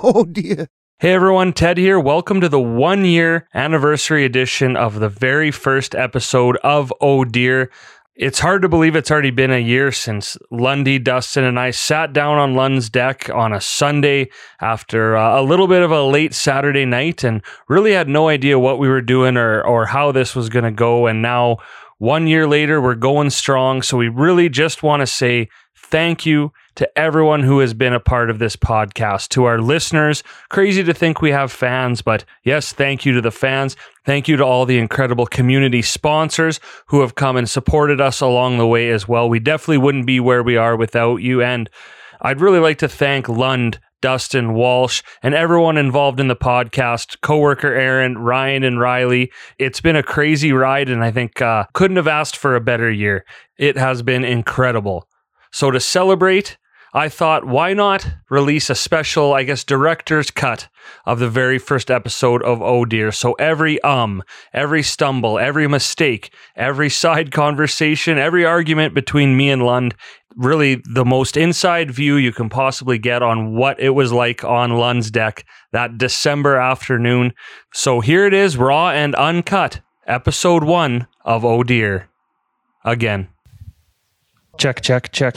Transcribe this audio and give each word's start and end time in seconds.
Oh 0.00 0.24
dear. 0.24 0.68
Hey 1.00 1.12
everyone, 1.12 1.52
Ted 1.52 1.76
here. 1.76 1.98
Welcome 1.98 2.40
to 2.40 2.48
the 2.48 2.60
one 2.60 3.04
year 3.04 3.48
anniversary 3.52 4.24
edition 4.24 4.76
of 4.76 5.00
the 5.00 5.08
very 5.08 5.50
first 5.50 5.96
episode 5.96 6.56
of 6.58 6.92
Oh 7.00 7.24
Dear. 7.24 7.72
It's 8.14 8.38
hard 8.38 8.62
to 8.62 8.68
believe 8.68 8.94
it's 8.94 9.10
already 9.10 9.32
been 9.32 9.50
a 9.50 9.58
year 9.58 9.90
since 9.90 10.36
Lundy, 10.52 11.00
Dustin, 11.00 11.42
and 11.42 11.58
I 11.58 11.72
sat 11.72 12.12
down 12.12 12.38
on 12.38 12.54
Lund's 12.54 12.88
deck 12.88 13.28
on 13.30 13.52
a 13.52 13.60
Sunday 13.60 14.30
after 14.60 15.16
uh, 15.16 15.40
a 15.40 15.42
little 15.42 15.66
bit 15.66 15.82
of 15.82 15.90
a 15.90 16.04
late 16.04 16.34
Saturday 16.34 16.84
night 16.84 17.24
and 17.24 17.42
really 17.68 17.92
had 17.92 18.08
no 18.08 18.28
idea 18.28 18.56
what 18.56 18.78
we 18.78 18.88
were 18.88 19.02
doing 19.02 19.36
or, 19.36 19.60
or 19.62 19.86
how 19.86 20.12
this 20.12 20.36
was 20.36 20.48
going 20.48 20.64
to 20.64 20.70
go. 20.70 21.08
And 21.08 21.22
now, 21.22 21.56
one 21.98 22.28
year 22.28 22.46
later, 22.46 22.80
we're 22.80 22.94
going 22.94 23.30
strong. 23.30 23.82
So 23.82 23.96
we 23.96 24.08
really 24.08 24.48
just 24.48 24.84
want 24.84 25.00
to 25.00 25.08
say 25.08 25.48
thank 25.90 26.26
you 26.26 26.52
to 26.76 26.98
everyone 26.98 27.42
who 27.42 27.58
has 27.58 27.74
been 27.74 27.92
a 27.92 28.00
part 28.00 28.30
of 28.30 28.38
this 28.38 28.56
podcast, 28.56 29.28
to 29.30 29.44
our 29.44 29.60
listeners. 29.60 30.22
Crazy 30.48 30.84
to 30.84 30.94
think 30.94 31.20
we 31.20 31.30
have 31.30 31.50
fans, 31.50 32.02
but 32.02 32.24
yes, 32.44 32.72
thank 32.72 33.04
you 33.04 33.12
to 33.14 33.20
the 33.20 33.30
fans. 33.30 33.76
Thank 34.04 34.28
you 34.28 34.36
to 34.36 34.44
all 34.44 34.64
the 34.64 34.78
incredible 34.78 35.26
community 35.26 35.82
sponsors 35.82 36.60
who 36.86 37.00
have 37.00 37.14
come 37.14 37.36
and 37.36 37.50
supported 37.50 38.00
us 38.00 38.20
along 38.20 38.58
the 38.58 38.66
way 38.66 38.90
as 38.90 39.08
well. 39.08 39.28
We 39.28 39.40
definitely 39.40 39.78
wouldn't 39.78 40.06
be 40.06 40.20
where 40.20 40.42
we 40.42 40.56
are 40.56 40.76
without 40.76 41.16
you. 41.16 41.42
And 41.42 41.68
I'd 42.20 42.40
really 42.40 42.60
like 42.60 42.78
to 42.78 42.88
thank 42.88 43.28
Lund. 43.28 43.80
Dustin 44.00 44.54
Walsh 44.54 45.02
and 45.24 45.34
everyone 45.34 45.76
involved 45.76 46.20
in 46.20 46.28
the 46.28 46.36
podcast, 46.36 47.20
coworker 47.20 47.74
Aaron, 47.74 48.16
Ryan, 48.16 48.62
and 48.62 48.78
Riley. 48.78 49.32
It's 49.58 49.80
been 49.80 49.96
a 49.96 50.04
crazy 50.04 50.52
ride, 50.52 50.88
and 50.88 51.02
I 51.02 51.10
think 51.10 51.42
uh, 51.42 51.64
couldn't 51.72 51.96
have 51.96 52.06
asked 52.06 52.36
for 52.36 52.54
a 52.54 52.60
better 52.60 52.88
year. 52.88 53.24
It 53.58 53.76
has 53.76 54.02
been 54.02 54.22
incredible. 54.22 55.08
So 55.50 55.70
to 55.70 55.80
celebrate, 55.80 56.58
I 56.94 57.10
thought, 57.10 57.44
why 57.44 57.74
not 57.74 58.08
release 58.30 58.70
a 58.70 58.74
special, 58.74 59.34
I 59.34 59.42
guess, 59.42 59.62
director's 59.62 60.30
cut 60.30 60.68
of 61.04 61.18
the 61.18 61.28
very 61.28 61.58
first 61.58 61.90
episode 61.90 62.42
of 62.42 62.62
Oh 62.62 62.86
Dear? 62.86 63.12
So 63.12 63.34
every 63.34 63.80
um, 63.82 64.22
every 64.54 64.82
stumble, 64.82 65.38
every 65.38 65.68
mistake, 65.68 66.32
every 66.56 66.88
side 66.88 67.30
conversation, 67.30 68.16
every 68.16 68.44
argument 68.44 68.94
between 68.94 69.36
me 69.36 69.50
and 69.50 69.62
Lund, 69.62 69.94
really 70.34 70.82
the 70.84 71.04
most 71.04 71.36
inside 71.36 71.90
view 71.90 72.16
you 72.16 72.32
can 72.32 72.48
possibly 72.48 72.98
get 72.98 73.22
on 73.22 73.54
what 73.54 73.78
it 73.78 73.90
was 73.90 74.12
like 74.12 74.42
on 74.42 74.78
Lund's 74.78 75.10
deck 75.10 75.44
that 75.72 75.98
December 75.98 76.56
afternoon. 76.56 77.34
So 77.74 78.00
here 78.00 78.26
it 78.26 78.32
is, 78.32 78.56
raw 78.56 78.90
and 78.90 79.14
uncut, 79.14 79.82
episode 80.06 80.64
one 80.64 81.06
of 81.22 81.44
Oh 81.44 81.62
Dear. 81.62 82.08
Again. 82.82 83.28
Check, 84.58 84.80
check, 84.82 85.12
check 85.12 85.36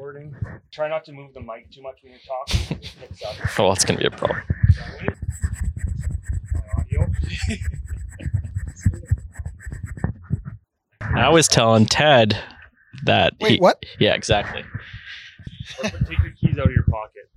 recording. 0.00 0.34
Try 0.72 0.88
not 0.88 1.04
to 1.04 1.12
move 1.12 1.34
the 1.34 1.40
mic 1.40 1.70
too 1.70 1.82
much 1.82 1.98
when 2.02 2.12
you're 2.12 2.20
talking. 2.26 2.78
It 2.80 2.94
picks 3.00 3.22
up. 3.22 3.34
Oh, 3.58 3.68
that's 3.68 3.84
gonna 3.84 3.98
be 3.98 4.06
a 4.06 4.10
problem. 4.10 4.40
I 11.14 11.28
was 11.28 11.48
telling 11.48 11.86
Ted 11.86 12.38
that 13.04 13.34
Wait, 13.40 13.52
he, 13.52 13.58
what? 13.58 13.82
yeah, 13.98 14.14
exactly. 14.14 14.64
Take 15.82 15.92
your 15.92 16.32
keys 16.40 16.58
out 16.58 16.66
of 16.66 16.72
your 16.72 16.84
pocket. 16.84 17.28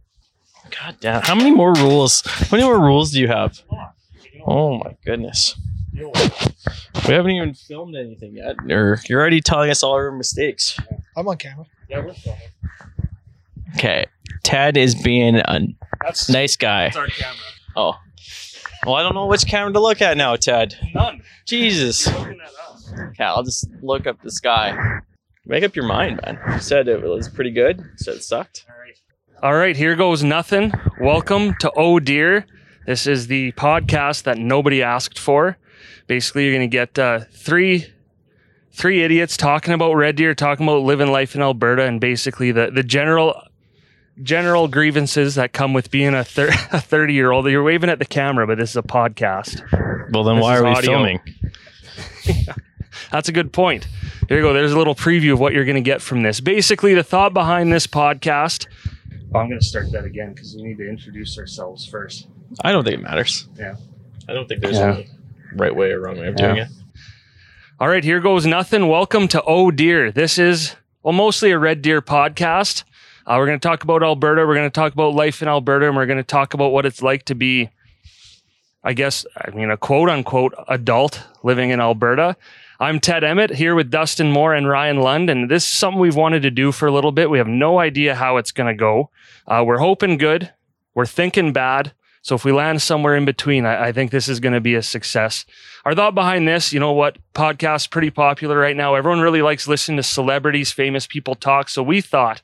God 0.69 0.97
damn, 0.99 1.21
how 1.21 1.35
many 1.35 1.51
more 1.51 1.73
rules? 1.73 2.21
How 2.25 2.57
many 2.57 2.63
more 2.63 2.79
rules 2.79 3.11
do 3.11 3.19
you 3.19 3.27
have? 3.27 3.61
Oh 4.45 4.77
my 4.77 4.95
goodness. 5.05 5.55
Deal 5.93 6.11
with 6.11 6.45
it. 6.95 7.07
We 7.07 7.13
haven't 7.13 7.31
even 7.31 7.53
filmed 7.53 7.95
anything 7.95 8.35
yet, 8.35 8.55
or 8.71 8.99
you're 9.07 9.19
already 9.19 9.41
telling 9.41 9.69
us 9.69 9.83
all 9.83 9.93
our 9.93 10.11
mistakes. 10.11 10.79
I'm 11.15 11.27
on 11.27 11.37
camera. 11.37 11.65
Yeah, 11.89 11.99
we're 12.05 12.13
filming. 12.13 12.41
Okay, 13.75 14.05
Ted 14.43 14.77
is 14.77 14.95
being 14.95 15.35
a 15.35 15.59
That's, 16.01 16.29
nice 16.29 16.55
guy. 16.55 16.85
that's 16.85 16.97
our 16.97 17.07
camera. 17.07 17.37
Oh, 17.75 17.95
well, 18.85 18.95
I 18.95 19.03
don't 19.03 19.15
know 19.15 19.25
which 19.27 19.45
camera 19.47 19.71
to 19.73 19.79
look 19.79 20.01
at 20.01 20.17
now, 20.17 20.35
Ted. 20.35 20.75
None. 20.93 21.21
Jesus. 21.45 22.05
You're 22.07 22.19
looking 22.19 22.39
at 22.41 22.71
us. 22.73 22.93
Okay, 23.09 23.23
I'll 23.23 23.43
just 23.43 23.67
look 23.81 24.05
up 24.07 24.21
the 24.21 24.31
sky. 24.31 24.99
Make 25.45 25.63
up 25.63 25.75
your 25.75 25.85
mind, 25.85 26.19
man. 26.25 26.39
You 26.53 26.59
said 26.59 26.87
it 26.87 27.01
was 27.01 27.27
pretty 27.29 27.51
good. 27.51 27.77
You 27.79 27.85
said 27.97 28.15
it 28.15 28.23
sucked. 28.23 28.65
All 28.69 28.75
right. 28.79 28.99
All 29.43 29.53
right, 29.55 29.75
here 29.75 29.95
goes 29.95 30.23
nothing. 30.23 30.71
Welcome 31.01 31.55
to 31.59 31.71
Oh 31.75 31.99
Dear. 31.99 32.45
This 32.85 33.07
is 33.07 33.27
the 33.27 33.51
podcast 33.53 34.23
that 34.23 34.37
nobody 34.37 34.83
asked 34.83 35.17
for. 35.17 35.57
Basically, 36.07 36.43
you're 36.45 36.53
going 36.53 36.69
to 36.69 36.71
get 36.75 36.99
uh, 36.99 37.21
three 37.31 37.87
three 38.71 39.03
idiots 39.03 39.37
talking 39.37 39.73
about 39.73 39.93
red 39.93 40.15
deer, 40.15 40.33
talking 40.33 40.65
about 40.65 40.81
living 40.83 41.11
life 41.11 41.35
in 41.35 41.41
Alberta, 41.41 41.83
and 41.83 42.01
basically 42.01 42.51
the 42.51 42.71
the 42.71 42.83
general 42.83 43.41
general 44.21 44.67
grievances 44.67 45.35
that 45.35 45.53
come 45.53 45.73
with 45.73 45.89
being 45.91 46.13
a 46.13 46.23
thir- 46.23 46.49
a 46.71 46.81
thirty 46.81 47.13
year 47.13 47.31
old. 47.31 47.45
You're 47.49 47.63
waving 47.63 47.89
at 47.89 47.99
the 47.99 48.05
camera, 48.05 48.45
but 48.47 48.57
this 48.57 48.71
is 48.71 48.77
a 48.77 48.83
podcast. 48.83 49.61
Well, 50.11 50.23
then 50.23 50.35
This 50.35 50.43
why 50.43 50.57
are 50.57 50.63
we 50.63 50.69
audio. 50.69 50.91
filming? 50.91 51.19
That's 53.11 53.29
a 53.29 53.31
good 53.31 53.51
point. 53.53 53.87
There 54.27 54.37
you 54.37 54.43
go. 54.43 54.53
There's 54.53 54.71
a 54.71 54.77
little 54.77 54.95
preview 54.95 55.33
of 55.33 55.39
what 55.39 55.53
you're 55.53 55.65
going 55.65 55.75
to 55.75 55.81
get 55.81 56.01
from 56.01 56.21
this. 56.23 56.39
Basically, 56.41 56.93
the 56.93 57.03
thought 57.03 57.33
behind 57.33 57.71
this 57.71 57.87
podcast. 57.87 58.67
Oh, 59.33 59.39
I'm 59.39 59.47
going 59.49 59.59
to 59.59 59.65
start 59.65 59.91
that 59.93 60.05
again 60.05 60.33
because 60.33 60.55
we 60.55 60.61
need 60.63 60.77
to 60.77 60.87
introduce 60.87 61.37
ourselves 61.39 61.87
first. 61.87 62.27
I 62.61 62.71
don't 62.71 62.83
think 62.83 62.99
it 62.99 63.03
matters. 63.03 63.47
Yeah. 63.57 63.75
I 64.27 64.33
don't 64.33 64.47
think 64.47 64.61
there's 64.61 64.77
Yeah. 64.77 64.97
a 64.97 65.03
right 65.55 65.75
way 65.75 65.91
or 65.91 66.01
wrong 66.01 66.19
way 66.19 66.27
of 66.27 66.35
doing 66.35 66.55
Yeah. 66.57 66.63
it. 66.63 66.69
All 67.79 67.89
right, 67.89 68.03
here 68.03 68.19
goes 68.19 68.45
nothing. 68.45 68.87
Welcome 68.87 69.27
to 69.29 69.41
Oh 69.43 69.71
Deer. 69.71 70.11
This 70.11 70.37
is 70.37 70.75
well 71.01 71.13
mostly 71.13 71.51
a 71.51 71.59
Red 71.59 71.81
Deer 71.81 72.01
podcast. 72.01 72.83
Uh, 73.25 73.35
we're 73.37 73.45
going 73.47 73.59
to 73.59 73.67
talk 73.67 73.83
about 73.83 74.03
Alberta. 74.03 74.45
We're 74.45 74.53
going 74.55 74.69
to 74.69 74.73
talk 74.73 74.93
about 74.93 75.15
life 75.15 75.41
in 75.41 75.47
Alberta, 75.47 75.87
and 75.87 75.95
we're 75.95 76.05
going 76.05 76.17
to 76.17 76.23
talk 76.23 76.53
about 76.53 76.71
what 76.71 76.85
it's 76.85 77.01
like 77.01 77.23
to 77.25 77.35
be, 77.35 77.69
I 78.83 78.93
guess, 78.93 79.25
I 79.37 79.49
mean, 79.51 79.71
a 79.71 79.77
quote 79.77 80.09
unquote 80.09 80.53
adult 80.67 81.23
living 81.41 81.69
in 81.71 81.79
Alberta. 81.79 82.35
I'm 82.79 82.99
Ted 82.99 83.23
Emmett 83.23 83.51
here 83.51 83.75
with 83.75 83.89
Dustin 83.89 84.31
Moore 84.31 84.53
and 84.53 84.67
Ryan 84.67 84.97
Lund, 84.99 85.29
and 85.29 85.49
this 85.49 85.63
is 85.63 85.69
something 85.69 85.99
we've 86.01 86.15
wanted 86.17 86.41
to 86.43 86.51
do 86.51 86.71
for 86.73 86.87
a 86.87 86.91
little 86.91 87.13
bit. 87.13 87.29
We 87.29 87.37
have 87.37 87.47
no 87.47 87.79
idea 87.79 88.15
how 88.15 88.37
it's 88.37 88.51
going 88.51 88.67
to 88.67 88.77
go. 88.77 89.09
Uh, 89.47 89.63
we're 89.65 89.77
hoping 89.77 90.17
good. 90.17 90.51
We're 90.93 91.05
thinking 91.05 91.53
bad. 91.53 91.93
So 92.23 92.35
if 92.35 92.45
we 92.45 92.53
land 92.53 92.81
somewhere 92.81 93.15
in 93.15 93.25
between, 93.25 93.65
I, 93.65 93.87
I 93.87 93.91
think 93.91 94.09
this 94.09 94.29
is 94.29 94.39
going 94.39 94.53
to 94.53 94.61
be 94.61 94.75
a 94.75 94.81
success. 94.81 95.45
Our 95.83 95.93
thought 95.93 96.15
behind 96.15 96.47
this, 96.47 96.71
you 96.71 96.79
know 96.79 96.93
what, 96.93 97.17
podcast's 97.33 97.87
pretty 97.87 98.09
popular 98.09 98.57
right 98.57 98.77
now. 98.77 98.95
Everyone 98.95 99.19
really 99.19 99.41
likes 99.41 99.67
listening 99.67 99.97
to 99.97 100.03
celebrities, 100.03 100.71
famous 100.71 101.05
people 101.05 101.35
talk. 101.35 101.67
So 101.67 101.83
we 101.83 101.99
thought, 101.99 102.41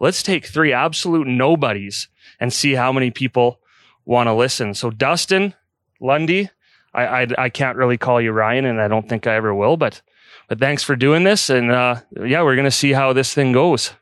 let's 0.00 0.22
take 0.22 0.46
three 0.46 0.72
absolute 0.72 1.26
nobodies 1.26 2.08
and 2.40 2.50
see 2.50 2.72
how 2.72 2.92
many 2.92 3.10
people 3.10 3.60
want 4.06 4.26
to 4.26 4.32
listen. 4.32 4.72
So 4.72 4.90
Dustin, 4.90 5.52
Lundy, 6.00 6.48
I, 6.94 7.22
I 7.22 7.26
I 7.38 7.48
can't 7.50 7.76
really 7.76 7.98
call 7.98 8.20
you 8.20 8.32
Ryan, 8.32 8.64
and 8.64 8.80
I 8.80 8.88
don't 8.88 9.08
think 9.08 9.26
I 9.26 9.34
ever 9.34 9.54
will. 9.54 9.76
But 9.76 10.00
but 10.48 10.58
thanks 10.58 10.82
for 10.82 10.96
doing 10.96 11.24
this, 11.24 11.50
and 11.50 11.70
uh, 11.70 11.96
yeah, 12.24 12.42
we're 12.42 12.56
gonna 12.56 12.70
see 12.70 12.92
how 12.92 13.12
this 13.12 13.34
thing 13.34 13.52
goes. 13.52 13.92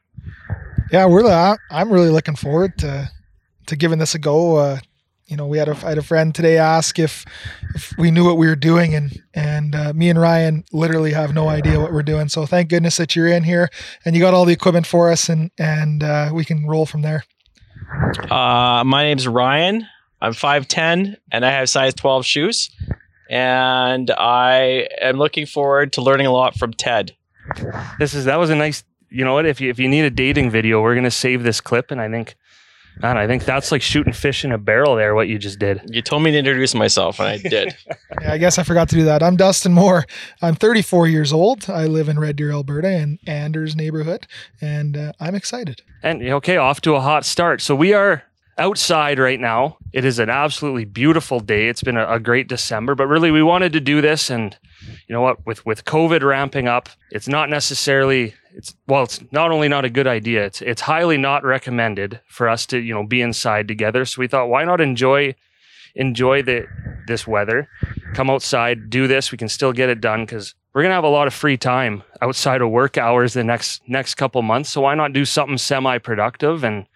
Yeah, 0.92 1.06
we're. 1.06 1.56
I'm 1.70 1.92
really 1.92 2.10
looking 2.10 2.36
forward 2.36 2.78
to 2.78 3.10
to 3.66 3.76
giving 3.76 3.98
this 3.98 4.14
a 4.14 4.18
go. 4.18 4.56
Uh, 4.56 4.78
you 5.26 5.36
know, 5.36 5.46
we 5.46 5.58
had 5.58 5.68
a 5.68 5.76
I 5.84 5.90
had 5.90 5.98
a 5.98 6.02
friend 6.02 6.34
today 6.34 6.58
ask 6.58 6.98
if 6.98 7.24
if 7.74 7.92
we 7.96 8.10
knew 8.10 8.24
what 8.24 8.36
we 8.36 8.46
were 8.46 8.56
doing, 8.56 8.94
and 8.94 9.22
and 9.34 9.74
uh, 9.74 9.92
me 9.94 10.10
and 10.10 10.20
Ryan 10.20 10.64
literally 10.72 11.12
have 11.12 11.34
no 11.34 11.48
idea 11.48 11.80
what 11.80 11.92
we're 11.92 12.02
doing. 12.02 12.28
So 12.28 12.46
thank 12.46 12.68
goodness 12.68 12.96
that 12.96 13.16
you're 13.16 13.28
in 13.28 13.44
here 13.44 13.70
and 14.04 14.14
you 14.14 14.20
got 14.20 14.34
all 14.34 14.44
the 14.44 14.52
equipment 14.52 14.86
for 14.86 15.10
us, 15.10 15.28
and 15.28 15.50
and 15.58 16.02
uh, 16.02 16.30
we 16.32 16.44
can 16.44 16.66
roll 16.66 16.86
from 16.86 17.02
there. 17.02 17.24
Uh, 18.30 18.82
my 18.84 19.04
name's 19.04 19.26
Ryan. 19.26 19.86
I'm 20.20 20.32
5'10 20.32 21.16
and 21.32 21.44
I 21.44 21.50
have 21.50 21.68
size 21.68 21.94
12 21.94 22.24
shoes. 22.24 22.70
And 23.28 24.10
I 24.10 24.86
am 25.00 25.16
looking 25.16 25.46
forward 25.46 25.92
to 25.94 26.02
learning 26.02 26.26
a 26.26 26.32
lot 26.32 26.56
from 26.56 26.72
Ted. 26.72 27.16
This 27.98 28.14
is 28.14 28.26
that 28.26 28.36
was 28.36 28.50
a 28.50 28.54
nice. 28.54 28.84
You 29.08 29.24
know 29.24 29.34
what? 29.34 29.46
If 29.46 29.60
you 29.60 29.68
if 29.68 29.78
you 29.78 29.88
need 29.88 30.04
a 30.04 30.10
dating 30.10 30.50
video, 30.50 30.80
we're 30.80 30.94
gonna 30.94 31.10
save 31.10 31.42
this 31.42 31.60
clip, 31.60 31.90
and 31.90 32.00
I 32.00 32.08
think. 32.08 32.36
Man, 33.00 33.16
I 33.16 33.26
think 33.26 33.44
that's 33.44 33.72
like 33.72 33.82
shooting 33.82 34.12
fish 34.12 34.44
in 34.44 34.52
a 34.52 34.58
barrel 34.58 34.94
there, 34.96 35.14
what 35.14 35.28
you 35.28 35.38
just 35.38 35.58
did. 35.58 35.80
You 35.88 36.02
told 36.02 36.22
me 36.22 36.30
to 36.30 36.38
introduce 36.38 36.74
myself, 36.74 37.18
and 37.18 37.28
I 37.28 37.38
did. 37.38 37.74
Yeah, 38.20 38.34
I 38.34 38.38
guess 38.38 38.58
I 38.58 38.62
forgot 38.62 38.90
to 38.90 38.94
do 38.94 39.04
that. 39.04 39.22
I'm 39.22 39.36
Dustin 39.36 39.72
Moore. 39.72 40.04
I'm 40.42 40.54
34 40.54 41.08
years 41.08 41.32
old. 41.32 41.68
I 41.68 41.86
live 41.86 42.10
in 42.10 42.18
Red 42.18 42.36
Deer, 42.36 42.52
Alberta, 42.52 42.90
in 42.90 43.18
Anders 43.26 43.74
neighborhood, 43.74 44.26
and 44.60 44.96
uh, 44.96 45.12
I'm 45.18 45.34
excited. 45.34 45.82
And 46.02 46.22
okay, 46.22 46.58
off 46.58 46.82
to 46.82 46.94
a 46.94 47.00
hot 47.00 47.24
start. 47.24 47.62
So 47.62 47.74
we 47.74 47.94
are 47.94 48.22
outside 48.58 49.18
right 49.18 49.40
now. 49.40 49.78
It 49.92 50.04
is 50.04 50.18
an 50.18 50.28
absolutely 50.28 50.84
beautiful 50.84 51.40
day. 51.40 51.68
It's 51.68 51.82
been 51.82 51.96
a, 51.96 52.06
a 52.06 52.20
great 52.20 52.48
December, 52.48 52.94
but 52.94 53.06
really 53.06 53.30
we 53.30 53.42
wanted 53.42 53.72
to 53.72 53.80
do 53.80 54.00
this 54.00 54.30
and 54.30 54.56
you 55.12 55.18
know 55.18 55.20
what, 55.20 55.44
with 55.44 55.66
with 55.66 55.84
COVID 55.84 56.22
ramping 56.22 56.68
up, 56.68 56.88
it's 57.10 57.28
not 57.28 57.50
necessarily 57.50 58.32
it's 58.54 58.74
well, 58.86 59.02
it's 59.02 59.20
not 59.30 59.50
only 59.50 59.68
not 59.68 59.84
a 59.84 59.90
good 59.90 60.06
idea, 60.06 60.46
it's 60.46 60.62
it's 60.62 60.80
highly 60.80 61.18
not 61.18 61.44
recommended 61.44 62.18
for 62.28 62.48
us 62.48 62.64
to, 62.68 62.78
you 62.78 62.94
know, 62.94 63.06
be 63.06 63.20
inside 63.20 63.68
together. 63.68 64.06
So 64.06 64.20
we 64.20 64.26
thought 64.26 64.48
why 64.48 64.64
not 64.64 64.80
enjoy 64.80 65.34
enjoy 65.94 66.40
the 66.40 66.66
this 67.06 67.26
weather, 67.26 67.68
come 68.14 68.30
outside, 68.30 68.88
do 68.88 69.06
this. 69.06 69.30
We 69.30 69.36
can 69.36 69.50
still 69.50 69.74
get 69.74 69.90
it 69.90 70.00
done 70.00 70.24
because 70.24 70.54
we're 70.72 70.80
gonna 70.80 70.94
have 70.94 71.04
a 71.04 71.08
lot 71.08 71.26
of 71.26 71.34
free 71.34 71.58
time 71.58 72.02
outside 72.22 72.62
of 72.62 72.70
work 72.70 72.96
hours 72.96 73.34
the 73.34 73.44
next 73.44 73.82
next 73.86 74.14
couple 74.14 74.40
months. 74.40 74.70
So 74.70 74.80
why 74.80 74.94
not 74.94 75.12
do 75.12 75.26
something 75.26 75.58
semi 75.58 75.98
productive 75.98 76.64
and 76.64 76.86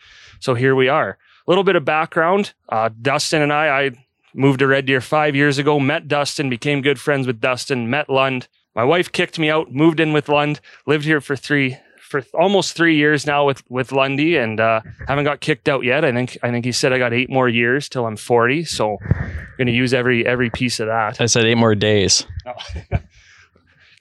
so 0.41 0.55
here 0.55 0.75
we 0.75 0.89
are. 0.89 1.19
A 1.47 1.51
little 1.51 1.65
bit 1.65 1.77
of 1.77 1.85
background: 1.85 2.55
uh, 2.71 2.89
Dustin 3.03 3.43
and 3.43 3.53
I, 3.53 3.67
I 3.69 3.91
moved 4.37 4.61
to 4.61 4.67
Red 4.67 4.87
Deer 4.87 5.01
five 5.01 5.35
years 5.35 5.59
ago. 5.59 5.81
Met 5.81 6.09
Dustin, 6.09 6.49
became 6.51 6.83
good 6.83 7.01
friends 7.01 7.27
with 7.27 7.41
Dustin. 7.41 7.91
Met 7.91 8.09
Lund. 8.09 8.49
My 8.75 8.85
wife 8.85 9.11
kicked 9.11 9.39
me 9.39 9.49
out, 9.51 9.73
moved 9.73 10.01
in 10.01 10.13
with 10.13 10.29
Lund, 10.29 10.61
lived 10.87 11.05
here 11.05 11.21
for 11.21 11.35
three 11.35 11.79
for 12.01 12.23
almost 12.35 12.77
three 12.77 12.97
years 12.97 13.27
now 13.27 13.45
with 13.45 13.63
with 13.69 13.91
Lundy, 13.91 14.37
and 14.37 14.61
uh, 14.61 14.81
haven't 15.09 15.25
got 15.25 15.41
kicked 15.41 15.69
out 15.69 15.83
yet. 15.83 16.05
I 16.05 16.13
think 16.13 16.39
I 16.43 16.51
think 16.51 16.65
he 16.65 16.73
said 16.73 16.93
I 16.93 16.99
got 16.99 17.13
eight 17.13 17.31
more 17.31 17.49
years 17.49 17.89
till 17.89 18.07
I'm 18.07 18.17
40, 18.17 18.65
so 18.65 18.99
I'm 19.03 19.57
going 19.59 19.67
to 19.67 19.73
use 19.73 19.93
every 19.93 20.27
every 20.27 20.51
piece 20.51 20.79
of 20.79 20.87
that. 20.87 21.21
I 21.21 21.27
said 21.27 21.45
eight 21.45 21.57
more 21.57 21.75
days. 21.75 22.27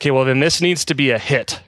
Okay, 0.01 0.11
well 0.11 0.25
then 0.25 0.41
this 0.41 0.59
needs 0.59 0.83
to 0.85 0.93
be 0.93 1.11
a 1.11 1.17
hit 1.17 1.61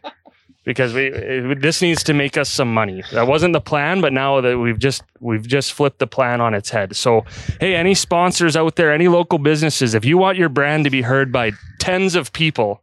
because 0.67 0.93
we 0.93 1.05
it, 1.07 1.61
this 1.61 1.81
needs 1.81 2.03
to 2.03 2.13
make 2.13 2.37
us 2.37 2.49
some 2.49 2.71
money. 2.71 3.01
That 3.13 3.25
wasn't 3.25 3.53
the 3.53 3.61
plan, 3.61 4.01
but 4.01 4.11
now 4.11 4.41
that 4.41 4.59
we've 4.59 4.77
just 4.77 5.01
we've 5.21 5.47
just 5.47 5.71
flipped 5.71 5.99
the 5.99 6.07
plan 6.07 6.41
on 6.41 6.53
its 6.53 6.69
head. 6.69 6.93
So, 6.95 7.23
hey, 7.61 7.73
any 7.73 7.95
sponsors 7.95 8.57
out 8.57 8.75
there, 8.75 8.91
any 8.91 9.07
local 9.07 9.39
businesses, 9.39 9.93
if 9.93 10.03
you 10.03 10.17
want 10.17 10.37
your 10.37 10.49
brand 10.49 10.83
to 10.83 10.89
be 10.89 11.01
heard 11.01 11.31
by 11.31 11.53
tens 11.79 12.15
of 12.15 12.33
people, 12.33 12.81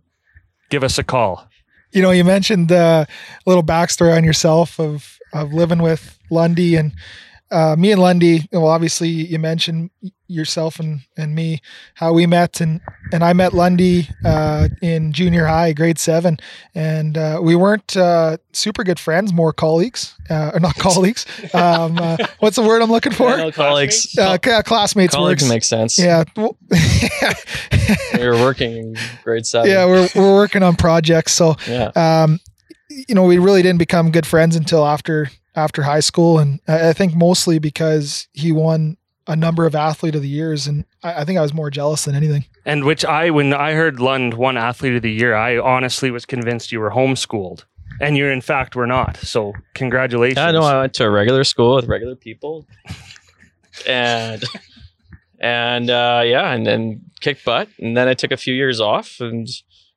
give 0.71 0.83
us 0.83 0.99
a 0.99 1.05
call. 1.05 1.47
You 1.93 2.01
know, 2.01 2.11
you 2.11 2.25
mentioned 2.25 2.73
uh, 2.73 3.05
little 3.45 3.63
backstory 3.63 4.17
on 4.17 4.25
yourself 4.25 4.81
of 4.81 5.19
of 5.35 5.53
living 5.53 5.83
with 5.83 6.19
Lundy 6.31 6.77
and 6.77 6.93
uh, 7.51 7.77
me 7.79 7.93
and 7.93 8.01
Lundy. 8.01 8.49
Well, 8.53 8.67
obviously, 8.67 9.09
you 9.09 9.39
mentioned 9.39 9.91
yourself 10.27 10.81
and, 10.81 11.01
and 11.17 11.35
me 11.35 11.61
how 11.95 12.13
we 12.13 12.27
met 12.27 12.61
and 12.61 12.81
and 13.13 13.23
I 13.23 13.33
met 13.35 13.53
Lundy 13.53 14.09
uh, 14.25 14.69
in 14.81 15.13
junior 15.13 15.47
high, 15.47 15.73
grade 15.73 15.99
seven, 15.99 16.39
and 16.75 17.17
uh, 17.17 17.41
we 17.43 17.55
weren't 17.55 17.97
uh, 17.97 18.39
super 18.53 18.83
good 18.83 18.99
friends, 18.99 19.33
more 19.33 19.53
colleagues, 19.53 20.15
uh, 20.31 20.53
or 20.55 20.61
not 20.61 20.75
colleagues. 20.79 21.27
Um, 21.55 21.99
uh, 21.99 22.17
what's 22.39 22.57
the 22.57 22.63
word 22.63 22.83
I'm 22.83 22.91
looking 22.91 23.13
for? 23.13 23.37
Yeah, 23.37 23.51
colleagues. 23.51 24.17
Uh, 24.19 24.39
ca- 24.39 24.63
classmates. 24.63 25.15
colleagues 25.15 25.43
works. 25.43 25.53
makes 25.53 25.69
sense. 25.69 25.99
Yeah. 25.99 26.25
Well, 26.37 26.57
we 28.15 28.27
were 28.27 28.41
working 28.41 28.77
in 28.77 28.97
grade 29.23 29.47
seven. 29.47 29.71
yeah, 29.71 29.85
we're 29.87 30.09
we're 30.15 30.35
working 30.35 30.63
on 30.63 30.77
projects, 30.77 31.33
so 31.33 31.57
yeah. 31.69 31.91
um, 31.95 32.41
you 32.89 33.15
know, 33.15 33.25
we 33.25 33.39
really 33.39 33.63
didn't 33.63 33.79
become 33.79 34.11
good 34.11 34.27
friends 34.27 34.57
until 34.57 34.85
after 34.87 35.31
after 35.57 35.83
high 35.83 36.01
school, 36.01 36.39
and 36.39 36.61
I 36.69 36.91
I 36.91 36.93
think 36.93 37.15
mostly 37.15 37.59
because 37.59 38.29
he 38.33 38.53
won 38.53 38.97
a 39.27 39.37
number 39.37 39.67
of 39.67 39.75
athlete 39.75 40.15
of 40.15 40.23
the 40.23 40.29
years, 40.29 40.67
and 40.67 40.85
I, 41.03 41.23
I 41.23 41.25
think 41.25 41.39
I 41.39 41.43
was 41.43 41.55
more 41.55 41.71
jealous 41.71 42.05
than 42.05 42.15
anything. 42.15 42.45
And 42.65 42.85
which 42.85 43.05
I, 43.05 43.31
when 43.31 43.53
I 43.53 43.73
heard 43.73 44.01
Lund 44.01 44.35
won 44.35 44.57
Athlete 44.57 44.95
of 44.95 45.03
the 45.03 45.13
Year, 45.13 45.35
I 45.35 45.59
honestly 45.59 46.11
was 46.11 46.25
convinced 46.25 46.73
you 46.73 46.81
were 46.81 46.91
homeschooled, 46.91 47.65
and 48.01 48.17
you 48.17 48.27
in 48.27 48.41
fact 48.41 48.77
were 48.77 48.87
not. 48.87 49.17
So 49.19 49.53
congratulations. 49.75 50.39
I 50.39 50.53
know 50.53 50.63
I 50.63 50.81
went 50.81 50.95
to 50.95 51.05
a 51.05 51.11
regular 51.11 51.45
school 51.45 51.77
with 51.77 51.87
regular 51.87 52.17
people, 52.17 52.67
and 53.87 54.43
and 55.41 55.91
uh, 55.91 56.23
yeah, 56.25 56.53
and 56.53 56.67
then 56.67 57.03
kicked 57.21 57.45
butt, 57.45 57.69
and 57.79 57.97
then 57.97 58.09
I 58.09 58.15
took 58.15 58.33
a 58.33 58.37
few 58.37 58.55
years 58.55 58.81
off, 58.81 59.21
and 59.21 59.49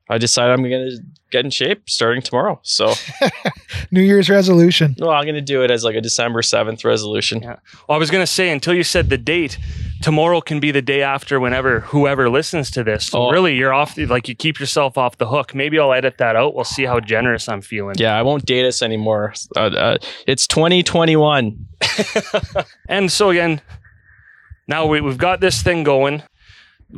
I 0.10 0.18
decided 0.18 0.54
I'm 0.54 0.64
gonna 0.64 0.92
get 1.32 1.44
in 1.46 1.52
shape 1.52 1.90
starting 1.90 2.22
tomorrow. 2.22 2.60
So, 2.64 2.94
New 3.92 4.02
Year's 4.02 4.30
resolution. 4.30 4.96
no, 4.98 5.10
I'm 5.10 5.26
gonna 5.26 5.42
do 5.42 5.64
it 5.64 5.72
as 5.72 5.84
like 5.84 5.96
a 5.96 6.02
December 6.02 6.42
seventh 6.42 6.84
resolution. 6.86 7.42
Yeah. 7.42 7.58
Well, 7.88 7.96
I 7.96 8.00
was 8.00 8.10
going 8.12 8.22
to 8.24 8.32
say 8.32 8.50
until 8.50 8.74
you 8.74 8.84
said 8.84 9.10
the 9.10 9.18
date, 9.18 9.58
tomorrow 10.02 10.42
can 10.42 10.60
be 10.60 10.72
the 10.72 10.82
day 10.82 11.02
after 11.02 11.40
whenever 11.40 11.82
whoever 11.82 12.30
listens 12.30 12.72
to 12.72 12.84
this. 12.84 13.08
So 13.08 13.24
Oh. 13.28 13.30
really, 13.32 13.56
you're 13.56 13.74
off. 13.74 13.96
the, 13.96 14.06
Like 14.06 14.28
you 14.28 14.36
keep 14.36 14.60
yourself 14.60 14.98
off 14.98 15.18
the 15.18 15.28
hook. 15.28 15.54
Maybe 15.56 15.78
I'll 15.80 15.94
edit 15.94 16.18
that 16.20 16.36
out. 16.36 16.56
We'll 16.56 16.64
see 16.66 16.86
how 16.86 17.00
generous 17.00 17.50
I'm 17.50 17.62
feeling. 17.62 17.96
Yeah, 17.98 18.18
I 18.18 18.22
won't 18.22 18.46
date 18.46 18.66
us 18.66 18.82
anymore. 18.82 19.34
Uh, 19.56 19.60
uh, 19.62 19.98
it's 20.28 20.48
2021. 20.48 21.66
And 22.90 23.12
so 23.12 23.30
again, 23.32 23.62
now 24.68 24.86
we, 24.86 25.02
we've 25.02 25.18
got 25.18 25.40
this 25.42 25.62
thing 25.62 25.84
going. 25.84 26.24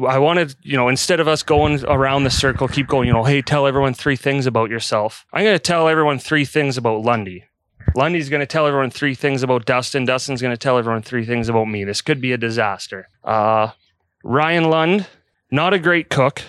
I 0.07 0.19
wanted, 0.19 0.55
you 0.61 0.77
know, 0.77 0.87
instead 0.87 1.19
of 1.19 1.27
us 1.27 1.41
going 1.41 1.83
around 1.85 2.23
the 2.23 2.29
circle, 2.29 2.67
keep 2.67 2.87
going, 2.87 3.07
you 3.07 3.13
know, 3.13 3.23
hey, 3.23 3.41
tell 3.41 3.65
everyone 3.65 3.93
three 3.93 4.15
things 4.15 4.45
about 4.45 4.69
yourself. 4.69 5.25
I'm 5.33 5.43
going 5.43 5.55
to 5.55 5.59
tell 5.59 5.87
everyone 5.87 6.19
three 6.19 6.45
things 6.45 6.77
about 6.77 7.01
Lundy. 7.01 7.45
Lundy's 7.95 8.29
going 8.29 8.41
to 8.41 8.45
tell 8.45 8.67
everyone 8.67 8.91
three 8.91 9.15
things 9.15 9.41
about 9.41 9.65
Dustin. 9.65 10.05
Dustin's 10.05 10.41
going 10.41 10.53
to 10.53 10.57
tell 10.57 10.77
everyone 10.77 11.01
three 11.01 11.25
things 11.25 11.49
about 11.49 11.65
me. 11.65 11.83
This 11.83 12.01
could 12.01 12.21
be 12.21 12.31
a 12.33 12.37
disaster. 12.37 13.07
Uh, 13.23 13.71
Ryan 14.23 14.69
Lund, 14.69 15.07
not 15.49 15.73
a 15.73 15.79
great 15.79 16.09
cook. 16.09 16.43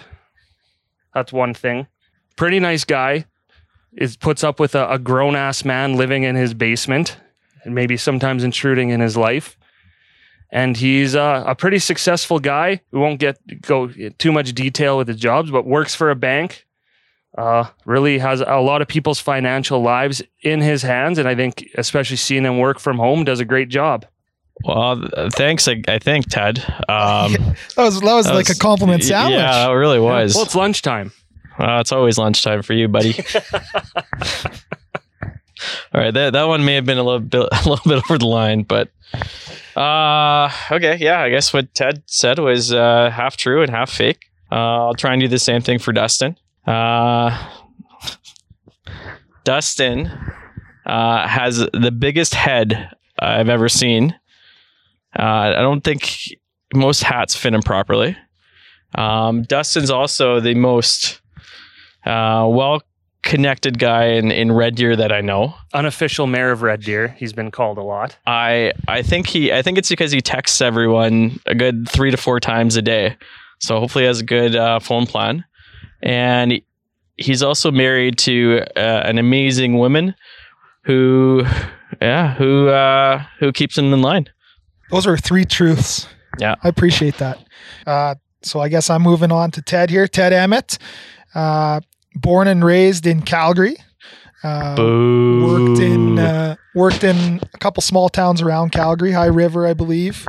That's 1.15 1.33
one 1.33 1.55
thing. 1.55 1.87
Pretty 2.37 2.61
nice 2.61 2.85
guy. 2.85 3.25
Is 3.93 4.17
puts 4.17 4.45
up 4.45 4.61
with 4.61 4.77
a, 4.77 4.89
a 4.89 4.99
grown 4.99 5.35
ass 5.35 5.65
man 5.65 5.97
living 5.97 6.23
in 6.23 6.37
his 6.37 6.55
basement 6.55 7.17
and 7.65 7.75
maybe 7.75 7.97
sometimes 7.97 8.45
intruding 8.45 8.91
in 8.91 9.01
his 9.01 9.17
life. 9.17 9.59
And 10.53 10.77
he's 10.77 11.15
uh, 11.15 11.45
a 11.47 11.55
pretty 11.55 11.79
successful 11.79 12.39
guy. 12.41 12.81
We 12.91 12.99
won't 12.99 13.21
get 13.21 13.39
go 13.63 13.89
too 14.19 14.33
much 14.33 14.53
detail 14.53 14.99
with 14.99 15.07
his 15.09 15.17
jobs, 15.19 15.51
but 15.51 15.65
works 15.65 15.95
for 15.95 16.11
a 16.11 16.17
bank. 16.17 16.67
Uh, 17.39 17.69
really 17.87 18.19
has 18.19 18.41
a 18.41 18.57
lot 18.57 18.83
of 18.83 18.89
people's 18.89 19.21
financial 19.21 19.81
lives 19.81 20.21
in 20.43 20.61
his 20.61 20.83
hands, 20.83 21.17
and 21.19 21.29
I 21.29 21.37
think, 21.37 21.69
especially 21.77 22.17
seeing 22.17 22.45
him 22.45 22.59
work 22.59 22.81
from 22.81 22.97
home, 22.99 23.23
does 23.25 23.39
a 23.39 23.45
great 23.45 23.69
job. 23.69 24.05
Well, 24.65 25.09
thanks. 25.35 25.69
I, 25.69 25.81
I 25.87 26.01
think 26.01 26.29
Ted. 26.29 26.59
Um, 26.89 27.33
That 27.77 27.85
was 27.85 28.01
that 28.01 28.15
was 28.15 28.27
that 28.27 28.35
like 28.35 28.49
was- 28.49 28.57
a 28.57 28.61
compliment 28.61 29.05
sandwich. 29.05 29.39
Yeah, 29.39 29.71
it 29.71 29.75
really 29.75 30.01
was. 30.01 30.35
Well, 30.35 30.45
it's 30.45 30.57
lunchtime. 30.57 31.13
Uh, 31.59 31.79
it's 31.81 31.93
always 31.93 32.19
lunchtime 32.19 32.63
for 32.63 32.73
you, 32.73 32.89
buddy. 32.89 33.13
All 35.95 36.01
right, 36.01 36.13
that 36.13 36.33
that 36.33 36.45
one 36.45 36.65
may 36.65 36.75
have 36.75 36.85
been 36.85 36.99
a 36.99 37.03
little 37.03 37.21
bit 37.21 37.41
a 37.53 37.69
little 37.69 37.89
bit 37.89 38.03
over 38.05 38.19
the 38.19 38.27
line, 38.27 38.63
but 38.63 38.91
uh, 39.77 40.51
okay, 40.71 40.97
yeah. 40.99 41.21
I 41.21 41.31
guess 41.31 41.53
what 41.53 41.75
Ted 41.75 42.03
said 42.07 42.39
was 42.39 42.73
uh, 42.73 43.11
half 43.11 43.37
true 43.37 43.63
and 43.63 43.71
half 43.71 43.91
fake. 43.91 44.27
Uh, 44.51 44.87
I'll 44.87 44.95
try 44.95 45.13
and 45.13 45.21
do 45.21 45.29
the 45.29 45.39
same 45.39 45.63
thing 45.63 45.79
for 45.79 45.93
Dustin. 45.93 46.37
Uh, 46.67 47.51
Dustin 49.45 50.11
uh, 50.87 51.27
has 51.27 51.59
the 51.73 51.95
biggest 51.97 52.35
head 52.35 52.91
I've 53.19 53.49
ever 53.49 53.69
seen. 53.69 54.15
Uh, 55.19 55.55
I 55.57 55.61
don't 55.61 55.83
think 55.83 56.37
most 56.75 57.03
hats 57.03 57.35
fit 57.35 57.55
him 57.55 57.63
properly. 57.63 58.17
Um, 58.95 59.43
Dustin's 59.43 59.91
also 59.91 60.41
the 60.41 60.55
most 60.55 61.21
uh, 62.05 62.47
well 62.51 62.83
connected 63.23 63.79
guy 63.79 64.05
in, 64.07 64.31
in 64.31 64.51
Red 64.53 64.75
Deer 64.77 64.97
that 64.97 65.13
I 65.13 65.21
know. 65.21 65.55
Unofficial 65.75 66.27
mayor 66.27 66.51
of 66.53 66.63
Red 66.63 66.83
Deer. 66.83 67.09
He's 67.19 67.33
been 67.33 67.51
called 67.51 67.79
a 67.79 67.83
lot. 67.83 68.17
I 68.27 68.73
I 68.89 69.03
think 69.03 69.27
he 69.27 69.53
I 69.53 69.63
think 69.63 69.79
it's 69.79 69.89
because 69.91 70.11
he 70.13 70.21
texts 70.21 70.61
everyone 70.61 71.39
a 71.47 71.55
good 71.55 71.89
three 71.89 72.11
to 72.11 72.17
four 72.17 72.41
times 72.41 72.77
a 72.77 72.83
day. 72.83 73.17
So 73.59 73.79
hopefully 73.79 74.05
he 74.05 74.07
has 74.09 74.21
a 74.21 74.25
good 74.25 74.57
uh, 74.57 74.79
phone 74.81 75.07
plan, 75.07 75.45
and 76.03 76.53
he- 76.53 76.65
he's 77.19 77.43
also 77.43 77.71
married 77.71 78.17
to 78.19 78.63
uh, 78.77 78.81
an 79.05 79.19
amazing 79.19 79.77
woman 79.77 80.15
who 80.85 81.45
yeah 82.01 82.35
who 82.35 82.69
uh, 82.69 83.23
who 83.39 83.53
keeps 83.53 83.77
him 83.77 83.93
in 83.93 84.01
line. 84.01 84.27
Those 84.91 85.07
are 85.07 85.17
three 85.19 85.45
truths. 85.45 86.09
Yeah. 86.39 86.55
I 86.65 86.69
appreciate 86.69 87.19
that. 87.19 87.39
Uh, 87.87 88.15
so 88.43 88.61
I 88.61 88.69
guess 88.69 88.89
I'm 88.89 89.03
moving 89.03 89.31
on 89.31 89.51
to 89.53 89.63
Ted 89.63 89.91
here. 89.91 90.09
Ted 90.09 90.33
Emmett, 90.33 90.79
uh, 91.35 91.81
born 92.15 92.49
and 92.49 92.65
raised 92.65 93.07
in 93.07 93.23
Calgary. 93.23 93.77
Uh, 94.43 94.75
worked 94.79 95.81
in 95.81 96.19
uh, 96.19 96.57
worked 96.75 97.05
in 97.05 97.41
a 97.53 97.59
couple 97.59 97.83
small 97.83 98.09
towns 98.09 98.41
around 98.41 98.73
Calgary, 98.73 99.13
High 99.13 99.27
River, 99.27 99.67
I 99.67 99.75
believe, 99.75 100.27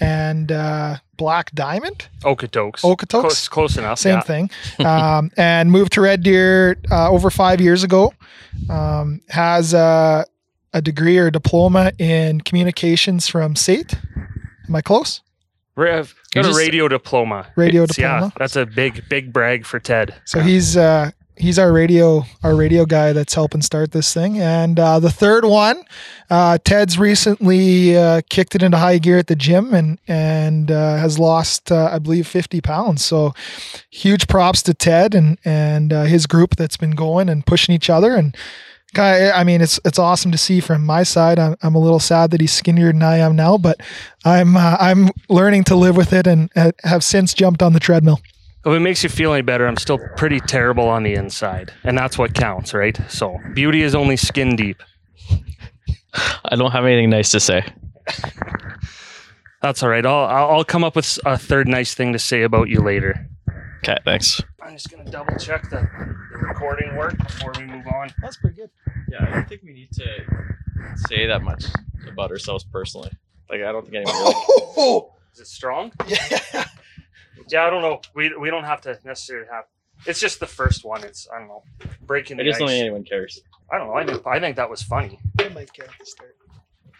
and 0.00 0.50
uh, 0.50 0.96
Black 1.18 1.50
Diamond, 1.52 2.08
Okotoks. 2.22 2.80
Okotoks? 2.80 3.20
Close, 3.20 3.48
close 3.48 3.76
enough. 3.76 3.98
same 3.98 4.14
yeah. 4.14 4.20
thing, 4.22 4.50
um, 4.86 5.30
and 5.36 5.70
moved 5.70 5.92
to 5.92 6.00
Red 6.00 6.22
Deer 6.22 6.78
uh, 6.90 7.10
over 7.10 7.28
five 7.28 7.60
years 7.60 7.82
ago. 7.84 8.14
Um, 8.70 9.20
has 9.28 9.74
a, 9.74 10.24
a 10.72 10.80
degree 10.80 11.18
or 11.18 11.30
diploma 11.30 11.92
in 11.98 12.40
communications 12.40 13.28
from 13.28 13.56
SAIT. 13.56 13.94
Am 14.68 14.74
I 14.74 14.80
close? 14.80 15.20
Ra- 15.76 15.98
I've 15.98 16.14
got 16.32 16.46
a 16.46 16.54
radio 16.54 16.88
diploma. 16.88 17.46
Radio 17.56 17.82
It's- 17.82 17.98
Yeah, 17.98 18.14
diploma. 18.14 18.32
that's 18.38 18.56
a 18.56 18.64
big, 18.64 19.06
big 19.10 19.34
brag 19.34 19.66
for 19.66 19.78
Ted. 19.78 20.14
So 20.24 20.40
he's 20.40 20.76
uh, 20.78 21.10
he's 21.40 21.58
our 21.58 21.72
radio 21.72 22.24
our 22.42 22.54
radio 22.54 22.84
guy 22.84 23.12
that's 23.12 23.34
helping 23.34 23.62
start 23.62 23.92
this 23.92 24.14
thing. 24.14 24.38
And 24.38 24.78
uh, 24.78 25.00
the 25.00 25.10
third 25.10 25.44
one, 25.44 25.82
uh, 26.28 26.58
Ted's 26.62 26.98
recently 26.98 27.96
uh, 27.96 28.20
kicked 28.28 28.54
it 28.54 28.62
into 28.62 28.76
high 28.76 28.98
gear 28.98 29.18
at 29.18 29.26
the 29.26 29.36
gym 29.36 29.74
and 29.74 29.98
and 30.06 30.70
uh, 30.70 30.96
has 30.96 31.18
lost 31.18 31.72
uh, 31.72 31.90
I 31.92 31.98
believe 31.98 32.26
fifty 32.26 32.60
pounds. 32.60 33.04
So 33.04 33.34
huge 33.90 34.28
props 34.28 34.62
to 34.62 34.74
Ted 34.74 35.14
and 35.14 35.38
and 35.44 35.92
uh, 35.92 36.04
his 36.04 36.26
group 36.26 36.56
that's 36.56 36.76
been 36.76 36.92
going 36.92 37.28
and 37.28 37.44
pushing 37.44 37.74
each 37.74 37.90
other 37.90 38.14
and. 38.14 38.36
I 38.92 39.44
mean, 39.44 39.60
it's 39.60 39.78
it's 39.84 40.00
awesome 40.00 40.32
to 40.32 40.36
see 40.36 40.58
from 40.58 40.84
my 40.84 41.04
side. 41.04 41.38
I'm, 41.38 41.54
I'm 41.62 41.76
a 41.76 41.78
little 41.78 42.00
sad 42.00 42.32
that 42.32 42.40
he's 42.40 42.52
skinnier 42.52 42.90
than 42.92 43.04
I 43.04 43.18
am 43.18 43.36
now, 43.36 43.56
but 43.56 43.80
I'm 44.24 44.56
uh, 44.56 44.76
I'm 44.80 45.10
learning 45.28 45.62
to 45.70 45.76
live 45.76 45.96
with 45.96 46.12
it 46.12 46.26
and 46.26 46.50
have 46.82 47.04
since 47.04 47.32
jumped 47.32 47.62
on 47.62 47.72
the 47.72 47.78
treadmill. 47.78 48.18
If 48.64 48.72
it 48.74 48.80
makes 48.80 49.02
you 49.02 49.08
feel 49.08 49.32
any 49.32 49.42
better, 49.42 49.66
I'm 49.66 49.76
still 49.78 49.98
pretty 50.16 50.38
terrible 50.40 50.86
on 50.88 51.02
the 51.02 51.14
inside. 51.14 51.72
And 51.82 51.96
that's 51.96 52.18
what 52.18 52.34
counts, 52.34 52.74
right? 52.74 52.98
So 53.08 53.38
beauty 53.54 53.82
is 53.82 53.94
only 53.94 54.16
skin 54.16 54.54
deep. 54.54 54.82
I 56.44 56.56
don't 56.56 56.70
have 56.72 56.84
anything 56.84 57.08
nice 57.10 57.30
to 57.30 57.40
say. 57.40 57.64
That's 59.62 59.82
all 59.82 59.88
right. 59.88 60.04
I'll 60.04 60.24
I'll 60.26 60.50
I'll 60.50 60.64
come 60.64 60.84
up 60.84 60.96
with 60.96 61.18
a 61.24 61.38
third 61.38 61.68
nice 61.68 61.94
thing 61.94 62.12
to 62.12 62.18
say 62.18 62.42
about 62.42 62.68
you 62.68 62.80
later. 62.80 63.28
Okay, 63.78 63.96
thanks. 64.04 64.42
I'm 64.62 64.72
just 64.74 64.90
gonna 64.90 65.10
double 65.10 65.36
check 65.36 65.68
the, 65.70 65.88
the 66.32 66.38
recording 66.38 66.96
work 66.96 67.16
before 67.18 67.52
we 67.56 67.64
move 67.64 67.86
on. 67.86 68.10
That's 68.20 68.36
pretty 68.38 68.56
good. 68.56 68.70
Yeah, 69.10 69.26
I 69.26 69.30
don't 69.34 69.48
think 69.48 69.62
we 69.62 69.72
need 69.72 69.90
to 69.92 70.06
say 71.08 71.26
that 71.26 71.42
much 71.42 71.64
about 72.08 72.30
ourselves 72.30 72.64
personally. 72.64 73.10
Like, 73.48 73.62
I 73.62 73.72
don't 73.72 73.82
think 73.82 73.96
anyone 73.96 74.14
Oh, 74.76 75.14
Is 75.34 75.40
it 75.40 75.46
strong? 75.46 75.92
yeah. 76.06 76.64
Yeah, 77.50 77.66
I 77.66 77.70
don't 77.70 77.82
know. 77.82 78.00
We 78.14 78.34
we 78.36 78.50
don't 78.50 78.64
have 78.64 78.80
to 78.82 78.98
necessarily 79.04 79.46
have. 79.50 79.64
It's 80.06 80.20
just 80.20 80.40
the 80.40 80.46
first 80.46 80.84
one. 80.84 81.04
It's 81.04 81.28
I 81.34 81.38
don't 81.38 81.48
know 81.48 81.62
breaking 82.02 82.38
I 82.40 82.42
the 82.44 82.48
just 82.50 82.58
don't 82.60 82.68
think 82.68 82.80
anyone 82.80 83.04
cares. 83.04 83.40
I 83.72 83.78
don't 83.78 83.88
know. 83.88 83.94
I 83.94 84.04
think 84.06 84.26
I 84.26 84.40
think 84.40 84.56
that 84.56 84.68
was 84.70 84.82
funny. 84.82 85.18
I 85.40 85.48
might 85.48 85.72
get 85.72 85.88
to 85.98 86.06
start. 86.06 86.36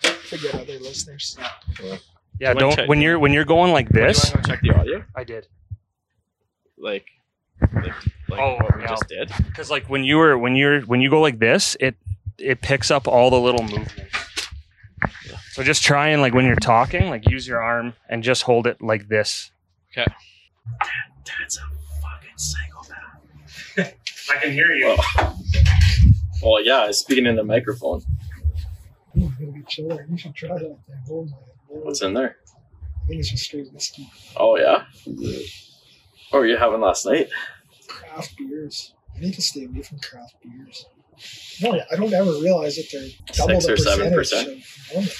Forget 0.02 0.54
other 0.54 0.78
listeners. 0.78 1.36
Yeah, 1.82 1.96
yeah 2.40 2.54
do 2.54 2.60
not 2.60 2.76
check- 2.76 2.88
when 2.88 3.00
you're 3.00 3.18
when 3.18 3.32
you're 3.32 3.44
going 3.44 3.72
like 3.72 3.88
Do 3.88 4.00
you 4.00 4.06
this. 4.06 4.32
want 4.32 4.44
to 4.44 4.50
check 4.50 4.60
the 4.62 4.74
audio? 4.74 5.04
I 5.16 5.24
did 5.24 5.46
Like, 6.78 7.06
like, 7.74 7.92
like 8.28 8.40
Oh, 8.40 8.54
what 8.56 8.76
we 8.76 8.82
yeah. 8.82 8.88
just 8.88 9.08
did? 9.08 9.32
because 9.46 9.70
like 9.70 9.86
when 9.88 10.04
you 10.04 10.16
were 10.16 10.38
when 10.38 10.54
you're 10.56 10.80
when 10.82 11.00
you 11.00 11.10
go 11.10 11.20
like 11.20 11.38
this, 11.38 11.76
it 11.80 11.96
it 12.38 12.60
picks 12.62 12.90
up 12.90 13.06
all 13.08 13.30
the 13.30 13.40
little 13.40 13.62
movements. 13.62 13.92
So 15.52 15.62
just 15.62 15.82
try 15.82 16.08
and 16.08 16.22
like 16.22 16.32
when 16.32 16.44
you're 16.46 16.56
talking, 16.56 17.10
like 17.10 17.28
use 17.28 17.46
your 17.46 17.60
arm 17.60 17.94
and 18.08 18.22
just 18.22 18.42
hold 18.42 18.66
it 18.66 18.80
like 18.80 19.08
this. 19.08 19.50
Okay. 19.92 20.06
That's 21.38 21.58
a 21.58 21.62
fucking 22.02 22.36
psychopath. 22.36 23.94
I 24.30 24.36
can 24.42 24.52
hear 24.52 24.72
you. 24.72 24.96
Oh. 24.98 25.36
Well, 26.42 26.64
yeah, 26.64 26.90
speaking 26.90 27.26
in 27.26 27.36
the 27.36 27.44
microphone. 27.44 28.02
I'm 29.14 29.34
gonna 29.38 29.52
be 29.52 29.62
chiller. 29.66 30.06
You 30.08 30.16
should 30.16 30.34
try 30.34 30.48
that 30.50 30.60
thing. 30.60 30.78
Oh 31.10 31.24
my 31.24 31.36
lord. 31.68 31.84
What's 31.84 32.02
in 32.02 32.14
there? 32.14 32.36
I 33.04 33.06
think 33.08 33.20
it's 33.20 33.30
just 33.30 33.44
straight 33.44 33.72
whiskey. 33.72 34.10
Oh, 34.36 34.56
yeah? 34.56 34.84
What 36.30 36.40
were 36.40 36.46
you 36.46 36.56
having 36.56 36.80
last 36.80 37.06
night? 37.06 37.28
Craft 37.88 38.36
beers. 38.38 38.94
I 39.16 39.20
need 39.20 39.34
to 39.34 39.42
stay 39.42 39.64
away 39.64 39.82
from 39.82 39.98
craft 39.98 40.36
beers. 40.42 40.86
No, 41.60 41.78
I 41.90 41.96
don't 41.96 42.12
ever 42.12 42.32
realize 42.40 42.76
that 42.76 42.86
they're 42.92 43.08
double 43.34 43.60
Six 43.60 43.66
the 43.66 43.72
or 43.72 43.76
seven 43.76 44.12
percentage 44.14 44.64
of 44.90 44.94
normal. 44.94 45.10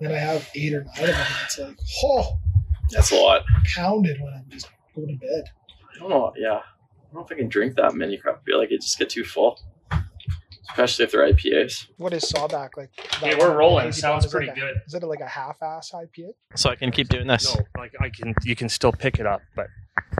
Then 0.00 0.12
I 0.12 0.18
have 0.18 0.48
eight 0.54 0.74
or 0.74 0.84
nine 0.84 0.90
of 1.00 1.06
them, 1.06 1.16
and 1.16 1.44
it's 1.44 1.58
like, 1.58 1.78
oh, 2.04 2.38
That's 2.90 3.10
a 3.12 3.16
lot. 3.16 3.42
pounded 3.74 4.20
when 4.20 4.32
I'm 4.34 4.44
just 4.50 4.68
going 4.94 5.08
to 5.08 5.14
bed. 5.26 5.44
I 5.94 5.98
don't 6.00 6.10
know. 6.10 6.32
Yeah. 6.36 6.54
I 6.54 7.12
don't 7.12 7.14
know 7.14 7.20
if 7.24 7.32
I 7.32 7.34
can 7.36 7.48
drink 7.48 7.76
that 7.76 7.94
many 7.94 8.16
craft 8.16 8.44
beer. 8.44 8.56
Like, 8.58 8.70
it 8.70 8.80
just 8.82 8.98
get 8.98 9.08
too 9.10 9.24
full. 9.24 9.58
Especially 10.70 11.04
if 11.06 11.12
they're 11.12 11.32
IPAs. 11.32 11.86
What 11.96 12.12
is 12.12 12.24
Sawback 12.24 12.70
like? 12.76 12.90
Okay, 13.16 13.30
that 13.30 13.38
we're 13.38 13.56
rolling. 13.56 13.90
Sounds 13.90 14.02
Blonde, 14.02 14.18
is 14.18 14.24
it 14.26 14.30
pretty 14.30 14.46
like 14.48 14.56
a- 14.56 14.60
good. 14.60 14.74
Is 14.86 14.94
it 14.94 15.02
like 15.02 15.20
a 15.20 15.26
half-ass 15.26 15.92
IPA? 15.94 16.28
So 16.56 16.68
I 16.70 16.76
can 16.76 16.90
keep 16.92 17.08
doing 17.08 17.26
this. 17.26 17.56
No, 17.56 17.62
like 17.78 17.92
I 18.00 18.10
can 18.10 18.34
you 18.44 18.54
can 18.54 18.68
still 18.68 18.92
pick 18.92 19.18
it 19.18 19.26
up, 19.26 19.40
but 19.56 19.66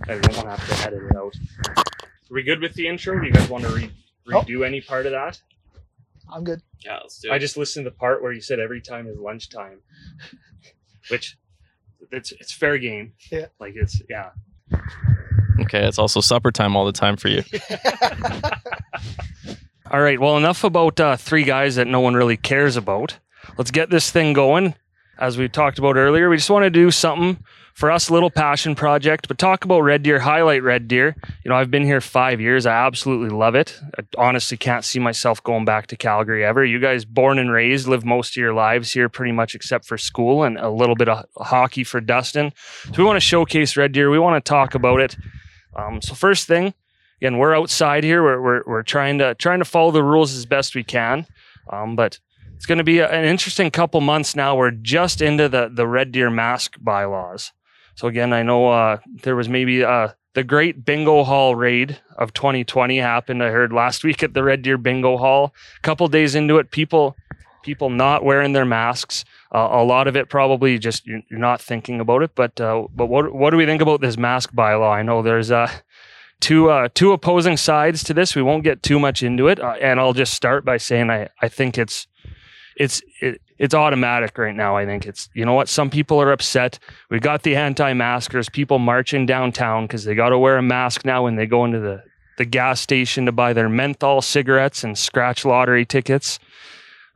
I 0.08 0.14
won't 0.14 0.34
have 0.48 0.66
to 0.68 0.87
edit 0.87 1.02
it 1.02 1.16
out. 1.16 1.34
Are 1.76 1.84
we 2.30 2.42
good 2.42 2.60
with 2.62 2.72
the 2.75 2.88
intro? 2.88 3.20
Do 3.20 3.26
you 3.26 3.32
guys 3.32 3.48
want 3.50 3.64
to 3.64 3.70
re- 3.70 3.92
Nope. 4.26 4.46
redo 4.46 4.66
any 4.66 4.80
part 4.80 5.04
of 5.06 5.12
that? 5.12 5.38
I'm 6.32 6.44
good. 6.44 6.62
Yeah, 6.84 6.96
let's 7.02 7.20
do 7.20 7.28
it. 7.30 7.32
I 7.34 7.38
just 7.38 7.56
listened 7.58 7.84
to 7.84 7.90
the 7.90 7.96
part 7.96 8.22
where 8.22 8.32
you 8.32 8.40
said 8.40 8.58
every 8.58 8.80
time 8.80 9.06
is 9.06 9.18
lunchtime, 9.18 9.80
which 11.10 11.37
it's 12.10 12.32
it's 12.32 12.52
fair 12.52 12.78
game. 12.78 13.12
Yeah. 13.30 13.46
Like 13.60 13.74
it's 13.76 14.00
yeah. 14.08 14.30
Okay, 15.60 15.86
it's 15.86 15.98
also 15.98 16.20
supper 16.20 16.52
time 16.52 16.76
all 16.76 16.86
the 16.86 16.92
time 16.92 17.16
for 17.16 17.28
you. 17.28 17.42
All 19.90 20.00
right. 20.02 20.20
Well, 20.20 20.36
enough 20.36 20.64
about 20.64 21.00
uh, 21.00 21.16
three 21.16 21.44
guys 21.44 21.76
that 21.76 21.86
no 21.86 22.00
one 22.00 22.14
really 22.14 22.36
cares 22.36 22.76
about. 22.76 23.18
Let's 23.56 23.70
get 23.70 23.88
this 23.88 24.10
thing 24.10 24.34
going. 24.34 24.74
As 25.18 25.38
we 25.38 25.48
talked 25.48 25.78
about 25.78 25.96
earlier, 25.96 26.28
we 26.28 26.36
just 26.36 26.50
want 26.50 26.64
to 26.64 26.70
do 26.70 26.90
something 26.90 27.42
for 27.78 27.92
us, 27.92 28.08
a 28.08 28.12
little 28.12 28.28
passion 28.28 28.75
project, 28.75 29.28
but 29.28 29.38
talk 29.38 29.64
about 29.64 29.82
Red 29.82 30.02
Deer, 30.02 30.18
highlight 30.18 30.64
Red 30.64 30.88
Deer. 30.88 31.14
You 31.44 31.49
know, 31.49 31.54
I've 31.54 31.70
been 31.70 31.85
here 31.85 32.00
five 32.00 32.40
years. 32.40 32.66
I 32.66 32.73
absolutely 32.73 33.28
love 33.28 33.54
it. 33.54 33.80
I 33.97 34.02
honestly 34.18 34.56
can't 34.56 34.85
see 34.85 34.99
myself 34.99 35.40
going 35.44 35.64
back 35.64 35.87
to 35.87 35.97
Calgary 35.97 36.44
ever. 36.44 36.64
You 36.64 36.80
guys, 36.80 37.04
born 37.04 37.38
and 37.38 37.52
raised, 37.52 37.87
live 37.87 38.04
most 38.04 38.32
of 38.32 38.37
your 38.40 38.52
lives 38.52 38.90
here 38.90 39.08
pretty 39.08 39.30
much 39.30 39.54
except 39.54 39.85
for 39.85 39.97
school 39.97 40.42
and 40.42 40.58
a 40.58 40.68
little 40.68 40.97
bit 40.97 41.08
of 41.08 41.25
hockey 41.37 41.85
for 41.85 42.00
Dustin. 42.00 42.52
So 42.87 42.94
we 42.99 43.04
want 43.04 43.14
to 43.14 43.20
showcase 43.20 43.76
Red 43.76 43.92
Deer. 43.92 44.11
We 44.11 44.18
want 44.18 44.44
to 44.44 44.49
talk 44.49 44.75
about 44.75 44.99
it. 44.99 45.16
Um, 45.76 46.02
so 46.02 46.14
first 46.14 46.49
thing, 46.49 46.75
again, 47.20 47.38
we're 47.38 47.54
outside 47.54 48.02
here. 48.02 48.25
We're, 48.25 48.42
we're, 48.42 48.62
we're 48.66 48.82
trying 48.82 49.18
to 49.18 49.37
trying 49.37 49.61
to 49.61 49.64
follow 49.64 49.92
the 49.92 50.02
rules 50.02 50.35
as 50.35 50.47
best 50.47 50.75
we 50.75 50.82
can. 50.82 51.26
Um, 51.73 51.94
but 51.94 52.18
it's 52.56 52.66
going 52.66 52.78
to 52.78 52.85
be 52.85 52.99
an 52.99 53.25
interesting 53.25 53.70
couple 53.70 54.00
months 54.00 54.35
now. 54.35 54.56
We're 54.56 54.73
just 54.73 55.23
into 55.23 55.49
the 55.49 55.70
the 55.73 55.87
red 55.87 56.11
deer 56.11 56.28
mask 56.28 56.75
bylaws. 56.80 57.52
So 57.98 58.06
again, 58.06 58.32
I 58.32 58.44
know 58.44 58.68
uh, 58.68 58.98
there 59.24 59.34
was 59.34 59.48
maybe 59.48 59.82
uh, 59.82 60.10
the 60.34 60.44
great 60.44 60.84
bingo 60.84 61.24
hall 61.24 61.56
raid 61.56 61.98
of 62.16 62.32
2020 62.32 62.96
happened. 62.98 63.42
I 63.42 63.50
heard 63.50 63.72
last 63.72 64.04
week 64.04 64.22
at 64.22 64.34
the 64.34 64.44
Red 64.44 64.62
Deer 64.62 64.78
Bingo 64.78 65.16
Hall. 65.16 65.52
A 65.78 65.80
couple 65.80 66.06
days 66.06 66.36
into 66.36 66.58
it, 66.58 66.70
people 66.70 67.16
people 67.64 67.90
not 67.90 68.24
wearing 68.24 68.52
their 68.52 68.64
masks. 68.64 69.24
Uh, 69.52 69.66
a 69.72 69.82
lot 69.82 70.06
of 70.06 70.14
it 70.14 70.28
probably 70.28 70.78
just 70.78 71.08
you're, 71.08 71.22
you're 71.28 71.40
not 71.40 71.60
thinking 71.60 71.98
about 71.98 72.22
it. 72.22 72.30
But 72.36 72.60
uh, 72.60 72.86
but 72.94 73.06
what 73.06 73.34
what 73.34 73.50
do 73.50 73.56
we 73.56 73.66
think 73.66 73.82
about 73.82 74.00
this 74.00 74.16
mask 74.16 74.52
bylaw? 74.52 74.92
I 74.92 75.02
know 75.02 75.20
there's 75.20 75.50
uh, 75.50 75.68
two 76.38 76.70
uh, 76.70 76.90
two 76.94 77.10
opposing 77.10 77.56
sides 77.56 78.04
to 78.04 78.14
this. 78.14 78.36
We 78.36 78.42
won't 78.42 78.62
get 78.62 78.84
too 78.84 79.00
much 79.00 79.24
into 79.24 79.48
it, 79.48 79.58
and 79.58 79.98
I'll 79.98 80.12
just 80.12 80.34
start 80.34 80.64
by 80.64 80.76
saying 80.76 81.10
I 81.10 81.30
I 81.42 81.48
think 81.48 81.76
it's 81.76 82.06
it's 82.76 83.02
it, 83.20 83.40
it's 83.58 83.74
automatic 83.74 84.36
right 84.38 84.54
now. 84.54 84.76
I 84.76 84.86
think 84.86 85.06
it's 85.06 85.28
you 85.34 85.44
know 85.44 85.54
what 85.54 85.68
some 85.68 85.90
people 85.90 86.20
are 86.20 86.32
upset. 86.32 86.78
We 87.10 87.20
got 87.20 87.42
the 87.42 87.56
anti-maskers, 87.56 88.48
people 88.48 88.78
marching 88.78 89.26
downtown 89.26 89.84
because 89.84 90.04
they 90.04 90.14
got 90.14 90.30
to 90.30 90.38
wear 90.38 90.56
a 90.56 90.62
mask 90.62 91.04
now 91.04 91.24
when 91.24 91.36
they 91.36 91.46
go 91.46 91.64
into 91.64 91.80
the 91.80 92.02
the 92.38 92.44
gas 92.44 92.80
station 92.80 93.26
to 93.26 93.32
buy 93.32 93.52
their 93.52 93.68
menthol 93.68 94.22
cigarettes 94.22 94.84
and 94.84 94.96
scratch 94.96 95.44
lottery 95.44 95.84
tickets. 95.84 96.38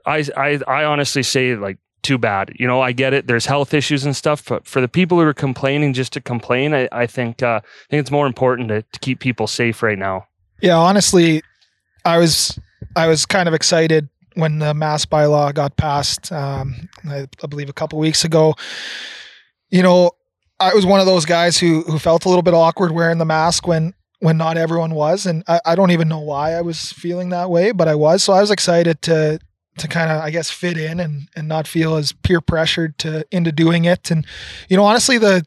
I 0.04 0.24
I 0.36 0.60
I 0.66 0.84
honestly 0.84 1.22
say 1.22 1.54
like 1.54 1.78
too 2.02 2.18
bad. 2.18 2.52
You 2.56 2.66
know, 2.66 2.80
I 2.80 2.92
get 2.92 3.14
it. 3.14 3.28
There's 3.28 3.46
health 3.46 3.72
issues 3.72 4.04
and 4.04 4.14
stuff, 4.16 4.44
but 4.44 4.66
for 4.66 4.80
the 4.80 4.88
people 4.88 5.18
who 5.18 5.24
are 5.24 5.32
complaining 5.32 5.92
just 5.92 6.12
to 6.14 6.20
complain, 6.20 6.74
I, 6.74 6.88
I 6.90 7.06
think 7.06 7.42
uh, 7.42 7.60
I 7.62 7.86
think 7.90 8.00
it's 8.00 8.10
more 8.10 8.26
important 8.26 8.68
to, 8.68 8.82
to 8.82 8.98
keep 9.00 9.20
people 9.20 9.46
safe 9.46 9.82
right 9.82 9.98
now. 9.98 10.26
Yeah, 10.60 10.76
honestly, 10.76 11.42
I 12.04 12.18
was 12.18 12.58
I 12.96 13.06
was 13.06 13.24
kind 13.24 13.48
of 13.48 13.54
excited 13.54 14.08
when 14.34 14.58
the 14.58 14.74
mask 14.74 15.08
bylaw 15.08 15.54
got 15.54 15.76
passed. 15.76 16.32
Um, 16.32 16.88
I, 17.08 17.26
I 17.42 17.46
believe 17.46 17.68
a 17.68 17.74
couple 17.74 17.98
weeks 17.98 18.24
ago. 18.24 18.54
You 19.70 19.82
know, 19.82 20.12
I 20.60 20.74
was 20.74 20.86
one 20.86 21.00
of 21.00 21.06
those 21.06 21.24
guys 21.24 21.58
who 21.58 21.82
who 21.82 21.98
felt 21.98 22.24
a 22.24 22.28
little 22.28 22.42
bit 22.42 22.54
awkward 22.54 22.92
wearing 22.92 23.18
the 23.18 23.24
mask 23.24 23.66
when 23.66 23.94
when 24.20 24.36
not 24.36 24.56
everyone 24.56 24.94
was, 24.94 25.26
and 25.26 25.42
I, 25.48 25.60
I 25.66 25.74
don't 25.74 25.90
even 25.90 26.08
know 26.08 26.20
why 26.20 26.52
I 26.52 26.60
was 26.60 26.92
feeling 26.92 27.30
that 27.30 27.50
way, 27.50 27.72
but 27.72 27.88
I 27.88 27.96
was. 27.96 28.22
So 28.22 28.32
I 28.32 28.40
was 28.40 28.50
excited 28.50 29.02
to 29.02 29.40
to 29.78 29.88
kind 29.88 30.10
of 30.10 30.22
I 30.22 30.30
guess 30.30 30.50
fit 30.50 30.78
in 30.78 31.00
and 31.00 31.28
and 31.34 31.48
not 31.48 31.66
feel 31.66 31.96
as 31.96 32.12
peer 32.12 32.40
pressured 32.40 32.98
to 32.98 33.24
into 33.30 33.50
doing 33.50 33.84
it. 33.84 34.10
And 34.10 34.26
you 34.68 34.76
know, 34.76 34.84
honestly, 34.84 35.18
the 35.18 35.44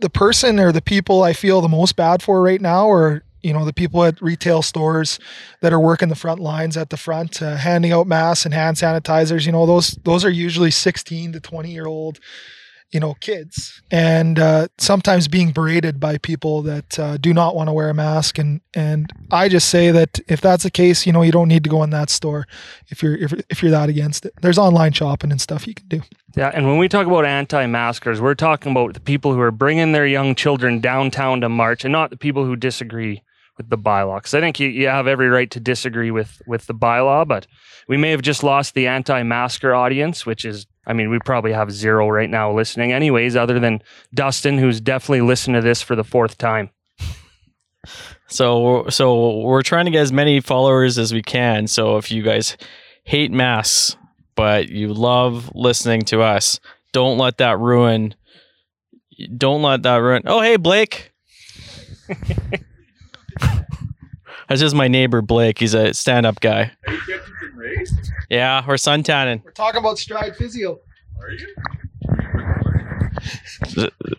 the 0.00 0.10
person 0.10 0.58
or 0.58 0.72
the 0.72 0.82
people 0.82 1.22
I 1.22 1.32
feel 1.32 1.60
the 1.60 1.68
most 1.68 1.96
bad 1.96 2.22
for 2.22 2.42
right 2.42 2.60
now 2.60 2.90
are 2.90 3.22
you 3.46 3.52
know 3.52 3.64
the 3.64 3.72
people 3.72 4.02
at 4.04 4.20
retail 4.20 4.62
stores 4.62 5.18
that 5.60 5.72
are 5.72 5.80
working 5.80 6.08
the 6.08 6.14
front 6.14 6.40
lines 6.40 6.76
at 6.76 6.90
the 6.90 6.96
front 6.96 7.40
uh, 7.40 7.56
handing 7.56 7.92
out 7.92 8.06
masks 8.06 8.44
and 8.44 8.52
hand 8.52 8.76
sanitizers 8.76 9.46
you 9.46 9.52
know 9.52 9.66
those 9.66 9.98
those 10.04 10.24
are 10.24 10.30
usually 10.30 10.70
16 10.70 11.32
to 11.32 11.40
20 11.40 11.70
year 11.70 11.86
old 11.86 12.18
you 12.90 13.00
know 13.00 13.14
kids. 13.14 13.82
And 13.90 14.38
uh, 14.38 14.68
sometimes 14.78 15.28
being 15.28 15.52
berated 15.52 15.98
by 16.00 16.18
people 16.18 16.62
that 16.62 16.98
uh, 16.98 17.16
do 17.16 17.34
not 17.34 17.54
want 17.54 17.68
to 17.68 17.72
wear 17.72 17.90
a 17.90 17.94
mask. 17.94 18.38
And 18.38 18.60
and 18.74 19.10
i 19.30 19.48
just 19.48 19.68
say 19.68 19.90
that 19.90 20.20
if 20.28 20.40
that's 20.40 20.62
the 20.62 20.70
case 20.70 21.06
you 21.06 21.12
know 21.12 21.22
you 21.22 21.32
don't 21.32 21.48
need 21.48 21.64
to 21.64 21.70
go 21.70 21.82
in 21.82 21.90
that 21.90 22.10
store 22.10 22.46
if 22.88 23.02
you're 23.02 23.16
if, 23.16 23.32
if 23.50 23.62
you're 23.62 23.70
that 23.70 23.88
against 23.88 24.24
it. 24.26 24.34
There's 24.40 24.58
online 24.58 24.92
shopping 24.92 25.30
and 25.30 25.40
stuff 25.40 25.66
you 25.66 25.74
can 25.74 25.88
do. 25.88 26.02
Yeah, 26.36 26.50
and 26.54 26.66
when 26.66 26.76
we 26.76 26.88
talk 26.88 27.06
about 27.06 27.24
anti-maskers, 27.24 28.20
we're 28.20 28.34
talking 28.34 28.72
about 28.72 28.92
the 28.92 29.00
people 29.00 29.32
who 29.32 29.40
are 29.40 29.50
bringing 29.50 29.92
their 29.92 30.06
young 30.06 30.34
children 30.34 30.80
downtown 30.80 31.40
to 31.40 31.48
march, 31.48 31.84
and 31.84 31.92
not 31.92 32.10
the 32.10 32.16
people 32.16 32.44
who 32.44 32.56
disagree 32.56 33.22
with 33.56 33.70
the 33.70 33.78
bylaw. 33.78 34.18
Because 34.18 34.34
I 34.34 34.40
think 34.40 34.60
you, 34.60 34.68
you 34.68 34.88
have 34.88 35.06
every 35.06 35.28
right 35.28 35.50
to 35.50 35.60
disagree 35.60 36.10
with 36.10 36.40
with 36.46 36.66
the 36.66 36.74
bylaw, 36.74 37.26
but 37.26 37.46
we 37.88 37.96
may 37.96 38.10
have 38.10 38.22
just 38.22 38.42
lost 38.42 38.74
the 38.74 38.86
anti-masker 38.86 39.74
audience, 39.74 40.26
which 40.26 40.44
is, 40.44 40.66
I 40.86 40.92
mean, 40.92 41.08
we 41.08 41.18
probably 41.20 41.52
have 41.52 41.70
zero 41.70 42.08
right 42.08 42.28
now 42.28 42.52
listening, 42.52 42.92
anyways, 42.92 43.36
other 43.36 43.60
than 43.60 43.80
Dustin, 44.12 44.58
who's 44.58 44.80
definitely 44.80 45.20
listened 45.20 45.54
to 45.54 45.60
this 45.60 45.82
for 45.82 45.94
the 45.94 46.04
fourth 46.04 46.36
time. 46.36 46.70
So 48.28 48.86
so 48.88 49.40
we're 49.40 49.62
trying 49.62 49.84
to 49.84 49.90
get 49.90 50.00
as 50.00 50.12
many 50.12 50.40
followers 50.40 50.98
as 50.98 51.12
we 51.12 51.22
can. 51.22 51.66
So 51.66 51.96
if 51.96 52.10
you 52.10 52.22
guys 52.22 52.56
hate 53.04 53.30
masks, 53.30 53.96
but 54.34 54.68
you 54.68 54.92
love 54.92 55.50
listening 55.54 56.02
to 56.06 56.22
us, 56.22 56.58
don't 56.92 57.18
let 57.18 57.38
that 57.38 57.58
ruin. 57.58 58.14
Don't 59.36 59.62
let 59.62 59.84
that 59.84 59.96
ruin. 59.96 60.22
Oh 60.26 60.40
hey 60.40 60.56
Blake. 60.56 61.12
That's 64.48 64.60
just 64.60 64.74
my 64.74 64.88
neighbor 64.88 65.22
Blake. 65.22 65.58
He's 65.58 65.74
a 65.74 65.92
stand-up 65.92 66.40
guy. 66.40 66.70
Are 66.86 66.92
you 66.92 67.00
catching 67.00 67.56
rays? 67.56 68.12
Yeah, 68.30 68.64
we're 68.66 68.74
suntanning. 68.74 69.44
We're 69.44 69.50
talking 69.50 69.80
about 69.80 69.98
Stride 69.98 70.36
Physio. 70.36 70.78
Are 71.20 71.30
you? 71.30 71.54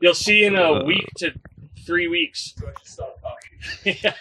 You'll 0.01 0.13
see 0.13 0.43
in 0.45 0.55
a 0.55 0.74
uh, 0.74 0.83
week 0.83 1.07
to 1.17 1.33
three 1.86 2.07
weeks. 2.07 2.53
yeah. 3.83 4.13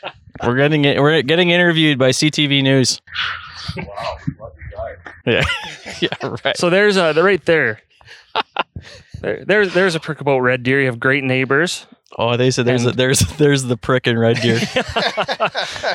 We're 0.45 0.57
getting 0.57 0.85
it. 0.85 1.01
We're 1.01 1.23
getting 1.23 1.51
interviewed 1.51 1.99
by 1.99 2.11
CTV 2.11 2.63
News. 2.63 3.01
Wow, 3.77 4.19
lucky 4.39 4.61
guy. 4.73 4.95
Yeah, 5.25 5.45
yeah, 6.01 6.37
right. 6.45 6.57
So 6.57 6.71
there's 6.71 6.97
a 6.97 7.13
right 7.23 7.45
there. 7.45 7.81
there 9.21 9.45
there's 9.45 9.75
there's 9.75 9.95
a 9.95 10.01
prick 10.01 10.21
about 10.21 10.39
Red 10.39 10.63
Deer. 10.63 10.81
You 10.81 10.87
have 10.87 11.01
great 11.01 11.25
neighbors. 11.25 11.87
Oh, 12.19 12.37
they 12.37 12.51
said 12.51 12.65
there's 12.67 12.87
a, 12.87 12.93
there's 12.93 13.19
there's 13.39 13.65
the 13.65 13.77
prick 13.77 14.07
in 14.07 14.19
Red 14.19 14.37
Deer. 14.41 14.61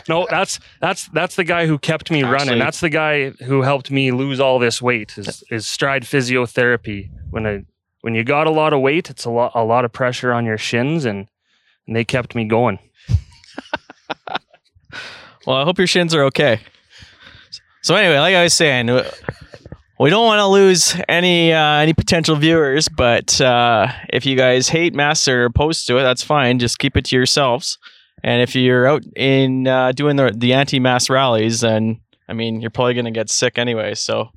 No, 0.10 0.28
that's 0.30 0.60
that's 0.80 1.08
that's 1.10 1.36
the 1.36 1.44
guy 1.44 1.68
who 1.68 1.78
kept 1.78 2.10
me 2.12 2.20
Actually- 2.24 2.34
running. 2.34 2.60
That's 2.60 2.80
the 2.80 2.90
guy 2.90 3.30
who 3.30 3.62
helped 3.62 3.92
me 3.92 4.12
lose 4.12 4.40
all 4.40 4.60
this 4.60 4.82
weight. 4.82 5.18
Is 5.18 5.44
is 5.52 5.66
stride 5.68 6.04
physiotherapy. 6.04 7.10
When 7.30 7.46
I 7.48 7.64
when 8.02 8.16
you 8.16 8.24
got 8.24 8.48
a 8.48 8.52
lot 8.52 8.74
of 8.74 8.82
weight, 8.82 9.10
it's 9.10 9.26
a 9.26 9.30
lot 9.30 9.52
a 9.56 9.64
lot 9.64 9.86
of 9.86 9.94
pressure 9.94 10.34
on 10.34 10.46
your 10.46 10.58
shins, 10.58 11.06
and 11.06 11.28
and 11.88 11.96
they 11.96 12.04
kept 12.04 12.36
me 12.36 12.46
going. 12.46 12.80
Well, 15.48 15.58
I 15.58 15.64
hope 15.64 15.80
your 15.80 15.88
shins 15.88 16.14
are 16.14 16.24
okay. 16.26 16.60
So 17.82 17.96
anyway, 17.96 18.20
like 18.20 18.36
I 18.36 18.44
was 18.44 18.54
saying, 18.54 18.86
w- 18.88 19.10
we 20.02 20.10
don't 20.10 20.26
want 20.26 20.40
to 20.40 20.48
lose 20.48 20.96
any 21.08 21.54
uh, 21.54 21.76
any 21.76 21.94
potential 21.94 22.36
viewers, 22.36 22.90
but 22.90 23.40
uh, 23.40 23.88
if 24.10 24.26
you 24.26 24.36
guys 24.36 24.68
hate 24.68 24.96
masks 24.96 25.28
or 25.28 25.46
opposed 25.46 25.86
to 25.88 25.98
it, 25.98 26.02
that's 26.02 26.24
fine. 26.24 26.58
Just 26.58 26.80
keep 26.80 26.98
it 26.98 27.06
to 27.06 27.16
yourselves. 27.16 27.78
And 28.24 28.42
if 28.42 28.56
you're 28.56 28.88
out 28.88 29.04
in 29.16 29.68
uh, 29.68 29.92
doing 29.92 30.16
the 30.16 30.34
the 30.36 30.54
anti-mask 30.54 31.12
rallies, 31.12 31.62
then 31.62 32.02
I 32.28 32.34
mean, 32.34 32.62
you're 32.62 32.72
probably 32.72 32.96
gonna 32.96 33.12
get 33.12 33.30
sick 33.30 33.60
anyway. 33.60 33.94
So, 33.94 34.32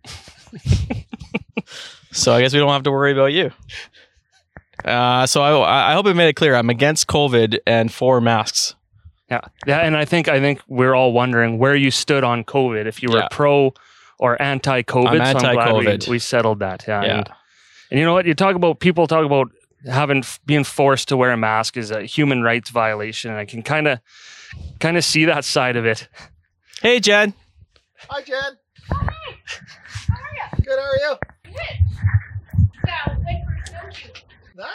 so 2.13 2.35
I 2.35 2.43
guess 2.43 2.53
we 2.53 2.59
don't 2.59 2.69
have 2.69 2.83
to 2.83 2.93
worry 2.93 3.13
about 3.13 3.33
you. 3.33 3.51
Uh, 4.85 5.25
so 5.25 5.41
I, 5.43 5.93
I 5.93 5.95
hope 5.95 6.07
it 6.07 6.15
made 6.15 6.29
it 6.29 6.35
clear 6.35 6.55
I'm 6.55 6.69
against 6.69 7.07
COVID 7.07 7.59
and 7.67 7.91
for 7.91 8.21
masks. 8.21 8.75
Yeah, 9.31 9.41
yeah, 9.67 9.79
and 9.79 9.97
I 9.97 10.05
think 10.05 10.29
I 10.29 10.41
think 10.41 10.61
we're 10.69 10.95
all 10.95 11.13
wondering 11.15 11.57
where 11.57 11.75
you 11.75 11.91
stood 11.91 12.23
on 12.23 12.45
COVID. 12.45 12.85
If 12.85 13.03
you 13.03 13.09
were 13.09 13.21
Yeah. 13.21 13.29
pro 13.31 13.73
or 14.25 14.41
anti-COVID, 14.41 15.21
I'm 15.21 15.39
so 15.39 15.47
I'm 15.47 15.55
glad 15.55 15.73
we, 15.75 15.87
anti-COVID. 15.87 16.09
we 16.09 16.19
settled 16.19 16.61
that. 16.61 16.85
Yeah, 16.89 17.03
Yeah. 17.05 17.19
And, 17.19 17.29
and 17.91 18.01
you 18.01 18.07
know 18.07 18.15
what? 18.15 18.25
You 18.25 18.33
talk 18.35 18.57
about 18.57 18.81
people 18.81 19.07
talk 19.07 19.27
about 19.27 19.51
having 19.85 20.25
being 20.47 20.65
forced 20.65 21.09
to 21.09 21.17
wear 21.19 21.31
a 21.31 21.37
mask 21.37 21.77
is 21.77 21.91
a 21.91 22.03
human 22.05 22.43
rights 22.43 22.71
violation, 22.71 23.31
and 23.31 23.39
I 23.39 23.45
can 23.45 23.63
kind 23.63 23.87
of 23.87 23.99
kind 24.81 24.97
of 24.97 25.05
see 25.05 25.27
that 25.27 25.45
side 25.45 25.77
of 25.77 25.85
it. 25.85 26.09
Hey, 26.81 27.01
Jen. 27.01 27.35
Hi, 28.09 28.23
Jen. 28.23 28.37
How 28.89 28.97
are 28.97 29.13
you? 29.29 30.65
Good. 30.65 30.79
How 30.79 30.87
are 30.87 30.97
you? 30.97 31.17
Good. 31.45 31.55
Yeah, 32.87 32.93
I 33.07 33.09
went 33.11 33.45
for 33.47 33.55
a 33.63 33.67
snowshoe. 33.67 34.09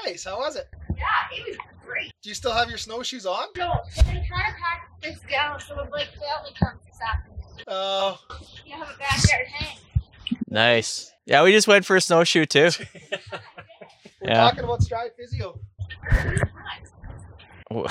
Nice. 0.05 0.25
How 0.25 0.37
was 0.37 0.55
it? 0.55 0.67
Yeah, 0.95 1.05
it 1.35 1.47
was 1.47 1.57
great. 1.83 2.13
Do 2.21 2.29
you 2.29 2.35
still 2.35 2.53
have 2.53 2.69
your 2.69 2.77
snowshoes 2.77 3.25
on? 3.25 3.47
So, 3.55 3.67
but 3.95 4.05
they 4.05 4.11
kind 4.13 4.21
of 4.21 4.55
packed 4.61 5.01
this 5.01 5.19
down 5.29 5.59
so 5.59 5.79
it 5.79 5.91
like 5.91 6.09
felt 6.13 6.43
like 6.45 6.55
comes 6.55 6.79
this 6.85 6.99
afternoon. 7.01 7.38
Oh, 7.67 8.19
You 8.65 8.73
have 8.77 8.87
a 8.89 8.97
backyard 8.97 9.47
hang. 9.53 9.77
Nice. 10.49 11.11
Yeah, 11.25 11.43
we 11.43 11.51
just 11.51 11.67
went 11.67 11.85
for 11.85 11.95
a 11.95 12.01
snowshoe 12.01 12.45
too. 12.45 12.69
we're 14.21 14.29
Yeah. 14.29 14.35
talking 14.35 14.63
about 14.63 14.81
Stride 14.81 15.11
Physio. 15.17 15.59
uh, 17.71 17.81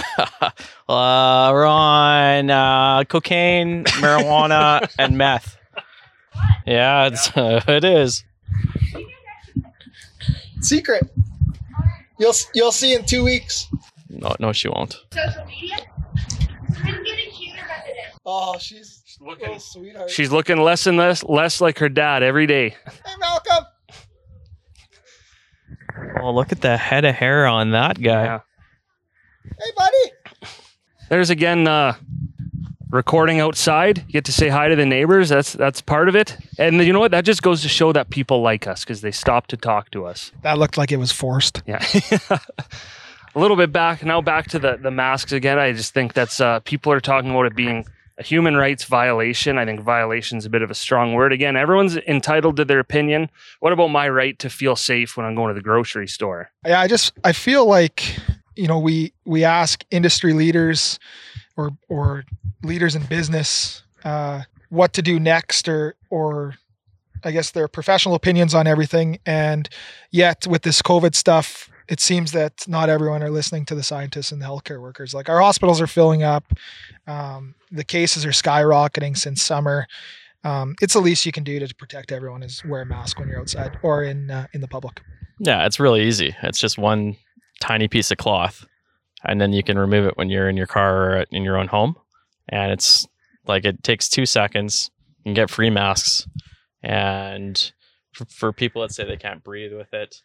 we're 0.89 1.67
on 1.67 2.51
uh, 2.51 3.05
cocaine, 3.05 3.85
marijuana, 3.85 4.91
and 4.99 5.17
meth. 5.17 5.57
What? 5.73 6.45
Yeah, 6.67 7.07
it's, 7.07 7.37
uh, 7.37 7.63
it 7.69 7.85
is. 7.85 8.25
Secret. 10.61 11.09
You'll 12.19 12.35
you'll 12.55 12.73
see 12.73 12.95
in 12.95 13.05
two 13.07 13.23
weeks. 13.23 13.69
No, 14.09 14.35
no, 14.41 14.53
she 14.53 14.69
won't. 14.69 14.97
Social 15.13 15.45
media? 15.47 15.77
Been 16.85 17.05
getting 17.05 17.31
cuter 17.31 17.63
by 17.69 17.83
the 17.87 17.93
day. 17.93 18.05
Oh, 18.27 18.59
she's 18.59 19.03
She's 19.19 19.27
a 19.27 19.41
little 19.41 19.59
sweetheart. 19.59 20.11
She's 20.11 20.33
looking 20.33 20.59
less 20.59 20.87
and 20.87 20.97
less 20.97 21.25
less 21.25 21.61
like 21.61 21.79
her 21.79 21.89
dad 21.89 22.23
every 22.23 22.47
day. 22.47 22.71
hey, 22.71 23.15
Malcolm. 23.19 23.65
Oh, 26.21 26.33
look 26.33 26.53
at 26.53 26.61
the 26.61 26.77
head 26.77 27.05
of 27.05 27.15
hair 27.15 27.47
on 27.47 27.73
that 27.73 28.01
guy. 28.01 28.25
Yeah. 28.25 28.41
Hey, 29.45 29.71
buddy. 29.77 30.51
There's 31.09 31.31
again 31.31 31.67
uh, 31.67 31.95
recording 32.91 33.41
outside. 33.41 33.99
You 34.07 34.13
get 34.13 34.25
to 34.27 34.33
say 34.33 34.49
hi 34.49 34.69
to 34.69 34.77
the 34.77 34.87
neighbors. 34.87 35.29
That's 35.29 35.53
that's 35.53 35.81
part 35.81 36.09
of 36.09 36.15
it. 36.15 36.37
And 36.59 36.77
you 36.85 36.93
know 36.93 37.01
what? 37.01 37.11
That 37.11 37.25
just 37.25 37.43
goes 37.43 37.63
to 37.63 37.69
show 37.69 37.93
that 37.93 38.11
people 38.11 38.41
like 38.43 38.67
us 38.67 38.85
because 38.85 39.01
they 39.01 39.11
stop 39.11 39.47
to 39.49 39.57
talk 39.57 39.91
to 39.93 40.05
us. 40.07 40.33
That 40.43 40.59
looked 40.59 40.77
like 40.77 40.93
it 40.93 40.99
was 40.99 41.13
forced. 41.13 41.63
Yeah. 41.67 41.85
a 42.31 43.39
little 43.39 43.57
bit 43.57 43.73
back 43.73 44.05
now 44.05 44.21
back 44.21 44.49
to 44.51 44.59
the 44.59 44.77
the 44.77 44.91
masks 44.91 45.33
again. 45.33 45.59
I 45.59 45.73
just 45.73 45.95
think 45.95 46.13
that's 46.13 46.41
uh, 46.41 46.61
people 46.61 46.93
are 46.93 47.01
talking 47.01 47.31
about 47.31 47.47
it 47.47 47.57
being 47.57 47.85
a 48.19 48.23
human 48.23 48.57
rights 48.57 48.85
violation. 48.85 49.59
I 49.59 49.65
think 49.65 49.81
violation 49.81 50.39
is 50.39 50.45
a 50.45 50.51
bit 50.51 50.63
of 50.63 50.71
a 50.71 50.75
strong 50.75 51.15
word. 51.15 51.33
Again, 51.33 51.57
everyone's 51.57 51.97
entitled 51.97 52.57
to 52.57 52.65
their 52.65 52.81
opinion. 52.81 53.31
What 53.61 53.73
about 53.73 53.89
my 53.89 54.09
right 54.09 54.39
to 54.41 54.51
feel 54.51 54.77
safe 54.77 55.17
when 55.17 55.25
I'm 55.25 55.35
going 55.35 55.49
to 55.49 55.55
the 55.55 55.63
grocery 55.63 56.09
store? 56.09 56.51
Yeah, 56.67 56.81
I 56.81 56.89
just 56.89 57.13
I 57.25 57.33
feel 57.33 57.67
like 57.67 58.19
you 58.57 58.67
know 58.67 58.79
we 58.79 59.13
we 59.25 59.45
ask 59.45 59.85
industry 59.91 60.33
leaders 60.33 60.99
or 61.57 61.71
or 61.89 62.25
leaders 62.63 62.97
in 62.97 63.05
business 63.05 63.83
uh, 64.05 64.43
what 64.69 64.93
to 64.95 65.03
do 65.03 65.21
next 65.21 65.69
or 65.69 65.95
or 66.11 66.55
I 67.25 67.31
guess 67.31 67.53
their 67.53 67.69
professional 67.69 68.15
opinions 68.15 68.55
on 68.55 68.67
everything, 68.67 69.19
and 69.27 69.69
yet 70.11 70.47
with 70.47 70.63
this 70.63 70.83
COVID 70.83 71.15
stuff, 71.15 71.71
it 71.89 72.01
seems 72.01 72.33
that 72.33 72.69
not 72.69 72.89
everyone 72.89 73.23
are 73.23 73.31
listening 73.31 73.65
to 73.67 73.75
the 73.75 73.83
scientists 73.83 74.31
and 74.31 74.41
the 74.43 74.47
healthcare 74.47 74.81
workers. 74.81 75.15
Like 75.15 75.29
our 75.29 75.41
hospitals 75.41 75.81
are 75.81 75.87
filling 75.87 76.23
up, 76.23 76.53
um, 77.07 77.55
the 77.71 77.85
cases 77.85 78.27
are 78.27 78.31
skyrocketing 78.31 79.17
since 79.17 79.43
summer. 79.43 79.87
Um, 80.45 80.77
it's 80.81 80.93
the 80.93 81.01
least 81.01 81.27
you 81.27 81.33
can 81.33 81.45
do 81.45 81.59
to 81.59 81.75
protect 81.75 82.13
everyone 82.13 82.43
is 82.43 82.65
wear 82.65 82.83
a 82.83 82.87
mask 82.87 83.19
when 83.19 83.29
you're 83.29 83.41
outside 83.41 83.79
or 83.83 84.05
in 84.05 84.31
uh, 84.31 84.47
in 84.53 84.61
the 84.61 84.69
public. 84.69 85.03
Yeah, 85.41 85.67
it's 85.67 85.81
really 85.81 86.03
easy. 86.03 86.37
It's 86.43 86.61
just 86.61 86.79
one 86.79 87.17
tiny 87.61 87.89
piece 87.89 88.11
of 88.11 88.19
cloth, 88.19 88.67
and 89.25 89.41
then 89.41 89.53
you 89.53 89.63
can 89.63 89.79
remove 89.79 90.07
it 90.07 90.17
when 90.17 90.31
you're 90.31 90.49
in 90.49 90.57
your 90.57 90.67
car 90.67 91.19
or 91.19 91.25
in 91.31 91.43
your 91.43 91.57
own 91.57 91.69
home. 91.69 91.97
And 92.49 92.71
it's 92.71 93.07
like 93.47 93.65
it 93.65 93.83
takes 93.83 94.09
two 94.09 94.27
seconds. 94.27 94.91
You 95.19 95.25
can 95.25 95.35
get 95.35 95.51
free 95.51 95.71
masks, 95.71 96.27
and 96.83 97.73
for, 98.13 98.27
for 98.27 98.53
people 98.53 98.83
that 98.83 98.93
say 98.93 99.05
they 99.05 99.17
can't 99.17 99.43
breathe 99.43 99.73
with 99.73 99.93
it, 99.93 100.23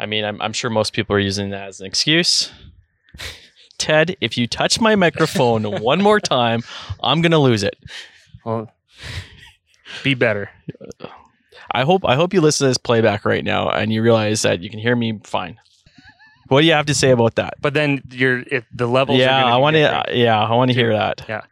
I 0.00 0.06
mean, 0.06 0.24
I'm, 0.24 0.40
I'm 0.40 0.54
sure 0.54 0.70
most 0.70 0.94
people 0.94 1.14
are 1.14 1.20
using 1.20 1.50
that 1.50 1.68
as 1.68 1.80
an 1.80 1.86
excuse. 1.86 2.50
Ted, 3.76 4.16
if 4.20 4.38
you 4.38 4.46
touch 4.46 4.80
my 4.80 4.96
microphone 4.96 5.62
one 5.82 6.00
more 6.00 6.18
time, 6.18 6.62
I'm 7.02 7.20
gonna 7.20 7.38
lose 7.38 7.62
it. 7.62 7.76
Well, 8.44 8.72
be 10.02 10.14
better. 10.14 10.50
I 11.72 11.82
hope 11.82 12.04
I 12.04 12.14
hope 12.14 12.32
you 12.32 12.40
listen 12.40 12.64
to 12.64 12.70
this 12.70 12.78
playback 12.78 13.24
right 13.24 13.44
now 13.44 13.68
and 13.68 13.92
you 13.92 14.02
realize 14.02 14.42
that 14.42 14.60
you 14.60 14.70
can 14.70 14.78
hear 14.78 14.96
me 14.96 15.20
fine. 15.22 15.60
What 16.48 16.62
do 16.62 16.66
you 16.66 16.72
have 16.72 16.86
to 16.86 16.94
say 16.94 17.10
about 17.10 17.36
that? 17.36 17.54
But 17.60 17.74
then 17.74 18.02
you're 18.10 18.40
it, 18.40 18.64
the 18.74 18.86
levels. 18.86 19.18
yeah, 19.18 19.44
I 19.44 19.56
want 19.58 19.74
to. 19.74 20.04
Yeah, 20.12 20.40
I 20.40 20.52
want 20.54 20.70
to 20.70 20.74
hear 20.74 20.92
that. 20.94 21.24
Yeah. 21.28 21.42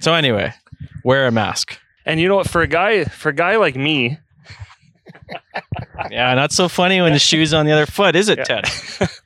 So 0.00 0.14
anyway, 0.14 0.54
wear 1.04 1.26
a 1.26 1.30
mask. 1.30 1.78
And 2.06 2.18
you 2.18 2.26
know 2.26 2.36
what? 2.36 2.48
For 2.48 2.62
a 2.62 2.66
guy, 2.66 3.04
for 3.04 3.28
a 3.28 3.34
guy 3.34 3.56
like 3.56 3.76
me, 3.76 4.18
Yeah, 6.10 6.34
not 6.34 6.50
so 6.50 6.66
funny 6.68 7.00
when 7.00 7.12
the 7.12 7.18
shoe's 7.18 7.52
on 7.52 7.66
the 7.66 7.72
other 7.72 7.86
foot, 7.86 8.16
is 8.16 8.28
it, 8.28 8.38
Yeah. 8.38 8.44
Ted? 8.62 8.64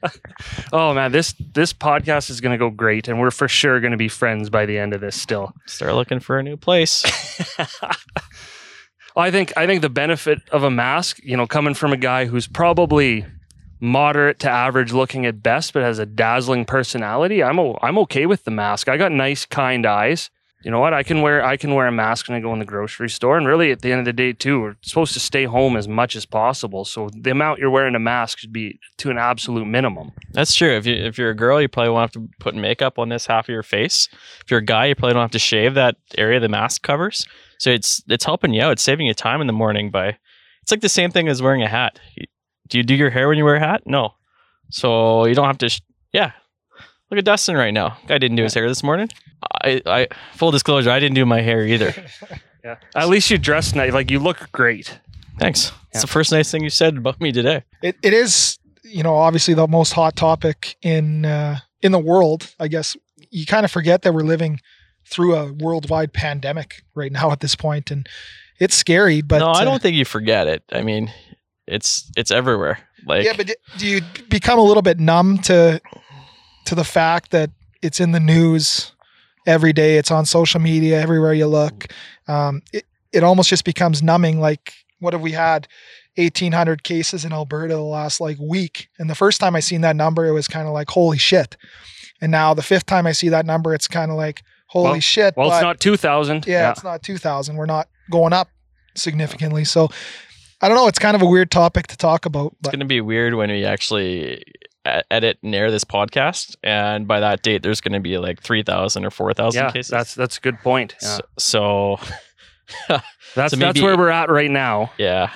oh 0.73 0.92
man, 0.92 1.12
this 1.12 1.33
this 1.55 1.73
podcast 1.73 2.31
is 2.31 2.40
going 2.40 2.53
to 2.53 2.59
go 2.59 2.68
great, 2.68 3.07
and 3.09 3.18
we're 3.20 3.31
for 3.31 3.47
sure 3.49 3.81
going 3.81 3.92
to 3.92 3.97
be 3.97 4.09
friends 4.09 4.51
by 4.51 4.66
the 4.66 4.77
end 4.77 4.92
of 4.92 5.01
this. 5.01 5.14
Still, 5.18 5.53
Start 5.66 5.94
looking 5.94 6.18
for 6.20 6.37
a 6.38 6.42
new 6.42 6.57
place. 6.57 7.05
I 9.16 9.31
think 9.31 9.53
I 9.57 9.66
think 9.66 9.83
the 9.83 9.88
benefit 9.88 10.40
of 10.51 10.64
a 10.64 10.70
mask, 10.70 11.20
you 11.23 11.37
know, 11.37 11.47
coming 11.47 11.75
from 11.75 11.92
a 11.92 11.97
guy 11.97 12.25
who's 12.27 12.47
probably 12.49 13.25
moderate 13.81 14.40
to 14.40 14.51
average 14.51 14.92
looking 14.92 15.25
at 15.27 15.42
best, 15.42 15.73
but 15.73 15.83
has 15.83 15.99
a 16.01 16.07
dazzling 16.07 16.64
personality, 16.64 17.42
I'm 17.42 17.59
o- 17.61 17.79
I'm 17.83 17.99
okay 17.99 18.27
with 18.27 18.44
the 18.44 18.51
mask. 18.51 18.88
I 18.88 18.97
got 18.97 19.12
nice, 19.12 19.47
kind 19.47 19.87
eyes. 19.87 20.31
You 20.64 20.70
know 20.70 20.81
what? 20.81 20.94
I 20.94 21.03
can 21.03 21.20
wear 21.20 21.44
I 21.44 21.59
can 21.59 21.74
wear 21.74 21.87
a 21.87 21.92
mask 21.92 22.27
when 22.27 22.38
I 22.38 22.40
go 22.40 22.53
in 22.55 22.59
the 22.59 22.64
grocery 22.64 23.11
store, 23.11 23.37
and 23.37 23.46
really, 23.46 23.70
at 23.70 23.83
the 23.83 23.92
end 23.92 23.98
of 23.98 24.07
the 24.07 24.14
day, 24.14 24.33
too, 24.33 24.61
we're 24.62 24.77
supposed 24.81 25.12
to 25.12 25.20
stay 25.20 25.44
home 25.44 25.77
as 25.77 25.87
much 25.87 26.16
as 26.16 26.24
possible. 26.24 26.87
So 26.87 27.11
the 27.12 27.31
amount 27.31 27.59
you're 27.59 27.70
wearing 27.70 27.94
a 27.94 27.98
mask 27.98 28.38
should 28.38 28.53
be 28.53 28.81
to 28.98 29.11
an 29.11 29.18
absolute 29.18 29.66
minimum. 29.66 30.12
That's 30.33 30.55
true. 30.55 30.74
If 30.74 30.87
you 30.87 30.94
if 30.94 31.18
you're 31.18 31.31
a 31.31 31.37
girl, 31.37 31.61
you 31.61 31.68
probably 31.68 31.90
won't 31.90 32.14
have 32.14 32.22
to 32.22 32.29
put 32.40 32.55
makeup 32.55 32.98
on 32.98 33.11
this 33.11 33.27
half 33.27 33.44
of 33.44 33.53
your 33.53 33.62
face. 33.62 34.09
If 34.42 34.50
you're 34.50 34.61
a 34.61 34.64
guy, 34.64 34.87
you 34.87 34.94
probably 34.94 35.12
don't 35.12 35.22
have 35.22 35.31
to 35.33 35.38
shave 35.38 35.74
that 35.74 35.96
area 36.16 36.40
the 36.40 36.48
mask 36.48 36.83
covers. 36.83 37.27
So 37.59 37.70
it's 37.70 38.03
it's 38.09 38.24
helping 38.24 38.55
you 38.55 38.62
out. 38.62 38.72
It's 38.72 38.83
saving 38.83 39.07
you 39.07 39.12
time 39.12 39.42
in 39.42 39.46
the 39.46 39.53
morning 39.53 39.90
by. 39.90 40.16
It's 40.62 40.70
like 40.70 40.81
the 40.81 40.88
same 40.88 41.11
thing 41.11 41.29
as 41.29 41.42
wearing 41.42 41.62
a 41.62 41.68
hat. 41.68 42.00
Do 42.68 42.79
you 42.79 42.85
do 42.85 42.94
your 42.94 43.11
hair 43.11 43.29
when 43.29 43.37
you 43.37 43.44
wear 43.44 43.57
a 43.57 43.61
hat? 43.61 43.83
No. 43.85 44.14
So 44.70 45.27
you 45.27 45.35
don't 45.35 45.46
have 45.46 45.59
to. 45.59 45.68
Sh- 45.68 45.83
yeah. 46.12 46.33
Look 47.11 47.18
at 47.18 47.27
Dustin 47.27 47.55
right 47.55 47.74
now. 47.74 47.98
Guy 48.07 48.16
didn't 48.16 48.38
do 48.38 48.44
his 48.44 48.55
hair 48.55 48.66
this 48.66 48.83
morning. 48.83 49.11
I, 49.63 49.83
I 49.87 50.09
full 50.35 50.51
disclosure, 50.51 50.91
I 50.91 51.01
didn't 51.01 51.15
do 51.15 51.27
my 51.27 51.41
hair 51.41 51.67
either. 51.67 51.95
Yeah. 52.65 52.77
At 52.95 53.09
least 53.11 53.31
you 53.31 53.37
dress 53.37 53.75
nice. 53.75 53.93
Like 53.93 54.11
you 54.11 54.19
look 54.19 54.51
great. 54.51 54.99
Thanks. 55.39 55.67
It's 55.67 55.97
Yeah. 55.97 56.01
the 56.01 56.07
first 56.07 56.33
nice 56.33 56.51
thing 56.51 56.65
you 56.65 56.71
said 56.71 56.97
about 56.97 57.21
me 57.21 57.31
today. 57.31 57.63
It, 57.83 57.97
it 58.03 58.15
is, 58.15 58.59
you 58.83 59.03
know, 59.03 59.17
obviously 59.17 59.53
the 59.53 59.69
most 59.69 59.93
hot 59.93 60.17
topic 60.17 60.77
in 60.81 61.27
uh, 61.27 61.59
in 61.83 61.93
the 61.93 61.99
world. 61.99 62.55
I 62.59 62.69
guess 62.69 62.97
you 63.31 63.45
kind 63.45 63.67
of 63.67 63.71
forget 63.71 64.01
that 64.03 64.15
we're 64.15 64.23
living 64.23 64.61
through 65.07 65.35
a 65.35 65.53
worldwide 65.53 66.15
pandemic 66.15 66.83
right 66.95 67.13
now 67.13 67.31
at 67.33 67.41
this 67.41 67.55
point, 67.55 67.91
and 67.91 68.09
it's 68.59 68.75
scary. 68.75 69.21
But 69.21 69.41
no, 69.41 69.49
I 69.51 69.61
uh, 69.61 69.65
don't 69.65 69.83
think 69.83 69.97
you 69.97 70.07
forget 70.07 70.47
it. 70.49 70.63
I 70.73 70.81
mean, 70.81 71.13
it's 71.67 72.11
it's 72.17 72.31
everywhere. 72.31 72.79
Like 73.05 73.27
yeah, 73.27 73.35
but 73.37 73.51
do 73.77 73.87
you 73.87 74.01
become 74.31 74.59
a 74.59 74.63
little 74.65 74.83
bit 74.83 74.99
numb 74.99 75.37
to 75.43 75.83
to 76.65 76.75
the 76.75 76.85
fact 76.85 77.31
that 77.33 77.51
it's 77.83 78.01
in 78.01 78.13
the 78.13 78.21
news 78.21 78.93
every 79.47 79.73
day? 79.73 79.97
It's 79.99 80.11
on 80.11 80.27
social 80.27 80.61
media 80.61 81.01
everywhere 81.01 81.35
you 81.35 81.47
look. 81.47 81.87
Um, 82.29 82.63
it 82.73 82.85
it 83.13 83.23
almost 83.23 83.49
just 83.49 83.65
becomes 83.65 84.03
numbing. 84.03 84.41
Like, 84.41 84.73
what 84.99 85.13
have 85.13 85.23
we 85.23 85.33
had? 85.33 85.69
1800 86.17 86.85
cases 86.85 87.25
in 87.25 87.33
Alberta 87.33 87.75
the 87.75 87.81
last 87.81 88.21
like 88.21 88.39
week. 88.39 88.89
And 88.99 89.11
the 89.11 89.15
first 89.17 89.41
time 89.41 89.57
I 89.57 89.61
seen 89.61 89.81
that 89.81 89.97
number, 89.97 90.27
it 90.27 90.33
was 90.33 90.47
kind 90.47 90.69
of 90.69 90.73
like, 90.75 90.89
holy 90.91 91.19
shit. 91.19 91.57
And 92.21 92.31
now 92.31 92.55
the 92.55 92.63
fifth 92.63 92.87
time 92.87 93.07
I 93.07 93.13
see 93.13 93.29
that 93.31 93.45
number, 93.47 93.75
it's 93.75 93.89
kind 93.89 94.11
of 94.13 94.17
like, 94.17 94.43
holy 94.69 94.91
Well- 94.93 95.01
shit. 95.01 95.37
Well, 95.37 95.49
but- 95.49 95.57
it's 95.57 95.63
not 95.63 95.81
2000. 95.81 96.47
yeah, 96.47 96.71
it's 96.71 96.85
not 96.85 97.03
2000. 97.03 97.57
We're 97.57 97.67
not 97.67 97.89
going 98.11 98.33
up 98.33 98.49
significantly. 98.95 99.65
So 99.65 99.89
I 100.61 100.69
don't 100.69 100.77
know. 100.77 100.87
It's 100.87 100.99
kind 101.01 101.17
of 101.17 101.23
a 101.23 101.27
weird 101.27 101.51
topic 101.51 101.89
to 101.89 101.97
talk 101.97 102.27
about. 102.27 102.55
it's 102.61 102.69
going 102.71 102.79
to 102.81 102.87
be 102.87 103.01
weird 103.01 103.35
when 103.35 103.51
we 103.51 103.65
actually 103.65 104.43
edit 104.85 105.38
and 105.42 105.55
air 105.55 105.70
this 105.70 105.85
podcast, 105.85 106.57
and 106.62 107.07
by 107.09 107.20
that 107.20 107.42
date, 107.42 107.62
there's 107.62 107.81
going 107.81 107.92
to 107.94 108.01
be 108.01 108.18
like 108.18 108.40
three 108.42 108.62
thousand 108.62 109.05
or 109.05 109.11
four 109.11 109.33
thousand 109.35 109.62
Yeah, 109.64 109.70
cases. 109.73 109.90
that's 109.90 110.14
that's 110.14 110.38
a 110.38 110.40
good 110.40 110.59
point. 110.61 110.94
Yeah. 111.03 111.18
so, 111.38 111.99
so 112.88 112.99
That's 113.35 113.51
so 113.53 113.57
that's 113.57 113.81
where 113.83 113.97
we're 113.97 114.11
at 114.11 114.31
right 114.31 114.51
now. 114.51 114.92
yeah, 114.97 115.31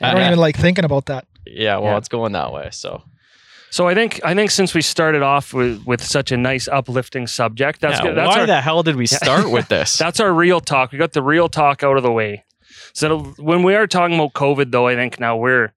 I 0.00 0.12
don't 0.12 0.22
Uh, 0.22 0.26
even 0.26 0.38
like 0.38 0.56
thinking 0.56 0.84
about 0.84 1.06
that. 1.06 1.26
yeah. 1.46 1.76
Well, 1.78 1.92
Yeah. 1.92 1.98
it's 1.98 2.08
going 2.08 2.32
that 2.32 2.52
way. 2.52 2.68
So 2.72 3.02
So 3.70 3.86
I 3.88 3.94
think 3.94 4.20
I 4.24 4.34
think 4.34 4.50
since 4.50 4.74
we 4.74 4.82
started 4.82 5.22
off 5.22 5.54
with 5.54 5.82
with 5.86 6.02
such 6.02 6.32
a 6.32 6.36
nice 6.36 6.66
uplifting 6.68 7.26
subject, 7.26 7.80
that's 7.80 7.98
Yeah, 7.98 8.02
good. 8.08 8.16
That's 8.16 8.28
why 8.34 8.40
our, 8.40 8.46
the 8.46 8.60
hell 8.60 8.82
did 8.82 8.96
we 8.96 9.06
start 9.22 9.50
with 9.50 9.68
this? 9.68 9.96
That's 10.04 10.18
our 10.20 10.32
real 10.32 10.60
talk. 10.60 10.92
We 10.92 10.98
got 10.98 11.12
the 11.12 11.22
real 11.22 11.48
talk 11.48 11.82
out 11.82 11.96
of 11.96 12.02
the 12.02 12.12
way. 12.12 12.44
So 12.92 13.18
when 13.38 13.62
we 13.62 13.74
are 13.74 13.86
talking 13.86 14.16
about 14.18 14.32
COVID, 14.32 14.70
though, 14.70 14.86
I 14.88 14.94
think 14.96 15.20
now 15.20 15.36
we're, 15.36 15.72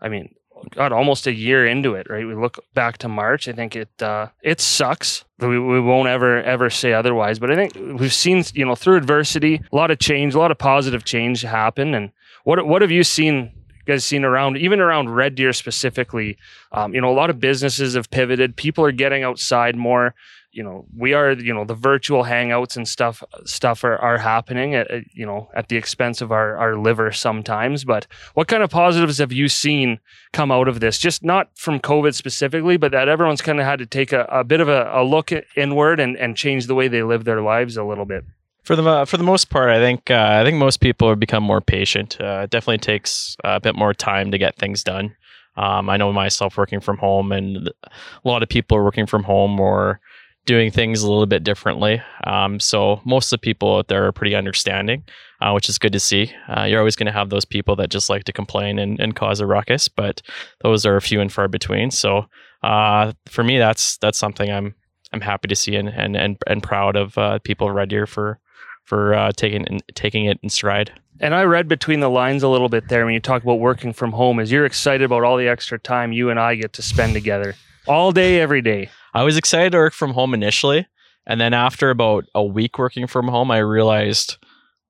I 0.00 0.08
mean, 0.08 0.34
God, 0.74 0.92
almost 0.92 1.26
a 1.26 1.32
year 1.32 1.66
into 1.66 1.94
it, 1.94 2.08
right? 2.10 2.26
We 2.26 2.34
look 2.34 2.58
back 2.74 2.98
to 2.98 3.08
March. 3.08 3.48
I 3.48 3.52
think 3.52 3.76
it 3.76 4.02
uh, 4.02 4.28
it 4.42 4.60
sucks. 4.60 5.24
We, 5.38 5.58
we 5.58 5.80
won't 5.80 6.08
ever 6.08 6.42
ever 6.42 6.70
say 6.70 6.92
otherwise. 6.92 7.38
But 7.38 7.50
I 7.50 7.54
think 7.54 7.74
we've 8.00 8.12
seen, 8.12 8.44
you 8.54 8.64
know, 8.64 8.74
through 8.74 8.96
adversity, 8.96 9.62
a 9.72 9.76
lot 9.76 9.90
of 9.90 9.98
change, 9.98 10.34
a 10.34 10.38
lot 10.38 10.50
of 10.50 10.58
positive 10.58 11.04
change 11.04 11.42
happen. 11.42 11.94
And 11.94 12.12
what 12.44 12.66
what 12.66 12.82
have 12.82 12.90
you 12.90 13.04
seen? 13.04 13.52
Guys 13.86 14.04
seen 14.04 14.24
around, 14.24 14.56
even 14.56 14.80
around 14.80 15.14
Red 15.14 15.36
Deer 15.36 15.52
specifically? 15.52 16.36
Um, 16.72 16.92
you 16.92 17.00
know, 17.00 17.08
a 17.08 17.14
lot 17.14 17.30
of 17.30 17.38
businesses 17.38 17.94
have 17.94 18.10
pivoted. 18.10 18.56
People 18.56 18.84
are 18.84 18.90
getting 18.90 19.22
outside 19.22 19.76
more 19.76 20.12
you 20.56 20.62
know 20.62 20.86
we 20.96 21.12
are 21.12 21.32
you 21.32 21.52
know 21.52 21.64
the 21.64 21.74
virtual 21.74 22.24
hangouts 22.24 22.76
and 22.76 22.88
stuff 22.88 23.22
stuff 23.44 23.84
are, 23.84 23.98
are 23.98 24.16
happening 24.18 24.74
at 24.74 24.88
you 25.12 25.26
know 25.26 25.48
at 25.54 25.68
the 25.68 25.76
expense 25.76 26.22
of 26.22 26.32
our 26.32 26.56
our 26.56 26.76
liver 26.76 27.12
sometimes 27.12 27.84
but 27.84 28.06
what 28.34 28.48
kind 28.48 28.62
of 28.62 28.70
positives 28.70 29.18
have 29.18 29.32
you 29.32 29.48
seen 29.48 30.00
come 30.32 30.50
out 30.50 30.66
of 30.66 30.80
this 30.80 30.98
just 30.98 31.22
not 31.22 31.50
from 31.56 31.78
covid 31.78 32.14
specifically 32.14 32.78
but 32.78 32.90
that 32.90 33.08
everyone's 33.08 33.42
kind 33.42 33.60
of 33.60 33.66
had 33.66 33.78
to 33.78 33.86
take 33.86 34.12
a, 34.12 34.24
a 34.30 34.42
bit 34.42 34.60
of 34.60 34.68
a, 34.68 34.90
a 34.94 35.04
look 35.04 35.30
inward 35.56 36.00
and 36.00 36.16
and 36.16 36.36
change 36.36 36.66
the 36.66 36.74
way 36.74 36.88
they 36.88 37.02
live 37.02 37.24
their 37.24 37.42
lives 37.42 37.76
a 37.76 37.84
little 37.84 38.06
bit 38.06 38.24
For 38.64 38.74
the 38.74 38.82
mo- 38.82 39.04
for 39.06 39.16
the 39.16 39.24
most 39.24 39.48
part, 39.48 39.70
I 39.70 39.78
think 39.78 40.10
uh, 40.10 40.40
I 40.40 40.44
think 40.44 40.56
most 40.58 40.80
people 40.80 41.08
have 41.08 41.20
become 41.20 41.44
more 41.44 41.60
patient. 41.60 42.16
Uh, 42.18 42.42
it 42.44 42.50
definitely 42.50 42.82
takes 42.82 43.36
a 43.44 43.60
bit 43.60 43.76
more 43.76 43.94
time 43.94 44.32
to 44.32 44.38
get 44.38 44.56
things 44.56 44.82
done. 44.82 45.14
Um, 45.56 45.88
I 45.88 45.96
know 45.96 46.12
myself 46.12 46.58
working 46.58 46.80
from 46.80 46.98
home, 46.98 47.30
and 47.30 47.68
a 47.68 48.28
lot 48.28 48.42
of 48.42 48.48
people 48.48 48.76
are 48.76 48.82
working 48.82 49.06
from 49.06 49.22
home 49.22 49.60
or 49.60 50.00
doing 50.46 50.70
things 50.70 51.02
a 51.02 51.10
little 51.10 51.26
bit 51.26 51.44
differently. 51.44 52.00
Um, 52.24 52.60
so 52.60 53.00
most 53.04 53.32
of 53.32 53.40
the 53.40 53.44
people 53.44 53.76
out 53.76 53.88
there 53.88 54.06
are 54.06 54.12
pretty 54.12 54.34
understanding, 54.34 55.04
uh, 55.40 55.50
which 55.52 55.68
is 55.68 55.78
good 55.78 55.92
to 55.92 56.00
see. 56.00 56.32
Uh, 56.48 56.62
you're 56.62 56.78
always 56.78 56.96
going 56.96 57.06
to 57.06 57.12
have 57.12 57.30
those 57.30 57.44
people 57.44 57.76
that 57.76 57.90
just 57.90 58.08
like 58.08 58.24
to 58.24 58.32
complain 58.32 58.78
and, 58.78 58.98
and 59.00 59.16
cause 59.16 59.40
a 59.40 59.46
ruckus, 59.46 59.88
but 59.88 60.22
those 60.62 60.86
are 60.86 60.96
a 60.96 61.02
few 61.02 61.20
and 61.20 61.32
far 61.32 61.48
between. 61.48 61.90
So 61.90 62.26
uh, 62.62 63.12
for 63.26 63.44
me, 63.44 63.58
that's 63.58 63.96
that's 63.98 64.18
something 64.18 64.50
I'm 64.50 64.74
I'm 65.12 65.20
happy 65.20 65.48
to 65.48 65.56
see 65.56 65.76
and 65.76 65.88
and 65.88 66.16
and, 66.16 66.36
and 66.46 66.62
proud 66.62 66.96
of 66.96 67.18
uh, 67.18 67.38
people 67.40 67.68
of 67.68 67.74
Red 67.74 67.90
Deer 67.90 68.06
for 68.06 68.38
for 68.84 69.14
uh, 69.14 69.32
taking 69.32 69.80
taking 69.94 70.26
it 70.26 70.38
in 70.42 70.48
stride. 70.48 70.92
and 71.20 71.34
i 71.34 71.42
read 71.42 71.66
between 71.66 72.00
the 72.00 72.10
lines 72.10 72.42
a 72.42 72.48
little 72.48 72.68
bit 72.68 72.88
there 72.88 73.04
when 73.04 73.14
you 73.14 73.20
talk 73.20 73.42
about 73.42 73.58
working 73.58 73.92
from 73.92 74.12
home 74.12 74.38
is 74.38 74.52
you're 74.52 74.66
excited 74.66 75.04
about 75.04 75.24
all 75.24 75.36
the 75.36 75.48
extra 75.48 75.78
time 75.78 76.12
you 76.12 76.30
and 76.30 76.38
i 76.38 76.54
get 76.54 76.72
to 76.74 76.82
spend 76.82 77.14
together 77.14 77.54
all 77.86 78.12
day 78.12 78.40
every 78.40 78.62
day 78.62 78.90
I 79.14 79.22
was 79.22 79.36
excited 79.36 79.72
to 79.72 79.78
work 79.78 79.94
from 79.94 80.12
home 80.12 80.34
initially, 80.34 80.86
and 81.26 81.40
then 81.40 81.54
after 81.54 81.90
about 81.90 82.24
a 82.34 82.44
week 82.44 82.78
working 82.78 83.06
from 83.06 83.28
home, 83.28 83.50
I 83.50 83.58
realized 83.58 84.36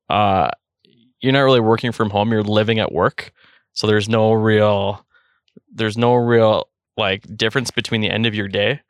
uh, 0.08 0.50
you're 1.20 1.32
not 1.32 1.42
really 1.42 1.60
working 1.60 1.92
from 1.92 2.10
home; 2.10 2.32
you're 2.32 2.42
living 2.42 2.78
at 2.78 2.92
work. 2.92 3.32
So 3.72 3.86
there's 3.86 4.08
no 4.08 4.32
real, 4.32 5.06
there's 5.72 5.96
no 5.96 6.14
real 6.14 6.68
like 6.96 7.36
difference 7.36 7.70
between 7.70 8.00
the 8.00 8.10
end 8.10 8.26
of 8.26 8.34
your 8.34 8.48
day 8.48 8.80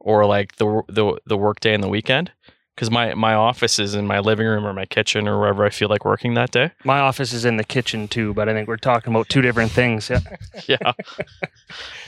or 0.00 0.26
like 0.26 0.56
the 0.56 0.82
the 0.88 1.18
the 1.26 1.36
work 1.36 1.60
day 1.60 1.74
and 1.74 1.82
the 1.82 1.88
weekend. 1.88 2.32
Because 2.74 2.90
my 2.90 3.14
my 3.14 3.34
office 3.34 3.78
is 3.78 3.94
in 3.94 4.06
my 4.06 4.18
living 4.20 4.46
room 4.46 4.66
or 4.66 4.72
my 4.72 4.86
kitchen 4.86 5.28
or 5.28 5.38
wherever 5.38 5.64
I 5.64 5.70
feel 5.70 5.88
like 5.88 6.04
working 6.04 6.34
that 6.34 6.50
day. 6.50 6.70
my 6.84 6.98
office 7.00 7.32
is 7.32 7.44
in 7.44 7.56
the 7.56 7.64
kitchen 7.64 8.08
too 8.08 8.32
but 8.34 8.48
i 8.48 8.52
think 8.54 8.66
we're 8.68 8.76
talking 8.76 9.12
about 9.12 9.28
two 9.28 9.42
different 9.42 9.70
things 9.72 10.08
yeah 10.10 10.20
Yeah, 10.68 10.92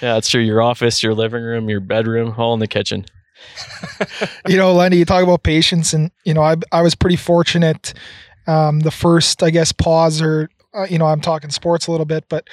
yeah, 0.03 0.17
it's 0.17 0.29
true. 0.29 0.41
Your 0.41 0.63
office, 0.63 1.03
your 1.03 1.15
living 1.15 1.43
room, 1.43 1.69
your 1.69 1.81
bedroom, 1.81 2.35
all 2.39 2.55
in 2.55 2.61
the 2.61 2.67
kitchen. 2.69 3.05
you 4.49 4.57
know, 4.57 4.73
Lundy, 4.73 4.99
you 4.99 5.05
talk 5.05 5.23
about 5.23 5.43
patience, 5.43 5.93
and 5.93 6.11
you 6.25 6.35
know, 6.35 6.43
I 6.43 6.57
I 6.73 6.83
was 6.83 6.95
pretty 6.95 7.17
fortunate. 7.17 7.93
Um, 8.47 8.81
the 8.81 8.91
first, 8.91 9.43
I 9.43 9.51
guess, 9.51 9.73
pause 9.73 10.21
or 10.23 10.49
uh, 10.75 10.87
you 10.91 10.99
know, 10.99 11.07
I'm 11.07 11.21
talking 11.21 11.51
sports 11.51 11.87
a 11.87 11.91
little 11.91 12.07
bit, 12.07 12.25
but 12.29 12.49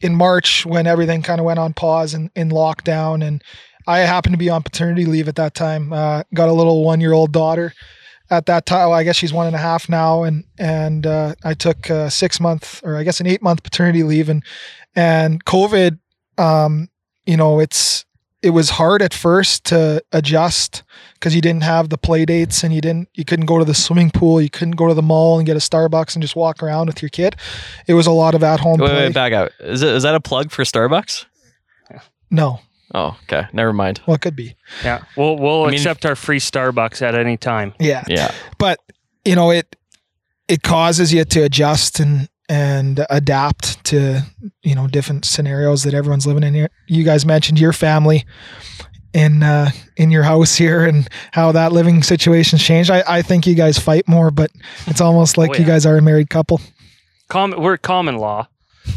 in 0.00 0.14
March 0.14 0.64
when 0.66 0.86
everything 0.86 1.22
kind 1.22 1.40
of 1.40 1.44
went 1.46 1.58
on 1.58 1.72
pause 1.74 2.14
and 2.14 2.30
in 2.34 2.50
lockdown, 2.50 3.26
and 3.26 3.42
I 3.86 4.00
happened 4.00 4.34
to 4.34 4.38
be 4.38 4.50
on 4.50 4.62
paternity 4.62 5.04
leave 5.04 5.28
at 5.28 5.36
that 5.36 5.54
time. 5.54 5.92
Uh, 5.92 6.22
got 6.34 6.48
a 6.48 6.52
little 6.52 6.84
one 6.84 7.00
year 7.00 7.12
old 7.12 7.32
daughter 7.32 7.72
at 8.30 8.46
that 8.46 8.66
time. 8.66 8.88
Well, 8.88 8.98
I 8.98 9.04
guess 9.04 9.16
she's 9.16 9.32
one 9.32 9.46
and 9.46 9.56
a 9.56 9.60
half 9.60 9.88
now, 9.88 10.24
and 10.24 10.44
and 10.58 11.06
uh, 11.06 11.34
I 11.44 11.54
took 11.54 11.90
a 11.90 12.10
six 12.10 12.40
month 12.40 12.80
or 12.84 12.96
I 12.96 13.04
guess 13.04 13.20
an 13.20 13.26
eight 13.26 13.42
month 13.42 13.62
paternity 13.62 14.02
leave, 14.02 14.28
and 14.28 14.42
and 14.94 15.44
COVID, 15.44 15.98
um, 16.38 16.88
you 17.26 17.36
know, 17.36 17.60
it's 17.60 18.06
it 18.42 18.50
was 18.50 18.70
hard 18.70 19.02
at 19.02 19.14
first 19.14 19.64
to 19.64 20.02
adjust 20.12 20.82
because 21.14 21.34
you 21.34 21.40
didn't 21.40 21.62
have 21.62 21.88
the 21.88 21.98
play 21.98 22.24
dates 22.24 22.62
and 22.62 22.72
you 22.72 22.80
didn't 22.80 23.08
you 23.14 23.24
couldn't 23.24 23.46
go 23.46 23.58
to 23.58 23.64
the 23.64 23.74
swimming 23.74 24.10
pool 24.10 24.40
you 24.40 24.50
couldn't 24.50 24.76
go 24.76 24.86
to 24.86 24.94
the 24.94 25.02
mall 25.02 25.38
and 25.38 25.46
get 25.46 25.56
a 25.56 25.58
starbucks 25.58 26.14
and 26.14 26.22
just 26.22 26.36
walk 26.36 26.62
around 26.62 26.86
with 26.86 27.02
your 27.02 27.08
kid 27.08 27.34
it 27.88 27.94
was 27.94 28.06
a 28.06 28.12
lot 28.12 28.34
of 28.34 28.44
at 28.44 28.60
home 28.60 28.78
Wait, 28.78 28.88
play 28.88 29.06
wait, 29.06 29.14
back 29.14 29.32
out. 29.32 29.50
Is 29.60 29.82
it 29.82 29.94
is 29.94 30.02
that 30.04 30.14
a 30.14 30.20
plug 30.20 30.50
for 30.50 30.62
Starbucks? 30.62 31.24
no 32.30 32.60
Oh, 32.94 33.16
okay. 33.24 33.46
Never 33.52 33.72
mind. 33.72 34.00
well 34.06 34.14
it 34.14 34.20
could 34.20 34.36
be 34.36 34.54
Yeah, 34.84 35.02
we'll 35.16 35.36
we'll 35.38 35.62
I 35.64 35.66
mean- 35.66 35.74
accept 35.74 36.06
our 36.06 36.14
free 36.16 36.38
Starbucks 36.38 37.02
at 37.02 37.14
any 37.14 37.36
time. 37.36 37.74
yeah 37.80 38.04
Yeah. 38.08 38.32
but 38.58 38.78
you 39.24 39.34
know 39.34 39.50
it 39.50 39.76
it 40.48 40.62
causes 40.62 41.12
you 41.12 41.24
to 41.24 41.40
adjust 41.42 41.98
and 42.00 42.28
and 42.48 43.04
adapt 43.10 43.84
to 43.86 44.22
you 44.62 44.74
know 44.76 44.86
different 44.86 45.24
scenarios 45.24 45.82
that 45.82 45.94
everyone's 45.94 46.26
living 46.28 46.44
in 46.44 46.54
here 46.54 46.68
you 46.86 47.02
guys 47.02 47.26
mentioned 47.26 47.58
your 47.58 47.72
family 47.72 48.24
in 49.12 49.42
uh 49.42 49.70
in 49.96 50.12
your 50.12 50.22
house 50.22 50.54
here 50.54 50.84
and 50.84 51.08
how 51.32 51.50
that 51.50 51.72
living 51.72 52.04
situation's 52.04 52.62
changed 52.62 52.88
i 52.90 53.02
i 53.08 53.20
think 53.22 53.48
you 53.48 53.56
guys 53.56 53.78
fight 53.80 54.06
more 54.06 54.30
but 54.30 54.52
it's 54.86 55.00
almost 55.00 55.36
like 55.36 55.50
Oh, 55.50 55.54
you 55.54 55.64
guys 55.64 55.84
are 55.86 55.96
a 55.96 56.02
married 56.02 56.30
couple 56.30 56.60
Common, 57.28 57.60
we're 57.60 57.76
common 57.78 58.16
law 58.18 58.46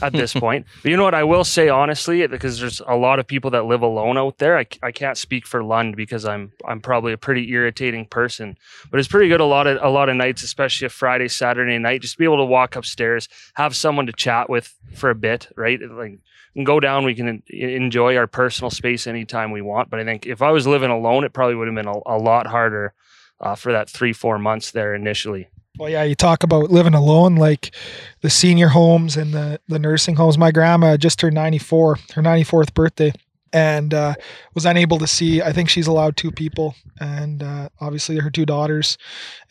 at 0.01 0.13
this 0.13 0.33
point. 0.33 0.65
But 0.81 0.91
you 0.91 0.97
know 0.97 1.03
what? 1.03 1.13
I 1.13 1.23
will 1.23 1.43
say 1.43 1.69
honestly, 1.69 2.25
because 2.27 2.59
there's 2.59 2.81
a 2.87 2.95
lot 2.95 3.19
of 3.19 3.27
people 3.27 3.51
that 3.51 3.65
live 3.65 3.81
alone 3.81 4.17
out 4.17 4.37
there. 4.37 4.57
I, 4.57 4.65
I 4.81 4.91
can't 4.91 5.17
speak 5.17 5.45
for 5.45 5.63
Lund 5.63 5.95
because 5.95 6.25
I'm 6.25 6.51
I'm 6.67 6.81
probably 6.81 7.13
a 7.13 7.17
pretty 7.17 7.49
irritating 7.51 8.05
person. 8.05 8.57
But 8.91 8.99
it's 8.99 9.07
pretty 9.07 9.29
good 9.29 9.41
a 9.41 9.45
lot 9.45 9.67
of 9.67 9.79
a 9.81 9.89
lot 9.89 10.09
of 10.09 10.15
nights, 10.15 10.43
especially 10.43 10.87
a 10.87 10.89
Friday, 10.89 11.27
Saturday 11.27 11.77
night, 11.77 12.01
just 12.01 12.17
be 12.17 12.25
able 12.25 12.37
to 12.37 12.45
walk 12.45 12.75
upstairs, 12.75 13.27
have 13.55 13.75
someone 13.75 14.05
to 14.05 14.13
chat 14.13 14.49
with 14.49 14.75
for 14.95 15.09
a 15.09 15.15
bit, 15.15 15.51
right? 15.55 15.79
Like 15.81 16.19
go 16.63 16.79
down. 16.79 17.05
We 17.05 17.15
can 17.15 17.43
enjoy 17.49 18.17
our 18.17 18.27
personal 18.27 18.71
space 18.71 19.07
anytime 19.07 19.51
we 19.51 19.61
want. 19.61 19.89
But 19.89 19.99
I 19.99 20.05
think 20.05 20.25
if 20.25 20.41
I 20.41 20.51
was 20.51 20.67
living 20.67 20.91
alone, 20.91 21.23
it 21.23 21.33
probably 21.33 21.55
would 21.55 21.67
have 21.67 21.75
been 21.75 21.87
a, 21.87 21.99
a 22.05 22.17
lot 22.17 22.47
harder 22.47 22.93
uh, 23.39 23.55
for 23.55 23.71
that 23.71 23.89
three 23.89 24.13
four 24.13 24.37
months 24.37 24.71
there 24.71 24.93
initially. 24.93 25.49
Well, 25.79 25.89
yeah, 25.89 26.03
you 26.03 26.13
talk 26.13 26.43
about 26.43 26.69
living 26.71 26.93
alone, 26.93 27.37
like 27.37 27.73
the 28.19 28.29
senior 28.29 28.67
homes 28.67 29.15
and 29.15 29.33
the, 29.33 29.61
the 29.69 29.79
nursing 29.79 30.17
homes. 30.17 30.37
My 30.37 30.51
grandma 30.51 30.97
just 30.97 31.19
turned 31.19 31.35
94, 31.35 31.97
her 32.15 32.21
94th 32.21 32.73
birthday. 32.73 33.13
and 33.53 33.93
uh, 33.93 34.13
was 34.53 34.65
unable 34.65 34.99
to 34.99 35.07
see. 35.07 35.41
I 35.41 35.53
think 35.53 35.69
she's 35.69 35.87
allowed 35.87 36.17
two 36.17 36.31
people, 36.31 36.75
and 36.99 37.41
uh, 37.41 37.69
obviously 37.79 38.17
her 38.17 38.29
two 38.29 38.45
daughters. 38.45 38.97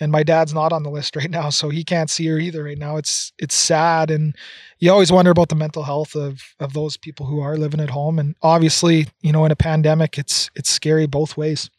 And 0.01 0.13
my 0.13 0.23
dad's 0.23 0.53
not 0.53 0.71
on 0.71 0.83
the 0.83 0.91
list 0.91 1.17
right 1.17 1.31
now, 1.31 1.49
so 1.49 1.71
he 1.71 1.83
can't 1.83 2.11
see 2.11 2.27
her 2.27 2.39
either 2.39 2.63
right 2.63 2.79
now. 2.79 2.99
It's 2.99 3.33
it's 3.39 3.55
sad, 3.55 4.11
and 4.11 4.37
you 4.81 4.93
always 4.93 5.11
wonder 5.11 5.31
about 5.31 5.49
the 5.49 5.57
mental 5.57 5.83
health 5.83 6.15
of 6.15 6.43
of 6.61 6.75
those 6.75 6.99
people 6.99 7.25
who 7.25 7.41
are 7.41 7.57
living 7.57 7.81
at 7.81 7.91
home. 7.91 8.19
And 8.19 8.37
obviously, 8.43 9.09
you 9.23 9.33
know, 9.33 9.47
in 9.47 9.51
a 9.51 9.57
pandemic, 9.57 10.19
it's 10.19 10.51
it's 10.55 10.71
scary 10.71 11.07
both 11.07 11.37
ways. 11.39 11.71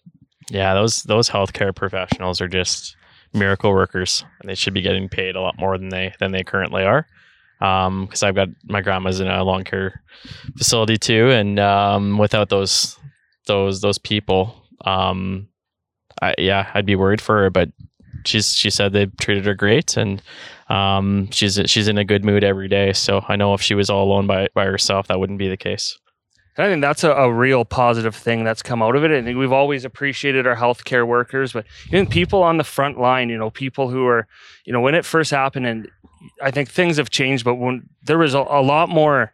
Yeah, 0.49 0.73
those 0.73 1.03
those 1.03 1.29
healthcare 1.29 1.73
professionals 1.73 2.41
are 2.41 2.47
just 2.47 2.97
miracle 3.33 3.71
workers, 3.71 4.25
and 4.39 4.49
they 4.49 4.55
should 4.55 4.73
be 4.73 4.81
getting 4.81 5.09
paid 5.09 5.35
a 5.35 5.41
lot 5.41 5.57
more 5.57 5.77
than 5.77 5.89
they 5.89 6.13
than 6.19 6.31
they 6.31 6.43
currently 6.43 6.83
are. 6.83 7.07
Because 7.59 8.23
I've 8.23 8.35
got 8.35 8.49
my 8.65 8.81
grandma's 8.81 9.19
in 9.19 9.27
a 9.27 9.43
long 9.43 9.63
care 9.63 10.01
facility 10.57 10.97
too, 10.97 11.29
and 11.29 11.59
um, 11.59 12.17
without 12.17 12.49
those 12.49 12.97
those 13.47 13.81
those 13.81 13.97
people, 13.97 14.63
um, 14.85 15.47
I, 16.21 16.35
yeah, 16.37 16.69
I'd 16.73 16.85
be 16.85 16.95
worried 16.95 17.21
for 17.21 17.43
her. 17.43 17.49
But 17.49 17.69
she's 18.25 18.53
she 18.53 18.69
said 18.69 18.93
they 18.93 19.07
treated 19.19 19.45
her 19.45 19.53
great, 19.53 19.97
and 19.97 20.21
um, 20.69 21.29
she's 21.31 21.59
she's 21.65 21.87
in 21.87 21.97
a 21.97 22.05
good 22.05 22.23
mood 22.23 22.43
every 22.43 22.67
day. 22.67 22.93
So 22.93 23.23
I 23.27 23.35
know 23.35 23.53
if 23.53 23.61
she 23.61 23.75
was 23.75 23.89
all 23.89 24.05
alone 24.05 24.27
by 24.27 24.47
by 24.53 24.65
herself, 24.65 25.07
that 25.07 25.19
wouldn't 25.19 25.39
be 25.39 25.49
the 25.49 25.57
case. 25.57 25.97
I 26.59 26.67
think 26.67 26.81
that's 26.81 27.03
a, 27.03 27.11
a, 27.11 27.31
real 27.31 27.63
positive 27.63 28.15
thing 28.15 28.43
that's 28.43 28.61
come 28.61 28.81
out 28.81 28.95
of 28.95 29.03
it. 29.03 29.11
I 29.11 29.23
think 29.23 29.37
we've 29.37 29.51
always 29.51 29.85
appreciated 29.85 30.45
our 30.45 30.55
healthcare 30.55 31.07
workers, 31.07 31.53
but 31.53 31.65
even 31.87 32.05
people 32.05 32.43
on 32.43 32.57
the 32.57 32.63
front 32.63 32.99
line, 32.99 33.29
you 33.29 33.37
know, 33.37 33.49
people 33.49 33.89
who 33.89 34.05
are, 34.07 34.27
you 34.65 34.73
know, 34.73 34.81
when 34.81 34.93
it 34.93 35.05
first 35.05 35.31
happened, 35.31 35.65
and 35.65 35.89
I 36.43 36.51
think 36.51 36.69
things 36.69 36.97
have 36.97 37.09
changed, 37.09 37.45
but 37.45 37.55
when 37.55 37.87
there 38.03 38.17
was 38.17 38.33
a, 38.33 38.39
a 38.39 38.61
lot 38.61 38.89
more 38.89 39.31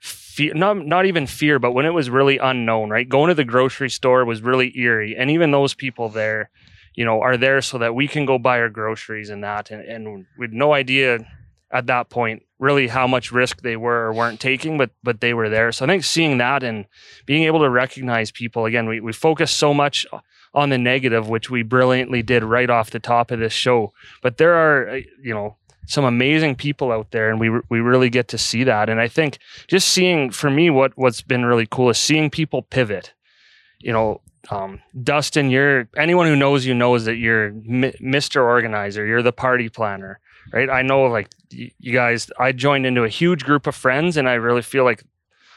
fear, 0.00 0.54
not, 0.54 0.78
not 0.78 1.04
even 1.04 1.26
fear, 1.26 1.58
but 1.58 1.72
when 1.72 1.84
it 1.84 1.92
was 1.92 2.08
really 2.08 2.38
unknown, 2.38 2.88
right? 2.88 3.06
Going 3.06 3.28
to 3.28 3.34
the 3.34 3.44
grocery 3.44 3.90
store 3.90 4.24
was 4.24 4.40
really 4.40 4.76
eerie. 4.78 5.16
And 5.16 5.30
even 5.30 5.50
those 5.50 5.74
people 5.74 6.08
there, 6.08 6.50
you 6.94 7.04
know, 7.04 7.20
are 7.20 7.36
there 7.36 7.60
so 7.60 7.78
that 7.78 7.94
we 7.94 8.08
can 8.08 8.24
go 8.24 8.38
buy 8.38 8.58
our 8.58 8.70
groceries 8.70 9.28
and 9.28 9.44
that. 9.44 9.70
And, 9.70 9.82
and 9.82 10.26
with 10.38 10.52
no 10.52 10.72
idea 10.72 11.18
at 11.70 11.86
that 11.86 12.08
point 12.08 12.42
really 12.58 12.88
how 12.88 13.06
much 13.06 13.30
risk 13.30 13.62
they 13.62 13.76
were 13.76 14.06
or 14.06 14.12
weren't 14.12 14.40
taking, 14.40 14.78
but 14.78 14.90
but 15.02 15.20
they 15.20 15.34
were 15.34 15.48
there. 15.48 15.72
So 15.72 15.84
I 15.84 15.88
think 15.88 16.04
seeing 16.04 16.38
that 16.38 16.62
and 16.62 16.86
being 17.26 17.44
able 17.44 17.60
to 17.60 17.70
recognize 17.70 18.30
people 18.30 18.66
again, 18.66 18.88
we 18.88 19.00
we 19.00 19.12
focus 19.12 19.50
so 19.50 19.72
much 19.72 20.06
on 20.54 20.70
the 20.70 20.78
negative, 20.78 21.28
which 21.28 21.50
we 21.50 21.62
brilliantly 21.62 22.22
did 22.22 22.42
right 22.42 22.70
off 22.70 22.90
the 22.90 22.98
top 22.98 23.30
of 23.30 23.38
this 23.38 23.52
show. 23.52 23.92
But 24.22 24.38
there 24.38 24.54
are 24.54 24.88
uh, 24.90 25.00
you 25.22 25.34
know 25.34 25.56
some 25.86 26.04
amazing 26.04 26.56
people 26.56 26.92
out 26.92 27.12
there, 27.12 27.30
and 27.30 27.38
we 27.38 27.50
we 27.68 27.80
really 27.80 28.10
get 28.10 28.28
to 28.28 28.38
see 28.38 28.64
that. 28.64 28.88
And 28.88 29.00
I 29.00 29.08
think 29.08 29.38
just 29.68 29.88
seeing 29.88 30.30
for 30.30 30.50
me 30.50 30.70
what 30.70 30.92
what's 30.96 31.22
been 31.22 31.44
really 31.44 31.66
cool 31.66 31.90
is 31.90 31.98
seeing 31.98 32.30
people 32.30 32.62
pivot. 32.62 33.14
You 33.78 33.92
know, 33.92 34.20
um, 34.50 34.80
Dustin, 35.00 35.50
you're 35.50 35.88
anyone 35.96 36.26
who 36.26 36.34
knows 36.34 36.66
you 36.66 36.74
knows 36.74 37.04
that 37.04 37.16
you're 37.16 37.52
Mr. 37.52 38.42
Organizer. 38.42 39.06
You're 39.06 39.22
the 39.22 39.32
party 39.32 39.68
planner 39.68 40.20
right? 40.52 40.70
I 40.70 40.82
know 40.82 41.02
like 41.04 41.28
you 41.50 41.92
guys, 41.92 42.30
I 42.38 42.52
joined 42.52 42.86
into 42.86 43.04
a 43.04 43.08
huge 43.08 43.44
group 43.44 43.66
of 43.66 43.74
friends, 43.74 44.16
and 44.16 44.28
I 44.28 44.34
really 44.34 44.62
feel 44.62 44.84
like 44.84 45.02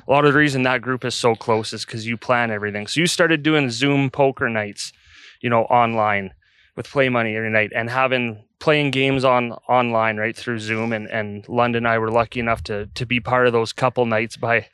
a 0.08 0.12
lot 0.12 0.26
of 0.26 0.34
the 0.34 0.40
reason 0.40 0.64
that 0.64 0.82
group 0.82 1.06
is 1.06 1.16
so 1.16 1.36
close 1.36 1.74
is 1.74 1.86
because 1.86 2.08
you 2.08 2.18
plan 2.18 2.52
everything. 2.52 2.88
So 2.88 3.00
you 3.00 3.08
started 3.08 3.44
doing 3.44 3.70
Zoom 3.70 4.10
poker 4.10 4.50
nights, 4.50 4.94
you 5.42 5.50
know, 5.50 5.64
online 5.64 6.34
with 6.76 6.90
Play 6.90 7.10
Money 7.10 7.36
every 7.36 7.52
night, 7.52 7.72
and 7.76 7.90
having 7.90 8.44
playing 8.60 8.92
games 8.92 9.26
on 9.26 9.52
online 9.68 10.18
right 10.18 10.36
through 10.36 10.60
Zoom. 10.60 10.94
And 10.94 11.10
and 11.10 11.48
Lundy 11.50 11.78
and 11.78 11.88
I 11.88 11.98
were 11.98 12.12
lucky 12.12 12.40
enough 12.40 12.64
to 12.64 12.88
to 12.88 13.06
be 13.06 13.20
part 13.20 13.48
of 13.48 13.54
those 13.54 13.74
couple 13.74 14.06
nights 14.06 14.38
by 14.38 14.68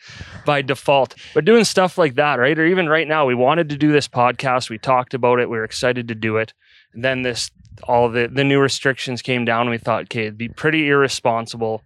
by 0.45 0.61
default. 0.61 1.15
But 1.33 1.45
doing 1.45 1.63
stuff 1.63 1.97
like 1.97 2.15
that, 2.15 2.35
right? 2.39 2.57
Or 2.57 2.65
even 2.65 2.87
right 2.87 3.07
now, 3.07 3.25
we 3.25 3.35
wanted 3.35 3.69
to 3.69 3.77
do 3.77 3.91
this 3.91 4.07
podcast. 4.07 4.69
We 4.69 4.77
talked 4.77 5.13
about 5.13 5.39
it. 5.39 5.49
We 5.49 5.57
were 5.57 5.63
excited 5.63 6.07
to 6.09 6.15
do 6.15 6.37
it. 6.37 6.53
Then 6.97 7.21
this 7.21 7.51
all 7.83 8.09
the 8.09 8.27
the 8.27 8.43
new 8.43 8.59
restrictions 8.59 9.21
came 9.21 9.45
down 9.45 9.61
and 9.61 9.69
we 9.69 9.77
thought 9.77 10.03
okay 10.03 10.23
it'd 10.23 10.37
be 10.37 10.49
pretty 10.49 10.87
irresponsible 10.87 11.83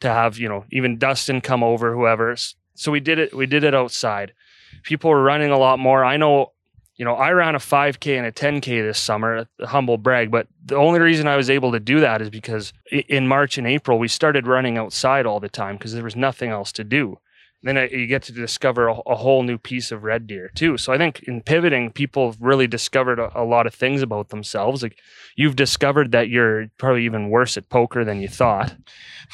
to 0.00 0.08
have 0.08 0.38
you 0.38 0.48
know 0.48 0.64
even 0.70 0.98
dustin 0.98 1.40
come 1.40 1.62
over 1.62 1.94
whoever. 1.94 2.36
So 2.74 2.92
we 2.92 3.00
did 3.00 3.18
it 3.18 3.34
we 3.34 3.46
did 3.46 3.64
it 3.64 3.74
outside. 3.74 4.32
People 4.84 5.10
were 5.10 5.22
running 5.22 5.50
a 5.50 5.58
lot 5.58 5.78
more. 5.78 6.04
I 6.04 6.16
know 6.16 6.52
you 6.96 7.04
know 7.04 7.14
i 7.14 7.30
ran 7.30 7.54
a 7.54 7.58
5k 7.58 8.16
and 8.16 8.26
a 8.26 8.32
10k 8.32 8.86
this 8.86 8.98
summer 8.98 9.46
humble 9.60 9.98
brag 9.98 10.30
but 10.30 10.46
the 10.64 10.76
only 10.76 11.00
reason 11.00 11.26
i 11.26 11.36
was 11.36 11.50
able 11.50 11.72
to 11.72 11.80
do 11.80 12.00
that 12.00 12.20
is 12.22 12.30
because 12.30 12.72
in 13.08 13.26
march 13.26 13.58
and 13.58 13.66
april 13.66 13.98
we 13.98 14.08
started 14.08 14.46
running 14.46 14.78
outside 14.78 15.26
all 15.26 15.40
the 15.40 15.48
time 15.48 15.76
because 15.76 15.94
there 15.94 16.04
was 16.04 16.16
nothing 16.16 16.50
else 16.50 16.70
to 16.72 16.84
do 16.84 17.18
then 17.62 17.78
uh, 17.78 17.82
you 17.82 18.06
get 18.06 18.22
to 18.24 18.32
discover 18.32 18.88
a, 18.88 18.94
a, 19.06 19.14
whole 19.14 19.42
new 19.42 19.56
piece 19.56 19.92
of 19.92 20.02
red 20.02 20.26
deer 20.26 20.50
too. 20.54 20.76
So 20.76 20.92
I 20.92 20.98
think 20.98 21.22
in 21.24 21.42
pivoting, 21.42 21.92
people 21.92 22.30
have 22.30 22.40
really 22.40 22.66
discovered 22.66 23.18
a, 23.18 23.30
a, 23.40 23.44
lot 23.44 23.66
of 23.66 23.74
things 23.74 24.02
about 24.02 24.30
themselves. 24.30 24.82
Like 24.82 24.98
you've 25.36 25.56
discovered 25.56 26.12
that 26.12 26.28
you're 26.28 26.66
probably 26.78 27.04
even 27.04 27.30
worse 27.30 27.56
at 27.56 27.68
poker 27.68 28.04
than 28.04 28.20
you 28.20 28.28
thought. 28.28 28.74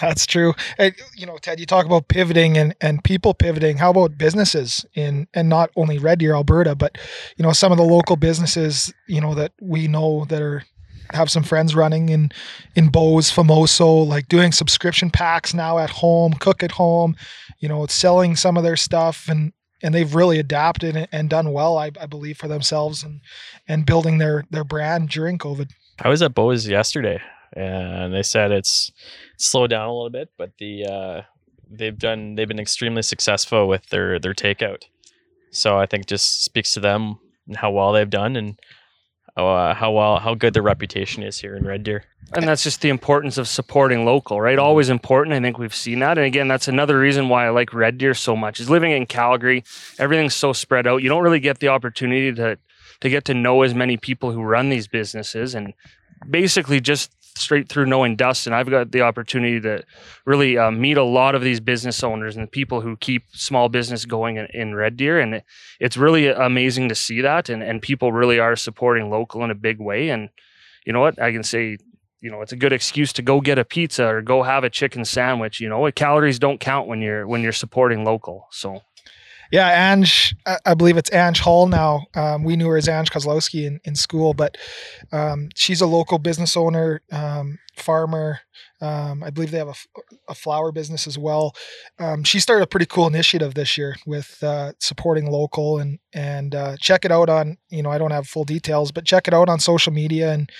That's 0.00 0.26
true. 0.26 0.54
And, 0.76 0.94
you 1.16 1.26
know, 1.26 1.38
Ted, 1.38 1.58
you 1.58 1.66
talk 1.66 1.86
about 1.86 2.08
pivoting 2.08 2.56
and, 2.56 2.74
and 2.80 3.02
people 3.02 3.34
pivoting. 3.34 3.78
How 3.78 3.90
about 3.90 4.18
businesses 4.18 4.84
in 4.94 5.26
and 5.34 5.48
not 5.48 5.70
only 5.76 5.98
Red 5.98 6.18
Deer, 6.18 6.34
Alberta, 6.34 6.74
but 6.74 6.98
you 7.36 7.42
know 7.42 7.52
some 7.52 7.72
of 7.72 7.78
the 7.78 7.84
local 7.84 8.16
businesses 8.16 8.92
you 9.06 9.20
know 9.20 9.34
that 9.34 9.52
we 9.60 9.88
know 9.88 10.24
that 10.26 10.42
are 10.42 10.64
have 11.12 11.30
some 11.30 11.42
friends 11.42 11.74
running 11.74 12.08
in 12.10 12.30
in 12.74 12.88
Bo's, 12.88 13.30
Famoso, 13.30 14.06
like 14.06 14.28
doing 14.28 14.52
subscription 14.52 15.10
packs 15.10 15.54
now 15.54 15.78
at 15.78 15.90
home, 15.90 16.34
cook 16.34 16.62
at 16.62 16.72
home, 16.72 17.16
you 17.58 17.68
know, 17.68 17.84
it's 17.84 17.94
selling 17.94 18.36
some 18.36 18.56
of 18.56 18.62
their 18.62 18.76
stuff 18.76 19.28
and 19.28 19.52
and 19.82 19.94
they've 19.94 20.14
really 20.14 20.40
adapted 20.40 21.08
and 21.12 21.30
done 21.30 21.52
well, 21.52 21.78
I, 21.78 21.92
I 22.00 22.06
believe, 22.06 22.36
for 22.36 22.48
themselves 22.48 23.02
and 23.02 23.20
and 23.66 23.86
building 23.86 24.18
their 24.18 24.44
their 24.50 24.64
brand 24.64 25.08
during 25.08 25.38
COVID. 25.38 25.70
I 26.00 26.08
was 26.08 26.22
at 26.22 26.34
Bo's 26.34 26.66
yesterday, 26.66 27.20
and 27.54 28.12
they 28.12 28.22
said 28.22 28.50
it's 28.50 28.90
slowed 29.36 29.70
down 29.70 29.88
a 29.88 29.92
little 29.92 30.10
bit, 30.10 30.30
but 30.36 30.52
the 30.58 30.84
uh, 30.84 31.22
they've 31.70 31.98
done 31.98 32.34
they've 32.34 32.48
been 32.48 32.58
extremely 32.58 33.02
successful 33.02 33.68
with 33.68 33.86
their 33.90 34.18
their 34.18 34.34
takeout. 34.34 34.84
So 35.50 35.78
I 35.78 35.86
think 35.86 36.06
just 36.06 36.44
speaks 36.44 36.72
to 36.72 36.80
them 36.80 37.18
and 37.46 37.56
how 37.56 37.70
well 37.70 37.92
they've 37.92 38.08
done 38.08 38.36
and 38.36 38.58
uh, 39.46 39.74
how 39.74 39.92
well 39.92 40.18
how 40.18 40.34
good 40.34 40.54
their 40.54 40.62
reputation 40.62 41.22
is 41.22 41.38
here 41.38 41.54
in 41.54 41.64
Red 41.64 41.84
Deer. 41.84 42.04
And 42.34 42.46
that's 42.46 42.62
just 42.62 42.82
the 42.82 42.90
importance 42.90 43.38
of 43.38 43.48
supporting 43.48 44.04
local, 44.04 44.40
right? 44.40 44.58
Always 44.58 44.90
important. 44.90 45.34
I 45.34 45.40
think 45.40 45.58
we've 45.58 45.74
seen 45.74 46.00
that. 46.00 46.18
And 46.18 46.26
again, 46.26 46.46
that's 46.46 46.68
another 46.68 46.98
reason 46.98 47.30
why 47.30 47.46
I 47.46 47.50
like 47.50 47.72
Red 47.72 47.96
Deer 47.96 48.12
so 48.12 48.36
much. 48.36 48.60
Is 48.60 48.68
living 48.68 48.92
in 48.92 49.06
Calgary, 49.06 49.64
everything's 49.98 50.34
so 50.34 50.52
spread 50.52 50.86
out. 50.86 51.02
You 51.02 51.08
don't 51.08 51.22
really 51.22 51.40
get 51.40 51.60
the 51.60 51.68
opportunity 51.68 52.32
to 52.34 52.58
to 53.00 53.08
get 53.08 53.24
to 53.26 53.34
know 53.34 53.62
as 53.62 53.74
many 53.74 53.96
people 53.96 54.32
who 54.32 54.42
run 54.42 54.68
these 54.68 54.88
businesses 54.88 55.54
and 55.54 55.72
basically 56.28 56.80
just 56.80 57.12
straight 57.38 57.68
through 57.68 57.86
knowing 57.86 58.16
Dustin, 58.16 58.52
I've 58.52 58.70
got 58.70 58.92
the 58.92 59.02
opportunity 59.02 59.60
to 59.60 59.82
really 60.24 60.58
uh, 60.58 60.70
meet 60.70 60.96
a 60.96 61.02
lot 61.02 61.34
of 61.34 61.42
these 61.42 61.60
business 61.60 62.02
owners 62.02 62.36
and 62.36 62.50
people 62.50 62.80
who 62.80 62.96
keep 62.96 63.24
small 63.32 63.68
business 63.68 64.04
going 64.04 64.36
in, 64.36 64.46
in 64.52 64.74
Red 64.74 64.96
Deer. 64.96 65.20
And 65.20 65.34
it, 65.34 65.44
it's 65.80 65.96
really 65.96 66.28
amazing 66.28 66.88
to 66.88 66.94
see 66.94 67.20
that. 67.22 67.48
And, 67.48 67.62
and 67.62 67.80
people 67.82 68.12
really 68.12 68.38
are 68.38 68.56
supporting 68.56 69.10
local 69.10 69.44
in 69.44 69.50
a 69.50 69.54
big 69.54 69.80
way. 69.80 70.10
And 70.10 70.28
you 70.84 70.92
know 70.92 71.00
what? 71.00 71.20
I 71.20 71.32
can 71.32 71.42
say, 71.42 71.78
you 72.20 72.30
know, 72.30 72.42
it's 72.42 72.52
a 72.52 72.56
good 72.56 72.72
excuse 72.72 73.12
to 73.14 73.22
go 73.22 73.40
get 73.40 73.58
a 73.58 73.64
pizza 73.64 74.06
or 74.06 74.22
go 74.22 74.42
have 74.42 74.64
a 74.64 74.70
chicken 74.70 75.04
sandwich. 75.04 75.60
You 75.60 75.68
know, 75.68 75.90
calories 75.92 76.38
don't 76.38 76.58
count 76.58 76.88
when 76.88 77.00
you're 77.00 77.26
when 77.26 77.42
you're 77.42 77.52
supporting 77.52 78.04
local. 78.04 78.48
So 78.50 78.80
yeah, 79.50 79.92
Ange, 79.92 80.34
I 80.64 80.74
believe 80.74 80.96
it's 80.96 81.12
Ange 81.12 81.40
Hall 81.40 81.66
now. 81.66 82.06
Um, 82.14 82.44
we 82.44 82.56
knew 82.56 82.68
her 82.68 82.76
as 82.76 82.88
Ange 82.88 83.10
Kozlowski 83.10 83.66
in, 83.66 83.80
in 83.84 83.94
school, 83.94 84.34
but 84.34 84.56
um, 85.12 85.48
she's 85.54 85.80
a 85.80 85.86
local 85.86 86.18
business 86.18 86.56
owner, 86.56 87.00
um, 87.10 87.58
farmer. 87.76 88.40
Um, 88.80 89.24
I 89.24 89.30
believe 89.30 89.50
they 89.50 89.58
have 89.58 89.68
a, 89.68 90.00
a 90.28 90.34
flower 90.34 90.70
business 90.70 91.06
as 91.06 91.18
well. 91.18 91.54
Um, 91.98 92.22
she 92.24 92.38
started 92.40 92.62
a 92.62 92.66
pretty 92.66 92.86
cool 92.86 93.06
initiative 93.06 93.54
this 93.54 93.76
year 93.76 93.96
with 94.06 94.38
uh, 94.42 94.72
supporting 94.78 95.30
local 95.30 95.78
and 95.78 95.98
and 96.12 96.54
uh, 96.54 96.76
check 96.78 97.04
it 97.04 97.10
out 97.10 97.28
on 97.28 97.56
you 97.70 97.82
know 97.82 97.90
I 97.90 97.98
don't 97.98 98.12
have 98.12 98.28
full 98.28 98.44
details, 98.44 98.92
but 98.92 99.04
check 99.04 99.26
it 99.26 99.34
out 99.34 99.48
on 99.48 99.58
social 99.58 99.92
media 99.92 100.32
and 100.32 100.50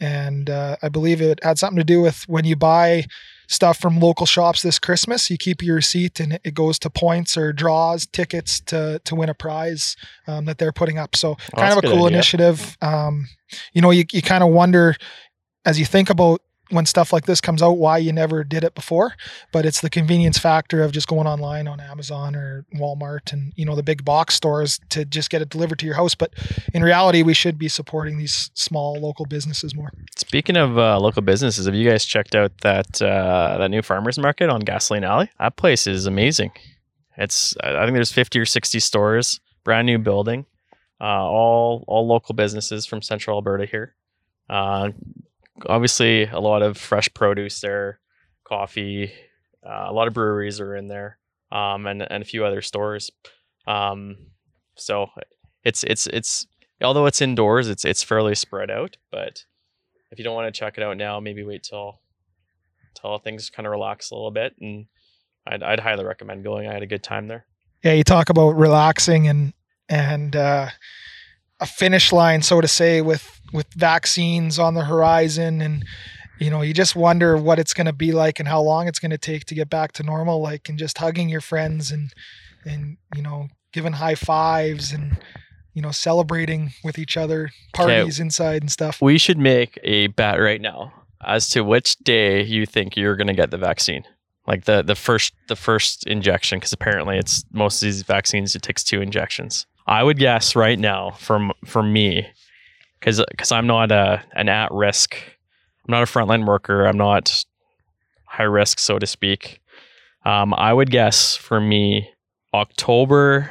and 0.00 0.48
uh, 0.48 0.76
I 0.82 0.88
believe 0.88 1.20
it 1.20 1.42
had 1.42 1.58
something 1.58 1.76
to 1.78 1.84
do 1.84 2.00
with 2.00 2.22
when 2.28 2.44
you 2.44 2.56
buy 2.56 3.04
stuff 3.48 3.80
from 3.80 3.98
local 3.98 4.26
shops 4.26 4.62
this 4.62 4.78
Christmas. 4.78 5.28
You 5.30 5.36
keep 5.36 5.62
your 5.62 5.76
receipt 5.76 6.20
and 6.20 6.38
it 6.44 6.54
goes 6.54 6.78
to 6.80 6.90
points 6.90 7.36
or 7.36 7.52
draws, 7.52 8.06
tickets 8.06 8.60
to 8.60 9.00
to 9.04 9.14
win 9.14 9.28
a 9.28 9.34
prize 9.34 9.96
um, 10.26 10.44
that 10.44 10.58
they're 10.58 10.72
putting 10.72 10.98
up. 10.98 11.16
So 11.16 11.30
oh, 11.30 11.36
kind 11.56 11.72
of 11.72 11.78
a 11.78 11.88
cool 11.88 12.06
idea. 12.06 12.18
initiative. 12.18 12.76
Um, 12.80 13.26
you 13.72 13.82
know, 13.82 13.90
you, 13.90 14.04
you 14.12 14.22
kind 14.22 14.44
of 14.44 14.50
wonder 14.50 14.94
as 15.64 15.78
you 15.78 15.86
think 15.86 16.10
about 16.10 16.40
when 16.70 16.86
stuff 16.86 17.12
like 17.12 17.26
this 17.26 17.40
comes 17.40 17.62
out 17.62 17.78
why 17.78 17.98
you 17.98 18.12
never 18.12 18.44
did 18.44 18.64
it 18.64 18.74
before. 18.74 19.14
But 19.52 19.64
it's 19.66 19.80
the 19.80 19.90
convenience 19.90 20.38
factor 20.38 20.82
of 20.82 20.92
just 20.92 21.08
going 21.08 21.26
online 21.26 21.68
on 21.68 21.80
amazon 21.80 22.34
or 22.34 22.64
walmart 22.74 23.32
and 23.32 23.52
you 23.56 23.64
know 23.64 23.74
the 23.74 23.82
big 23.82 24.04
box 24.04 24.34
stores 24.34 24.80
to 24.90 25.04
just 25.04 25.30
get 25.30 25.42
it 25.42 25.48
delivered 25.48 25.78
to 25.80 25.86
your 25.86 25.94
house. 25.94 26.14
But 26.14 26.32
in 26.74 26.82
reality 26.82 27.22
we 27.22 27.34
should 27.34 27.58
be 27.58 27.68
supporting 27.68 28.18
these 28.18 28.50
small 28.54 28.94
local 28.94 29.26
businesses 29.26 29.74
more. 29.74 29.90
Speaking 30.16 30.56
of 30.56 30.78
uh, 30.78 30.98
local 30.98 31.22
businesses 31.22 31.66
have 31.66 31.74
you 31.74 31.88
guys 31.88 32.04
checked 32.04 32.34
out 32.34 32.52
that 32.62 33.00
uh, 33.00 33.58
that 33.58 33.70
new 33.70 33.82
farmers 33.82 34.18
market 34.18 34.50
on 34.50 34.60
gasoline 34.60 35.04
alley? 35.04 35.30
That 35.38 35.56
place 35.56 35.86
is 35.86 36.06
amazing. 36.06 36.52
It's 37.16 37.56
I 37.62 37.84
think 37.84 37.94
there's 37.94 38.12
50 38.12 38.38
or 38.38 38.44
60 38.44 38.78
stores, 38.78 39.40
brand 39.64 39.86
new 39.86 39.98
building, 39.98 40.46
uh, 41.00 41.04
all 41.04 41.84
all 41.88 42.06
local 42.06 42.34
businesses 42.34 42.86
from 42.86 43.02
Central 43.02 43.36
Alberta 43.36 43.66
here. 43.66 43.94
Uh, 44.48 44.90
obviously, 45.66 46.24
a 46.24 46.40
lot 46.40 46.62
of 46.62 46.76
fresh 46.76 47.12
produce 47.14 47.60
there, 47.60 48.00
coffee, 48.44 49.12
uh, 49.66 49.86
a 49.88 49.92
lot 49.92 50.08
of 50.08 50.14
breweries 50.14 50.60
are 50.60 50.76
in 50.76 50.88
there, 50.88 51.18
um, 51.52 51.86
and 51.86 52.02
and 52.02 52.22
a 52.22 52.26
few 52.26 52.44
other 52.44 52.62
stores. 52.62 53.10
Um, 53.66 54.16
so 54.76 55.08
it's 55.64 55.84
it's 55.84 56.06
it's 56.08 56.46
although 56.82 57.06
it's 57.06 57.20
indoors, 57.20 57.68
it's 57.68 57.84
it's 57.84 58.02
fairly 58.02 58.34
spread 58.34 58.70
out. 58.70 58.96
But 59.10 59.44
if 60.10 60.18
you 60.18 60.24
don't 60.24 60.34
want 60.34 60.52
to 60.52 60.58
check 60.58 60.78
it 60.78 60.82
out 60.82 60.96
now, 60.96 61.20
maybe 61.20 61.44
wait 61.44 61.62
till 61.62 62.00
till 63.00 63.18
things 63.18 63.50
kind 63.50 63.66
of 63.66 63.72
relax 63.72 64.10
a 64.10 64.14
little 64.14 64.30
bit, 64.30 64.54
and 64.60 64.86
I'd 65.46 65.62
I'd 65.62 65.80
highly 65.80 66.04
recommend 66.04 66.44
going. 66.44 66.68
I 66.68 66.72
had 66.72 66.82
a 66.82 66.86
good 66.86 67.02
time 67.02 67.28
there. 67.28 67.46
Yeah, 67.82 67.92
you 67.92 68.04
talk 68.04 68.30
about 68.30 68.50
relaxing 68.50 69.28
and 69.28 69.52
and 69.88 70.34
uh, 70.36 70.68
a 71.60 71.66
finish 71.66 72.12
line, 72.12 72.42
so 72.42 72.60
to 72.60 72.68
say, 72.68 73.00
with 73.00 73.37
with 73.52 73.66
vaccines 73.74 74.58
on 74.58 74.74
the 74.74 74.84
horizon, 74.84 75.60
and 75.60 75.84
you 76.38 76.50
know, 76.50 76.62
you 76.62 76.72
just 76.72 76.94
wonder 76.94 77.36
what 77.36 77.58
it's 77.58 77.74
going 77.74 77.86
to 77.86 77.92
be 77.92 78.12
like 78.12 78.38
and 78.38 78.48
how 78.48 78.60
long 78.60 78.86
it's 78.86 79.00
going 79.00 79.10
to 79.10 79.18
take 79.18 79.44
to 79.46 79.54
get 79.54 79.68
back 79.68 79.92
to 79.92 80.02
normal. 80.02 80.40
Like, 80.40 80.68
and 80.68 80.78
just 80.78 80.98
hugging 80.98 81.28
your 81.28 81.40
friends 81.40 81.90
and 81.90 82.12
and 82.64 82.96
you 83.14 83.22
know, 83.22 83.48
giving 83.72 83.94
high 83.94 84.14
fives 84.14 84.92
and 84.92 85.18
you 85.74 85.82
know, 85.82 85.92
celebrating 85.92 86.72
with 86.82 86.98
each 86.98 87.16
other, 87.16 87.50
parties 87.72 88.18
inside 88.18 88.62
and 88.62 88.70
stuff. 88.70 89.00
We 89.00 89.16
should 89.16 89.38
make 89.38 89.78
a 89.84 90.08
bet 90.08 90.40
right 90.40 90.60
now 90.60 90.92
as 91.24 91.48
to 91.50 91.62
which 91.62 91.96
day 91.98 92.42
you 92.42 92.66
think 92.66 92.96
you're 92.96 93.14
going 93.14 93.28
to 93.28 93.32
get 93.32 93.52
the 93.52 93.58
vaccine. 93.58 94.02
Like 94.46 94.64
the 94.64 94.82
the 94.82 94.94
first 94.94 95.34
the 95.48 95.54
first 95.54 96.06
injection 96.06 96.58
because 96.58 96.72
apparently 96.72 97.18
it's 97.18 97.44
most 97.52 97.82
of 97.82 97.86
these 97.86 98.02
vaccines 98.02 98.56
it 98.56 98.62
takes 98.62 98.82
two 98.82 99.02
injections. 99.02 99.66
I 99.86 100.02
would 100.02 100.18
guess 100.18 100.56
right 100.56 100.78
now 100.78 101.10
from 101.12 101.52
for 101.64 101.82
me 101.82 102.26
cuz 103.00 103.22
cuz 103.36 103.52
I'm 103.52 103.66
not 103.66 103.90
a 103.92 104.22
an 104.32 104.48
at 104.48 104.70
risk. 104.72 105.14
I'm 105.86 105.92
not 105.92 106.02
a 106.02 106.06
frontline 106.06 106.46
worker. 106.46 106.86
I'm 106.86 106.98
not 106.98 107.44
high 108.26 108.44
risk 108.44 108.78
so 108.78 108.98
to 108.98 109.06
speak. 109.06 109.60
Um, 110.24 110.52
I 110.54 110.72
would 110.72 110.90
guess 110.90 111.36
for 111.36 111.60
me 111.60 112.10
October 112.54 113.50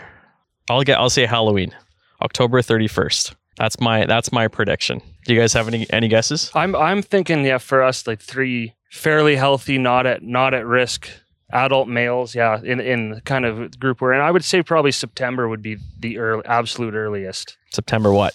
I'll 0.70 0.84
get 0.84 1.00
I'll 1.00 1.10
say 1.10 1.26
Halloween. 1.26 1.74
October 2.22 2.62
31st. 2.62 3.36
That's 3.58 3.80
my 3.80 4.06
that's 4.06 4.32
my 4.32 4.48
prediction. 4.48 5.02
Do 5.26 5.34
you 5.34 5.40
guys 5.40 5.54
have 5.54 5.68
any 5.68 5.88
any 5.92 6.08
guesses? 6.08 6.52
I'm 6.54 6.76
I'm 6.76 7.02
thinking 7.02 7.44
yeah 7.46 7.58
for 7.58 7.82
us 7.84 8.06
like 8.08 8.22
three 8.22 8.74
fairly 8.92 9.36
healthy, 9.36 9.78
not 9.78 10.06
at 10.06 10.24
not 10.24 10.54
at 10.54 10.66
risk 10.66 11.10
adult 11.52 11.88
males. 11.88 12.36
Yeah, 12.36 12.62
in 12.64 12.80
in 12.80 13.10
the 13.12 13.22
kind 13.22 13.46
of 13.46 13.80
group 13.80 14.02
we're 14.02 14.14
in. 14.14 14.22
I 14.22 14.32
would 14.32 14.44
say 14.44 14.62
probably 14.62 14.92
September 14.92 15.48
would 15.48 15.62
be 15.62 15.78
the 16.00 16.18
early, 16.20 16.44
absolute 16.46 16.94
earliest. 16.94 17.58
September 17.72 18.12
what? 18.14 18.34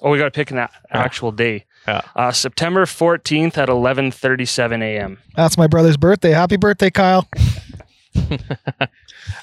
Oh, 0.00 0.10
we 0.10 0.18
got 0.18 0.24
to 0.24 0.30
pick 0.30 0.50
an 0.50 0.58
a- 0.58 0.70
Yeah. 0.92 0.98
actual 1.02 1.32
day. 1.32 1.64
Yeah. 1.86 2.00
Uh, 2.16 2.32
September 2.32 2.84
14th 2.86 3.58
at 3.58 3.68
11:37 3.68 4.82
a.m. 4.82 5.18
That's 5.36 5.58
my 5.58 5.66
brother's 5.66 5.96
birthday. 5.98 6.30
Happy 6.30 6.56
birthday, 6.56 6.90
Kyle. 6.90 7.28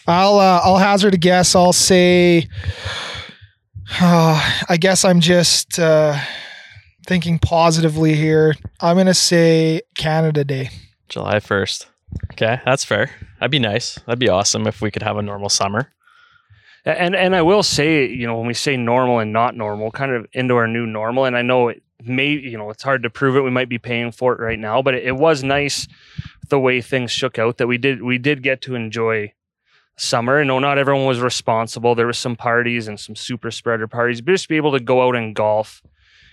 I'll 0.08 0.40
uh, 0.40 0.62
I'll 0.64 0.78
hazard 0.78 1.14
a 1.14 1.18
guess. 1.18 1.56
I'll 1.56 1.74
say, 1.74 2.48
uh, 4.00 4.56
I 4.70 4.78
guess 4.78 5.04
I'm 5.06 5.20
just 5.20 5.80
uh, 5.80 6.18
thinking 7.08 7.40
positively 7.40 8.16
here. 8.16 8.56
I'm 8.80 8.98
gonna 8.98 9.14
say 9.14 9.82
Canada 9.98 10.44
Day. 10.44 10.70
July 11.10 11.38
1st. 11.40 11.88
Okay, 12.34 12.60
that's 12.66 12.84
fair. 12.86 13.10
That'd 13.40 13.52
be 13.52 13.60
nice. 13.60 13.96
That'd 14.06 14.20
be 14.20 14.30
awesome 14.30 14.66
if 14.68 14.82
we 14.82 14.92
could 14.92 15.04
have 15.04 15.18
a 15.18 15.22
normal 15.22 15.50
summer. 15.50 15.92
And 16.84 17.16
and 17.16 17.36
I 17.36 17.42
will 17.44 17.64
say, 17.64 18.08
you 18.08 18.26
know, 18.26 18.38
when 18.38 18.48
we 18.48 18.54
say 18.54 18.76
normal 18.76 19.20
and 19.20 19.32
not 19.32 19.56
normal, 19.56 19.92
kind 19.92 20.12
of 20.12 20.26
into 20.34 20.56
our 20.56 20.68
new 20.68 20.86
normal. 20.86 21.26
And 21.26 21.38
I 21.38 21.44
know 21.44 21.70
it 21.70 21.84
may, 22.04 22.30
you 22.30 22.58
know, 22.58 22.70
it's 22.72 22.84
hard 22.84 23.04
to 23.04 23.10
prove 23.10 23.36
it. 23.36 23.42
We 23.42 23.52
might 23.52 23.70
be 23.70 23.78
paying 23.78 24.12
for 24.12 24.34
it 24.34 24.40
right 24.40 24.58
now, 24.58 24.82
but 24.82 24.96
it, 24.96 25.04
it 25.04 25.16
was 25.16 25.44
nice 25.44 25.88
the 26.50 26.60
way 26.60 26.82
things 26.82 27.12
shook 27.12 27.38
out 27.38 27.58
that 27.58 27.68
we 27.68 27.78
did 27.78 28.02
we 28.02 28.18
did 28.18 28.42
get 28.42 28.62
to 28.64 28.76
enjoy 28.76 29.34
summer. 29.98 30.40
I 30.40 30.44
know 30.44 30.60
not 30.60 30.78
everyone 30.78 31.06
was 31.06 31.20
responsible. 31.20 31.94
There 31.94 32.08
was 32.08 32.18
some 32.18 32.36
parties 32.36 32.88
and 32.88 33.00
some 33.00 33.16
super 33.16 33.52
spreader 33.52 33.88
parties, 33.88 34.22
but 34.22 34.32
just 34.32 34.50
be 34.50 34.58
able 34.58 34.72
to 34.72 34.80
go 34.80 35.08
out 35.08 35.16
and 35.16 35.36
golf. 35.36 35.84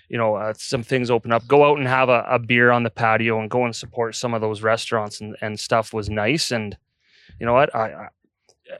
You 0.08 0.16
know, 0.16 0.36
uh, 0.36 0.54
some 0.56 0.82
things 0.82 1.10
open 1.10 1.32
up. 1.32 1.46
Go 1.46 1.70
out 1.70 1.76
and 1.76 1.86
have 1.86 2.08
a, 2.08 2.24
a 2.26 2.38
beer 2.38 2.70
on 2.70 2.82
the 2.82 2.90
patio 2.90 3.38
and 3.38 3.50
go 3.50 3.66
and 3.66 3.76
support 3.76 4.14
some 4.14 4.32
of 4.32 4.40
those 4.40 4.62
restaurants 4.62 5.20
and, 5.20 5.36
and 5.42 5.60
stuff 5.60 5.92
was 5.92 6.08
nice. 6.08 6.50
And 6.50 6.78
you 7.38 7.44
know 7.44 7.52
what? 7.52 7.74
I, 7.74 8.08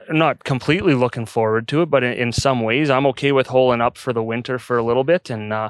not 0.09 0.43
completely 0.43 0.93
looking 0.93 1.25
forward 1.25 1.67
to 1.69 1.81
it, 1.81 1.87
but 1.87 2.03
in, 2.03 2.13
in 2.13 2.31
some 2.31 2.61
ways, 2.61 2.89
I'm 2.89 3.05
okay 3.07 3.31
with 3.31 3.47
holing 3.47 3.81
up 3.81 3.97
for 3.97 4.13
the 4.13 4.23
winter 4.23 4.59
for 4.59 4.77
a 4.77 4.83
little 4.83 5.03
bit. 5.03 5.29
And 5.29 5.51
uh, 5.53 5.69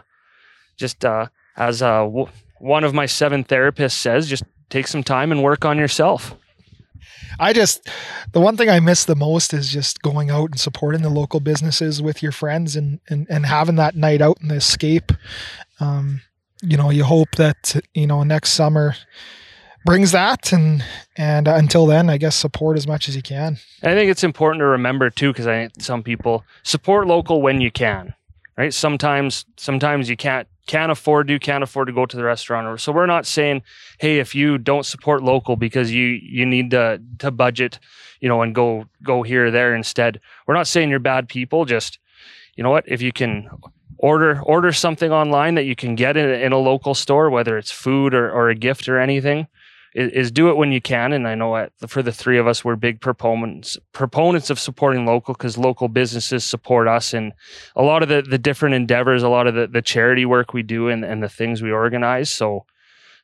just 0.77 1.05
uh, 1.05 1.27
as 1.58 1.82
uh, 1.82 2.03
w- 2.03 2.27
one 2.60 2.84
of 2.84 2.93
my 2.93 3.05
seven 3.05 3.43
therapists 3.43 3.93
says, 3.93 4.27
just 4.27 4.43
take 4.69 4.88
some 4.88 5.03
time 5.03 5.32
and 5.32 5.43
work 5.43 5.65
on 5.65 5.77
yourself. 5.77 6.36
I 7.39 7.53
just 7.53 7.88
the 8.34 8.41
one 8.41 8.58
thing 8.58 8.69
I 8.69 8.79
miss 8.79 9.05
the 9.05 9.15
most 9.15 9.53
is 9.53 9.71
just 9.71 10.01
going 10.01 10.29
out 10.29 10.51
and 10.51 10.60
supporting 10.60 11.01
the 11.01 11.10
local 11.10 11.39
businesses 11.39 12.01
with 12.01 12.21
your 12.21 12.34
friends 12.34 12.75
and 12.75 12.99
and, 13.10 13.27
and 13.29 13.45
having 13.45 13.75
that 13.75 13.95
night 13.95 14.21
out 14.21 14.38
and 14.41 14.51
the 14.51 14.55
escape. 14.55 15.12
Um, 15.79 16.21
you 16.62 16.75
know, 16.75 16.89
you 16.89 17.05
hope 17.05 17.32
that 17.38 17.79
you 17.93 18.08
know 18.08 18.23
next 18.23 18.49
summer 18.49 18.95
brings 19.85 20.11
that 20.11 20.51
and 20.53 20.83
and 21.15 21.47
uh, 21.47 21.55
until 21.55 21.85
then, 21.85 22.09
I 22.09 22.17
guess 22.17 22.35
support 22.35 22.77
as 22.77 22.87
much 22.87 23.07
as 23.09 23.15
you 23.15 23.21
can. 23.21 23.57
I 23.83 23.93
think 23.93 24.11
it's 24.11 24.23
important 24.23 24.61
to 24.61 24.65
remember 24.65 25.09
too, 25.09 25.31
because 25.31 25.47
I 25.47 25.69
some 25.79 26.03
people 26.03 26.43
support 26.63 27.07
local 27.07 27.41
when 27.41 27.61
you 27.61 27.71
can, 27.71 28.13
right? 28.57 28.73
Sometimes 28.73 29.45
sometimes 29.57 30.09
you 30.09 30.17
can't 30.17 30.47
can't 30.67 30.91
afford 30.91 31.27
to 31.27 31.39
can't 31.39 31.63
afford 31.63 31.87
to 31.87 31.93
go 31.93 32.05
to 32.05 32.15
the 32.15 32.23
restaurant. 32.23 32.67
Or 32.67 32.77
so 32.77 32.91
we're 32.91 33.05
not 33.05 33.25
saying, 33.25 33.63
hey, 33.97 34.19
if 34.19 34.35
you 34.35 34.57
don't 34.57 34.85
support 34.85 35.23
local 35.23 35.55
because 35.55 35.91
you 35.91 36.05
you 36.05 36.45
need 36.45 36.71
to 36.71 37.01
to 37.19 37.31
budget, 37.31 37.79
you 38.19 38.29
know, 38.29 38.41
and 38.41 38.53
go 38.53 38.85
go 39.03 39.23
here 39.23 39.47
or 39.47 39.51
there 39.51 39.75
instead. 39.75 40.19
We're 40.45 40.55
not 40.55 40.67
saying 40.67 40.89
you're 40.89 40.99
bad 40.99 41.27
people. 41.27 41.65
Just 41.65 41.99
you 42.55 42.63
know 42.63 42.69
what, 42.69 42.83
if 42.87 43.01
you 43.01 43.11
can 43.11 43.49
order 43.97 44.41
order 44.41 44.71
something 44.71 45.11
online 45.11 45.55
that 45.55 45.63
you 45.63 45.75
can 45.75 45.95
get 45.95 46.17
in, 46.17 46.29
in 46.29 46.51
a 46.51 46.57
local 46.57 46.93
store, 46.93 47.29
whether 47.29 47.57
it's 47.57 47.71
food 47.71 48.13
or, 48.13 48.31
or 48.31 48.49
a 48.49 48.55
gift 48.55 48.87
or 48.87 48.99
anything, 48.99 49.47
is, 49.93 50.12
is 50.12 50.32
do 50.32 50.49
it 50.49 50.58
when 50.58 50.71
you 50.71 50.82
can. 50.82 51.13
And 51.13 51.28
I 51.28 51.36
know 51.36 51.56
at, 51.56 51.71
for 51.88 52.02
the 52.04 52.12
three 52.12 52.38
of 52.38 52.47
us, 52.47 52.63
we're 52.63 52.75
big 52.75 53.02
proponents 53.02 53.78
proponents 53.91 54.49
of 54.49 54.60
supporting 54.60 55.06
local 55.06 55.34
because 55.34 55.58
local 55.58 55.88
businesses 55.88 56.43
support 56.43 56.88
us 56.88 57.13
and 57.13 57.34
a 57.75 57.84
lot 57.84 58.04
of 58.04 58.10
the, 58.10 58.21
the 58.21 58.38
different 58.38 58.75
endeavors, 58.75 59.23
a 59.23 59.30
lot 59.30 59.47
of 59.47 59.56
the, 59.56 59.67
the 59.67 59.82
charity 59.82 60.25
work 60.25 60.54
we 60.54 60.63
do 60.63 60.89
and, 60.89 61.04
and 61.04 61.23
the 61.23 61.30
things 61.30 61.62
we 61.62 61.71
organize. 61.71 62.30
So 62.30 62.65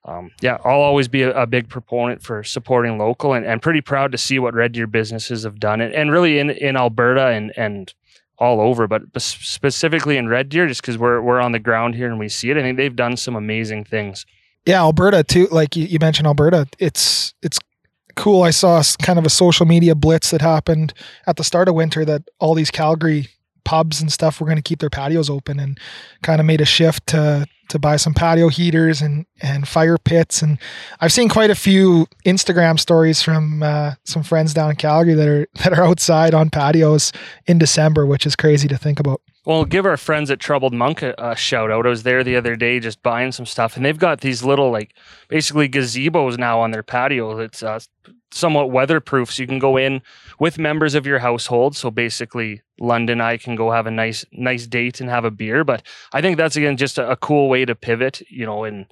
um, 0.06 0.30
yeah, 0.40 0.58
I'll 0.64 0.82
always 0.82 1.08
be 1.08 1.24
a, 1.24 1.42
a 1.42 1.48
big 1.48 1.68
proponent 1.68 2.22
for 2.22 2.44
supporting 2.44 2.98
local 2.98 3.34
and, 3.34 3.46
and 3.46 3.62
pretty 3.62 3.82
proud 3.82 4.12
to 4.12 4.18
see 4.18 4.38
what 4.38 4.54
Red 4.54 4.72
Deer 4.72 4.88
businesses 4.88 5.44
have 5.44 5.60
done 5.60 5.82
and, 5.82 5.94
and 5.94 6.12
really 6.12 6.38
in, 6.38 6.52
in 6.52 6.78
Alberta 6.78 7.28
and, 7.28 7.52
and 7.58 7.94
all 8.38 8.60
over, 8.60 8.88
but 8.88 9.04
specifically 9.18 10.18
in 10.18 10.28
Red 10.28 10.50
Deer, 10.50 10.68
just 10.68 10.82
because 10.82 10.98
we're, 10.98 11.22
we're 11.22 11.40
on 11.40 11.54
the 11.54 11.60
ground 11.60 11.96
here 11.96 12.10
and 12.10 12.20
we 12.20 12.30
see 12.30 12.50
it. 12.50 12.58
I 12.58 12.62
think 12.62 12.78
they've 12.78 12.96
done 12.96 13.18
some 13.18 13.36
amazing 13.36 13.86
things. 13.86 14.26
Yeah, 14.66 14.80
Alberta 14.80 15.24
too. 15.24 15.48
Like 15.52 15.76
you, 15.76 15.86
you 15.86 16.00
mentioned, 16.00 16.28
Alberta. 16.28 16.68
It's 16.80 17.34
it's 17.42 17.60
cool. 18.16 18.44
I 18.44 18.50
saw 18.50 18.82
kind 19.02 19.20
of 19.20 19.26
a 19.26 19.30
social 19.30 19.66
media 19.66 19.94
blitz 19.94 20.32
that 20.32 20.42
happened 20.42 20.94
at 21.28 21.38
the 21.38 21.44
start 21.44 21.68
of 21.68 21.76
winter 21.76 22.06
that 22.06 22.24
all 22.40 22.56
these 22.56 22.72
Calgary 22.72 23.28
pubs 23.64 24.00
and 24.00 24.12
stuff 24.12 24.40
were 24.40 24.46
going 24.46 24.58
to 24.58 24.62
keep 24.62 24.80
their 24.80 24.90
patios 24.90 25.30
open 25.30 25.60
and 25.60 25.80
kind 26.22 26.40
of 26.40 26.46
made 26.46 26.62
a 26.62 26.66
shift 26.66 27.06
to 27.08 27.46
to 27.68 27.80
buy 27.80 27.96
some 27.96 28.14
patio 28.14 28.48
heaters 28.48 29.02
and 29.02 29.26
and 29.42 29.68
fire 29.68 29.98
pits 29.98 30.42
and 30.42 30.60
I've 31.02 31.12
seen 31.12 31.30
quite 31.30 31.50
a 31.50 31.56
few 31.56 32.08
Instagram 32.26 32.80
stories 32.80 33.24
from 33.24 33.64
uh, 33.64 33.94
some 34.06 34.22
friends 34.22 34.54
down 34.54 34.70
in 34.70 34.76
Calgary 34.76 35.16
that 35.16 35.28
are 35.28 35.48
that 35.64 35.78
are 35.78 35.84
outside 35.84 36.34
on 36.34 36.50
patios 36.50 37.12
in 37.48 37.58
December, 37.58 38.06
which 38.06 38.26
is 38.26 38.36
crazy 38.36 38.68
to 38.68 38.78
think 38.78 39.00
about. 39.00 39.22
Well, 39.46 39.64
give 39.64 39.86
our 39.86 39.96
friends 39.96 40.32
at 40.32 40.40
Troubled 40.40 40.74
Monk 40.74 41.04
a, 41.04 41.14
a 41.20 41.36
shout 41.36 41.70
out. 41.70 41.86
I 41.86 41.90
was 41.90 42.02
there 42.02 42.24
the 42.24 42.36
other 42.36 42.56
day 42.56 42.80
just 42.80 43.04
buying 43.04 43.32
some 43.32 43.46
stuff, 43.46 43.76
and 43.78 43.86
they've 43.86 43.98
got 43.98 44.22
these 44.22 44.44
little, 44.44 44.72
like, 44.72 44.96
basically 45.28 45.70
gazebos 45.70 46.40
now 46.40 46.60
on 46.60 46.72
their 46.72 46.82
patio. 46.82 47.38
It's 47.38 47.62
uh, 47.62 47.80
somewhat 48.32 48.72
weatherproof, 48.72 49.32
so 49.32 49.44
you 49.44 49.48
can 49.48 49.60
go 49.60 49.78
in 49.78 50.02
with 50.40 50.58
members 50.58 50.96
of 50.96 51.06
your 51.06 51.20
household. 51.20 51.76
So 51.76 51.92
basically, 51.92 52.64
Lund 52.80 53.12
and, 53.12 53.22
I 53.22 53.38
can 53.38 53.56
go 53.56 53.70
have 53.70 53.86
a 53.86 53.92
nice, 53.92 54.26
nice 54.32 54.66
date 54.66 55.00
and 55.00 55.12
have 55.12 55.26
a 55.26 55.32
beer. 55.32 55.64
But 55.64 55.84
I 56.12 56.22
think 56.22 56.38
that's 56.38 56.56
again 56.56 56.76
just 56.76 56.98
a, 56.98 57.12
a 57.12 57.16
cool 57.16 57.48
way 57.48 57.66
to 57.66 57.76
pivot. 57.76 58.24
You 58.28 58.48
know, 58.48 58.64
and 58.64 58.88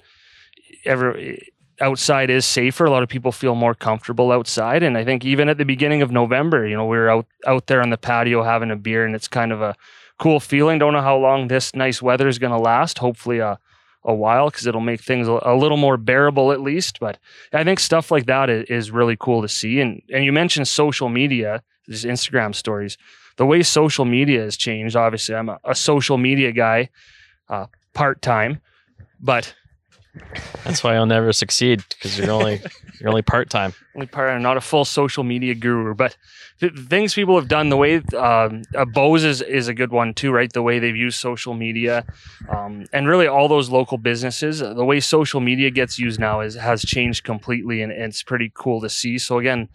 every 0.84 1.48
outside 1.80 2.30
is 2.30 2.46
safer. 2.46 2.84
A 2.84 2.90
lot 2.90 3.02
of 3.02 3.08
people 3.08 3.32
feel 3.32 3.56
more 3.56 3.74
comfortable 3.74 4.30
outside, 4.30 4.84
and 4.84 4.96
I 4.96 5.04
think 5.04 5.24
even 5.24 5.48
at 5.48 5.58
the 5.58 5.64
beginning 5.64 6.00
of 6.00 6.12
November, 6.12 6.64
you 6.64 6.76
know, 6.76 6.86
we 6.86 6.96
were 6.96 7.10
out 7.10 7.26
out 7.44 7.66
there 7.66 7.82
on 7.82 7.90
the 7.90 7.98
patio 7.98 8.44
having 8.44 8.70
a 8.70 8.76
beer, 8.76 9.04
and 9.04 9.16
it's 9.16 9.26
kind 9.26 9.50
of 9.50 9.60
a 9.60 9.74
cool 10.18 10.40
feeling. 10.40 10.78
Don't 10.78 10.92
know 10.92 11.00
how 11.00 11.16
long 11.16 11.48
this 11.48 11.74
nice 11.74 12.00
weather 12.00 12.28
is 12.28 12.38
going 12.38 12.52
to 12.52 12.58
last. 12.58 12.98
Hopefully, 12.98 13.38
a 13.38 13.58
a 14.04 14.14
while 14.14 14.50
because 14.50 14.66
it'll 14.66 14.80
make 14.80 15.00
things 15.00 15.26
a, 15.26 15.54
little 15.54 15.78
more 15.78 15.96
bearable 15.96 16.52
at 16.52 16.60
least. 16.60 17.00
But 17.00 17.18
I 17.52 17.64
think 17.64 17.80
stuff 17.80 18.10
like 18.10 18.26
that 18.26 18.50
is, 18.50 18.66
is 18.68 18.90
really 18.90 19.16
cool 19.18 19.42
to 19.42 19.48
see. 19.48 19.80
And 19.80 20.02
and 20.12 20.24
you 20.24 20.32
mentioned 20.32 20.68
social 20.68 21.08
media, 21.08 21.62
these 21.86 22.04
Instagram 22.04 22.54
stories. 22.54 22.98
The 23.36 23.46
way 23.46 23.62
social 23.62 24.04
media 24.04 24.42
has 24.42 24.56
changed. 24.56 24.94
Obviously, 24.94 25.34
I'm 25.34 25.48
a, 25.48 25.58
a 25.64 25.74
social 25.74 26.18
media 26.18 26.52
guy, 26.52 26.90
uh, 27.48 27.66
part 27.92 28.22
time, 28.22 28.60
but 29.20 29.54
That's 30.62 30.84
why 30.84 30.94
I'll 30.94 31.06
never 31.06 31.32
succeed 31.32 31.82
because 31.88 32.16
you're 32.16 32.30
only 32.30 32.60
you're 33.00 33.08
only 33.08 33.22
part 33.22 33.50
time. 33.50 33.74
Part. 33.94 34.30
I'm 34.30 34.42
not 34.42 34.56
a 34.56 34.60
full 34.60 34.84
social 34.84 35.22
media 35.22 35.54
guru, 35.54 35.94
but 35.94 36.16
things 36.58 37.14
people 37.14 37.36
have 37.36 37.46
done, 37.46 37.68
the 37.68 37.76
way 37.76 38.02
um, 38.16 38.62
uh, 38.74 38.84
Bo's 38.84 39.22
is 39.22 39.40
is 39.40 39.68
a 39.68 39.74
good 39.74 39.92
one 39.92 40.14
too, 40.14 40.32
right? 40.32 40.52
The 40.52 40.62
way 40.62 40.80
they've 40.80 40.96
used 40.96 41.18
social 41.18 41.54
media, 41.54 42.04
um, 42.48 42.86
and 42.92 43.06
really 43.06 43.28
all 43.28 43.46
those 43.46 43.70
local 43.70 43.96
businesses, 43.96 44.60
uh, 44.60 44.74
the 44.74 44.84
way 44.84 44.98
social 44.98 45.40
media 45.40 45.70
gets 45.70 45.96
used 45.96 46.18
now 46.18 46.40
is 46.40 46.56
has 46.56 46.82
changed 46.82 47.22
completely, 47.22 47.82
and, 47.82 47.92
and 47.92 48.04
it's 48.04 48.24
pretty 48.24 48.50
cool 48.52 48.80
to 48.80 48.88
see. 48.88 49.16
So 49.16 49.38
again, 49.38 49.68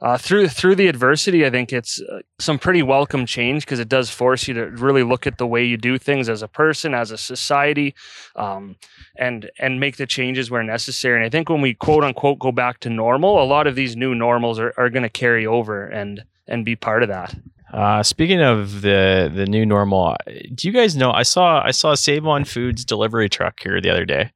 uh, 0.00 0.18
through 0.18 0.48
through 0.48 0.74
the 0.76 0.88
adversity, 0.88 1.46
I 1.46 1.50
think 1.50 1.72
it's 1.72 2.00
uh, 2.00 2.20
some 2.38 2.58
pretty 2.58 2.82
welcome 2.82 3.26
change 3.26 3.64
because 3.64 3.80
it 3.80 3.88
does 3.88 4.10
force 4.10 4.46
you 4.46 4.54
to 4.54 4.66
really 4.66 5.02
look 5.02 5.26
at 5.26 5.38
the 5.38 5.46
way 5.46 5.64
you 5.64 5.76
do 5.76 5.98
things 5.98 6.28
as 6.28 6.42
a 6.42 6.48
person, 6.48 6.94
as 6.94 7.10
a 7.10 7.18
society, 7.18 7.94
um, 8.36 8.76
and 9.16 9.50
and 9.58 9.80
make 9.80 9.96
the 9.96 10.06
changes 10.06 10.50
where 10.50 10.62
necessary. 10.62 11.16
And 11.16 11.24
I 11.24 11.30
think 11.30 11.48
when 11.48 11.60
we 11.60 11.74
quote 11.74 12.04
unquote 12.04 12.38
go 12.38 12.52
back 12.52 12.80
to 12.80 12.90
normal, 12.90 13.42
a 13.42 13.44
lot 13.44 13.63
of 13.66 13.74
these 13.74 13.96
new 13.96 14.14
normals 14.14 14.58
are, 14.58 14.72
are 14.76 14.90
going 14.90 15.02
to 15.02 15.08
carry 15.08 15.46
over 15.46 15.86
and 15.86 16.22
and 16.46 16.64
be 16.64 16.76
part 16.76 17.02
of 17.02 17.08
that. 17.08 17.34
Uh, 17.72 18.02
speaking 18.02 18.40
of 18.40 18.82
the 18.82 19.30
the 19.34 19.46
new 19.46 19.66
normal, 19.66 20.16
do 20.54 20.68
you 20.68 20.72
guys 20.72 20.94
know? 20.96 21.10
I 21.10 21.22
saw 21.24 21.62
I 21.64 21.70
saw 21.72 21.92
a 21.92 21.96
Save 21.96 22.26
On 22.26 22.44
Foods 22.44 22.84
delivery 22.84 23.28
truck 23.28 23.60
here 23.62 23.80
the 23.80 23.90
other 23.90 24.04
day. 24.04 24.30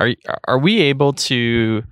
Are 0.00 0.10
are 0.46 0.58
we 0.58 0.80
able 0.82 1.12
to 1.14 1.82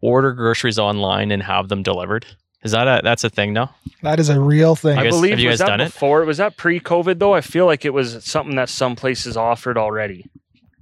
order 0.00 0.32
groceries 0.32 0.78
online 0.78 1.32
and 1.32 1.42
have 1.42 1.68
them 1.68 1.82
delivered? 1.82 2.26
Is 2.62 2.72
that 2.72 2.86
a 2.86 3.00
that's 3.02 3.24
a 3.24 3.30
thing 3.30 3.52
now? 3.52 3.74
That 4.02 4.20
is 4.20 4.28
a 4.28 4.38
real 4.40 4.76
thing. 4.76 4.98
I 4.98 5.00
I 5.00 5.04
guess- 5.04 5.14
believe 5.14 5.30
have 5.32 5.40
you 5.40 5.48
was 5.48 5.58
guys 5.60 5.66
that 5.66 5.76
done 5.78 5.80
it? 5.80 5.92
before? 5.92 6.24
Was 6.24 6.36
that 6.38 6.56
pre-COVID 6.56 7.18
though? 7.18 7.34
I 7.34 7.40
feel 7.40 7.66
like 7.66 7.84
it 7.84 7.94
was 7.94 8.24
something 8.24 8.56
that 8.56 8.68
some 8.68 8.94
places 8.96 9.36
offered 9.36 9.78
already, 9.78 10.26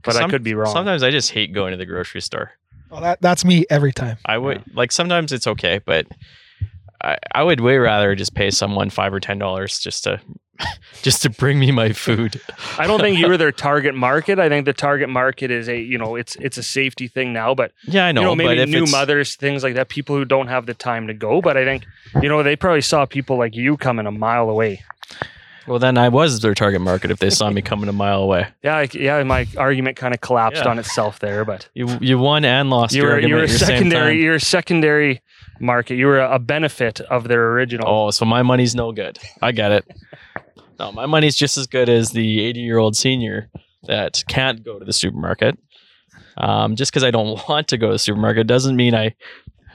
but 0.03 0.17
I 0.17 0.29
could 0.29 0.43
be 0.43 0.55
wrong. 0.55 0.73
Sometimes 0.75 1.03
I 1.03 1.11
just 1.11 1.31
hate 1.31 1.53
going 1.55 1.71
to 1.71 1.77
the 1.77 1.87
grocery 1.87 2.21
store. 2.21 2.53
Well, 2.91 3.01
that, 3.01 3.21
that's 3.21 3.45
me 3.45 3.65
every 3.71 3.93
time. 3.93 4.19
I 4.25 4.39
would 4.39 4.63
like 4.75 4.93
sometimes 4.93 5.33
it's 5.33 5.47
okay, 5.47 5.81
but 5.85 6.07
I, 7.03 7.17
I 7.35 7.43
would 7.43 7.61
way 7.61 7.77
rather 7.77 8.15
just 8.15 8.35
pay 8.35 8.51
someone 8.51 8.91
five 8.91 9.13
or 9.13 9.21
ten 9.21 9.39
dollars 9.39 9.79
just 9.79 10.05
to 10.05 10.21
just 11.03 11.23
to 11.23 11.31
bring 11.31 11.59
me 11.59 11.73
my 11.73 11.93
food. 11.93 12.41
I 12.79 12.87
don't 12.87 13.01
think 13.01 13.19
you 13.19 13.27
were 13.29 13.37
their 13.45 13.53
target 13.53 13.95
market. 13.95 14.39
I 14.39 14.49
think 14.49 14.65
the 14.65 14.73
target 14.73 15.09
market 15.09 15.51
is 15.51 15.69
a 15.69 15.79
you 15.79 15.99
know 15.99 16.15
it's 16.17 16.37
it's 16.37 16.57
a 16.57 16.63
safety 16.63 17.09
thing 17.09 17.33
now, 17.33 17.55
but 17.55 17.73
Yeah, 17.87 18.07
I 18.07 18.13
know. 18.13 18.21
you 18.21 18.27
know 18.29 18.37
but 18.37 18.57
maybe 18.57 18.61
if 18.63 18.69
new 18.69 18.87
mothers, 18.87 19.37
things 19.37 19.63
like 19.63 19.75
that, 19.75 19.89
people 19.89 20.17
who 20.17 20.25
don't 20.25 20.47
have 20.49 20.67
the 20.67 20.75
time 20.75 21.09
to 21.09 21.15
go. 21.15 21.41
But 21.41 21.57
I 21.57 21.65
think 21.65 21.85
you 22.23 22.29
know 22.29 22.43
they 22.43 22.57
probably 22.57 22.83
saw 22.83 23.07
people 23.07 23.39
like 23.39 23.55
you 23.55 23.77
coming 23.77 24.07
a 24.07 24.13
mile 24.13 24.49
away. 24.49 24.83
Well, 25.67 25.79
then 25.79 25.97
I 25.97 26.09
was 26.09 26.41
their 26.41 26.55
target 26.55 26.81
market 26.81 27.11
if 27.11 27.19
they 27.19 27.31
saw 27.31 27.51
me 27.51 27.63
coming 27.71 27.89
a 27.89 27.93
mile 27.93 28.23
away. 28.23 28.47
Yeah, 28.63 28.77
I, 28.77 28.89
yeah. 28.93 29.23
My 29.23 29.47
argument 29.57 29.97
kind 29.97 30.13
of 30.15 30.21
collapsed 30.21 30.63
Yeah. 30.65 30.71
on 30.71 30.79
itself 30.79 31.19
there, 31.21 31.45
but 31.45 31.69
You 31.75 31.89
you 32.01 32.19
won 32.19 32.45
and 32.45 32.71
lost 32.71 32.95
you 32.95 33.03
your 33.03 33.13
were 33.13 33.19
you 33.21 33.35
argument 33.37 33.39
were 33.39 33.45
at 33.45 33.51
the 33.51 33.59
same 33.59 33.77
secondary. 33.79 34.23
You're 34.23 34.35
a 34.35 34.41
secondary 34.41 35.23
market. 35.61 35.97
You 35.97 36.07
were 36.07 36.21
a, 36.21 36.35
a 36.35 36.39
benefit 36.39 37.01
of 37.01 37.29
their 37.29 37.53
original. 37.53 37.89
Oh, 37.89 38.11
so 38.11 38.25
my 38.25 38.43
money's 38.43 38.75
no 38.75 38.93
good. 38.93 39.19
I 39.43 39.53
get 39.53 39.73
it. 39.73 39.85
No, 40.77 40.91
my 40.91 41.07
money's 41.07 41.37
just 41.37 41.57
as 41.57 41.69
good 41.69 41.89
as 41.89 42.11
the 42.11 42.45
80 42.45 42.59
year 42.61 42.79
old 42.79 42.97
senior 42.97 43.49
that 43.85 44.25
can't 44.27 44.65
go 44.65 44.77
to 44.81 44.85
the 44.85 44.93
supermarket. 44.93 45.57
Um, 46.37 46.75
just 46.75 46.91
because 46.91 47.05
I 47.05 47.13
don't 47.13 47.41
want 47.49 47.69
to 47.69 47.79
go 47.79 47.87
to 47.87 47.93
the 47.93 47.99
supermarket 48.01 48.49
doesn't 48.49 48.75
mean 48.75 48.93
I 48.93 49.15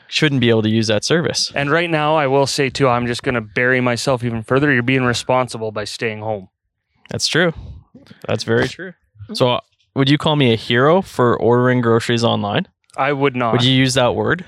shouldn't 0.10 0.41
be 0.41 0.49
able 0.49 0.64
to 0.64 0.70
use 0.70 0.88
that 0.88 1.03
service. 1.03 1.51
And 1.55 1.72
right 1.72 1.89
now, 1.89 2.16
I 2.16 2.28
will 2.28 2.47
say 2.47 2.70
too, 2.70 2.88
I'm 2.88 3.07
just 3.07 3.24
going 3.24 3.36
to 3.36 3.41
bury 3.41 3.80
myself 3.80 4.24
even 4.24 4.43
further. 4.43 4.74
You're 4.74 4.84
being 4.84 5.03
responsible 5.03 5.72
by 5.72 5.86
staying 5.86 6.20
home. 6.20 6.49
That's 7.10 7.28
true. 7.28 7.53
That's 8.28 8.43
very 8.43 8.68
true. 8.68 8.93
So, 9.34 9.49
uh, 9.49 9.60
would 9.95 10.10
you 10.10 10.18
call 10.18 10.36
me 10.36 10.53
a 10.53 10.55
hero 10.55 11.01
for 11.01 11.38
ordering 11.39 11.82
groceries 11.82 12.24
online? 12.24 12.68
I 12.97 13.14
would 13.14 13.36
not. 13.36 13.53
Would 13.53 13.64
you 13.64 13.74
use 13.74 13.93
that 13.93 14.16
word? 14.16 14.45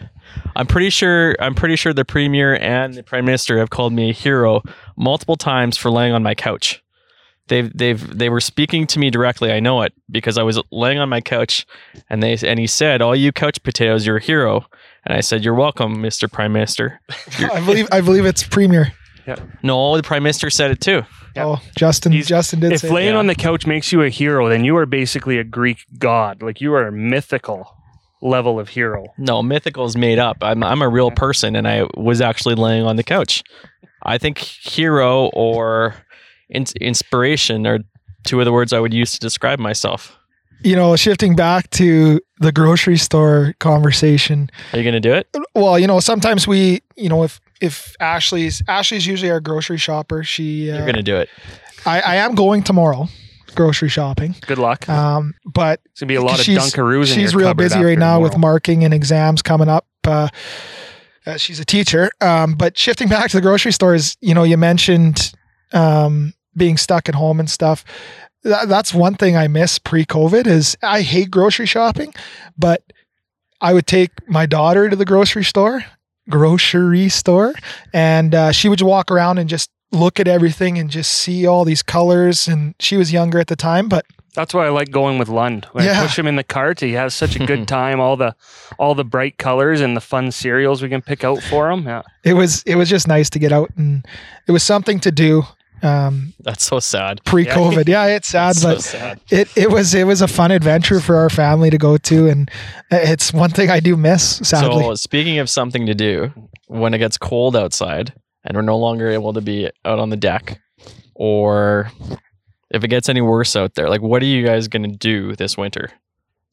I'm 0.56 0.68
pretty 0.68 0.90
sure. 0.90 1.36
I'm 1.40 1.56
pretty 1.56 1.76
sure 1.76 1.94
the 1.94 2.06
premier 2.06 2.56
and 2.56 2.94
the 2.94 3.04
prime 3.04 3.26
minister 3.26 3.58
have 3.60 3.70
called 3.70 3.94
me 3.94 4.10
a 4.10 4.14
hero 4.14 4.62
multiple 4.98 5.36
times 5.36 5.78
for 5.78 5.92
laying 5.92 6.14
on 6.14 6.24
my 6.24 6.36
couch. 6.36 6.84
They've 7.48 7.72
they've 7.76 8.18
they 8.18 8.30
were 8.30 8.42
speaking 8.42 8.88
to 8.88 9.00
me 9.00 9.10
directly. 9.10 9.52
I 9.52 9.60
know 9.60 9.82
it 9.82 9.94
because 10.10 10.38
I 10.38 10.44
was 10.44 10.62
laying 10.72 11.00
on 11.00 11.10
my 11.10 11.22
couch, 11.22 11.66
and 12.10 12.22
they 12.22 12.38
and 12.44 12.60
he 12.60 12.68
said, 12.68 13.02
"All 13.02 13.16
you 13.16 13.32
couch 13.32 13.62
potatoes, 13.64 14.06
you're 14.06 14.18
a 14.18 14.22
hero." 14.22 14.66
And 15.06 15.18
I 15.18 15.22
said, 15.22 15.44
"You're 15.44 15.56
welcome, 15.56 15.98
Mr. 15.98 16.32
Prime 16.32 16.54
Minister." 16.54 17.02
I 17.40 17.60
believe 17.66 17.88
I 17.92 18.02
believe 18.02 18.26
it's 18.26 18.44
Premier. 18.44 18.94
Yeah. 19.28 19.36
No, 19.64 19.96
the 19.98 20.04
prime 20.04 20.24
minister 20.24 20.50
said 20.50 20.72
it 20.72 20.82
too. 20.82 21.04
Yeah. 21.36 21.46
Oh, 21.46 21.62
Justin. 21.78 22.12
He's- 22.12 22.28
Justin 22.28 22.60
did 22.60 22.74
if 22.74 22.82
say 22.82 22.90
laying 22.90 23.14
yeah. 23.14 23.20
on 23.20 23.28
the 23.28 23.36
couch 23.36 23.66
makes 23.66 23.92
you 23.92 24.02
a 24.02 24.10
hero, 24.10 24.50
then 24.50 24.66
you 24.66 24.76
are 24.78 24.86
basically 24.86 25.38
a 25.38 25.44
Greek 25.44 25.86
god. 25.98 26.42
Like 26.42 26.60
you 26.60 26.74
are 26.74 26.88
a 26.88 26.92
mythical 26.92 27.68
level 28.22 28.60
of 28.60 28.70
hero. 28.70 29.06
No, 29.18 29.42
mythical 29.42 29.86
is 29.86 29.96
made 29.96 30.20
up. 30.20 30.38
I'm 30.42 30.64
I'm 30.64 30.82
a 30.82 30.90
real 30.90 31.12
person, 31.12 31.56
and 31.56 31.68
I 31.68 31.88
was 31.96 32.22
actually 32.22 32.56
laying 32.56 32.84
on 32.84 32.96
the 32.96 33.04
couch. 33.04 33.44
I 34.04 34.18
think 34.18 34.40
hero 34.40 35.28
or 35.34 35.96
in- 36.50 36.66
inspiration 36.80 37.68
are 37.68 37.80
two 38.26 38.40
of 38.40 38.46
the 38.46 38.52
words 38.52 38.74
I 38.74 38.80
would 38.80 38.94
use 38.94 39.14
to 39.14 39.20
describe 39.20 39.60
myself. 39.60 40.18
You 40.64 40.76
know, 40.76 40.96
shifting 40.96 41.36
back 41.36 41.70
to 41.72 42.20
the 42.40 42.52
grocery 42.52 42.98
store 42.98 43.54
conversation. 43.60 44.50
Are 44.74 44.78
you 44.78 44.84
going 44.84 44.94
to 44.94 45.00
do 45.00 45.14
it? 45.14 45.28
Well, 45.56 45.80
you 45.80 45.88
know, 45.88 46.00
sometimes 46.00 46.48
we, 46.48 46.82
you 46.96 47.10
know, 47.10 47.24
if 47.24 47.40
if 47.62 47.96
Ashley's 48.00 48.62
Ashley's 48.68 49.06
usually 49.06 49.32
our 49.32 49.40
grocery 49.40 49.78
shopper. 49.78 50.24
She, 50.24 50.66
You're 50.68 50.78
uh, 50.78 50.82
going 50.82 50.96
to 50.96 51.04
do 51.04 51.16
it. 51.16 51.30
I, 51.86 52.02
I 52.02 52.16
am 52.18 52.36
going 52.36 52.64
tomorrow 52.64 53.08
grocery 53.56 53.90
shopping. 53.90 54.36
Good 54.42 54.58
luck. 54.58 54.88
Um, 54.90 55.34
but 55.46 55.82
it's 55.86 56.00
gonna 56.00 56.08
be 56.08 56.16
a 56.16 56.22
lot 56.22 56.40
of 56.40 56.46
she's- 56.46 56.74
Dunkaroos. 56.74 57.10
in 57.10 57.20
she's 57.20 57.36
real 57.36 57.54
busy 57.54 57.82
right 57.84 57.98
now 57.98 58.20
with 58.20 58.38
marking 58.38 58.84
and 58.84 58.94
exams 58.94 59.42
coming 59.42 59.70
up. 59.70 59.86
Uh, 60.06 60.30
uh, 61.26 61.38
she's 61.38 61.60
a 61.60 61.66
teacher. 61.66 62.12
Um, 62.22 62.54
but 62.56 62.78
shifting 62.78 63.08
back 63.08 63.30
to 63.32 63.38
the 63.38 63.42
grocery 63.42 63.72
stores, 63.72 64.18
you 64.22 64.34
know, 64.34 64.44
you 64.44 64.58
mentioned 64.58 65.34
um, 65.74 66.34
being 66.56 66.78
stuck 66.78 67.08
at 67.10 67.16
home 67.16 67.40
and 67.40 67.50
stuff. 67.50 67.84
That, 68.44 68.68
that's 68.70 68.94
one 68.94 69.16
thing 69.16 69.38
I 69.38 69.48
miss 69.48 69.78
pre-COVID 69.80 70.48
is 70.48 70.76
I 70.82 71.02
hate 71.02 71.30
grocery 71.30 71.66
shopping, 71.68 72.14
but 72.58 72.82
I 73.62 73.74
would 73.74 73.86
take 73.88 74.12
my 74.28 74.46
daughter 74.48 74.90
to 74.90 74.96
the 74.96 75.06
grocery 75.06 75.44
store, 75.44 75.86
grocery 76.30 77.10
store, 77.10 77.54
and 77.94 78.34
uh, 78.34 78.52
she 78.52 78.70
would 78.70 78.82
walk 78.82 79.12
around 79.12 79.38
and 79.38 79.48
just 79.50 79.70
look 79.92 80.20
at 80.20 80.28
everything 80.28 80.78
and 80.80 80.90
just 80.90 81.12
see 81.12 81.46
all 81.46 81.66
these 81.66 81.84
colors. 81.84 82.48
And 82.48 82.74
she 82.80 82.98
was 82.98 83.12
younger 83.14 83.40
at 83.40 83.48
the 83.48 83.56
time, 83.56 83.88
but 83.90 84.06
That's 84.34 84.54
why 84.54 84.66
I 84.66 84.70
like 84.70 84.90
going 84.90 85.20
with 85.20 85.28
Lund. 85.28 85.66
When 85.74 85.84
I 85.84 85.88
Yeah. 85.92 86.02
push 86.02 86.18
him 86.18 86.26
in 86.26 86.38
the 86.38 86.44
cart, 86.44 86.80
he 86.80 86.94
has 86.94 87.14
such 87.14 87.36
a 87.36 87.46
good 87.46 87.68
time. 87.80 88.00
All 88.00 88.16
the 88.18 88.34
all 88.80 88.96
the 88.96 89.04
bright 89.04 89.38
colors 89.38 89.82
and 89.82 89.96
the 89.96 90.02
fun 90.02 90.32
cereals 90.32 90.82
we 90.82 90.88
can 90.90 91.02
pick 91.02 91.24
out 91.26 91.44
for 91.44 91.70
him. 91.70 91.84
Yeah. 91.86 92.02
it 92.24 92.34
was 92.34 92.64
it 92.66 92.76
was 92.78 92.90
just 92.90 93.08
nice 93.08 93.30
to 93.32 93.40
get 93.40 93.52
out 93.52 93.70
and 93.78 94.06
it 94.48 94.52
was 94.54 94.64
something 94.64 95.00
to 95.02 95.12
do 95.12 95.44
um, 95.84 96.34
That's 96.40 96.64
so 96.64 96.80
sad. 96.80 97.24
pre-COVID. 97.26 97.88
Yeah, 97.88 98.06
it's 98.08 98.28
sad, 98.38 98.56
so 98.56 98.70
but 98.76 98.82
sad. 98.82 99.20
it 99.30 99.50
it 99.58 99.70
was 99.72 99.94
it 99.94 100.06
was 100.06 100.22
a 100.22 100.28
fun 100.28 100.52
adventure 100.52 101.00
for 101.00 101.16
our 101.18 101.30
family 101.30 101.70
to 101.70 101.78
go 101.78 101.98
to, 101.98 102.28
and 102.28 102.50
it's 102.92 103.34
one 103.34 103.50
thing 103.50 103.70
I 103.70 103.80
do 103.80 103.96
miss. 103.98 104.38
Sadly, 104.38 104.84
So, 104.84 104.96
speaking 104.96 105.40
of 105.40 105.50
something 105.50 105.86
to 105.86 105.94
do, 105.94 106.32
when 106.68 106.94
it 106.94 107.00
gets 107.00 107.18
cold 107.18 107.56
outside 107.56 108.14
and 108.44 108.56
we're 108.56 108.62
no 108.64 108.78
longer 108.78 109.10
able 109.10 109.34
to 109.34 109.42
be 109.42 109.70
out 109.86 110.00
on 110.00 110.10
the 110.10 110.18
deck, 110.18 110.60
or 111.16 111.92
if 112.70 112.84
it 112.84 112.88
gets 112.88 113.10
any 113.10 113.22
worse 113.22 113.56
out 113.56 113.76
there, 113.76 113.90
like 113.90 114.02
what 114.02 114.22
are 114.22 114.26
you 114.26 114.46
guys 114.46 114.68
going 114.68 114.84
to 114.90 114.98
do 114.98 115.36
this 115.36 115.58
winter? 115.58 115.90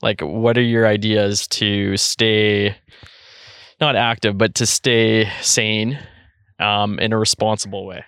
Like, 0.01 0.21
what 0.21 0.57
are 0.57 0.63
your 0.63 0.87
ideas 0.87 1.49
to 1.49 1.97
stay 1.97 2.77
not 3.81 3.97
active, 3.97 4.39
but 4.39 4.55
to 4.57 4.67
stay 4.67 5.29
sane 5.41 5.99
um, 6.61 6.99
in 7.01 7.13
a 7.13 7.19
responsible 7.19 7.85
way? 7.87 8.05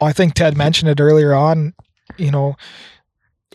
I 0.00 0.12
think 0.12 0.34
Ted 0.34 0.56
mentioned 0.56 0.90
it 0.90 1.00
earlier 1.00 1.34
on. 1.34 1.74
You 2.16 2.30
know, 2.30 2.56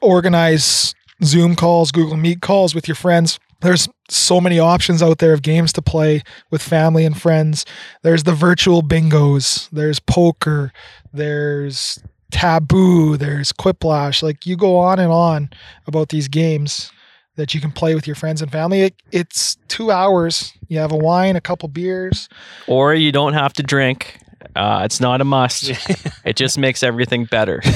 organize 0.01 0.93
Zoom 1.23 1.55
calls, 1.55 1.91
Google 1.91 2.17
Meet 2.17 2.41
calls 2.41 2.75
with 2.75 2.87
your 2.87 2.95
friends. 2.95 3.39
There's 3.61 3.87
so 4.09 4.41
many 4.41 4.59
options 4.59 5.01
out 5.01 5.19
there 5.19 5.33
of 5.33 5.41
games 5.41 5.71
to 5.73 5.81
play 5.81 6.21
with 6.51 6.61
family 6.61 7.05
and 7.05 7.19
friends. 7.19 7.65
There's 8.01 8.23
the 8.23 8.33
virtual 8.33 8.83
bingos. 8.83 9.69
There's 9.71 9.99
poker. 9.99 10.73
There's 11.13 12.03
taboo. 12.31 13.15
There's 13.15 13.53
quiplash. 13.53 14.21
Like 14.21 14.45
you 14.45 14.57
go 14.57 14.77
on 14.77 14.99
and 14.99 15.11
on 15.11 15.49
about 15.87 16.09
these 16.09 16.27
games 16.27 16.91
that 17.35 17.53
you 17.53 17.61
can 17.61 17.71
play 17.71 17.95
with 17.95 18.05
your 18.05 18.15
friends 18.15 18.41
and 18.41 18.51
family. 18.51 18.81
It, 18.81 18.95
it's 19.11 19.55
two 19.67 19.91
hours. 19.91 20.53
You 20.67 20.79
have 20.79 20.91
a 20.91 20.97
wine, 20.97 21.35
a 21.35 21.41
couple 21.41 21.69
beers. 21.69 22.27
Or 22.67 22.93
you 22.93 23.11
don't 23.11 23.33
have 23.33 23.53
to 23.53 23.63
drink. 23.63 24.19
Uh, 24.55 24.81
it's 24.83 24.99
not 24.99 25.21
a 25.21 25.23
must. 25.23 25.69
it 26.25 26.35
just 26.35 26.57
makes 26.57 26.83
everything 26.83 27.25
better. 27.25 27.61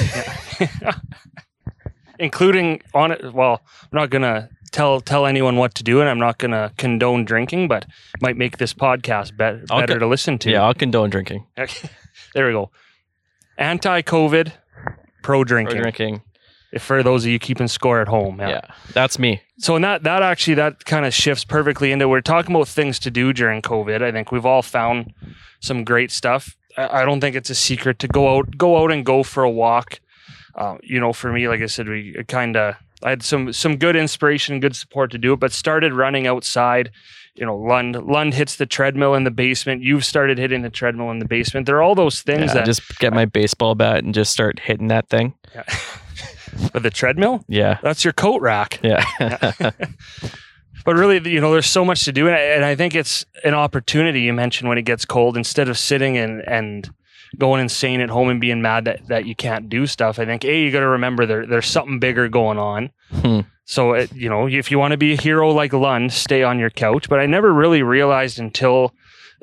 including 2.18 2.82
on 2.94 3.12
it. 3.12 3.32
Well, 3.32 3.62
I'm 3.82 3.96
not 3.96 4.10
gonna 4.10 4.48
tell 4.70 5.00
tell 5.00 5.26
anyone 5.26 5.56
what 5.56 5.74
to 5.76 5.84
do, 5.84 6.00
and 6.00 6.08
I'm 6.08 6.18
not 6.18 6.38
going 6.38 6.50
to 6.50 6.72
condone 6.76 7.24
drinking, 7.24 7.68
but 7.68 7.86
might 8.20 8.36
make 8.36 8.58
this 8.58 8.74
podcast 8.74 9.32
I'll 9.70 9.80
better 9.80 9.94
co- 9.94 9.98
to 10.00 10.06
listen 10.06 10.38
to. 10.38 10.50
Yeah, 10.50 10.62
I'll 10.62 10.74
condone 10.74 11.10
drinking. 11.10 11.46
Okay. 11.58 11.88
there 12.34 12.46
we 12.46 12.52
go. 12.52 12.70
Anti-COVID, 13.56 14.52
pro 15.22 15.44
drinking. 15.44 15.80
drinking. 15.80 16.22
For 16.78 17.02
those 17.02 17.24
of 17.24 17.30
you 17.30 17.38
keeping 17.38 17.66
score 17.68 18.00
at 18.02 18.08
home, 18.08 18.40
Yeah. 18.40 18.60
that's 18.92 19.18
me. 19.18 19.40
So 19.58 19.76
in 19.76 19.82
that 19.82 20.02
that 20.02 20.22
actually 20.22 20.54
that 20.54 20.84
kind 20.84 21.06
of 21.06 21.14
shifts 21.14 21.44
perfectly 21.44 21.92
into 21.92 22.08
we're 22.08 22.20
talking 22.20 22.54
about 22.54 22.68
things 22.68 22.98
to 23.00 23.10
do 23.10 23.32
during 23.32 23.62
COVID. 23.62 24.02
I 24.02 24.12
think 24.12 24.30
we've 24.32 24.44
all 24.46 24.62
found 24.62 25.12
some 25.60 25.82
great 25.84 26.10
stuff. 26.10 26.54
I, 26.76 27.02
I 27.02 27.04
don't 27.04 27.20
think 27.20 27.34
it's 27.36 27.50
a 27.50 27.54
secret 27.54 27.98
to 28.00 28.08
go 28.08 28.36
out 28.36 28.58
go 28.58 28.82
out 28.82 28.92
and 28.92 29.04
go 29.04 29.22
for 29.22 29.42
a 29.44 29.50
walk. 29.50 30.00
Uh, 30.54 30.76
you 30.82 31.00
know, 31.00 31.12
for 31.12 31.32
me, 31.32 31.48
like 31.48 31.62
I 31.62 31.66
said, 31.66 31.88
we 31.88 32.14
kind 32.28 32.56
of 32.56 32.74
I 33.02 33.10
had 33.10 33.22
some 33.22 33.52
some 33.52 33.76
good 33.76 33.96
inspiration, 33.96 34.60
good 34.60 34.76
support 34.76 35.10
to 35.12 35.18
do 35.18 35.32
it, 35.32 35.40
but 35.40 35.52
started 35.52 35.92
running 35.94 36.26
outside. 36.26 36.90
You 37.34 37.46
know, 37.46 37.56
Lund 37.56 37.94
Lund 38.04 38.34
hits 38.34 38.56
the 38.56 38.66
treadmill 38.66 39.14
in 39.14 39.24
the 39.24 39.30
basement. 39.30 39.82
You've 39.82 40.04
started 40.04 40.36
hitting 40.38 40.62
the 40.62 40.70
treadmill 40.70 41.10
in 41.12 41.18
the 41.20 41.24
basement. 41.24 41.66
There 41.66 41.76
are 41.76 41.82
all 41.82 41.94
those 41.94 42.20
things 42.20 42.48
Yeah, 42.48 42.54
that 42.54 42.66
just 42.66 42.98
get 42.98 43.12
my 43.12 43.24
baseball 43.24 43.74
bat 43.76 44.02
and 44.04 44.12
just 44.12 44.32
start 44.32 44.58
hitting 44.60 44.88
that 44.88 45.08
thing. 45.08 45.34
with 46.72 46.82
the 46.82 46.90
treadmill. 46.90 47.44
Yeah. 47.48 47.78
That's 47.82 48.04
your 48.04 48.12
coat 48.12 48.40
rack. 48.40 48.80
Yeah. 48.82 49.04
but 50.84 50.96
really, 50.96 51.30
you 51.30 51.40
know, 51.40 51.52
there's 51.52 51.68
so 51.68 51.84
much 51.84 52.04
to 52.04 52.12
do, 52.12 52.26
and 52.26 52.36
I, 52.36 52.40
and 52.40 52.64
I 52.64 52.74
think 52.74 52.94
it's 52.94 53.24
an 53.44 53.54
opportunity. 53.54 54.22
You 54.22 54.32
mentioned 54.32 54.68
when 54.68 54.78
it 54.78 54.82
gets 54.82 55.04
cold, 55.04 55.36
instead 55.36 55.68
of 55.68 55.78
sitting 55.78 56.16
and 56.16 56.42
and 56.46 56.90
going 57.36 57.60
insane 57.60 58.00
at 58.00 58.08
home 58.08 58.30
and 58.30 58.40
being 58.40 58.62
mad 58.62 58.86
that, 58.86 59.06
that 59.08 59.26
you 59.26 59.34
can't 59.34 59.68
do 59.68 59.86
stuff. 59.86 60.18
I 60.18 60.24
think 60.24 60.44
a 60.44 60.62
you 60.62 60.72
got 60.72 60.80
to 60.80 60.88
remember 60.88 61.26
there 61.26 61.46
there's 61.46 61.66
something 61.66 61.98
bigger 61.98 62.28
going 62.28 62.58
on. 62.58 62.90
Hmm. 63.10 63.40
So 63.64 63.92
it, 63.92 64.12
you 64.14 64.30
know, 64.30 64.48
if 64.48 64.70
you 64.70 64.78
want 64.78 64.92
to 64.92 64.96
be 64.96 65.12
a 65.12 65.20
hero 65.20 65.50
like 65.50 65.74
Lund, 65.74 66.10
stay 66.10 66.42
on 66.42 66.58
your 66.58 66.70
couch. 66.70 67.08
But 67.08 67.20
I 67.20 67.26
never 67.26 67.52
really 67.52 67.82
realized 67.82 68.38
until 68.38 68.94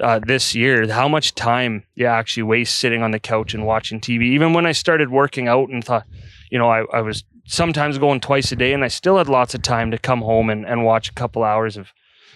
uh, 0.01 0.19
this 0.25 0.55
year 0.55 0.91
how 0.91 1.07
much 1.07 1.35
time 1.35 1.83
you 1.93 2.07
actually 2.07 2.43
waste 2.43 2.75
sitting 2.79 3.03
on 3.03 3.11
the 3.11 3.19
couch 3.19 3.53
and 3.53 3.65
watching 3.65 4.01
TV. 4.01 4.23
Even 4.23 4.53
when 4.53 4.65
I 4.65 4.71
started 4.71 5.11
working 5.11 5.47
out 5.47 5.69
and 5.69 5.83
thought, 5.83 6.05
you 6.49 6.59
know, 6.59 6.69
I, 6.69 6.85
I 6.93 7.01
was 7.01 7.23
sometimes 7.45 7.97
going 7.97 8.19
twice 8.19 8.51
a 8.51 8.55
day, 8.55 8.73
and 8.73 8.83
I 8.83 8.87
still 8.87 9.17
had 9.17 9.29
lots 9.29 9.53
of 9.55 9.61
time 9.61 9.91
to 9.91 9.97
come 9.97 10.21
home 10.21 10.49
and, 10.49 10.65
and 10.65 10.83
watch 10.83 11.09
a 11.09 11.13
couple 11.13 11.43
hours 11.43 11.77
of 11.77 11.93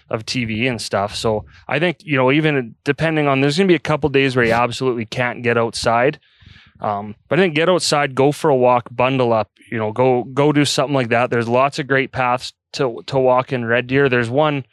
of 0.10 0.26
TV 0.26 0.68
and 0.68 0.82
stuff. 0.82 1.16
So 1.16 1.46
I 1.68 1.80
think 1.80 1.98
you 2.04 2.18
know, 2.18 2.32
even 2.32 2.76
depending 2.84 3.28
on, 3.28 3.42
there's 3.42 3.58
going 3.58 3.68
to 3.68 3.72
be 3.72 3.76
a 3.76 3.80
couple 3.80 4.10
days 4.10 4.36
where 4.36 4.46
you 4.46 4.54
absolutely 4.54 5.06
can't 5.06 5.44
get 5.44 5.58
outside. 5.58 6.20
Um, 6.82 7.16
but 7.28 7.40
I 7.40 7.42
think 7.42 7.56
get 7.56 7.70
outside, 7.70 8.16
go 8.16 8.32
for 8.32 8.50
a 8.50 8.56
walk, 8.56 8.88
bundle 8.92 9.34
up. 9.34 9.52
You 9.72 9.78
know, 9.78 9.92
go 9.92 10.24
go 10.24 10.52
do 10.52 10.66
something 10.66 10.96
like 10.96 11.10
that. 11.10 11.30
There's 11.30 11.48
lots 11.48 11.80
of 11.80 11.88
great 11.88 12.12
paths 12.12 12.54
to 12.74 13.02
to 13.08 13.20
walk 13.20 13.52
in 13.54 13.66
Red 13.66 13.88
Deer. 13.88 14.10
There's 14.10 14.30
one 14.30 14.66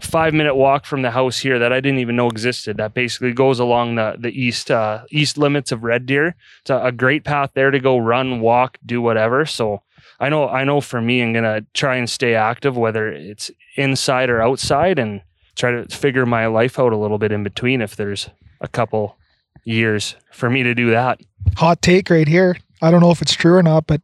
five 0.00 0.34
minute 0.34 0.54
walk 0.54 0.86
from 0.86 1.02
the 1.02 1.10
house 1.10 1.38
here 1.38 1.58
that 1.58 1.72
I 1.72 1.80
didn't 1.80 2.00
even 2.00 2.16
know 2.16 2.28
existed. 2.28 2.76
That 2.76 2.94
basically 2.94 3.32
goes 3.32 3.58
along 3.58 3.94
the 3.96 4.16
the 4.18 4.30
east 4.30 4.70
uh, 4.70 5.04
east 5.10 5.38
limits 5.38 5.72
of 5.72 5.84
Red 5.84 6.06
Deer. 6.06 6.34
It's 6.60 6.70
a, 6.70 6.78
a 6.84 6.92
great 6.92 7.24
path 7.24 7.50
there 7.54 7.70
to 7.70 7.78
go 7.78 7.98
run, 7.98 8.40
walk, 8.40 8.78
do 8.84 9.00
whatever. 9.00 9.46
So 9.46 9.82
I 10.20 10.28
know 10.28 10.48
I 10.48 10.64
know 10.64 10.80
for 10.80 11.00
me, 11.00 11.22
I'm 11.22 11.32
gonna 11.32 11.64
try 11.74 11.96
and 11.96 12.08
stay 12.08 12.34
active, 12.34 12.76
whether 12.76 13.08
it's 13.08 13.50
inside 13.76 14.30
or 14.30 14.42
outside, 14.42 14.98
and 14.98 15.22
try 15.56 15.70
to 15.70 15.84
figure 15.88 16.26
my 16.26 16.46
life 16.46 16.78
out 16.78 16.92
a 16.92 16.96
little 16.96 17.18
bit 17.18 17.32
in 17.32 17.42
between. 17.42 17.80
If 17.80 17.96
there's 17.96 18.28
a 18.60 18.68
couple 18.68 19.16
years 19.64 20.16
for 20.30 20.50
me 20.50 20.62
to 20.62 20.74
do 20.74 20.90
that. 20.90 21.20
Hot 21.56 21.80
take 21.82 22.10
right 22.10 22.28
here. 22.28 22.56
I 22.82 22.90
don't 22.90 23.00
know 23.00 23.10
if 23.10 23.22
it's 23.22 23.34
true 23.34 23.54
or 23.54 23.62
not, 23.62 23.86
but 23.86 24.00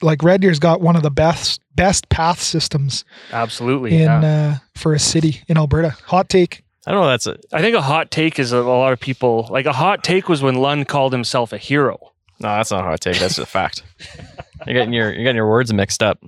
like 0.00 0.22
Red 0.22 0.40
Deer's 0.40 0.58
got 0.58 0.80
one 0.80 0.96
of 0.96 1.02
the 1.02 1.10
best 1.10 1.60
best 1.74 2.08
path 2.08 2.40
systems 2.40 3.04
Absolutely. 3.32 3.94
in 3.94 4.02
yeah. 4.02 4.20
uh, 4.54 4.58
for 4.78 4.94
a 4.94 4.98
city 4.98 5.42
in 5.48 5.56
Alberta. 5.56 5.90
Hot 6.06 6.28
take. 6.28 6.62
I 6.86 6.90
don't 6.92 7.02
know. 7.02 7.08
That's 7.08 7.26
a, 7.26 7.38
I 7.52 7.60
think 7.60 7.76
a 7.76 7.80
hot 7.82 8.10
take 8.10 8.38
is 8.38 8.52
a, 8.52 8.58
a 8.58 8.60
lot 8.60 8.92
of 8.92 9.00
people 9.00 9.46
like 9.50 9.66
a 9.66 9.72
hot 9.72 10.02
take 10.02 10.28
was 10.28 10.42
when 10.42 10.56
Lund 10.56 10.88
called 10.88 11.12
himself 11.12 11.52
a 11.52 11.58
hero. 11.58 11.98
no, 12.40 12.48
that's 12.48 12.70
not 12.70 12.80
a 12.80 12.84
hot 12.84 13.00
take. 13.00 13.18
That's 13.18 13.38
a 13.38 13.46
fact. 13.46 13.82
You're 14.66 14.74
getting 14.74 14.92
your 14.92 15.12
you're 15.12 15.22
getting 15.24 15.36
your 15.36 15.48
words 15.48 15.72
mixed 15.72 16.02
up. 16.02 16.18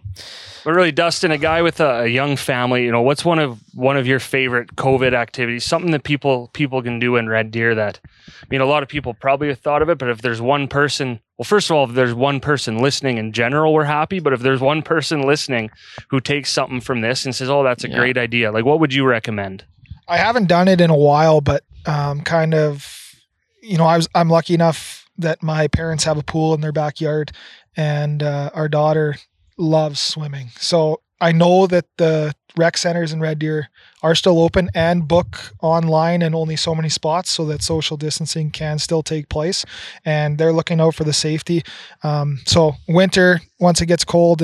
But 0.65 0.73
really, 0.73 0.93
Dustin, 0.93 1.31
a 1.31 1.37
guy 1.39 1.61
with 1.61 1.79
a, 1.81 2.03
a 2.05 2.07
young 2.07 2.37
family, 2.37 2.85
you 2.85 2.91
know, 2.91 3.03
what's 3.03 3.25
one 3.25 3.39
of 3.39 3.61
one 3.75 3.97
of 3.99 4.07
your 4.07 4.19
favorite 4.19 4.77
COVID 4.77 5.13
activities? 5.13 5.65
Something 5.65 5.91
that 5.91 6.05
people 6.05 6.49
people 6.55 6.83
can 6.83 6.99
do 6.99 7.17
in 7.17 7.29
Red 7.29 7.51
Deer 7.51 7.75
that, 7.75 8.01
I 8.05 8.47
mean, 8.49 8.61
a 8.63 8.67
lot 8.67 8.83
of 8.83 8.89
people 8.89 9.13
probably 9.13 9.49
have 9.49 9.59
thought 9.59 9.83
of 9.83 9.89
it, 9.91 9.99
but 9.99 10.09
if 10.09 10.23
there's 10.23 10.41
one 10.41 10.67
person, 10.69 11.21
well, 11.37 11.45
first 11.45 11.69
of 11.71 11.77
all, 11.77 11.85
if 11.85 11.95
there's 11.95 12.15
one 12.15 12.41
person 12.41 12.79
listening 12.79 13.19
in 13.19 13.33
general, 13.33 13.75
we're 13.75 13.85
happy. 13.85 14.21
But 14.21 14.33
if 14.33 14.41
there's 14.41 14.61
one 14.61 14.81
person 14.83 15.23
listening 15.23 15.71
who 16.09 16.21
takes 16.21 16.51
something 16.51 16.81
from 16.81 17.03
this 17.03 17.27
and 17.27 17.35
says, 17.35 17.51
"Oh, 17.51 17.63
that's 17.63 17.85
a 17.85 17.89
Yeah. 17.91 17.99
great 17.99 18.17
idea," 18.17 18.51
like 18.51 18.65
what 18.65 18.81
would 18.81 18.95
you 18.95 19.05
recommend? 19.05 19.65
I 20.09 20.17
haven't 20.17 20.49
done 20.49 20.69
it 20.69 20.81
in 20.81 20.91
a 20.91 20.97
while, 20.97 21.41
but 21.41 21.65
um, 21.87 22.23
kind 22.23 22.55
of, 22.55 23.15
you 23.63 23.77
know, 23.77 23.85
I 23.85 23.97
was 23.99 24.09
I'm 24.15 24.31
lucky 24.31 24.55
enough 24.55 25.03
that 25.19 25.43
my 25.43 25.69
parents 25.69 26.05
have 26.05 26.17
a 26.19 26.23
pool 26.23 26.55
in 26.55 26.61
their 26.63 26.73
backyard, 26.73 27.33
and 27.77 28.23
uh, 28.23 28.51
our 28.55 28.69
daughter 28.69 29.17
loves 29.57 30.01
swimming. 30.01 30.49
So 30.57 31.01
I 31.21 31.33
know 31.33 31.67
that 31.67 31.87
the 31.97 32.35
rec 32.57 32.77
centers 32.77 33.13
in 33.13 33.21
Red 33.21 33.39
Deer 33.39 33.69
are 34.03 34.15
still 34.15 34.41
open 34.41 34.71
and 34.75 35.09
book 35.09 35.53
online 35.63 36.23
and 36.23 36.35
only 36.35 36.57
so 36.57 36.75
many 36.75 36.89
spots 36.89 37.31
so 37.31 37.45
that 37.47 37.63
social 37.63 37.97
distancing 37.97 38.51
can 38.51 38.79
still 38.79 39.03
take 39.03 39.29
place 39.29 39.65
and 40.05 40.39
they're 40.39 40.53
looking 40.53 40.81
out 40.81 40.95
for 40.95 41.05
the 41.05 41.13
safety 41.13 41.63
um, 42.03 42.39
so 42.47 42.75
winter 42.87 43.41
once 43.59 43.81
it 43.81 43.87
gets 43.87 44.05
cold 44.05 44.43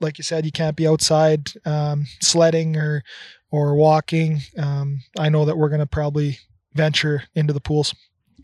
like 0.00 0.18
you 0.18 0.24
said 0.24 0.44
you 0.44 0.52
can't 0.52 0.76
be 0.76 0.86
outside 0.86 1.50
um, 1.64 2.04
sledding 2.20 2.76
or 2.76 3.02
or 3.50 3.74
walking 3.74 4.40
um, 4.58 4.98
i 5.18 5.28
know 5.28 5.44
that 5.44 5.56
we're 5.56 5.68
going 5.68 5.78
to 5.78 5.86
probably 5.86 6.38
venture 6.74 7.22
into 7.34 7.52
the 7.52 7.60
pools 7.60 7.94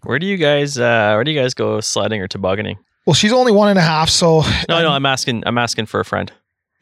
Where 0.04 0.18
do 0.18 0.26
you 0.26 0.36
guys 0.36 0.78
uh 0.78 1.12
where 1.14 1.24
do 1.24 1.30
you 1.30 1.38
guys 1.40 1.54
go 1.54 1.80
sledding 1.80 2.20
or 2.20 2.28
tobogganing? 2.28 2.78
Well 3.06 3.14
she's 3.14 3.32
only 3.32 3.52
one 3.52 3.68
and 3.68 3.78
a 3.78 3.82
half 3.82 4.08
so 4.08 4.40
No, 4.68 4.82
no, 4.82 4.90
I'm 4.90 5.06
asking 5.06 5.42
I'm 5.46 5.58
asking 5.58 5.86
for 5.86 6.00
a 6.00 6.04
friend. 6.04 6.30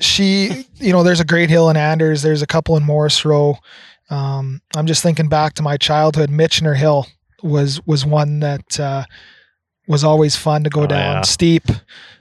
she 0.00 0.66
you 0.76 0.92
know 0.92 1.02
there's 1.02 1.20
a 1.20 1.24
great 1.24 1.50
hill 1.50 1.68
in 1.70 1.76
anders 1.76 2.22
there's 2.22 2.42
a 2.42 2.46
couple 2.46 2.76
in 2.76 2.82
Morrisroe 2.82 3.58
um, 4.08 4.60
i'm 4.74 4.86
just 4.86 5.02
thinking 5.02 5.28
back 5.28 5.52
to 5.54 5.62
my 5.62 5.76
childhood 5.76 6.30
Michener 6.30 6.76
hill 6.76 7.06
was 7.42 7.84
was 7.86 8.04
one 8.06 8.40
that 8.40 8.80
uh, 8.80 9.04
was 9.86 10.02
always 10.04 10.36
fun 10.36 10.64
to 10.64 10.70
go 10.70 10.82
Oh, 10.82 10.86
down 10.86 11.16
yeah. 11.16 11.20
steep 11.22 11.64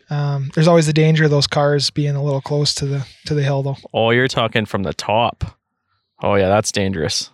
um, 0.10 0.50
there's 0.56 0.68
always 0.68 0.88
the 0.88 0.94
danger 0.94 1.26
of 1.26 1.32
those 1.32 1.48
cars 1.48 1.90
being 1.92 2.16
a 2.16 2.24
little 2.24 2.42
close 2.42 2.74
to 2.76 2.86
the 2.86 3.06
to 3.28 3.34
the 3.34 3.44
hill 3.44 3.64
though 3.64 3.78
Oh, 3.94 4.10
you're 4.12 4.28
talking 4.28 4.66
from 4.66 4.84
the 4.84 4.94
top. 4.94 5.58
Oh 6.22 6.36
yeah, 6.36 6.50
that's 6.50 6.72
dangerous. 6.74 7.30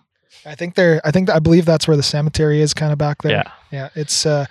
i 0.45 0.53
think 0.55 0.76
they're 0.76 1.01
i 1.03 1.09
think 1.11 1.30
i 1.30 1.39
believe 1.39 1.66
that's 1.66 1.88
where 1.88 1.97
the 1.97 2.03
cemetery 2.03 2.61
is 2.61 2.74
kind 2.74 2.91
of 2.91 2.97
back 2.99 3.22
there 3.24 3.32
Yeah. 3.32 3.51
yeah 3.72 3.89
it's 3.95 4.26
uh 4.28 4.45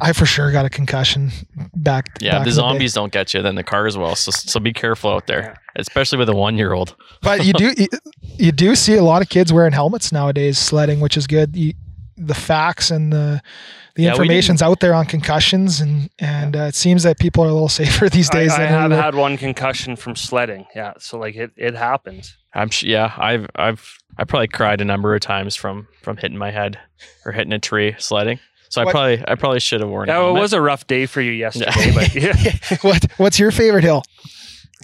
i 0.00 0.12
for 0.12 0.26
sure 0.26 0.50
got 0.52 0.64
a 0.64 0.70
concussion 0.70 1.30
back 1.74 2.06
Yeah, 2.20 2.32
back 2.32 2.40
if 2.40 2.44
the 2.44 2.50
in 2.50 2.54
day. 2.56 2.60
zombies 2.60 2.92
don't 2.94 3.12
get 3.12 3.34
you, 3.34 3.42
then 3.42 3.54
the 3.54 3.64
cars 3.64 3.96
will. 3.96 4.14
So 4.14 4.30
so 4.30 4.60
be 4.60 4.72
careful 4.72 5.10
out 5.12 5.26
there, 5.26 5.56
especially 5.76 6.18
with 6.18 6.28
a 6.28 6.34
one 6.34 6.56
year 6.56 6.72
old. 6.72 6.96
but 7.22 7.44
you 7.44 7.52
do 7.52 7.72
you, 7.76 7.86
you 8.38 8.52
do 8.52 8.74
see 8.74 8.96
a 8.96 9.02
lot 9.02 9.22
of 9.22 9.28
kids 9.28 9.52
wearing 9.52 9.72
helmets 9.72 10.12
nowadays 10.12 10.58
sledding, 10.58 11.00
which 11.00 11.16
is 11.16 11.26
good. 11.26 11.56
You, 11.56 11.72
the 12.16 12.34
facts 12.34 12.90
and 12.90 13.12
the 13.12 13.40
the 13.96 14.04
Yeah, 14.04 14.10
information's 14.12 14.62
out 14.62 14.80
there 14.80 14.92
on 14.94 15.06
concussions, 15.06 15.80
and 15.80 16.10
and 16.18 16.54
uh, 16.54 16.60
it 16.70 16.74
seems 16.74 17.02
that 17.02 17.18
people 17.18 17.42
are 17.44 17.48
a 17.48 17.52
little 17.52 17.68
safer 17.80 18.08
these 18.08 18.28
days. 18.30 18.52
I, 18.52 18.64
I 18.64 18.66
have 18.66 18.90
we 18.90 18.96
had 18.96 19.14
one 19.14 19.36
concussion 19.38 19.96
from 19.96 20.16
sledding. 20.16 20.66
Yeah, 20.74 20.92
so 20.98 21.18
like 21.18 21.34
it 21.36 21.52
it 21.56 21.74
happens. 21.74 22.36
I'm 22.54 22.68
sh- 22.70 22.84
yeah, 22.84 23.12
I've 23.16 23.46
I've 23.54 23.96
I 24.18 24.24
probably 24.24 24.48
cried 24.48 24.80
a 24.80 24.84
number 24.84 25.14
of 25.14 25.20
times 25.20 25.56
from 25.56 25.88
from 26.02 26.16
hitting 26.18 26.36
my 26.38 26.50
head 26.50 26.78
or 27.24 27.32
hitting 27.32 27.52
a 27.52 27.58
tree 27.58 27.94
sledding. 27.98 28.38
So 28.70 28.80
I 28.80 28.90
probably 28.90 29.22
I 29.26 29.34
probably 29.34 29.58
should 29.58 29.80
have 29.80 29.90
worn. 29.90 30.08
a 30.08 30.12
Yeah, 30.12 30.28
it 30.28 30.32
was 30.32 30.52
a 30.52 30.60
rough 30.60 30.86
day 30.86 31.06
for 31.06 31.20
you 31.20 31.32
yesterday, 31.32 31.92
but 31.92 32.14
yeah. 32.14 32.56
what 32.82 33.04
what's 33.16 33.38
your 33.38 33.50
favorite 33.50 33.84
hill? 33.84 34.04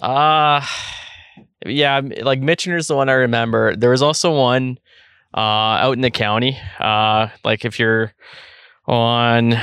Uh 0.03 0.67
yeah, 1.65 2.01
like 2.21 2.41
Michener's 2.41 2.89
the 2.89 2.97
one 2.97 3.09
I 3.09 3.13
remember. 3.15 3.77
There 3.77 3.91
was 3.91 4.03
also 4.03 4.37
one 4.37 4.79
uh 5.33 5.41
out 5.41 5.93
in 5.93 6.01
the 6.01 6.11
county. 6.11 6.59
Uh 6.81 7.29
like 7.45 7.65
if 7.65 7.79
you're 7.79 8.13
on 8.87 9.55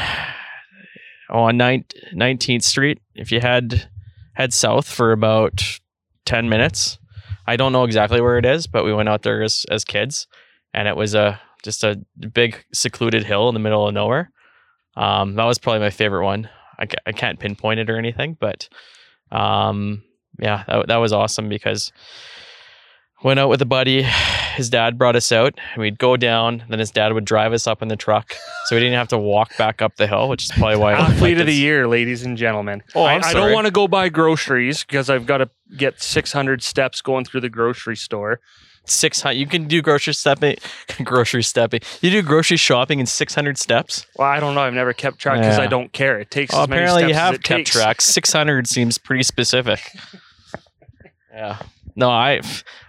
on 1.29 1.57
19th 1.57 2.63
Street, 2.63 3.01
if 3.15 3.29
you 3.31 3.41
head 3.41 3.89
head 4.35 4.53
south 4.53 4.87
for 4.87 5.11
about 5.11 5.79
10 6.25 6.47
minutes. 6.47 6.97
I 7.45 7.57
don't 7.57 7.73
know 7.73 7.83
exactly 7.83 8.21
where 8.21 8.37
it 8.37 8.45
is, 8.45 8.67
but 8.67 8.85
we 8.85 8.93
went 8.93 9.09
out 9.09 9.23
there 9.23 9.43
as 9.43 9.65
as 9.69 9.83
kids 9.83 10.27
and 10.73 10.87
it 10.87 10.95
was 10.95 11.13
a 11.13 11.41
just 11.63 11.83
a 11.83 11.99
big 12.33 12.63
secluded 12.73 13.23
hill 13.23 13.47
in 13.49 13.53
the 13.53 13.59
middle 13.59 13.87
of 13.87 13.93
nowhere. 13.93 14.31
Um 14.95 15.35
that 15.35 15.45
was 15.45 15.57
probably 15.57 15.79
my 15.79 15.89
favorite 15.89 16.25
one. 16.25 16.49
I, 16.79 16.87
I 17.05 17.11
can't 17.11 17.39
pinpoint 17.39 17.79
it 17.79 17.89
or 17.89 17.97
anything, 17.97 18.37
but 18.39 18.69
um 19.31 20.03
yeah, 20.39 20.63
that, 20.67 20.87
that 20.87 20.97
was 20.97 21.13
awesome 21.13 21.49
because 21.49 21.91
Went 23.23 23.39
out 23.39 23.47
with 23.47 23.61
a 23.61 23.65
buddy. 23.65 24.01
His 24.03 24.69
dad 24.69 24.97
brought 24.97 25.15
us 25.15 25.31
out. 25.31 25.57
and 25.73 25.81
We'd 25.81 25.97
go 25.97 26.17
down. 26.17 26.65
Then 26.67 26.79
his 26.79 26.91
dad 26.91 27.13
would 27.13 27.23
drive 27.23 27.53
us 27.53 27.67
up 27.67 27.81
in 27.81 27.87
the 27.87 27.95
truck, 27.95 28.33
so 28.65 28.75
we 28.75 28.81
didn't 28.81 28.97
have 28.97 29.07
to 29.09 29.17
walk 29.17 29.57
back 29.57 29.81
up 29.81 29.95
the 29.95 30.07
hill, 30.07 30.27
which 30.27 30.43
is 30.43 30.51
probably 30.51 30.75
why. 30.75 30.91
Athlete 30.99 31.37
like 31.37 31.41
of 31.41 31.47
the 31.47 31.55
year, 31.55 31.87
ladies 31.87 32.23
and 32.23 32.37
gentlemen. 32.37 32.83
Oh, 32.93 33.03
I, 33.03 33.19
I 33.19 33.33
don't 33.33 33.53
want 33.53 33.65
to 33.65 33.71
go 33.71 33.87
buy 33.87 34.09
groceries 34.09 34.83
because 34.83 35.09
I've 35.09 35.25
got 35.25 35.37
to 35.37 35.49
get 35.77 36.01
600 36.01 36.61
steps 36.61 37.01
going 37.01 37.23
through 37.23 37.41
the 37.41 37.49
grocery 37.49 37.95
store. 37.95 38.41
Six 38.85 39.21
hundred. 39.21 39.37
You 39.37 39.47
can 39.47 39.67
do 39.67 39.81
grocery 39.81 40.13
stepping. 40.13 40.57
grocery 41.05 41.41
stepping. 41.43 41.79
You 42.01 42.09
do 42.11 42.21
grocery 42.21 42.57
shopping 42.57 42.99
in 42.99 43.05
six 43.05 43.33
hundred 43.33 43.57
steps. 43.57 44.05
Well, 44.17 44.27
I 44.27 44.39
don't 44.41 44.55
know. 44.55 44.61
I've 44.61 44.73
never 44.73 44.91
kept 44.91 45.19
track 45.19 45.37
because 45.39 45.57
I 45.57 45.67
don't 45.67 45.91
care. 45.93 46.19
It 46.19 46.29
takes 46.31 46.53
as 46.53 46.67
many 46.67 46.81
apparently 46.83 47.03
you 47.03 47.09
steps 47.13 47.17
as 47.17 47.23
have 47.25 47.33
it 47.35 47.43
kept 47.43 47.57
takes. 47.59 47.71
track. 47.71 48.01
Six 48.01 48.33
hundred 48.33 48.67
seems 48.67 48.97
pretty 48.97 49.23
specific. 49.23 49.79
yeah. 51.33 51.59
No, 51.95 52.09
I. 52.09 52.41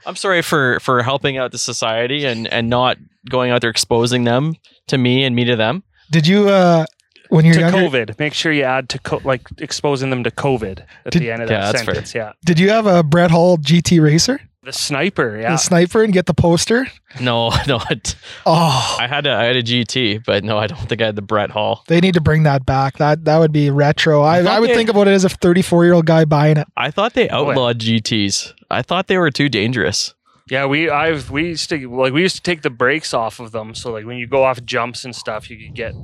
I'm 0.06 0.16
sorry 0.16 0.42
for 0.42 0.80
for 0.80 1.02
helping 1.02 1.36
out 1.38 1.52
the 1.52 1.58
society 1.58 2.24
and 2.24 2.46
and 2.48 2.68
not 2.68 2.96
going 3.30 3.50
out 3.50 3.60
there 3.60 3.70
exposing 3.70 4.24
them 4.24 4.54
to 4.88 4.98
me 4.98 5.24
and 5.24 5.36
me 5.36 5.44
to 5.44 5.56
them. 5.56 5.82
Did 6.10 6.26
you 6.26 6.48
uh 6.48 6.86
when 7.28 7.44
you're 7.44 7.54
To 7.54 7.60
younger? 7.60 7.78
COVID, 7.78 8.18
make 8.18 8.34
sure 8.34 8.52
you 8.52 8.62
add 8.64 8.88
to 8.90 8.98
co- 8.98 9.20
like 9.24 9.42
exposing 9.58 10.10
them 10.10 10.24
to 10.24 10.30
COVID 10.30 10.80
at 11.06 11.12
Did- 11.12 11.22
the 11.22 11.30
end 11.30 11.42
of 11.42 11.50
Yeah, 11.50 11.60
that 11.60 11.72
that's 11.72 11.84
fair. 11.84 11.94
sentence. 11.94 12.14
Yeah, 12.14 12.32
Did 12.44 12.58
you 12.58 12.70
have 12.70 12.86
a 12.86 13.02
Brett 13.02 13.30
Hull 13.30 13.58
GT 13.58 14.00
racer, 14.02 14.40
the 14.64 14.72
sniper. 14.72 15.38
Yeah, 15.40 15.52
the 15.52 15.56
sniper, 15.58 16.02
and 16.02 16.12
get 16.12 16.26
the 16.26 16.34
poster? 16.34 16.86
No, 17.20 17.50
no. 17.66 17.80
it- 17.90 18.16
Oh, 18.46 18.96
I 19.00 19.06
had 19.06 19.26
a 19.26 19.32
I 19.34 19.44
had 19.44 19.56
a 19.56 19.62
GT, 19.62 20.24
but 20.24 20.44
no, 20.44 20.58
I 20.58 20.66
don't 20.66 20.88
think 20.88 21.00
I 21.02 21.06
had 21.06 21.16
the 21.16 21.22
Brett 21.22 21.50
Hull. 21.50 21.84
they 21.88 22.00
need 22.00 22.14
to 22.14 22.20
bring 22.20 22.42
that 22.44 22.64
back. 22.66 22.98
That 22.98 23.24
that 23.26 23.38
would 23.38 23.52
be 23.52 23.70
retro. 23.70 24.22
I, 24.22 24.42
thought 24.42 24.52
I 24.52 24.60
would 24.60 24.70
they- 24.70 24.74
think 24.74 24.90
about 24.90 25.08
it 25.08 25.12
as 25.12 25.24
a 25.24 25.28
34 25.28 25.84
year 25.84 25.94
old 25.94 26.06
guy 26.06 26.24
buying 26.24 26.56
it. 26.56 26.66
I 26.76 26.90
thought 26.90 27.14
they 27.14 27.28
outlawed 27.28 27.78
GTs. 27.78 28.52
I 28.70 28.82
thought 28.82 29.06
they 29.06 29.18
were 29.18 29.30
too 29.30 29.48
dangerous. 29.48 30.14
yeah. 30.50 30.66
We 30.66 30.90
I've 30.90 31.30
we 31.30 31.48
used 31.48 31.68
to 31.70 31.88
like 31.88 32.12
we 32.12 32.22
used 32.22 32.36
to 32.36 32.42
take 32.42 32.62
the 32.62 32.70
brakes 32.70 33.14
off 33.14 33.40
of 33.40 33.52
them, 33.52 33.74
so 33.74 33.92
like 33.92 34.04
when 34.04 34.16
you 34.18 34.26
go 34.26 34.44
off 34.44 34.62
jumps 34.64 35.04
and 35.04 35.14
stuff, 35.14 35.48
you 35.50 35.56
could 35.58 35.74
get 35.74 35.94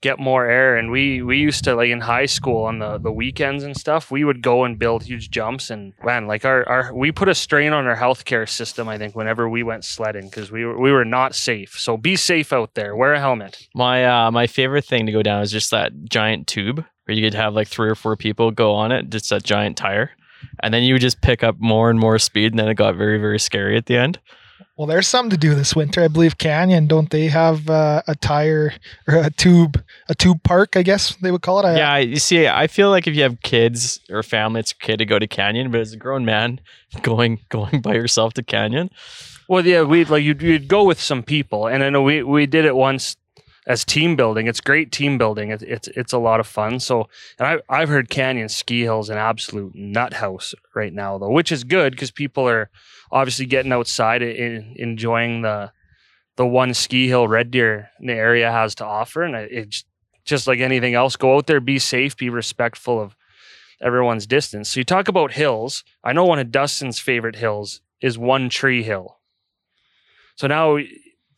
get 0.00 0.18
more 0.18 0.46
air. 0.46 0.76
And 0.76 0.90
we 0.90 1.22
we 1.22 1.38
used 1.38 1.64
to 1.64 1.74
like 1.74 1.90
in 1.90 2.00
high 2.00 2.26
school 2.26 2.64
on 2.64 2.78
the 2.78 2.98
the 2.98 3.12
weekends 3.12 3.64
and 3.64 3.76
stuff, 3.76 4.10
we 4.10 4.24
would 4.24 4.42
go 4.42 4.64
and 4.64 4.78
build 4.78 5.02
huge 5.02 5.30
jumps. 5.30 5.70
And 5.70 5.92
man, 6.04 6.26
like 6.26 6.44
our 6.44 6.68
our 6.68 6.94
we 6.94 7.12
put 7.12 7.28
a 7.28 7.34
strain 7.34 7.72
on 7.72 7.86
our 7.86 7.96
healthcare 7.96 8.48
system. 8.48 8.88
I 8.88 8.98
think 8.98 9.14
whenever 9.14 9.48
we 9.48 9.62
went 9.62 9.84
sledding 9.84 10.28
because 10.28 10.50
we 10.50 10.64
were 10.64 10.78
we 10.78 10.92
were 10.92 11.04
not 11.04 11.34
safe. 11.34 11.78
So 11.78 11.96
be 11.96 12.16
safe 12.16 12.52
out 12.52 12.74
there. 12.74 12.94
Wear 12.96 13.14
a 13.14 13.20
helmet. 13.20 13.66
My 13.74 14.04
uh, 14.04 14.30
my 14.30 14.46
favorite 14.46 14.84
thing 14.84 15.06
to 15.06 15.12
go 15.12 15.22
down 15.22 15.42
is 15.42 15.50
just 15.50 15.70
that 15.70 15.92
giant 16.08 16.46
tube 16.46 16.84
where 17.04 17.16
you 17.16 17.22
could 17.22 17.34
have 17.34 17.54
like 17.54 17.68
three 17.68 17.88
or 17.88 17.94
four 17.94 18.16
people 18.16 18.50
go 18.50 18.74
on 18.74 18.92
it, 18.92 19.08
just 19.08 19.30
that 19.30 19.42
giant 19.42 19.76
tire, 19.76 20.10
and 20.62 20.74
then 20.74 20.82
you 20.82 20.94
would 20.94 21.00
just 21.00 21.22
pick 21.22 21.42
up 21.42 21.56
more 21.58 21.90
and 21.90 21.98
more 21.98 22.18
speed, 22.18 22.52
and 22.52 22.58
then 22.58 22.68
it 22.68 22.74
got 22.74 22.96
very 22.96 23.18
very 23.18 23.38
scary 23.38 23.76
at 23.76 23.86
the 23.86 23.96
end. 23.96 24.20
Well, 24.76 24.86
there's 24.86 25.08
something 25.08 25.30
to 25.30 25.36
do 25.36 25.54
this 25.54 25.74
winter. 25.74 26.02
I 26.02 26.08
believe 26.08 26.38
Canyon, 26.38 26.86
don't 26.86 27.10
they 27.10 27.26
have 27.28 27.68
uh, 27.68 28.02
a 28.06 28.14
tire 28.14 28.72
or 29.06 29.16
a 29.16 29.30
tube, 29.30 29.82
a 30.08 30.14
tube 30.14 30.42
park? 30.42 30.76
I 30.76 30.82
guess 30.82 31.16
they 31.16 31.30
would 31.30 31.42
call 31.42 31.60
it. 31.60 31.66
I, 31.66 31.76
yeah, 31.76 31.96
you 31.98 32.16
see, 32.16 32.46
I 32.46 32.66
feel 32.66 32.90
like 32.90 33.06
if 33.06 33.14
you 33.14 33.22
have 33.22 33.40
kids 33.42 34.00
or 34.10 34.22
family, 34.22 34.60
it's 34.60 34.74
okay 34.82 34.96
to 34.96 35.04
go 35.04 35.18
to 35.18 35.26
Canyon, 35.26 35.70
but 35.70 35.80
as 35.80 35.92
a 35.92 35.96
grown 35.96 36.24
man, 36.24 36.60
going 37.02 37.40
going 37.48 37.80
by 37.80 37.94
yourself 37.94 38.34
to 38.34 38.42
Canyon, 38.42 38.90
Well, 39.48 39.66
yeah, 39.66 39.82
we'd 39.82 40.10
like 40.10 40.22
you'd, 40.22 40.42
you'd 40.42 40.68
go 40.68 40.84
with 40.84 41.00
some 41.00 41.22
people, 41.22 41.66
and 41.66 41.82
I 41.82 41.90
know 41.90 42.02
we 42.02 42.22
we 42.22 42.46
did 42.46 42.64
it 42.64 42.76
once 42.76 43.16
as 43.68 43.84
team 43.84 44.16
building. 44.16 44.46
It's 44.46 44.60
great 44.60 44.90
team 44.90 45.18
building. 45.18 45.50
It's 45.50 45.62
it's 45.62 45.88
it's 45.88 46.12
a 46.12 46.18
lot 46.18 46.40
of 46.40 46.46
fun. 46.46 46.80
So, 46.80 47.08
and 47.38 47.46
I 47.46 47.58
I've 47.68 47.88
heard 47.90 48.08
Canyon 48.08 48.48
Ski 48.48 48.82
Hill's 48.82 49.10
an 49.10 49.18
absolute 49.18 49.74
nut 49.74 50.14
house 50.14 50.54
right 50.74 50.92
now, 50.92 51.18
though, 51.18 51.30
which 51.30 51.52
is 51.52 51.64
good 51.64 51.92
because 51.92 52.10
people 52.10 52.48
are 52.48 52.70
obviously 53.10 53.46
getting 53.46 53.72
outside 53.72 54.22
and 54.22 54.76
enjoying 54.76 55.42
the 55.42 55.72
the 56.36 56.46
one 56.46 56.72
ski 56.72 57.08
hill 57.08 57.26
Red 57.26 57.50
Deer 57.50 57.90
in 58.00 58.06
the 58.06 58.12
area 58.14 58.52
has 58.52 58.74
to 58.76 58.84
offer, 58.84 59.24
and 59.24 59.34
it- 59.34 59.50
it's 59.50 59.84
just 60.24 60.46
like 60.46 60.60
anything 60.60 60.94
else. 60.94 61.16
Go 61.16 61.36
out 61.36 61.46
there, 61.48 61.60
be 61.60 61.78
safe, 61.80 62.16
be 62.16 62.28
respectful 62.30 63.00
of 63.00 63.16
everyone's 63.82 64.26
distance. 64.26 64.70
So 64.70 64.80
you 64.80 64.84
talk 64.84 65.08
about 65.08 65.32
hills. 65.32 65.82
I 66.04 66.12
know 66.12 66.24
one 66.24 66.38
of 66.38 66.52
Dustin's 66.52 67.00
favorite 67.00 67.36
hills 67.36 67.80
is 68.00 68.16
One 68.18 68.48
Tree 68.48 68.82
Hill. 68.84 69.18
So 70.36 70.46
now 70.46 70.78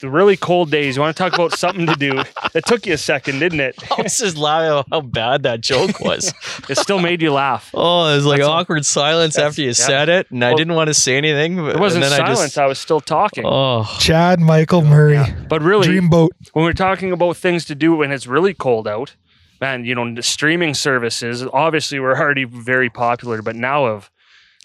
the 0.01 0.09
really 0.11 0.36
cold 0.36 0.70
days, 0.70 0.96
you 0.96 1.03
want 1.03 1.16
to 1.16 1.22
talk 1.22 1.34
about 1.34 1.53
something 1.53 1.86
to 1.86 1.94
do. 1.94 2.22
That 2.53 2.64
took 2.66 2.86
you 2.86 2.94
a 2.94 2.98
second, 2.98 3.38
didn't 3.38 3.61
it? 3.61 3.76
I 3.96 4.03
was 4.03 4.18
just 4.18 4.36
laughing 4.36 4.78
at 4.78 4.86
how 4.90 5.01
bad 5.03 5.42
that 5.44 5.61
joke 5.61 6.01
was. 6.11 6.32
It 6.68 6.78
still 6.78 6.98
made 6.98 7.20
you 7.22 7.32
laugh. 7.32 7.70
oh, 7.74 8.09
it 8.11 8.14
was 8.16 8.24
like 8.26 8.38
That's 8.38 8.48
all- 8.48 8.55
awkward 8.59 8.86
silence 8.86 9.38
after 9.38 9.61
you 9.61 9.68
yeah. 9.68 9.72
said 9.74 10.09
it, 10.09 10.30
and 10.30 10.44
I 10.44 10.55
didn't 10.55 10.74
want 10.74 10.88
to 10.88 10.94
say 10.94 11.16
anything. 11.16 11.57
But, 11.57 11.76
It 11.76 11.80
wasn't 11.80 12.05
and 12.05 12.12
then 12.12 12.26
silence. 12.26 12.57
I, 12.59 12.64
I 12.64 12.66
was 12.66 12.78
still 12.78 13.01
talking. 13.01 13.44
oh, 13.46 13.84
Chad 13.98 14.40
Michael 14.40 14.82
Murray, 14.82 15.14
Yeah. 15.14 15.34
But 15.48 15.62
really, 15.62 15.88
Dreamboat. 15.88 16.30
when 16.55 16.64
we're 16.64 16.72
talking 16.72 17.12
about 17.12 17.36
things 17.36 17.64
to 17.66 17.74
do 17.74 17.94
when 17.96 18.11
it's 18.12 18.26
really 18.26 18.55
cold 18.55 18.88
out, 18.88 19.14
man, 19.61 19.84
you 19.84 19.94
know, 19.94 20.14
the 20.14 20.22
streaming 20.22 20.72
services 20.74 21.44
obviously 21.53 21.98
were 22.01 22.18
already 22.18 22.44
very 22.44 22.88
popular, 22.88 23.42
but 23.42 23.55
now 23.57 23.86
have 23.86 24.11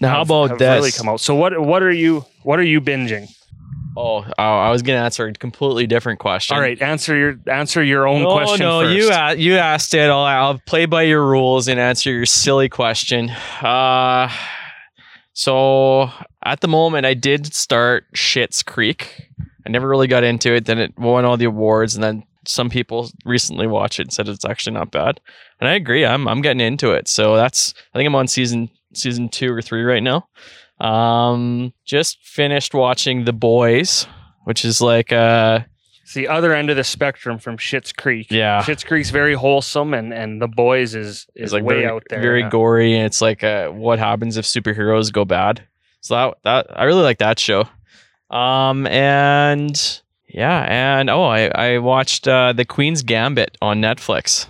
now 0.01 0.09
how 0.09 0.21
about 0.21 0.49
have 0.51 0.59
this? 0.59 0.75
really 0.75 0.91
come 0.91 1.07
out. 1.09 1.19
So 1.19 1.36
what 1.36 1.59
what 1.59 1.83
are 1.83 1.91
you 1.91 2.25
what 2.43 2.59
are 2.59 2.63
you 2.63 2.79
binging? 2.81 3.27
Oh, 3.97 4.25
oh, 4.25 4.33
I 4.37 4.69
was 4.71 4.81
gonna 4.81 4.99
answer 4.99 5.25
a 5.25 5.33
completely 5.33 5.87
different 5.87 6.19
question. 6.19 6.55
All 6.55 6.61
right, 6.61 6.81
answer 6.81 7.15
your 7.15 7.39
answer 7.47 7.81
your 7.83 8.07
own 8.07 8.23
no, 8.23 8.31
question 8.31 8.65
no, 8.65 8.81
first. 8.81 8.95
you 8.95 9.09
a- 9.11 9.35
you 9.35 9.57
asked 9.57 9.93
it. 9.93 10.09
I'll, 10.09 10.19
I'll 10.19 10.59
play 10.65 10.85
by 10.85 11.03
your 11.03 11.25
rules 11.25 11.67
and 11.67 11.79
answer 11.79 12.11
your 12.11 12.25
silly 12.25 12.67
question. 12.67 13.29
Uh, 13.61 14.29
so 15.33 16.09
at 16.43 16.61
the 16.61 16.67
moment, 16.67 17.05
I 17.05 17.13
did 17.13 17.53
start 17.53 18.05
Schitt's 18.13 18.63
Creek. 18.63 19.29
I 19.65 19.69
never 19.69 19.87
really 19.87 20.07
got 20.07 20.23
into 20.23 20.53
it. 20.53 20.65
Then 20.65 20.79
it 20.79 20.97
won 20.97 21.25
all 21.25 21.37
the 21.37 21.45
awards, 21.45 21.95
and 21.95 22.03
then 22.03 22.23
some 22.47 22.69
people 22.69 23.09
recently 23.25 23.67
watched 23.67 23.99
it 23.99 24.03
and 24.03 24.13
said 24.13 24.27
it's 24.27 24.45
actually 24.45 24.73
not 24.73 24.91
bad. 24.91 25.19
And 25.59 25.69
I 25.69 25.73
agree. 25.73 26.05
I'm 26.05 26.27
I'm 26.27 26.41
getting 26.41 26.59
into 26.59 26.91
it. 26.91 27.07
So 27.07 27.35
that's 27.35 27.73
I 27.93 27.97
think 27.97 28.07
I'm 28.07 28.15
on 28.15 28.27
season 28.27 28.69
season 28.93 29.29
two 29.29 29.53
or 29.53 29.61
three 29.61 29.83
right 29.83 30.03
now. 30.03 30.27
Um, 30.80 31.73
just 31.86 32.17
finished 32.23 32.73
watching 32.73 33.26
The 33.26 33.34
Boys, 33.34 34.07
which 34.43 34.65
is 34.65 34.82
like 34.82 35.11
uh 35.13 35.59
It's 36.03 36.13
the 36.13 36.28
other 36.28 36.53
end 36.53 36.69
of 36.69 36.76
the 36.76 36.84
spectrum 36.84 37.39
from 37.39 37.57
Schitt's 37.57 37.91
Creek. 37.93 38.28
yeah. 38.30 38.61
Schitt's 38.61 38.84
Creek's 38.84 39.09
very 39.09 39.34
wholesome, 39.36 39.93
and 39.93 40.13
and 40.13 40.41
the 40.41 40.47
boys 40.47 40.93
is 40.95 41.28
is 41.36 41.45
It's 41.45 41.53
like 41.53 41.63
way 41.63 41.76
very, 41.76 41.88
out 41.88 42.03
there. 42.09 42.21
very 42.21 42.43
gory, 42.49 42.93
and 42.95 43.05
it's 43.05 43.21
like 43.21 43.43
uh, 43.43 43.69
what 43.69 43.99
happens 43.99 44.38
if 44.38 44.45
superheroes 44.45 45.11
go 45.13 45.23
bad. 45.26 45.63
So 46.01 46.15
that 46.15 46.38
that 46.43 46.80
I 46.80 46.84
really 46.84 47.03
like 47.03 47.19
that 47.19 47.39
show. 47.39 47.63
Um 48.30 48.86
and 48.88 50.01
yeah, 50.28 50.65
and 50.67 51.09
oh, 51.09 51.23
I 51.23 51.47
I 51.47 51.78
watched 51.78 52.28
uh, 52.28 52.51
the 52.51 52.65
Queen's 52.65 53.01
Gambit 53.01 53.57
on 53.61 53.80
Netflix. 53.80 54.47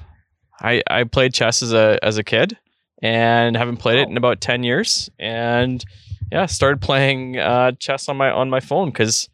I 0.59 0.81
I 0.89 1.03
played 1.03 1.33
chess 1.35 1.61
as 1.61 1.71
a 1.73 1.99
as 2.01 2.17
a 2.17 2.23
kid, 2.23 2.57
and 3.03 3.55
haven't 3.55 3.77
played 3.77 3.99
it 3.99 4.07
in 4.09 4.17
about 4.17 4.41
ten 4.41 4.63
years. 4.63 5.09
And 5.19 5.85
yeah, 6.31 6.45
started 6.45 6.81
playing 6.81 7.37
uh, 7.37 7.73
chess 7.73 8.09
on 8.09 8.17
my 8.17 8.29
on 8.29 8.49
my 8.49 8.59
phone 8.59 8.89
because 8.89 9.29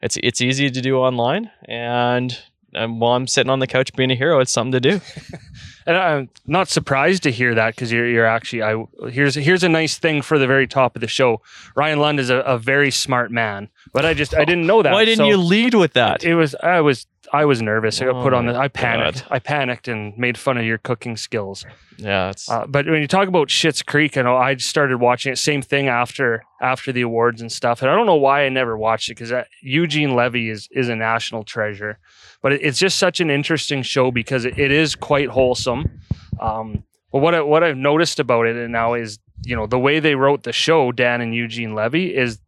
it's 0.00 0.16
it's 0.22 0.40
easy 0.40 0.70
to 0.70 0.80
do 0.80 0.98
online, 0.98 1.50
and 1.66 2.38
um, 2.74 3.00
while 3.00 3.12
I'm 3.12 3.26
sitting 3.26 3.50
on 3.50 3.58
the 3.58 3.66
couch 3.66 3.94
being 3.94 4.10
a 4.10 4.14
hero, 4.14 4.40
it's 4.40 4.52
something 4.52 4.72
to 4.72 4.80
do. 4.80 5.00
And 5.88 5.96
I'm 5.96 6.28
not 6.46 6.68
surprised 6.68 7.22
to 7.22 7.30
hear 7.30 7.54
that 7.54 7.74
because 7.74 7.90
you're 7.90 8.06
you're 8.06 8.26
actually 8.26 8.62
I 8.62 8.84
here's 9.08 9.34
here's 9.36 9.64
a 9.64 9.70
nice 9.70 9.96
thing 9.96 10.20
for 10.20 10.38
the 10.38 10.46
very 10.46 10.66
top 10.66 10.94
of 10.94 11.00
the 11.00 11.08
show. 11.08 11.40
Ryan 11.74 11.98
Lund 11.98 12.20
is 12.20 12.28
a, 12.28 12.40
a 12.40 12.58
very 12.58 12.90
smart 12.90 13.30
man, 13.30 13.70
but 13.94 14.04
I 14.04 14.12
just 14.12 14.34
I 14.34 14.44
didn't 14.44 14.66
know 14.66 14.82
that. 14.82 14.92
Why 14.92 15.06
didn't 15.06 15.24
so 15.24 15.28
you 15.28 15.38
lead 15.38 15.72
with 15.72 15.94
that? 15.94 16.24
It 16.24 16.34
was 16.34 16.54
I 16.56 16.82
was 16.82 17.06
I 17.32 17.44
was 17.44 17.60
nervous. 17.62 18.00
I 18.00 18.06
got 18.06 18.22
put 18.22 18.32
Oh 18.32 18.38
on 18.38 18.46
the. 18.46 18.54
I 18.54 18.68
panicked. 18.68 19.22
God. 19.22 19.28
I 19.30 19.38
panicked 19.38 19.88
and 19.88 20.16
made 20.16 20.38
fun 20.38 20.56
of 20.58 20.64
your 20.64 20.78
cooking 20.78 21.16
skills. 21.16 21.64
Yeah, 21.96 22.30
it's 22.30 22.48
Uh, 22.48 22.66
but 22.66 22.86
when 22.86 23.00
you 23.00 23.08
talk 23.08 23.28
about 23.28 23.48
Schitt's 23.48 23.82
Creek, 23.82 24.16
I 24.16 24.22
know 24.22 24.36
I 24.36 24.56
started 24.56 24.98
watching 24.98 25.32
it. 25.32 25.36
Same 25.36 25.62
thing 25.62 25.88
after 25.88 26.44
after 26.60 26.92
the 26.92 27.02
awards 27.02 27.40
and 27.40 27.50
stuff. 27.50 27.82
And 27.82 27.90
I 27.90 27.94
don't 27.94 28.06
know 28.06 28.14
why 28.14 28.44
I 28.44 28.48
never 28.48 28.76
watched 28.76 29.10
it 29.10 29.18
because 29.18 29.32
Eugene 29.62 30.14
Levy 30.14 30.48
is 30.48 30.68
is 30.72 30.88
a 30.88 30.96
national 30.96 31.44
treasure. 31.44 31.98
But 32.40 32.52
it, 32.52 32.60
it's 32.62 32.78
just 32.78 32.98
such 32.98 33.20
an 33.20 33.30
interesting 33.30 33.82
show 33.82 34.10
because 34.10 34.44
it, 34.44 34.58
it 34.58 34.70
is 34.70 34.94
quite 34.94 35.28
wholesome. 35.28 36.00
Um, 36.40 36.84
but 37.12 37.20
what 37.20 37.34
I, 37.34 37.40
what 37.40 37.64
I've 37.64 37.76
noticed 37.76 38.20
about 38.20 38.46
it 38.46 38.68
now 38.70 38.94
is 38.94 39.18
you 39.44 39.56
know 39.56 39.66
the 39.66 39.78
way 39.78 40.00
they 40.00 40.14
wrote 40.14 40.42
the 40.44 40.52
show, 40.52 40.92
Dan 40.92 41.20
and 41.20 41.34
Eugene 41.34 41.74
Levy 41.74 42.14
is 42.16 42.38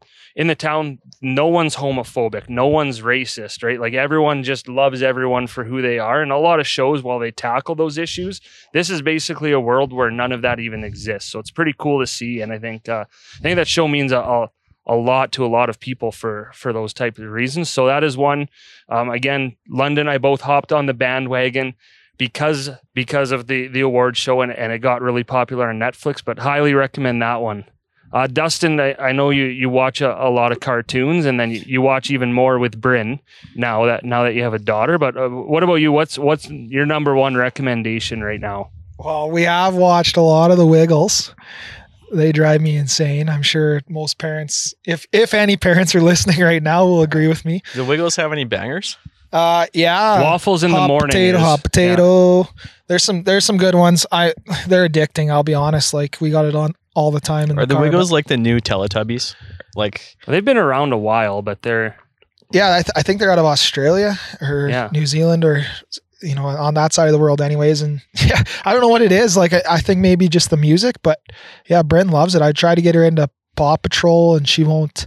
in 0.40 0.46
the 0.46 0.54
town. 0.54 0.98
No 1.20 1.48
one's 1.48 1.76
homophobic. 1.76 2.48
No 2.48 2.66
one's 2.66 3.02
racist. 3.02 3.62
Right? 3.62 3.78
Like 3.78 3.92
everyone 3.92 4.42
just 4.42 4.68
loves 4.68 5.02
everyone 5.02 5.46
for 5.46 5.64
who 5.64 5.82
they 5.82 5.98
are. 5.98 6.22
And 6.22 6.32
a 6.32 6.38
lot 6.38 6.60
of 6.60 6.66
shows, 6.66 7.02
while 7.02 7.18
they 7.18 7.30
tackle 7.30 7.74
those 7.74 7.98
issues, 7.98 8.40
this 8.72 8.88
is 8.88 9.02
basically 9.02 9.52
a 9.52 9.60
world 9.60 9.92
where 9.92 10.10
none 10.10 10.32
of 10.32 10.40
that 10.40 10.58
even 10.58 10.82
exists. 10.82 11.30
So 11.30 11.40
it's 11.40 11.50
pretty 11.50 11.74
cool 11.76 12.00
to 12.00 12.06
see, 12.06 12.40
and 12.40 12.54
I 12.54 12.58
think 12.58 12.88
uh, 12.88 13.04
I 13.38 13.42
think 13.42 13.56
that 13.56 13.68
show 13.68 13.86
means 13.86 14.12
a, 14.12 14.20
a 14.20 14.50
a 14.86 14.96
lot 14.96 15.30
to 15.32 15.44
a 15.44 15.52
lot 15.58 15.68
of 15.68 15.78
people 15.78 16.10
for 16.10 16.50
for 16.54 16.72
those 16.72 16.94
type 16.94 17.18
of 17.18 17.30
reasons. 17.30 17.68
So 17.68 17.86
that 17.86 18.02
is 18.02 18.16
one. 18.16 18.48
Um, 18.88 19.10
again, 19.10 19.56
Lund 19.68 19.98
and, 19.98 20.08
I 20.08 20.16
both 20.16 20.40
hopped 20.40 20.72
on 20.72 20.86
the 20.86 20.94
bandwagon 20.94 21.74
because 22.16 22.70
because 22.94 23.30
of 23.30 23.46
the 23.46 23.68
the 23.68 23.80
award 23.82 24.16
show, 24.16 24.40
and, 24.40 24.50
and 24.50 24.72
it 24.72 24.78
got 24.78 25.02
really 25.02 25.22
popular 25.22 25.68
on 25.68 25.78
Netflix. 25.78 26.24
But 26.24 26.38
highly 26.38 26.72
recommend 26.72 27.20
that 27.20 27.42
one. 27.42 27.66
Uh, 28.12 28.26
Dustin, 28.26 28.80
I, 28.80 28.94
I 28.98 29.12
know 29.12 29.30
you 29.30 29.44
you 29.44 29.68
watch 29.68 30.00
a, 30.00 30.10
a 30.20 30.30
lot 30.30 30.50
of 30.50 30.60
cartoons, 30.60 31.26
and 31.26 31.38
then 31.38 31.50
you, 31.52 31.62
you 31.64 31.80
watch 31.82 32.10
even 32.10 32.32
more 32.32 32.58
with 32.58 32.80
Bryn 32.80 33.20
now 33.54 33.86
that 33.86 34.04
now 34.04 34.24
that 34.24 34.34
you 34.34 34.42
have 34.42 34.54
a 34.54 34.58
daughter. 34.58 34.98
But 34.98 35.16
uh, 35.16 35.28
what 35.28 35.62
about 35.62 35.76
you? 35.76 35.92
What's 35.92 36.18
what's 36.18 36.50
your 36.50 36.86
number 36.86 37.14
one 37.14 37.36
recommendation 37.36 38.22
right 38.22 38.40
now? 38.40 38.70
Well, 38.98 39.30
we 39.30 39.42
have 39.44 39.74
watched 39.74 40.16
a 40.16 40.22
lot 40.22 40.50
of 40.50 40.56
the 40.56 40.66
Wiggles. 40.66 41.34
They 42.12 42.32
drive 42.32 42.60
me 42.60 42.76
insane. 42.76 43.28
I'm 43.28 43.42
sure 43.42 43.80
most 43.88 44.18
parents, 44.18 44.74
if 44.84 45.06
if 45.12 45.32
any 45.32 45.56
parents 45.56 45.94
are 45.94 46.02
listening 46.12 46.40
right 46.40 46.62
now, 46.62 46.84
will 46.84 47.02
agree 47.02 47.28
with 47.28 47.44
me. 47.44 47.62
Do 47.74 47.82
the 47.82 47.88
Wiggles 47.88 48.16
have 48.16 48.32
any 48.32 48.44
bangers? 48.44 48.96
Uh, 49.32 49.66
yeah, 49.72 50.20
Waffles 50.20 50.64
in 50.64 50.72
the 50.72 50.88
morning. 50.88 51.10
potato, 51.10 51.38
is- 51.38 51.44
hot 51.44 51.62
potato. 51.62 52.48
There's 52.88 53.04
some 53.04 53.22
there's 53.22 53.44
some 53.44 53.56
good 53.58 53.76
ones. 53.76 54.04
I 54.10 54.34
they're 54.66 54.88
addicting. 54.88 55.30
I'll 55.30 55.44
be 55.44 55.54
honest. 55.54 55.94
Like 55.94 56.16
we 56.20 56.30
got 56.30 56.44
it 56.46 56.56
on 56.56 56.74
all 56.94 57.10
the 57.10 57.20
time. 57.20 57.50
In 57.50 57.58
Are 57.58 57.66
the 57.66 57.74
car, 57.74 57.82
Wiggles 57.82 58.10
like 58.12 58.26
the 58.26 58.36
new 58.36 58.60
Teletubbies? 58.60 59.34
Like 59.76 60.16
They've 60.26 60.44
been 60.44 60.56
around 60.56 60.92
a 60.92 60.98
while, 60.98 61.42
but 61.42 61.62
they're 61.62 61.96
yeah, 62.52 62.72
I, 62.74 62.82
th- 62.82 62.90
I 62.96 63.02
think 63.02 63.20
they're 63.20 63.30
out 63.30 63.38
of 63.38 63.44
Australia 63.44 64.18
or 64.40 64.68
Yeah. 64.68 64.88
New 64.92 65.06
Zealand 65.06 65.44
or 65.44 65.64
you 66.22 66.34
know 66.34 66.44
on 66.46 66.74
that 66.74 66.92
side 66.92 67.06
of 67.06 67.12
the 67.12 67.18
world, 67.18 67.40
anyways. 67.40 67.80
And 67.82 68.02
yeah, 68.26 68.42
I 68.64 68.72
don't 68.72 68.80
know 68.82 68.88
what 68.88 69.02
it 69.02 69.12
is. 69.12 69.36
Like 69.36 69.52
I, 69.52 69.62
I 69.70 69.80
think 69.80 70.00
maybe 70.00 70.28
just 70.28 70.50
the 70.50 70.56
music, 70.56 70.96
but 71.02 71.20
yeah, 71.66 71.82
Bryn 71.82 72.08
loves 72.08 72.34
it. 72.34 72.42
I 72.42 72.52
try 72.52 72.74
to 72.74 72.82
get 72.82 72.94
her 72.94 73.04
into 73.04 73.30
Paw 73.56 73.76
Patrol, 73.76 74.36
and 74.36 74.48
she 74.48 74.64
won't. 74.64 75.06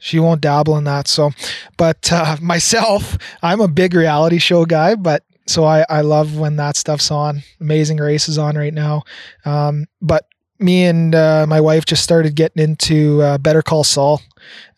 She 0.00 0.20
won't 0.20 0.40
dabble 0.40 0.78
in 0.78 0.84
that. 0.84 1.08
So, 1.08 1.32
but 1.76 2.12
uh, 2.12 2.36
myself, 2.42 3.18
I'm 3.42 3.60
a 3.60 3.66
big 3.66 3.94
reality 3.94 4.38
show 4.38 4.64
guy. 4.64 4.94
But 4.94 5.24
so 5.48 5.64
I, 5.64 5.84
I 5.88 6.02
love 6.02 6.38
when 6.38 6.54
that 6.56 6.76
stuff's 6.76 7.10
on. 7.10 7.42
Amazing 7.60 7.96
Race 7.98 8.28
is 8.28 8.38
on 8.38 8.56
right 8.56 8.72
now. 8.72 9.02
Um, 9.44 9.86
but 10.00 10.26
me 10.58 10.84
and 10.84 11.14
uh, 11.14 11.46
my 11.48 11.60
wife 11.60 11.84
just 11.84 12.02
started 12.02 12.34
getting 12.34 12.62
into 12.62 13.22
uh, 13.22 13.38
Better 13.38 13.62
Call 13.62 13.84
Saul. 13.84 14.20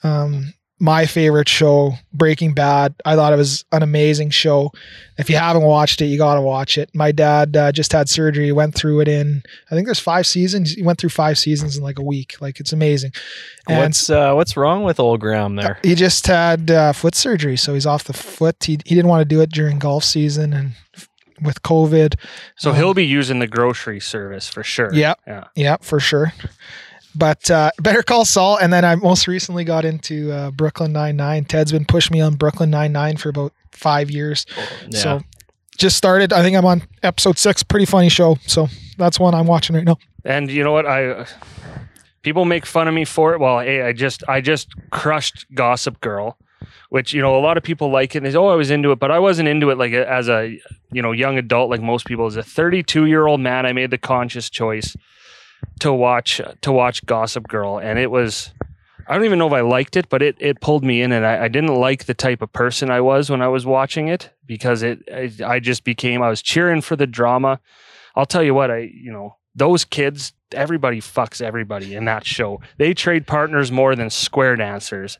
Um, 0.03 0.55
my 0.83 1.05
favorite 1.05 1.49
show, 1.49 1.93
Breaking 2.11 2.55
Bad. 2.55 2.95
I 3.05 3.15
thought 3.15 3.35
it 3.35 3.37
was 3.37 3.67
an 3.71 3.83
amazing 3.83 4.31
show. 4.31 4.73
If 5.19 5.29
you 5.29 5.37
haven't 5.37 5.63
watched 5.63 6.01
it, 6.01 6.07
you 6.07 6.17
got 6.17 6.37
to 6.37 6.41
watch 6.41 6.79
it. 6.79 6.91
My 6.95 7.13
dad 7.13 7.55
uh, 7.55 7.71
just 7.71 7.93
had 7.93 8.09
surgery. 8.09 8.47
He 8.47 8.53
went 8.53 8.75
through 8.75 9.01
it 9.01 9.09
in, 9.09 9.43
I 9.71 9.75
think 9.75 9.87
there's 9.87 10.01
five 10.01 10.27
seasons. 10.27 10.73
He 10.73 10.83
went 10.83 10.99
through 10.99 11.11
five 11.11 11.39
seasons 11.39 11.77
in 11.77 11.83
like 11.83 11.99
a 11.99 12.03
week. 12.03 12.41
Like 12.41 12.61
it's 12.61 12.73
amazing. 12.73 13.13
And 13.69 13.79
what's 13.79 14.09
uh, 14.09 14.33
what's 14.33 14.57
wrong 14.57 14.83
with 14.83 14.99
old 14.99 15.21
Graham 15.21 15.57
there? 15.57 15.79
he 15.83 15.95
just 15.95 16.27
had 16.27 16.71
uh, 16.71 16.95
foot 16.95 17.15
surgery, 17.15 17.59
so 17.59 17.75
he's 17.75 17.87
off 17.87 18.05
the 18.05 18.15
foot. 18.15 18.65
He, 18.65 18.79
he 18.87 18.95
didn't 18.95 19.09
want 19.09 19.21
to 19.21 19.27
do 19.27 19.43
it 19.43 19.53
during 19.53 19.79
golf 19.79 20.03
season 20.03 20.55
and 20.55 20.73
with 21.43 21.63
COVID. 21.63 22.15
so 22.57 22.71
Um, 22.71 22.77
he'll 22.77 22.95
be 22.95 23.07
using 23.07 23.39
the 23.39 23.47
grocery 23.47 24.01
service 24.01 24.49
for 24.49 24.63
sure. 24.63 24.93
Yeah. 24.93 25.15
yeah. 25.27 25.45
Yeah, 25.55 25.77
for 25.81 26.01
sure. 26.01 26.33
But 27.15 27.51
uh, 27.51 27.71
Better 27.81 28.03
Call 28.03 28.25
Saul, 28.25 28.57
and 28.59 28.73
then 28.73 28.85
I 28.85 28.95
most 28.95 29.27
recently 29.27 29.65
got 29.65 29.85
into 29.85 30.31
uh, 30.31 30.51
Brooklyn 30.53 30.93
Nine 30.93 31.17
Nine. 31.17 31.45
Ted's 31.45 31.73
been 31.73 31.85
pushing 31.85 32.15
me 32.15 32.21
on 32.21 32.35
Brooklyn 32.37 32.71
Nine 32.71 32.93
Nine 32.93 33.17
for 33.17 33.31
about 33.31 33.53
five 33.73 34.11
years. 34.11 34.47
Yeah. 34.89 34.99
So 35.01 35.21
just 35.77 35.97
started. 35.97 36.33
I 36.33 36.43
think 36.43 36.57
I'm 36.57 36.65
on 36.67 36.83
episode 37.03 37.37
six. 37.37 37.65
Pretty 37.65 37.87
funny 37.87 38.11
show. 38.11 38.37
So 38.47 38.69
that's 38.97 39.19
one 39.19 39.35
I'm 39.35 39.47
watching 39.49 39.75
right 39.75 39.85
now. 39.85 39.99
And 40.25 40.51
you 40.51 40.63
know 40.63 40.71
what? 40.73 40.87
I 40.87 41.27
people 42.23 42.45
make 42.45 42.65
fun 42.65 42.87
of 42.87 42.95
me 42.95 43.05
for 43.05 43.35
it. 43.35 43.41
Well, 43.41 43.59
hey, 43.59 43.83
I 43.83 43.93
just 43.93 44.23
I 44.29 44.41
just 44.41 44.69
crushed 44.91 45.47
Gossip 45.53 46.01
Girl, 46.01 46.37
which 46.91 47.13
you 47.13 47.23
know 47.23 47.37
a 47.37 47.41
lot 47.41 47.57
of 47.57 47.63
people 47.63 47.91
like 47.91 48.15
it. 48.15 48.19
And 48.19 48.27
they 48.27 48.33
say, 48.33 48.37
oh, 48.37 48.49
I 48.49 48.57
was 48.57 48.71
into 48.71 48.93
it, 48.93 48.99
but 48.99 49.11
I 49.11 49.19
wasn't 49.19 49.49
into 49.49 49.71
it 49.71 49.79
like 49.79 49.93
as 49.93 50.29
a 50.29 50.61
you 50.93 51.01
know 51.01 51.13
young 51.13 51.39
adult 51.39 51.71
like 51.71 51.81
most 51.81 52.05
people. 52.05 52.27
As 52.27 52.37
a 52.37 52.43
32 52.43 53.07
year 53.07 53.27
old 53.27 53.41
man, 53.41 53.65
I 53.65 53.73
made 53.73 53.91
the 53.91 53.99
conscious 53.99 54.51
choice 54.51 54.97
to 55.81 55.93
watch 55.93 56.41
to 56.61 56.73
watch 56.73 57.07
Gossip 57.07 57.49
Girl, 57.49 57.79
and 57.79 57.99
it 57.99 58.11
was. 58.11 58.53
I 59.09 59.15
don't 59.15 59.25
even 59.25 59.41
know 59.41 59.49
if 59.49 59.53
I 59.53 59.63
liked 59.63 59.97
it, 59.97 60.09
but 60.09 60.23
it, 60.23 60.37
it 60.39 60.61
pulled 60.61 60.85
me 60.85 61.03
in, 61.03 61.11
and 61.11 61.27
I, 61.27 61.47
I 61.47 61.49
didn't 61.49 61.75
like 61.75 62.05
the 62.05 62.15
type 62.15 62.43
of 62.43 62.53
person 62.53 62.93
I 62.93 63.01
was 63.01 63.29
when 63.29 63.43
I 63.43 63.49
was 63.49 63.67
watching 63.67 64.07
it 64.07 64.31
because 64.47 64.85
it 64.85 65.03
I, 65.13 65.33
I 65.45 65.59
just 65.59 65.83
became 65.83 66.23
I 66.23 66.29
was 66.29 66.43
cheering 66.43 66.81
for 66.81 66.95
the 66.95 67.09
drama. 67.09 67.59
I'll 68.15 68.27
tell 68.27 68.43
you 68.43 68.55
what 68.55 68.71
I 68.71 68.91
you 68.93 69.13
know 69.13 69.37
those 69.55 69.85
kids 69.85 70.33
everybody 70.55 71.01
fucks 71.01 71.41
everybody 71.41 71.95
in 71.95 72.05
that 72.07 72.27
show. 72.27 72.61
They 72.79 72.95
trade 72.95 73.27
partners 73.27 73.71
more 73.71 73.95
than 73.95 74.11
square 74.11 74.57
dancers, 74.57 75.19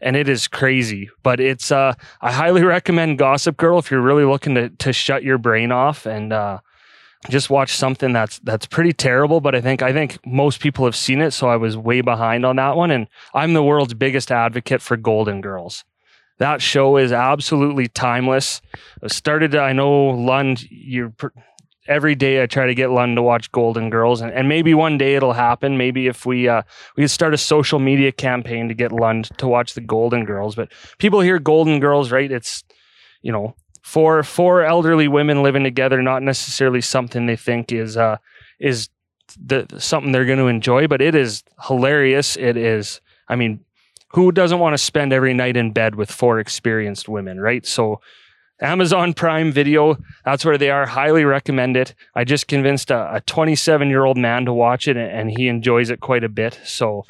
and 0.00 0.16
it 0.16 0.28
is 0.28 0.48
crazy. 0.48 1.10
But 1.22 1.40
it's 1.40 1.70
uh, 1.72 1.94
I 2.20 2.32
highly 2.32 2.62
recommend 2.62 3.18
Gossip 3.18 3.56
Girl 3.56 3.78
if 3.78 3.90
you're 3.90 4.00
really 4.00 4.24
looking 4.24 4.54
to 4.54 4.68
to 4.68 4.92
shut 4.92 5.22
your 5.22 5.38
brain 5.38 5.72
off 5.72 6.06
and 6.06 6.32
uh, 6.32 6.58
just 7.28 7.50
watch 7.50 7.74
something 7.74 8.12
that's 8.12 8.38
that's 8.40 8.66
pretty 8.66 8.92
terrible. 8.92 9.40
But 9.40 9.54
I 9.54 9.60
think 9.60 9.82
I 9.82 9.92
think 9.92 10.18
most 10.26 10.60
people 10.60 10.84
have 10.84 10.96
seen 10.96 11.20
it, 11.20 11.32
so 11.32 11.48
I 11.48 11.56
was 11.56 11.76
way 11.76 12.00
behind 12.00 12.44
on 12.44 12.56
that 12.56 12.76
one. 12.76 12.90
And 12.90 13.08
I'm 13.34 13.52
the 13.52 13.62
world's 13.62 13.94
biggest 13.94 14.30
advocate 14.30 14.82
for 14.82 14.96
Golden 14.96 15.40
Girls. 15.40 15.84
That 16.38 16.60
show 16.60 16.96
is 16.96 17.12
absolutely 17.12 17.86
timeless. 17.86 18.62
It 19.00 19.12
started, 19.12 19.54
I 19.54 19.72
know, 19.72 20.08
Lund, 20.08 20.68
you're 20.70 21.10
pr- 21.10 21.28
every 21.86 22.14
day 22.14 22.42
I 22.42 22.46
try 22.46 22.66
to 22.66 22.74
get 22.74 22.90
Lund 22.90 23.16
to 23.16 23.22
watch 23.22 23.50
Golden 23.52 23.90
Girls, 23.90 24.20
and, 24.20 24.32
and 24.32 24.48
maybe 24.48 24.74
one 24.74 24.98
day 24.98 25.14
it'll 25.14 25.32
happen. 25.32 25.76
Maybe 25.76 26.06
if 26.06 26.24
we 26.24 26.48
uh, 26.48 26.62
we 26.96 27.06
start 27.06 27.34
a 27.34 27.38
social 27.38 27.78
media 27.78 28.12
campaign 28.12 28.68
to 28.68 28.74
get 28.74 28.92
Lund 28.92 29.30
to 29.38 29.48
watch 29.48 29.74
the 29.74 29.80
Golden 29.80 30.24
Girls. 30.24 30.54
But 30.54 30.72
people 30.98 31.20
hear 31.20 31.38
Golden 31.38 31.80
Girls, 31.80 32.12
right? 32.12 32.30
It's 32.30 32.64
you 33.22 33.32
know 33.32 33.54
four 33.82 34.22
four 34.22 34.62
elderly 34.62 35.08
women 35.08 35.42
living 35.42 35.64
together, 35.64 36.02
not 36.02 36.22
necessarily 36.22 36.80
something 36.80 37.26
they 37.26 37.36
think 37.36 37.72
is 37.72 37.96
uh, 37.96 38.18
is 38.60 38.88
the 39.40 39.66
something 39.78 40.12
they're 40.12 40.24
going 40.24 40.38
to 40.38 40.46
enjoy, 40.46 40.86
but 40.86 41.02
it 41.02 41.14
is 41.14 41.42
hilarious. 41.66 42.36
It 42.36 42.56
is, 42.56 43.00
I 43.28 43.36
mean. 43.36 43.64
Who 44.14 44.30
doesn't 44.30 44.58
want 44.58 44.74
to 44.74 44.78
spend 44.78 45.14
every 45.14 45.32
night 45.32 45.56
in 45.56 45.70
bed 45.72 45.94
with 45.94 46.12
four 46.12 46.38
experienced 46.38 47.08
women, 47.08 47.40
right? 47.40 47.64
So, 47.64 48.02
Amazon 48.62 49.12
Prime 49.12 49.52
Video, 49.52 49.96
that's 50.24 50.44
where 50.44 50.56
they 50.56 50.70
are. 50.70 50.86
Highly 50.86 51.24
recommend 51.24 51.76
it. 51.76 51.94
I 52.14 52.24
just 52.24 52.46
convinced 52.48 52.90
a 52.90 53.22
27 53.26 53.88
year 53.88 54.04
old 54.04 54.16
man 54.16 54.44
to 54.46 54.52
watch 54.52 54.86
it, 54.88 54.96
and- 54.96 55.10
and 55.10 55.30
he 55.30 55.48
enjoys 55.48 55.90
it 55.90 56.00
quite 56.00 56.24
a 56.24 56.28
bit. 56.28 56.58
So, 56.64 57.04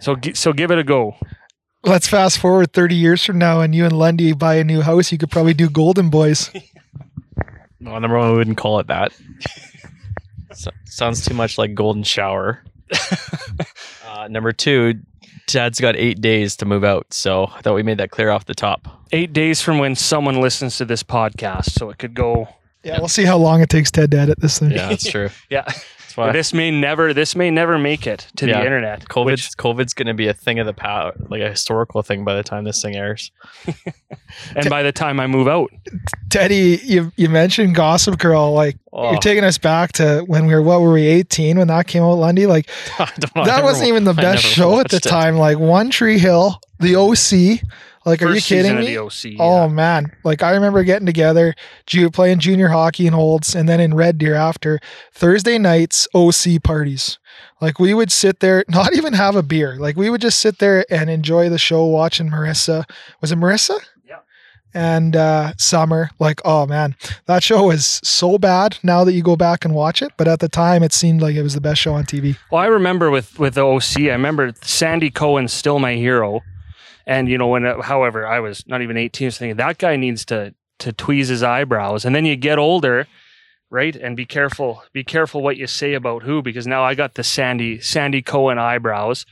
so, 0.00 0.16
so 0.34 0.52
give 0.52 0.70
it 0.70 0.78
a 0.78 0.84
go. 0.84 1.16
Let's 1.84 2.06
fast 2.08 2.38
forward 2.38 2.72
30 2.72 2.94
years 2.94 3.24
from 3.24 3.38
now, 3.38 3.60
and 3.60 3.74
you 3.74 3.84
and 3.84 3.98
Lundy 3.98 4.32
buy 4.32 4.54
a 4.56 4.64
new 4.64 4.80
house. 4.82 5.10
You 5.12 5.18
could 5.18 5.30
probably 5.30 5.54
do 5.54 5.68
Golden 5.68 6.10
Boys. 6.10 6.50
Well, 7.80 8.00
number 8.00 8.16
one, 8.16 8.30
we 8.30 8.38
wouldn't 8.38 8.56
call 8.56 8.78
it 8.80 8.86
that. 8.86 9.12
so, 10.54 10.70
sounds 10.86 11.22
too 11.22 11.34
much 11.34 11.58
like 11.58 11.74
Golden 11.74 12.02
Shower. 12.02 12.64
uh, 14.08 14.26
number 14.28 14.52
two, 14.52 14.94
Dad's 15.46 15.80
got 15.80 15.96
eight 15.96 16.20
days 16.20 16.56
to 16.56 16.64
move 16.64 16.84
out, 16.84 17.12
so 17.12 17.46
I 17.54 17.60
thought 17.60 17.74
we 17.74 17.82
made 17.82 17.98
that 17.98 18.10
clear 18.10 18.30
off 18.30 18.46
the 18.46 18.54
top. 18.54 18.88
Eight 19.12 19.32
days 19.32 19.60
from 19.60 19.78
when 19.78 19.94
someone 19.94 20.40
listens 20.40 20.78
to 20.78 20.84
this 20.84 21.02
podcast, 21.02 21.70
so 21.72 21.90
it 21.90 21.98
could 21.98 22.14
go. 22.14 22.48
Yeah, 22.82 22.98
we'll 22.98 23.08
see 23.08 23.24
how 23.24 23.36
long 23.38 23.60
it 23.62 23.68
takes 23.70 23.90
Ted 23.90 24.10
to 24.10 24.18
edit 24.18 24.40
this 24.40 24.58
thing. 24.58 24.70
Yeah, 24.72 24.88
that's 24.88 25.08
true. 25.08 25.30
Yeah, 25.50 25.62
That's 25.62 26.03
why 26.16 26.32
this 26.32 26.52
may 26.54 26.70
never, 26.70 27.12
this 27.14 27.34
may 27.36 27.50
never 27.50 27.78
make 27.78 28.06
it 28.06 28.26
to 28.36 28.46
Yeah. 28.46 28.58
the 28.60 28.64
internet. 28.66 29.04
COVID's 29.08 29.26
which- 29.26 29.56
COVID's 29.56 29.94
going 29.94 30.06
to 30.08 30.14
be 30.14 30.28
a 30.28 30.34
thing 30.34 30.58
of 30.58 30.66
the 30.66 30.72
past, 30.72 31.16
like 31.28 31.40
a 31.42 31.50
historical 31.50 32.02
thing 32.02 32.24
by 32.24 32.34
the 32.34 32.42
time 32.42 32.64
this 32.64 32.80
thing 32.82 32.96
airs. 32.96 33.30
and 34.56 34.68
by 34.70 34.82
the 34.82 34.92
time 34.92 35.20
I 35.20 35.26
move 35.26 35.48
out, 35.48 35.70
Teddy, 36.30 36.80
you 36.84 37.12
you 37.16 37.28
mentioned 37.28 37.74
Gossip 37.74 38.18
Girl. 38.18 38.52
Like 38.52 38.76
Oh, 38.92 39.10
you're 39.10 39.20
taking 39.20 39.42
us 39.44 39.58
back 39.58 39.92
to 39.94 40.20
when 40.26 40.46
we 40.46 40.54
were 40.54 40.62
what 40.62 40.80
were 40.80 40.92
we 40.92 41.06
18 41.06 41.58
when 41.58 41.68
that 41.68 41.86
came 41.88 42.02
out, 42.02 42.14
Lundy? 42.14 42.46
Like 42.46 42.68
I 42.98 43.10
don't 43.18 43.34
know, 43.36 43.44
that 43.44 43.56
never 43.56 43.64
wasn't 43.64 43.84
wa- 43.86 43.88
even 43.88 44.04
the 44.04 44.14
best 44.14 44.44
show 44.44 44.78
at 44.80 44.88
the 44.90 44.96
it. 44.98 45.02
time. 45.02 45.36
Like 45.36 45.58
One 45.58 45.90
Tree 45.90 46.18
Hill, 46.18 46.60
The 46.80 46.96
OC. 46.96 47.60
Like, 48.06 48.22
are 48.22 48.34
you 48.34 48.40
kidding 48.40 48.76
me? 48.76 48.98
OC. 48.98 49.36
Oh 49.38 49.62
yeah. 49.62 49.68
man! 49.68 50.12
Like 50.24 50.42
I 50.42 50.50
remember 50.50 50.84
getting 50.84 51.06
together, 51.06 51.54
ju- 51.86 52.10
playing 52.10 52.38
junior 52.38 52.68
hockey 52.68 53.06
in 53.06 53.14
Olds, 53.14 53.54
and 53.54 53.68
then 53.68 53.80
in 53.80 53.94
Red 53.94 54.18
Deer 54.18 54.34
after 54.34 54.78
Thursday 55.12 55.58
nights 55.58 56.06
OC 56.14 56.62
parties. 56.62 57.18
Like 57.60 57.78
we 57.78 57.94
would 57.94 58.12
sit 58.12 58.40
there, 58.40 58.64
not 58.68 58.94
even 58.94 59.14
have 59.14 59.36
a 59.36 59.42
beer. 59.42 59.76
Like 59.76 59.96
we 59.96 60.10
would 60.10 60.20
just 60.20 60.40
sit 60.40 60.58
there 60.58 60.84
and 60.90 61.08
enjoy 61.08 61.48
the 61.48 61.58
show, 61.58 61.84
watching 61.86 62.28
Marissa. 62.30 62.84
Was 63.22 63.32
it 63.32 63.38
Marissa? 63.38 63.80
Yeah. 64.06 64.18
And 64.74 65.16
uh, 65.16 65.54
Summer. 65.56 66.10
Like 66.18 66.42
oh 66.44 66.66
man, 66.66 66.96
that 67.24 67.42
show 67.42 67.68
was 67.68 68.00
so 68.04 68.36
bad 68.36 68.78
now 68.82 69.04
that 69.04 69.12
you 69.14 69.22
go 69.22 69.34
back 69.36 69.64
and 69.64 69.74
watch 69.74 70.02
it. 70.02 70.12
But 70.18 70.28
at 70.28 70.40
the 70.40 70.48
time, 70.50 70.82
it 70.82 70.92
seemed 70.92 71.22
like 71.22 71.36
it 71.36 71.42
was 71.42 71.54
the 71.54 71.60
best 71.62 71.80
show 71.80 71.94
on 71.94 72.04
TV. 72.04 72.36
Well, 72.50 72.60
I 72.60 72.66
remember 72.66 73.10
with 73.10 73.38
with 73.38 73.54
the 73.54 73.64
OC, 73.64 74.00
I 74.00 74.12
remember 74.12 74.52
Sandy 74.60 75.10
Cohen's 75.10 75.54
still 75.54 75.78
my 75.78 75.94
hero, 75.94 76.42
and 77.06 77.28
you 77.28 77.38
know 77.38 77.48
when, 77.48 77.66
uh, 77.66 77.82
however, 77.82 78.26
I 78.26 78.40
was 78.40 78.66
not 78.66 78.82
even 78.82 78.96
eighteen, 78.96 79.26
I 79.26 79.28
was 79.28 79.38
thinking 79.38 79.56
that 79.56 79.78
guy 79.78 79.96
needs 79.96 80.24
to 80.26 80.54
to 80.80 80.92
tweeze 80.92 81.28
his 81.28 81.42
eyebrows, 81.42 82.04
and 82.04 82.14
then 82.14 82.24
you 82.24 82.36
get 82.36 82.58
older, 82.58 83.06
right, 83.70 83.94
and 83.94 84.16
be 84.16 84.26
careful, 84.26 84.82
be 84.92 85.04
careful 85.04 85.42
what 85.42 85.56
you 85.56 85.66
say 85.66 85.94
about 85.94 86.22
who, 86.22 86.42
because 86.42 86.66
now 86.66 86.82
I 86.82 86.94
got 86.94 87.14
the 87.14 87.24
Sandy 87.24 87.80
Sandy 87.80 88.22
Cohen 88.22 88.58
eyebrows, 88.58 89.26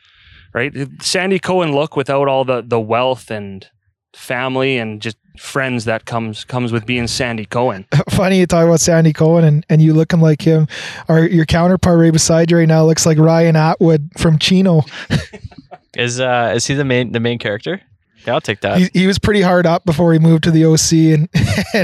right, 0.53 0.73
Sandy 1.01 1.39
Cohen 1.39 1.73
look 1.73 1.97
without 1.97 2.29
all 2.29 2.45
the 2.45 2.63
the 2.63 2.81
wealth 2.81 3.31
and 3.31 3.67
family 4.15 4.77
and 4.79 5.01
just 5.01 5.17
friends 5.39 5.87
that 5.87 6.05
comes 6.05 6.45
comes 6.45 6.73
with 6.73 6.87
being 6.87 7.07
Sandy 7.07 7.47
Cohen. 7.47 7.87
Funny 8.11 8.39
you 8.39 8.47
talk 8.47 8.67
about 8.67 8.81
Sandy 8.81 9.13
Cohen 9.13 9.45
and, 9.45 9.67
and 9.69 9.81
you 9.81 9.95
looking 9.95 10.21
like 10.21 10.43
him. 10.43 10.69
Or 11.09 11.21
your 11.21 11.47
counterpart 11.47 11.99
right 11.99 12.13
beside 12.13 12.51
you 12.51 12.59
right 12.59 12.69
now 12.69 12.85
looks 12.85 13.07
like 13.07 13.19
Ryan 13.19 13.57
Atwood 13.57 14.11
from 14.19 14.39
Chino. 14.39 14.83
Is 15.97 16.21
uh 16.21 16.53
is 16.55 16.67
he 16.67 16.75
the 16.75 16.85
main 16.85 17.13
the 17.13 17.21
main 17.21 17.39
character? 17.39 17.81
Yeah, 18.27 18.35
I'll 18.35 18.41
take 18.41 18.61
that. 18.61 18.79
He, 18.79 18.89
he 19.01 19.07
was 19.09 19.19
pretty 19.19 19.41
hard 19.43 19.67
up 19.67 19.85
before 19.85 20.13
he 20.13 20.21
moved 20.21 20.45
to 20.45 20.53
the 20.53 20.65
OC, 20.65 20.93
and 21.19 21.29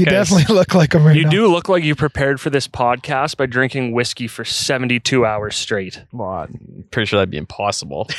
you 0.00 0.04
guy's- 0.04 0.28
definitely 0.28 0.54
look 0.54 0.72
like 0.72 0.92
him 0.94 1.04
right 1.04 1.16
You 1.16 1.24
now. 1.24 1.30
do 1.30 1.48
look 1.48 1.68
like 1.68 1.82
you 1.82 1.96
prepared 1.96 2.40
for 2.40 2.50
this 2.50 2.68
podcast 2.68 3.36
by 3.36 3.46
drinking 3.46 3.90
whiskey 3.90 4.28
for 4.28 4.44
72 4.44 5.26
hours 5.26 5.56
straight. 5.56 6.04
Well, 6.12 6.28
I'm 6.28 6.84
pretty 6.92 7.06
sure 7.06 7.18
that'd 7.18 7.30
be 7.30 7.36
impossible. 7.38 8.08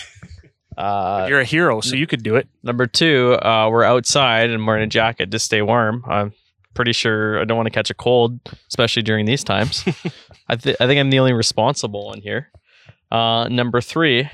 Uh, 0.77 1.25
You're 1.27 1.41
a 1.41 1.45
hero, 1.45 1.81
so 1.81 1.97
you 1.97 2.07
could 2.07 2.23
do 2.23 2.37
it. 2.37 2.47
number 2.63 2.87
two, 2.87 3.33
uh, 3.41 3.67
we're 3.69 3.83
outside 3.83 4.49
and 4.49 4.65
we're 4.65 4.77
in 4.77 4.83
a 4.83 4.87
jacket 4.87 5.29
to 5.31 5.37
stay 5.37 5.61
warm. 5.61 6.05
I'm 6.07 6.31
pretty 6.73 6.93
sure 6.93 7.37
I 7.41 7.43
don't 7.43 7.57
want 7.57 7.65
to 7.67 7.71
catch 7.71 7.89
a 7.89 7.93
cold, 7.93 8.39
especially 8.69 9.01
during 9.03 9.25
these 9.25 9.43
times. 9.43 9.83
I, 10.47 10.55
th- 10.55 10.77
I 10.79 10.87
think 10.87 10.97
I'm 10.97 11.09
the 11.09 11.19
only 11.19 11.33
responsible 11.33 12.05
one 12.07 12.21
here. 12.21 12.49
Uh, 13.11 13.49
number 13.49 13.81
three, 13.81 14.29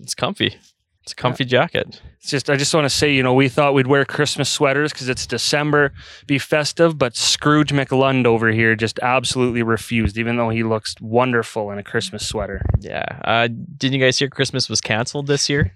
it's 0.00 0.14
comfy. 0.14 0.56
It's 1.02 1.12
a 1.12 1.16
comfy 1.16 1.44
jacket. 1.46 2.02
It's 2.20 2.28
just 2.30 2.50
I 2.50 2.56
just 2.56 2.74
want 2.74 2.84
to 2.84 2.90
say, 2.90 3.14
you 3.14 3.22
know, 3.22 3.32
we 3.32 3.48
thought 3.48 3.72
we'd 3.72 3.86
wear 3.86 4.04
Christmas 4.04 4.50
sweaters 4.50 4.92
because 4.92 5.08
it's 5.08 5.26
December, 5.26 5.92
be 6.26 6.38
festive, 6.38 6.98
but 6.98 7.16
Scrooge 7.16 7.70
McLund 7.72 8.26
over 8.26 8.50
here 8.50 8.74
just 8.76 8.98
absolutely 9.00 9.62
refused, 9.62 10.18
even 10.18 10.36
though 10.36 10.50
he 10.50 10.62
looks 10.64 10.94
wonderful 11.00 11.70
in 11.70 11.78
a 11.78 11.82
Christmas 11.82 12.26
sweater. 12.28 12.60
Yeah. 12.80 13.04
Uh, 13.24 13.48
didn't 13.78 13.94
you 13.98 14.04
guys 14.04 14.18
hear 14.18 14.28
Christmas 14.28 14.68
was 14.68 14.82
canceled 14.82 15.28
this 15.28 15.48
year? 15.48 15.72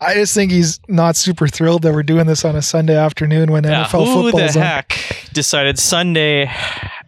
I 0.00 0.14
just 0.14 0.32
think 0.34 0.52
he's 0.52 0.78
not 0.86 1.16
super 1.16 1.48
thrilled 1.48 1.82
that 1.82 1.92
we're 1.94 2.02
doing 2.04 2.26
this 2.26 2.44
on 2.44 2.54
a 2.54 2.62
Sunday 2.62 2.94
afternoon 2.96 3.50
when 3.50 3.64
Yeah, 3.64 3.84
NFL 3.86 4.06
who 4.06 4.22
football's 4.30 4.54
the 4.54 4.60
on. 4.60 4.66
heck 4.66 5.28
decided 5.32 5.78
Sunday 5.78 6.48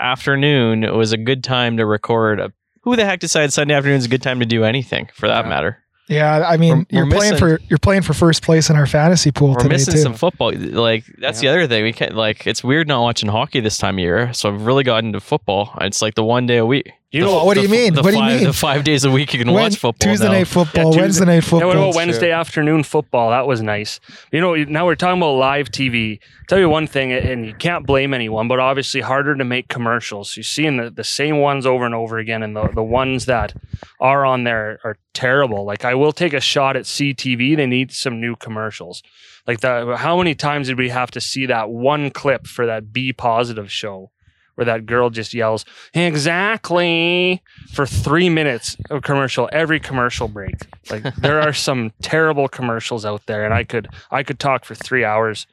afternoon 0.00 0.96
was 0.96 1.12
a 1.12 1.16
good 1.16 1.44
time 1.44 1.76
to 1.76 1.86
record 1.86 2.40
a 2.40 2.52
who 2.82 2.96
the 2.96 3.04
heck 3.04 3.20
decided 3.20 3.52
Sunday 3.52 3.72
afternoon 3.74 3.96
is 3.98 4.04
a 4.04 4.08
good 4.08 4.22
time 4.22 4.40
to 4.40 4.46
do 4.46 4.64
anything 4.64 5.08
for 5.14 5.26
that 5.28 5.44
Yeah. 5.44 5.48
matter? 5.50 5.78
Yeah, 6.08 6.44
I 6.46 6.56
mean, 6.58 6.70
We're- 6.74 6.86
you're 6.90 7.04
we're 7.06 7.10
playing 7.16 7.32
missing- 7.34 7.58
for 7.58 7.60
you're 7.68 7.78
playing 7.78 8.02
for 8.02 8.12
first 8.12 8.42
place 8.42 8.68
in 8.68 8.76
our 8.76 8.86
fantasy 8.86 9.30
pool 9.32 9.50
We're 9.52 9.56
today 9.60 9.68
missing 9.76 9.94
too. 9.94 10.00
some 10.00 10.14
football. 10.14 10.52
Like 10.54 11.04
that's 11.18 11.40
the 11.40 11.48
other 11.48 11.66
thing. 11.66 11.82
We 11.82 11.92
can't 11.92 12.14
like 12.14 12.46
it's 12.46 12.62
weird 12.62 12.88
not 12.88 13.00
watching 13.02 13.28
hockey 13.30 13.60
this 13.60 13.78
time 13.78 13.94
of 13.96 14.00
year. 14.00 14.32
So 14.34 14.50
I've 14.52 14.66
really 14.66 14.84
gotten 14.84 15.06
into 15.06 15.20
football. 15.20 15.70
It's 15.80 16.02
like 16.02 16.14
the 16.14 16.24
one 16.24 16.44
day 16.46 16.58
a 16.58 16.66
week. 16.66 16.92
You 17.14 17.20
The- 17.20 17.26
know, 17.30 17.44
what 17.44 17.54
do 17.54 17.60
you 17.62 17.68
mean? 17.68 17.94
What 17.94 18.02
do 18.06 18.10
you 18.10 18.14
five, 18.16 18.34
mean? 18.40 18.44
The 18.44 18.52
five 18.52 18.82
days 18.82 19.04
a 19.04 19.10
week 19.10 19.32
you 19.32 19.38
can 19.38 19.46
When- 19.52 19.62
watch 19.62 19.76
football. 19.76 19.92
Tuesday 20.10 20.26
now. 20.26 20.32
night 20.32 20.48
football, 20.48 20.86
Tuesday- 20.90 21.00
Wednesday 21.00 21.24
night 21.26 21.34
Yeah, 21.34 21.40
football. 21.42 21.68
what 21.68 21.76
about 21.76 21.84
That's 21.86 21.96
Wednesday 21.96 22.30
afternoon 22.32 22.82
football? 22.82 23.30
That 23.30 23.46
was 23.46 23.62
nice. 23.62 24.00
You 24.32 24.40
know, 24.40 24.54
now 24.56 24.84
we're 24.84 24.96
talking 24.96 25.18
about 25.22 25.34
live 25.36 25.70
TV. 25.70 26.18
Tell 26.48 26.58
you 26.58 26.68
one 26.68 26.88
thing, 26.88 27.12
and 27.12 27.46
you 27.46 27.54
can't 27.54 27.86
blame 27.86 28.12
anyone, 28.14 28.48
but 28.48 28.58
obviously 28.58 29.00
harder 29.00 29.36
to 29.36 29.44
make 29.44 29.68
commercials. 29.68 30.36
You're 30.36 30.42
seeing 30.42 30.76
the, 30.76 30.90
the 30.90 31.04
same 31.04 31.38
ones 31.38 31.66
over 31.66 31.86
and 31.86 31.94
over 31.94 32.18
again, 32.18 32.42
and 32.42 32.56
the, 32.56 32.66
the 32.74 32.82
ones 32.82 33.26
that 33.26 33.54
are 34.00 34.26
on 34.26 34.42
there 34.42 34.80
are 34.82 34.96
terrible. 35.12 35.64
Like 35.64 35.84
I 35.84 35.94
will 35.94 36.12
take 36.12 36.32
a 36.32 36.40
shot 36.40 36.74
at 36.74 36.82
CTV. 36.84 37.56
They 37.56 37.66
need 37.66 37.92
some 37.92 38.20
new 38.20 38.34
commercials. 38.34 39.04
Like 39.46 39.60
the 39.60 39.96
how 39.98 40.16
many 40.18 40.34
times 40.34 40.66
did 40.66 40.78
we 40.78 40.88
have 40.88 41.12
to 41.12 41.20
see 41.20 41.46
that 41.46 41.70
one 41.70 42.10
clip 42.10 42.48
for 42.48 42.66
that 42.66 42.92
B 42.92 43.12
positive 43.12 43.70
show? 43.70 44.10
Where 44.54 44.64
that 44.64 44.86
girl 44.86 45.10
just 45.10 45.34
yells 45.34 45.64
exactly 45.94 47.42
for 47.72 47.86
three 47.86 48.28
minutes 48.28 48.76
of 48.88 49.02
commercial 49.02 49.48
every 49.52 49.80
commercial 49.80 50.28
break. 50.28 50.54
Like 50.90 51.02
there 51.16 51.40
are 51.40 51.52
some 51.52 51.92
terrible 52.02 52.48
commercials 52.48 53.04
out 53.04 53.26
there, 53.26 53.44
and 53.44 53.52
I 53.52 53.64
could 53.64 53.88
I 54.10 54.22
could 54.22 54.38
talk 54.38 54.64
for 54.64 54.74
three 54.74 55.04
hours 55.04 55.46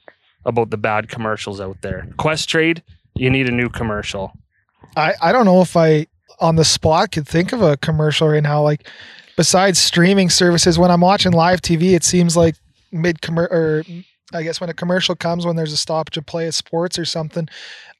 about 0.45 0.69
the 0.69 0.77
bad 0.77 1.09
commercials 1.09 1.59
out 1.59 1.81
there. 1.81 2.07
Questrade, 2.17 2.81
you 3.15 3.29
need 3.29 3.47
a 3.47 3.51
new 3.51 3.69
commercial. 3.69 4.33
I, 4.95 5.13
I 5.21 5.31
don't 5.31 5.45
know 5.45 5.61
if 5.61 5.77
I 5.77 6.07
on 6.39 6.55
the 6.55 6.65
spot 6.65 7.11
could 7.11 7.27
think 7.27 7.53
of 7.53 7.61
a 7.61 7.77
commercial 7.77 8.27
right 8.27 8.43
now. 8.43 8.61
Like 8.61 8.87
besides 9.37 9.79
streaming 9.79 10.29
services, 10.29 10.77
when 10.77 10.91
I'm 10.91 11.01
watching 11.01 11.31
live 11.31 11.61
TV, 11.61 11.93
it 11.93 12.03
seems 12.03 12.35
like 12.35 12.55
mid 12.91 13.21
commercial 13.21 13.55
or 13.55 13.83
I 14.33 14.43
guess 14.43 14.61
when 14.61 14.69
a 14.69 14.73
commercial 14.73 15.15
comes 15.15 15.45
when 15.45 15.55
there's 15.55 15.73
a 15.73 15.77
stoppage 15.77 16.17
of 16.17 16.25
play 16.25 16.47
of 16.47 16.55
sports 16.55 16.97
or 16.97 17.05
something, 17.05 17.47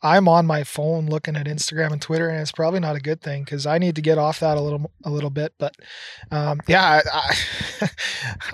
I'm 0.04 0.28
on 0.28 0.46
my 0.46 0.64
phone 0.64 1.08
looking 1.08 1.36
at 1.36 1.46
Instagram 1.46 1.92
and 1.92 2.02
Twitter, 2.02 2.30
and 2.30 2.40
it's 2.40 2.52
probably 2.52 2.80
not 2.80 2.96
a 2.96 3.00
good 3.00 3.22
thing 3.22 3.44
because 3.44 3.66
I 3.66 3.78
need 3.78 3.96
to 3.96 4.02
get 4.02 4.18
off 4.18 4.40
that 4.40 4.58
a 4.58 4.62
little 4.62 4.92
a 5.04 5.10
little 5.10 5.30
bit. 5.30 5.54
But 5.60 5.76
um, 6.32 6.60
yeah, 6.68 7.02
I, 7.14 7.36
I, 7.82 7.90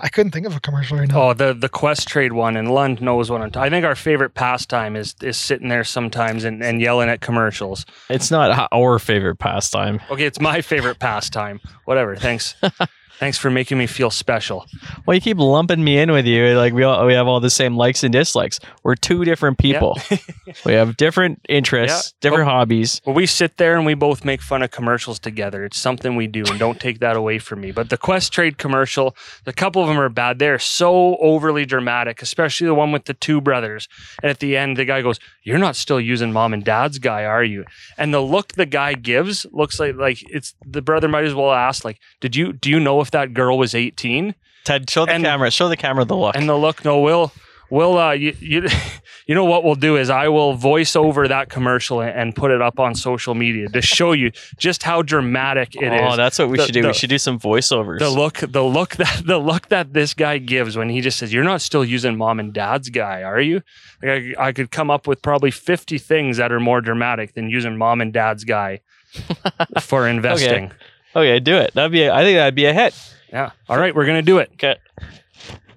I 0.02 0.08
couldn't 0.08 0.32
think 0.32 0.46
of 0.46 0.54
a 0.54 0.60
commercial 0.60 0.98
right 0.98 1.08
now. 1.08 1.30
Oh, 1.30 1.32
the 1.34 1.54
the 1.54 1.68
Questrade 1.68 2.32
one, 2.32 2.56
and 2.56 2.70
Lund 2.70 3.00
knows 3.00 3.30
what 3.30 3.40
I'm. 3.40 3.50
T- 3.50 3.60
I 3.60 3.70
think 3.70 3.84
our 3.86 3.94
favorite 3.94 4.34
pastime 4.34 4.96
is 4.96 5.14
is 5.22 5.36
sitting 5.36 5.68
there 5.68 5.84
sometimes 5.84 6.44
and, 6.44 6.62
and 6.62 6.80
yelling 6.80 7.08
at 7.08 7.20
commercials. 7.20 7.86
It's 8.10 8.30
not 8.30 8.68
our 8.72 8.98
favorite 8.98 9.36
pastime. 9.36 10.00
Okay, 10.10 10.24
it's 10.24 10.40
my 10.40 10.60
favorite 10.60 10.98
pastime. 11.00 11.60
Whatever. 11.84 12.16
Thanks. 12.16 12.54
Thanks 13.18 13.36
for 13.36 13.50
making 13.50 13.78
me 13.78 13.88
feel 13.88 14.10
special. 14.10 14.64
Well, 15.04 15.16
you 15.16 15.20
keep 15.20 15.38
lumping 15.38 15.82
me 15.82 15.98
in 15.98 16.12
with 16.12 16.24
you. 16.24 16.56
Like 16.56 16.72
we 16.72 16.84
all 16.84 17.04
we 17.04 17.14
have 17.14 17.26
all 17.26 17.40
the 17.40 17.50
same 17.50 17.76
likes 17.76 18.04
and 18.04 18.12
dislikes. 18.12 18.60
We're 18.84 18.94
two 18.94 19.24
different 19.24 19.58
people. 19.58 19.98
we 20.64 20.74
have 20.74 20.96
different 20.96 21.40
interests, 21.48 22.14
different 22.20 22.44
hobbies. 22.44 23.00
Well, 23.04 23.16
we 23.16 23.26
sit 23.26 23.56
there 23.56 23.76
and 23.76 23.84
we 23.84 23.94
both 23.94 24.24
make 24.24 24.40
fun 24.40 24.62
of 24.62 24.70
commercials 24.70 25.18
together. 25.18 25.64
It's 25.64 25.78
something 25.78 26.14
we 26.14 26.28
do, 26.28 26.44
and 26.46 26.60
don't 26.60 26.78
take 26.78 27.00
that 27.00 27.16
away 27.16 27.40
from 27.40 27.60
me. 27.60 27.72
But 27.72 27.90
the 27.90 27.98
Questrade 27.98 28.56
commercial, 28.56 29.16
the 29.44 29.52
couple 29.52 29.82
of 29.82 29.88
them 29.88 29.98
are 29.98 30.08
bad. 30.08 30.38
They're 30.38 30.60
so 30.60 31.16
overly 31.16 31.66
dramatic, 31.66 32.22
especially 32.22 32.68
the 32.68 32.74
one 32.74 32.92
with 32.92 33.06
the 33.06 33.14
two 33.14 33.40
brothers. 33.40 33.88
And 34.22 34.30
at 34.30 34.38
the 34.38 34.56
end, 34.56 34.76
the 34.76 34.84
guy 34.84 35.02
goes, 35.02 35.18
"You're 35.42 35.58
not 35.58 35.74
still 35.74 36.00
using 36.00 36.32
mom 36.32 36.54
and 36.54 36.64
dad's 36.64 37.00
guy, 37.00 37.24
are 37.24 37.42
you?" 37.44 37.64
And 37.96 38.14
the 38.14 38.20
look 38.20 38.52
the 38.52 38.66
guy 38.66 38.94
gives 38.94 39.44
looks 39.50 39.80
like 39.80 39.96
like 39.96 40.22
it's 40.30 40.54
the 40.64 40.82
brother 40.82 41.08
might 41.08 41.24
as 41.24 41.34
well 41.34 41.52
ask, 41.52 41.84
like, 41.84 41.98
"Did 42.20 42.36
you 42.36 42.52
do 42.52 42.70
you 42.70 42.78
know 42.78 43.00
if 43.00 43.07
that 43.12 43.34
girl 43.34 43.58
was 43.58 43.74
18?" 43.74 44.34
Ted, 44.64 44.88
show 44.90 45.06
the 45.06 45.12
And- 45.12 45.24
camera. 45.24 45.50
Show 45.50 45.68
the 45.68 45.76
camera 45.76 46.04
the 46.04 46.16
look. 46.16 46.36
And 46.36 46.48
the 46.48 46.56
look, 46.56 46.84
no, 46.84 47.00
we'll, 47.00 47.32
we'll, 47.70 47.96
uh, 47.98 48.12
you, 48.12 48.34
you, 48.38 48.68
you 49.26 49.34
know 49.34 49.44
what 49.44 49.64
we'll 49.64 49.76
do 49.76 49.96
is 49.96 50.10
I 50.10 50.28
will 50.28 50.52
voice 50.54 50.94
over 50.94 51.26
that 51.26 51.48
commercial 51.48 52.02
and, 52.02 52.10
and 52.10 52.36
put 52.36 52.50
it 52.50 52.60
up 52.60 52.78
on 52.78 52.94
social 52.94 53.34
media 53.34 53.68
to 53.70 53.80
show 53.80 54.12
you 54.12 54.30
just 54.58 54.82
how 54.82 55.00
dramatic 55.00 55.74
it 55.74 55.90
is. 55.92 56.00
oh, 56.02 56.16
that's 56.16 56.38
what 56.38 56.50
we 56.50 56.58
The- 56.58 56.66
should 56.66 56.72
do. 56.74 56.82
the- 56.82 56.88
we 56.88 56.94
should 56.94 57.08
do 57.08 57.16
some 57.18 57.38
voiceovers. 57.38 57.98
the 57.98 58.10
look, 58.10 58.38
the 58.40 58.62
look 58.62 58.96
that 58.96 59.22
the 59.24 59.38
look 59.38 59.68
that 59.68 59.94
this 59.94 60.12
guy 60.12 60.36
gives 60.38 60.76
when 60.76 60.90
he 60.90 61.00
just 61.00 61.18
says, 61.18 61.32
"You're 61.32 61.44
not 61.44 61.62
still 61.62 61.84
using 61.84 62.16
mom 62.18 62.38
and 62.40 62.52
dad's 62.52 62.90
guy, 62.90 63.22
are 63.22 63.40
you?" 63.40 63.62
Like 64.02 64.36
I, 64.38 64.48
I 64.48 64.52
could 64.52 64.70
come 64.70 64.90
up 64.90 65.06
with 65.06 65.22
probably 65.22 65.50
50 65.50 65.96
things 65.98 66.36
that 66.36 66.52
are 66.52 66.60
more 66.60 66.80
dramatic 66.82 67.32
than 67.34 67.48
using 67.48 67.78
mom 67.78 68.00
and 68.02 68.12
dad's 68.12 68.44
guy 68.44 68.80
for 69.80 70.06
investing. 70.06 70.66
okay, 70.66 70.74
do 71.14 71.56
it. 71.56 71.74
That'd 71.74 71.92
be. 71.92 72.02
A, 72.02 72.14
I 72.14 72.22
think 72.22 72.36
that'd 72.36 72.54
be 72.54 72.66
a 72.66 72.72
hit. 72.72 72.94
Yeah. 73.32 73.50
All 73.68 73.78
right, 73.78 73.94
we're 73.94 74.06
gonna 74.06 74.22
do 74.22 74.38
it. 74.38 74.50
Okay. 74.54 74.76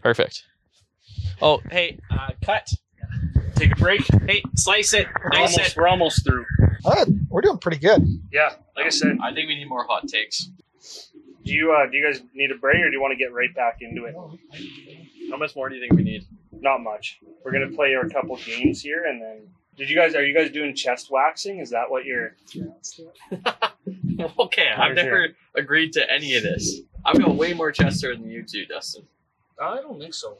Perfect. 0.02 0.44
Oh, 1.42 1.62
hey, 1.72 2.00
uh, 2.10 2.30
cut. 2.44 2.70
Take 3.56 3.74
a 3.74 3.76
break. 3.76 4.02
Hey, 4.28 4.42
slice 4.56 4.94
it. 4.94 5.08
We're 5.24 5.40
almost, 5.40 5.78
we're 5.78 5.88
almost 5.88 6.26
through. 6.26 6.46
Uh, 6.84 7.06
we're 7.30 7.42
doing 7.42 7.58
pretty 7.60 7.78
good. 7.78 8.08
Yeah. 8.32 8.54
Like 8.76 8.88
I 8.88 8.90
said, 8.90 9.18
I 9.22 9.34
think 9.34 9.48
we 9.48 9.56
need 9.56 9.70
more 9.70 9.86
hot 9.86 10.08
takes. 10.08 10.50
Do 11.44 11.54
you 11.54 11.72
uh, 11.72 11.90
do 11.90 11.98
you 11.98 12.06
guys 12.06 12.22
need 12.34 12.52
a 12.52 12.56
break 12.56 12.78
or 12.78 12.90
do 12.90 12.96
you 12.96 13.02
want 13.02 13.12
to 13.12 13.18
get 13.18 13.34
right 13.34 13.54
back 13.56 13.78
into 13.82 14.06
it? 14.06 14.16
How 15.30 15.38
much 15.38 15.56
more 15.56 15.70
do 15.70 15.76
you 15.76 15.82
think 15.82 15.94
we 15.94 16.04
need? 16.04 16.26
Not 16.52 16.80
much. 16.80 17.20
We're 17.44 17.52
gonna 17.52 17.70
play 17.76 17.94
a 17.94 18.10
couple 18.10 18.36
games 18.38 18.82
here, 18.82 19.06
and 19.06 19.22
then 19.22 19.48
did 19.78 19.90
you 19.90 19.96
guys 19.96 20.16
are 20.16 20.26
you 20.26 20.34
guys 20.34 20.52
doing 20.52 20.76
chest 20.76 21.10
waxing? 21.12 21.60
Is 21.60 21.70
that 21.72 21.90
what 21.90 22.06
you're? 22.06 22.36
okay, 24.40 24.68
I've 24.70 24.96
Where's 24.96 24.96
never 24.96 25.28
agreed 25.56 25.94
to 25.94 26.12
any 26.12 26.36
of 26.36 26.44
this. 26.44 26.82
I've 27.06 27.18
got 27.18 27.36
way 27.36 27.54
more 27.54 27.72
chest 27.72 28.04
hair 28.04 28.16
than 28.16 28.30
you 28.30 28.44
do, 28.44 28.66
Dustin. 28.66 29.08
I 29.62 29.76
don't 29.78 30.00
think 30.00 30.14
so. 30.14 30.38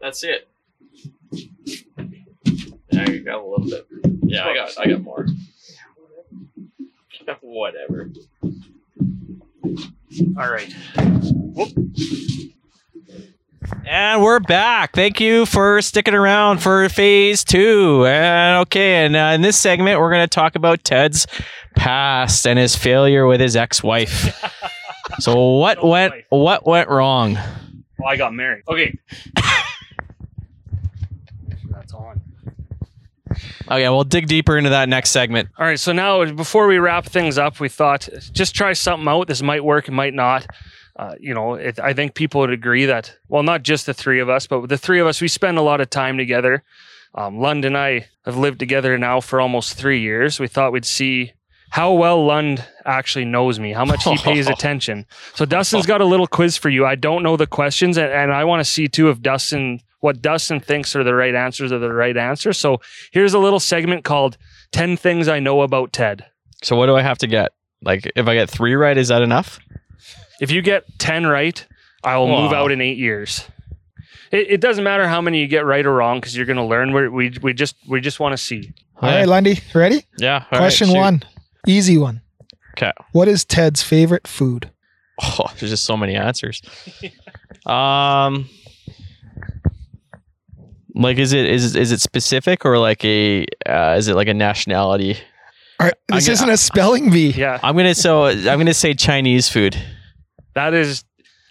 That's 0.00 0.22
it. 0.24 0.48
Yeah, 2.90 3.10
you 3.10 3.20
got 3.20 3.40
a 3.40 3.46
little 3.46 3.64
bit. 3.68 3.86
Yeah, 4.24 4.46
I 4.46 4.54
got 4.54 4.78
I 4.78 4.86
got 4.86 5.02
more. 5.02 5.26
Whatever. 7.40 8.10
All 10.38 10.50
right. 10.50 10.72
And 13.84 14.22
we're 14.22 14.40
back. 14.40 14.92
Thank 14.94 15.20
you 15.20 15.46
for 15.46 15.80
sticking 15.82 16.14
around 16.14 16.58
for 16.58 16.88
phase 16.88 17.44
two. 17.44 18.04
And 18.06 18.62
okay, 18.62 19.04
and 19.04 19.16
uh, 19.16 19.32
in 19.34 19.42
this 19.42 19.56
segment, 19.58 20.00
we're 20.00 20.10
going 20.10 20.24
to 20.24 20.28
talk 20.28 20.54
about 20.56 20.82
Ted's 20.84 21.26
past 21.76 22.46
and 22.46 22.58
his 22.58 22.74
failure 22.76 23.26
with 23.26 23.40
his 23.40 23.56
ex-wife. 23.56 24.42
so 25.18 25.56
what 25.58 25.78
No 25.82 25.88
went 25.88 26.12
wife. 26.14 26.24
what 26.30 26.66
went 26.66 26.88
wrong? 26.88 27.34
Well, 27.98 28.08
I 28.08 28.16
got 28.16 28.34
married. 28.34 28.64
Okay. 28.68 28.98
That's 31.70 31.92
on. 31.94 32.20
Okay, 33.68 33.88
we'll 33.88 34.04
dig 34.04 34.28
deeper 34.28 34.56
into 34.56 34.70
that 34.70 34.88
next 34.88 35.10
segment. 35.10 35.48
All 35.58 35.66
right. 35.66 35.78
So 35.78 35.92
now, 35.92 36.24
before 36.32 36.66
we 36.66 36.78
wrap 36.78 37.04
things 37.06 37.36
up, 37.38 37.58
we 37.60 37.68
thought 37.68 38.08
just 38.32 38.54
try 38.54 38.72
something 38.72 39.08
out. 39.08 39.26
This 39.28 39.42
might 39.42 39.64
work. 39.64 39.88
It 39.88 39.92
might 39.92 40.14
not. 40.14 40.46
Uh, 40.98 41.14
you 41.20 41.34
know, 41.34 41.54
it, 41.54 41.78
I 41.78 41.92
think 41.92 42.14
people 42.14 42.40
would 42.40 42.50
agree 42.50 42.86
that, 42.86 43.14
well, 43.28 43.42
not 43.42 43.62
just 43.62 43.86
the 43.86 43.94
three 43.94 44.20
of 44.20 44.28
us, 44.28 44.46
but 44.46 44.68
the 44.68 44.78
three 44.78 44.98
of 44.98 45.06
us, 45.06 45.20
we 45.20 45.28
spend 45.28 45.58
a 45.58 45.62
lot 45.62 45.80
of 45.80 45.90
time 45.90 46.16
together. 46.16 46.62
Um, 47.14 47.38
Lund 47.38 47.64
and 47.64 47.76
I 47.76 48.06
have 48.24 48.36
lived 48.36 48.58
together 48.58 48.96
now 48.96 49.20
for 49.20 49.40
almost 49.40 49.74
three 49.74 50.00
years. 50.00 50.40
We 50.40 50.48
thought 50.48 50.72
we'd 50.72 50.84
see 50.84 51.32
how 51.70 51.92
well 51.92 52.24
Lund 52.24 52.64
actually 52.86 53.26
knows 53.26 53.58
me, 53.58 53.72
how 53.72 53.84
much 53.84 54.04
he 54.04 54.16
pays 54.18 54.46
attention. 54.48 55.04
So 55.34 55.44
Dustin's 55.44 55.86
got 55.86 56.00
a 56.00 56.06
little 56.06 56.26
quiz 56.26 56.56
for 56.56 56.70
you. 56.70 56.86
I 56.86 56.94
don't 56.94 57.22
know 57.22 57.36
the 57.36 57.46
questions, 57.46 57.98
and, 57.98 58.10
and 58.10 58.32
I 58.32 58.44
want 58.44 58.60
to 58.60 58.64
see 58.64 58.88
too 58.88 59.10
if 59.10 59.20
Dustin, 59.20 59.80
what 60.00 60.22
Dustin 60.22 60.60
thinks 60.60 60.96
are 60.96 61.04
the 61.04 61.14
right 61.14 61.34
answers 61.34 61.72
are 61.72 61.78
the 61.78 61.92
right 61.92 62.16
answers. 62.16 62.56
So 62.56 62.80
here's 63.12 63.34
a 63.34 63.38
little 63.38 63.60
segment 63.60 64.04
called 64.04 64.38
10 64.72 64.96
Things 64.96 65.28
I 65.28 65.40
Know 65.40 65.60
About 65.60 65.92
Ted. 65.92 66.24
So 66.62 66.76
what 66.76 66.86
do 66.86 66.96
I 66.96 67.02
have 67.02 67.18
to 67.18 67.26
get? 67.26 67.52
Like, 67.82 68.10
if 68.16 68.26
I 68.26 68.34
get 68.34 68.48
three 68.48 68.74
right, 68.74 68.96
is 68.96 69.08
that 69.08 69.20
enough? 69.20 69.60
If 70.40 70.50
you 70.50 70.62
get 70.62 70.84
10 70.98 71.26
right, 71.26 71.64
I 72.04 72.16
will 72.18 72.28
move 72.28 72.52
out 72.52 72.70
in 72.72 72.80
eight 72.80 72.98
years. 72.98 73.46
It, 74.30 74.50
it 74.50 74.60
doesn't 74.60 74.84
matter 74.84 75.06
how 75.08 75.20
many 75.20 75.40
you 75.40 75.46
get 75.46 75.64
right 75.64 75.84
or 75.86 75.94
wrong 75.94 76.18
because 76.20 76.36
you're 76.36 76.46
going 76.46 76.56
to 76.56 76.64
learn. 76.64 76.92
we 76.92 77.08
we 77.08 77.32
we 77.42 77.52
just 77.52 77.76
we 77.88 78.00
just 78.00 78.18
want 78.20 78.32
to 78.32 78.36
see. 78.36 78.72
All 79.00 79.08
right, 79.10 79.26
Lundy, 79.26 79.60
ready? 79.74 80.04
Yeah. 80.18 80.34
all 80.34 80.38
right, 80.52 80.58
Question 80.58 80.88
shoot. 80.88 80.96
one, 80.96 81.22
easy 81.66 81.96
one. 81.98 82.22
Okay. 82.76 82.92
What 83.12 83.28
is 83.28 83.44
Ted's 83.44 83.82
favorite 83.82 84.26
food? 84.26 84.70
Oh, 85.22 85.46
there's 85.58 85.70
just 85.70 85.84
so 85.84 85.96
many 85.96 86.14
answers. 86.16 86.60
um, 87.66 88.48
like, 90.94 91.18
is 91.18 91.32
it 91.32 91.46
is 91.46 91.76
is 91.76 91.92
it 91.92 92.00
specific 92.00 92.64
or 92.64 92.78
like 92.78 93.04
a 93.04 93.46
uh, 93.66 93.94
is 93.98 94.08
it 94.08 94.14
like 94.14 94.28
a 94.28 94.34
nationality? 94.34 95.16
All 95.78 95.86
right, 95.86 95.94
I 96.10 96.16
this 96.16 96.26
get- 96.26 96.32
isn't 96.34 96.50
a 96.50 96.56
spelling 96.56 97.10
bee. 97.10 97.30
Yeah, 97.30 97.58
I'm 97.62 97.76
gonna 97.76 97.94
so 97.94 98.24
I'm 98.26 98.44
gonna 98.58 98.74
say 98.74 98.94
Chinese 98.94 99.48
food. 99.48 99.76
That 100.56 100.74
is. 100.74 101.04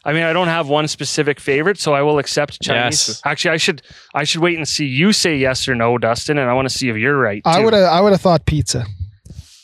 I 0.08 0.14
mean, 0.14 0.22
I 0.22 0.34
don't 0.34 0.50
have 0.50 0.68
one 0.70 0.88
specific 0.88 1.40
favorite, 1.40 1.80
so 1.80 1.94
I 1.96 2.04
will 2.04 2.20
accept 2.20 2.62
Chinese. 2.62 3.08
Yes. 3.08 3.22
Actually, 3.26 3.52
I 3.56 3.58
should 3.58 3.82
I 4.14 4.24
should 4.24 4.42
wait 4.42 4.56
and 4.58 4.68
see 4.68 4.86
you 4.86 5.12
say 5.14 5.36
yes 5.38 5.68
or 5.68 5.74
no, 5.74 5.98
Dustin, 5.98 6.38
and 6.38 6.48
I 6.50 6.54
want 6.54 6.70
to 6.70 6.78
see 6.78 6.90
if 6.90 6.96
you're 6.98 7.18
right. 7.18 7.42
I 7.46 7.64
would 7.64 7.74
have 7.74 7.86
I 7.92 8.02
would 8.02 8.12
have 8.12 8.22
thought 8.22 8.46
pizza. 8.46 8.86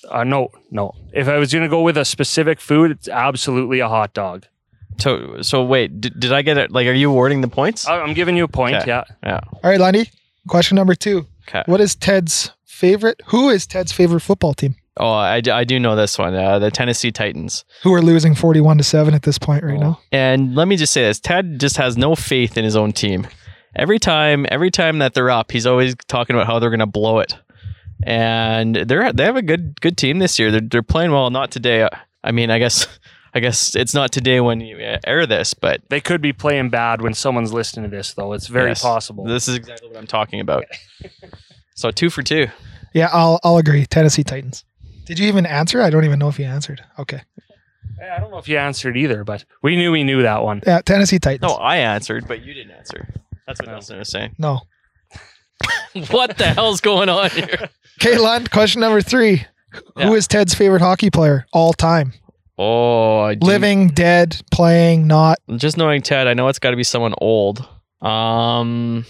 Uh, 0.10 0.24
no, 0.24 0.50
no. 0.72 0.94
If 1.14 1.28
I 1.28 1.38
was 1.38 1.52
going 1.54 1.64
to 1.64 1.70
go 1.70 1.82
with 1.84 1.96
a 1.96 2.04
specific 2.06 2.60
food, 2.60 2.92
it's 2.92 3.08
absolutely 3.08 3.80
a 3.82 3.88
hot 3.88 4.14
dog. 4.14 4.46
So 4.98 5.42
so 5.42 5.64
wait, 5.64 6.02
did, 6.02 6.20
did 6.20 6.34
I 6.34 6.42
get 6.42 6.58
it? 6.58 6.72
Like, 6.72 6.88
are 6.88 6.92
you 6.94 7.10
awarding 7.12 7.42
the 7.42 7.48
points? 7.48 7.88
I- 7.88 8.00
I'm 8.02 8.14
giving 8.14 8.36
you 8.36 8.44
a 8.46 8.48
point. 8.48 8.76
Okay. 8.78 8.88
Yeah. 8.88 9.04
Yeah. 9.24 9.40
All 9.64 9.70
right, 9.70 9.80
Lundy. 9.80 10.10
Question 10.48 10.76
number 10.76 10.96
two. 10.96 11.28
Okay. 11.48 11.62
What 11.68 11.82
is 11.82 11.96
Ted's 11.96 12.50
favorite? 12.66 13.22
Who 13.28 13.50
is 13.50 13.68
Ted's 13.68 13.92
favorite 13.92 14.22
football 14.22 14.54
team? 14.56 14.76
Oh, 14.98 15.10
I, 15.12 15.42
I 15.52 15.64
do 15.64 15.80
know 15.80 15.96
this 15.96 16.18
one. 16.18 16.36
Uh, 16.36 16.60
the 16.60 16.70
Tennessee 16.70 17.12
Titans. 17.12 17.64
Who 17.84 17.94
are 17.94 18.02
losing 18.02 18.36
forty-one 18.36 18.78
to 18.78 18.84
seven 18.84 19.14
at 19.14 19.24
this 19.24 19.38
point 19.38 19.64
right 19.64 19.80
now? 19.80 20.00
And 20.12 20.54
let 20.56 20.68
me 20.68 20.76
just 20.76 20.92
say 20.94 21.04
this: 21.04 21.20
Ted 21.20 21.60
just 21.60 21.78
has 21.78 21.98
no 21.98 22.16
faith 22.16 22.58
in 22.58 22.64
his 22.66 22.76
own 22.76 22.92
team. 22.92 23.28
Every 23.76 24.00
time, 24.00 24.46
every 24.50 24.70
time 24.70 25.00
that 25.00 25.14
they're 25.14 25.30
up, 25.30 25.52
he's 25.52 25.66
always 25.66 25.96
talking 26.10 26.36
about 26.36 26.46
how 26.48 26.60
they're 26.60 26.70
going 26.70 26.80
to 26.82 26.86
blow 26.86 27.20
it. 27.20 27.38
And 28.04 28.76
they're 28.76 29.14
they 29.14 29.24
have 29.24 29.38
a 29.38 29.42
good 29.42 29.80
good 29.80 29.96
team 29.98 30.20
this 30.20 30.38
year. 30.40 30.52
They're 30.52 30.62
they're 30.62 30.84
playing 30.84 31.12
well. 31.12 31.30
Not 31.30 31.52
today. 31.52 31.88
I 32.24 32.32
mean, 32.32 32.50
I 32.52 32.60
guess 32.60 32.86
I 33.34 33.40
guess 33.40 33.76
it's 33.76 33.94
not 33.94 34.12
today 34.12 34.42
when 34.42 34.60
you 34.60 34.78
uh, 34.78 34.98
air 35.06 35.26
this, 35.26 35.54
but 35.54 35.82
They 35.90 36.02
could 36.02 36.22
be 36.22 36.34
playing 36.34 36.70
bad 36.70 37.02
when 37.02 37.14
someone's 37.14 37.54
listening 37.54 37.90
to 37.90 37.96
this, 37.96 38.14
though. 38.14 38.34
It's 38.34 38.48
very 38.48 38.72
Yes. 38.72 38.82
possible. 38.82 39.24
this 39.26 39.48
is 39.48 39.56
exactly 39.56 39.88
what 39.88 39.98
I'm 39.98 40.08
talking 40.08 40.42
about. 40.42 40.66
so 41.76 41.92
two 41.92 42.10
for 42.10 42.24
two. 42.24 42.48
Yeah, 42.94 43.10
I'll 43.14 43.40
I'll 43.44 43.58
agree. 43.58 43.86
Tennessee 43.86 44.24
Titans. 44.24 44.66
Did 45.06 45.20
you 45.20 45.28
even 45.28 45.46
answer? 45.46 45.82
I 45.82 45.90
don't 45.90 46.06
even 46.06 46.20
know 46.20 46.30
if 46.30 46.40
you 46.40 46.46
answered. 46.46 46.84
Okay. 47.00 47.22
I 48.02 48.20
don't 48.20 48.32
know 48.32 48.38
if 48.38 48.48
you 48.48 48.58
answered 48.58 48.98
either, 48.98 49.24
but 49.24 49.46
we 49.62 49.76
knew 49.76 49.92
we 49.92 50.04
knew 50.04 50.22
that 50.24 50.44
one. 50.44 50.62
Yeah, 50.66 50.82
Tennessee 50.82 51.20
Titans. 51.20 51.42
No, 51.52 51.56
I 51.58 51.78
answered, 51.78 52.28
but 52.28 52.44
you 52.44 52.54
didn't 52.54 52.72
answer. 52.72 53.08
That's 53.46 53.60
what 53.60 53.68
No. 53.68 53.74
Nelson 53.74 54.00
was 54.00 54.10
saying. 54.10 54.36
No. 54.38 54.62
what 56.10 56.38
the 56.38 56.46
hell's 56.48 56.82
going 56.82 57.10
on 57.10 57.30
here? 57.30 57.70
Okay, 58.02 58.18
Lund, 58.18 58.50
question 58.50 58.82
number 58.82 59.02
three. 59.02 59.46
Who 59.74 59.82
Yeah. 59.98 60.12
is 60.14 60.28
Ted's 60.28 60.54
favorite 60.54 60.82
hockey 60.82 61.10
player 61.12 61.46
all 61.54 61.74
time? 61.74 62.14
Oh, 62.58 63.20
I 63.20 63.36
do- 63.36 63.46
Living, 63.46 63.90
dead, 63.90 64.42
playing, 64.52 65.08
not. 65.08 65.38
just 65.58 65.78
knowing 65.78 66.02
Ted, 66.02 66.28
I 66.28 66.34
know 66.34 66.48
it's 66.48 66.60
got 66.60 66.72
to 66.72 66.78
be 66.78 66.84
someone 66.84 67.14
old. 67.20 67.68
Um, 68.02 69.06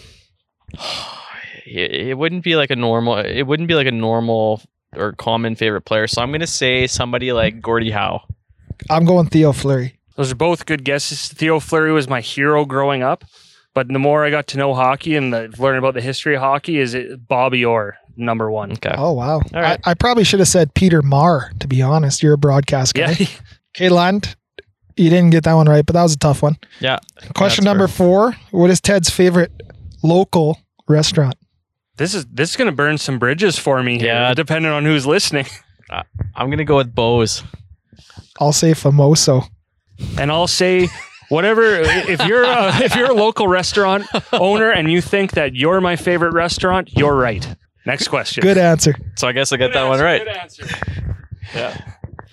it, 1.66 1.92
it 2.10 2.18
wouldn't 2.18 2.44
be 2.44 2.56
like 2.56 2.70
a 2.72 2.76
normal. 2.76 3.18
It 3.18 3.44
wouldn't 3.44 3.68
be 3.68 3.76
like 3.76 3.88
a 3.88 3.92
normal 3.92 4.62
or 4.96 5.14
common 5.14 5.56
favorite 5.56 5.82
player. 5.82 6.08
So 6.08 6.22
I'm 6.22 6.32
gonna 6.32 6.48
say 6.48 6.88
somebody 6.88 7.32
like 7.32 7.62
Gordie 7.62 7.92
Howe. 7.92 8.22
I'm 8.90 9.06
going 9.06 9.28
Theo 9.28 9.52
Fleury. 9.52 9.98
Those 10.16 10.32
are 10.32 10.36
both 10.36 10.66
good 10.66 10.84
guesses. 10.84 11.30
Theo 11.30 11.60
Fleury 11.60 11.92
was 11.92 12.08
my 12.08 12.22
hero 12.22 12.66
growing 12.66 13.02
up, 13.02 13.24
but 13.74 13.88
the 13.88 14.00
more 14.00 14.26
I 14.26 14.30
got 14.30 14.48
to 14.48 14.58
know 14.58 14.74
hockey 14.74 15.16
and 15.16 15.34
the, 15.34 15.54
learn 15.58 15.78
about 15.78 15.94
the 15.94 16.02
history 16.02 16.36
of 16.36 16.42
hockey, 16.42 16.80
is 16.80 16.94
it 16.94 17.28
Bobby 17.28 17.64
Orr 17.64 17.98
number 18.18 18.52
one? 18.52 18.74
Okay. 18.74 18.94
Oh 18.98 19.14
wow. 19.14 19.36
All 19.36 19.42
right. 19.54 19.80
I, 19.86 19.92
I 19.92 19.94
probably 19.94 20.24
should 20.24 20.40
have 20.40 20.50
said 20.50 20.74
Peter 20.74 21.02
Maher. 21.02 21.52
To 21.60 21.68
be 21.68 21.82
honest, 21.82 22.22
you're 22.22 22.34
a 22.34 22.38
broadcast 22.38 22.94
guy. 22.94 23.16
Yeah, 23.20 23.28
Okay, 23.76 23.88
Lund, 23.88 24.36
you 24.98 25.10
didn't 25.10 25.30
get 25.30 25.46
that 25.46 25.54
one 25.54 25.70
right, 25.70 25.86
but 25.86 25.94
that 25.94 26.04
was 26.04 26.14
a 26.14 26.18
tough 26.18 26.42
one. 26.42 26.58
Yeah. 26.82 27.00
Question 27.36 27.64
That's 27.64 27.72
number 27.74 27.88
four: 27.88 28.36
What 28.52 28.70
is 28.70 28.82
Ted's 28.82 29.10
favorite 29.10 29.52
local 30.04 30.60
restaurant? 30.90 31.36
This 31.98 32.14
is 32.14 32.26
this 32.28 32.52
is 32.52 32.56
gonna 32.56 32.72
burn 32.72 32.98
some 32.98 33.20
bridges 33.20 33.58
for 33.60 33.82
me 33.84 33.98
here, 34.00 34.08
Yeah. 34.08 34.34
depending 34.34 34.72
on 34.72 34.86
who's 34.86 35.06
listening. 35.06 35.46
I'm 36.36 36.50
gonna 36.50 36.64
go 36.66 36.78
with 36.78 36.94
Bo's. 36.96 37.44
I'll 38.40 38.54
say 38.54 38.72
Famoso. 38.72 39.46
And 40.18 40.32
I'll 40.32 40.48
say 40.48 40.88
whatever. 41.30 41.64
if 41.82 42.26
you're 42.26 42.44
a, 42.44 42.70
if 42.82 42.96
you're 42.96 43.12
a 43.12 43.14
local 43.14 43.48
restaurant 43.48 44.06
owner 44.32 44.72
and 44.72 44.92
you 44.92 45.02
think 45.02 45.32
that 45.34 45.56
you're 45.56 45.80
my 45.82 45.96
favorite 45.96 46.34
restaurant, 46.34 46.90
you're 46.98 47.16
right. 47.16 47.56
Next 47.86 48.08
question. 48.08 48.42
Good 48.42 48.58
answer. 48.58 48.96
So 49.18 49.28
I 49.28 49.32
guess 49.34 49.52
I 49.52 49.58
got 49.58 49.68
Good 49.68 49.76
that 49.76 49.88
one 49.88 50.00
right. 50.00 50.24
Good 50.24 50.38
answer. 50.38 50.66
Yeah. 51.54 51.78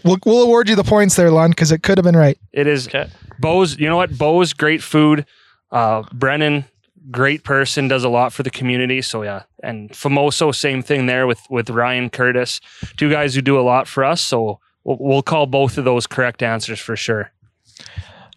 We'll, 0.04 0.18
we'll 0.24 0.42
award 0.44 0.68
you 0.68 0.76
the 0.76 0.84
points 0.84 1.16
there, 1.16 1.30
Lon, 1.30 1.50
because 1.50 1.72
it 1.72 1.82
could 1.82 1.98
have 1.98 2.04
been 2.04 2.16
right. 2.16 2.38
It 2.52 2.66
is 2.66 2.86
Okay. 2.86 3.08
Bo's. 3.40 3.78
You 3.78 3.88
know 3.88 3.96
what? 3.96 4.16
Bo's 4.16 4.52
great 4.52 4.82
food. 4.82 5.26
Uh, 5.70 6.02
Brennan, 6.12 6.64
great 7.10 7.44
person, 7.44 7.88
does 7.88 8.04
a 8.04 8.08
lot 8.08 8.32
for 8.32 8.42
the 8.42 8.50
community. 8.50 9.02
So 9.02 9.22
yeah, 9.22 9.42
and 9.62 9.90
Famoso, 9.90 10.54
same 10.54 10.82
thing 10.82 11.06
there 11.06 11.26
with 11.26 11.40
with 11.50 11.70
Ryan 11.70 12.10
Curtis, 12.10 12.60
two 12.96 13.10
guys 13.10 13.34
who 13.34 13.42
do 13.42 13.58
a 13.58 13.62
lot 13.62 13.88
for 13.88 14.04
us. 14.04 14.20
So 14.20 14.60
we'll, 14.84 14.98
we'll 15.00 15.22
call 15.22 15.46
both 15.46 15.78
of 15.78 15.84
those 15.84 16.06
correct 16.06 16.42
answers 16.42 16.80
for 16.80 16.96
sure. 16.96 17.30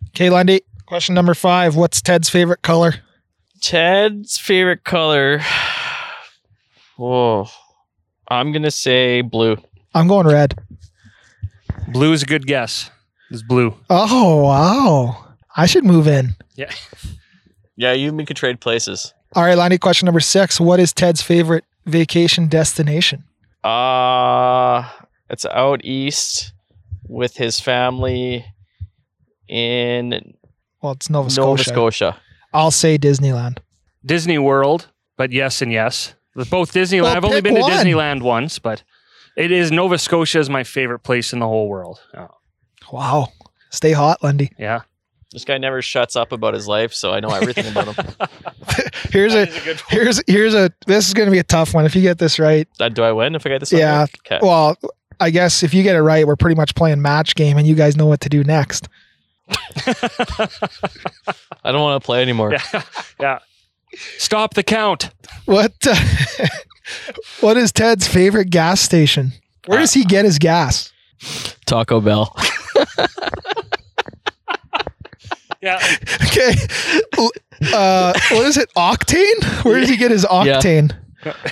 Okay, 0.10 0.30
Lundy. 0.30 0.62
Question 0.86 1.16
number 1.16 1.34
five: 1.34 1.76
What's 1.76 2.02
Ted's 2.02 2.30
favorite 2.30 2.62
color? 2.62 2.96
Ted's 3.62 4.38
favorite 4.38 4.84
color. 4.84 5.42
Whoa. 6.98 7.48
I'm 8.28 8.52
gonna 8.52 8.72
say 8.72 9.22
blue. 9.22 9.58
I'm 9.94 10.08
going 10.08 10.26
red. 10.26 10.56
Blue 11.90 12.14
is 12.14 12.24
a 12.24 12.26
good 12.26 12.48
guess. 12.48 12.90
It's 13.30 13.42
blue. 13.42 13.76
Oh 13.90 14.44
wow! 14.44 15.36
I 15.56 15.66
should 15.66 15.86
move 15.86 16.08
in. 16.08 16.36
Yeah. 16.56 16.72
Yeah, 17.82 17.94
you 17.94 18.10
and 18.10 18.18
me 18.18 18.26
could 18.26 18.38
trade 18.38 18.60
places. 18.60 19.12
All 19.34 19.44
right, 19.44 19.58
Lonnie. 19.58 19.80
Question 19.80 20.06
number 20.06 20.20
six: 20.20 20.60
What 20.60 20.80
is 20.80 20.94
Ted's 20.94 21.22
favorite 21.24 21.64
vacation 21.88 22.48
destination? 22.48 23.24
Uh 23.64 24.88
it's 25.32 25.46
out 25.46 25.84
east 25.84 26.54
with 27.08 27.38
his 27.38 27.60
family 27.60 28.46
in 29.48 30.36
Well, 30.82 30.92
it's 30.94 31.10
Nova 31.10 31.30
Scotia. 31.30 31.48
Nova 31.50 31.64
Scotia. 31.64 32.22
I'll 32.54 32.70
say 32.72 32.98
Disneyland. 33.00 33.58
Disney 34.06 34.38
World, 34.38 34.88
but 35.18 35.32
yes 35.32 35.62
and 35.64 35.72
yes. 35.72 36.14
Both 36.36 36.74
Disneyland. 36.74 37.04
Well, 37.04 37.18
I've 37.18 37.26
only 37.26 37.42
pick 37.42 37.54
been 37.54 37.56
to. 37.56 37.62
Disneyland 37.72 38.22
once, 38.22 38.60
but 38.60 38.84
it 39.36 39.52
is 39.52 39.72
Nova 39.72 39.98
Scotia 39.98 40.40
is 40.40 40.50
my 40.50 40.64
favorite 40.64 41.00
place 41.00 41.34
in 41.34 41.40
the 41.40 41.48
whole 41.48 41.68
world. 41.68 42.00
Oh, 42.16 42.28
Wow. 42.92 43.30
Stay 43.70 43.94
hot, 43.94 44.22
Lundy. 44.22 44.52
yeah. 44.60 44.82
This 45.32 45.46
guy 45.46 45.58
never 45.58 45.82
shuts 45.82 46.16
up 46.18 46.32
about 46.34 46.54
his 46.54 46.68
life, 46.68 46.94
so 46.94 47.14
I 47.14 47.22
know 47.22 47.30
everything 47.30 47.66
about 47.68 47.96
him. 47.96 48.06
Here's 49.12 49.34
a 49.34 49.44
a 49.44 49.46
good 49.46 49.80
one. 49.80 49.86
here's 49.90 50.22
here's 50.28 50.54
a 50.54 50.72
this 50.88 51.08
is 51.08 51.14
going 51.14 51.28
to 51.28 51.32
be 51.32 51.40
a 51.40 51.44
tough 51.44 51.74
one 51.74 51.86
if 51.86 51.96
you 51.96 52.02
get 52.02 52.18
this 52.18 52.38
right. 52.40 52.68
Uh, 52.80 52.90
do 52.90 53.04
I 53.04 53.12
win 53.14 53.36
if 53.36 53.46
I 53.46 53.50
get 53.50 53.60
this? 53.60 53.72
one 53.72 53.80
Yeah. 53.80 54.00
right? 54.02 54.16
Okay. 54.26 54.40
Well, 54.42 54.78
I 55.20 55.30
guess 55.30 55.64
if 55.64 55.74
you 55.74 55.84
get 55.84 55.96
it 55.96 56.02
right, 56.02 56.26
we're 56.28 56.36
pretty 56.36 56.56
much 56.56 56.76
playing 56.76 57.02
match 57.02 57.36
game, 57.36 57.58
and 57.58 57.66
you 57.68 57.76
guys 57.76 57.96
know 57.96 58.06
what 58.08 58.22
to 58.22 58.30
do 58.30 58.44
next. 58.44 58.90
I 61.64 61.72
don't 61.72 61.82
want 61.82 62.02
to 62.02 62.06
play 62.06 62.22
anymore. 62.22 62.54
yeah. 62.54 62.84
yeah. 63.20 63.40
Stop 64.18 64.54
the 64.54 64.64
count. 64.64 65.12
What 65.46 65.74
uh, 65.86 65.96
what 67.42 67.58
is 67.58 67.72
Ted's 67.72 68.08
favorite 68.08 68.50
gas 68.50 68.80
station? 68.82 69.34
Where 69.66 69.80
does 69.80 69.94
he 69.94 70.04
get 70.06 70.26
his 70.26 70.40
gas? 70.40 70.92
Taco 71.66 72.02
Bell. 72.02 72.36
Yeah. 75.62 75.80
Okay. 76.32 76.54
Uh, 77.74 78.14
what 78.32 78.46
is 78.48 78.58
it? 78.58 78.70
Octane? 78.76 79.64
Where 79.64 79.80
does 79.80 79.90
he 79.90 79.98
get 79.98 80.10
his 80.12 80.26
octane 80.26 80.92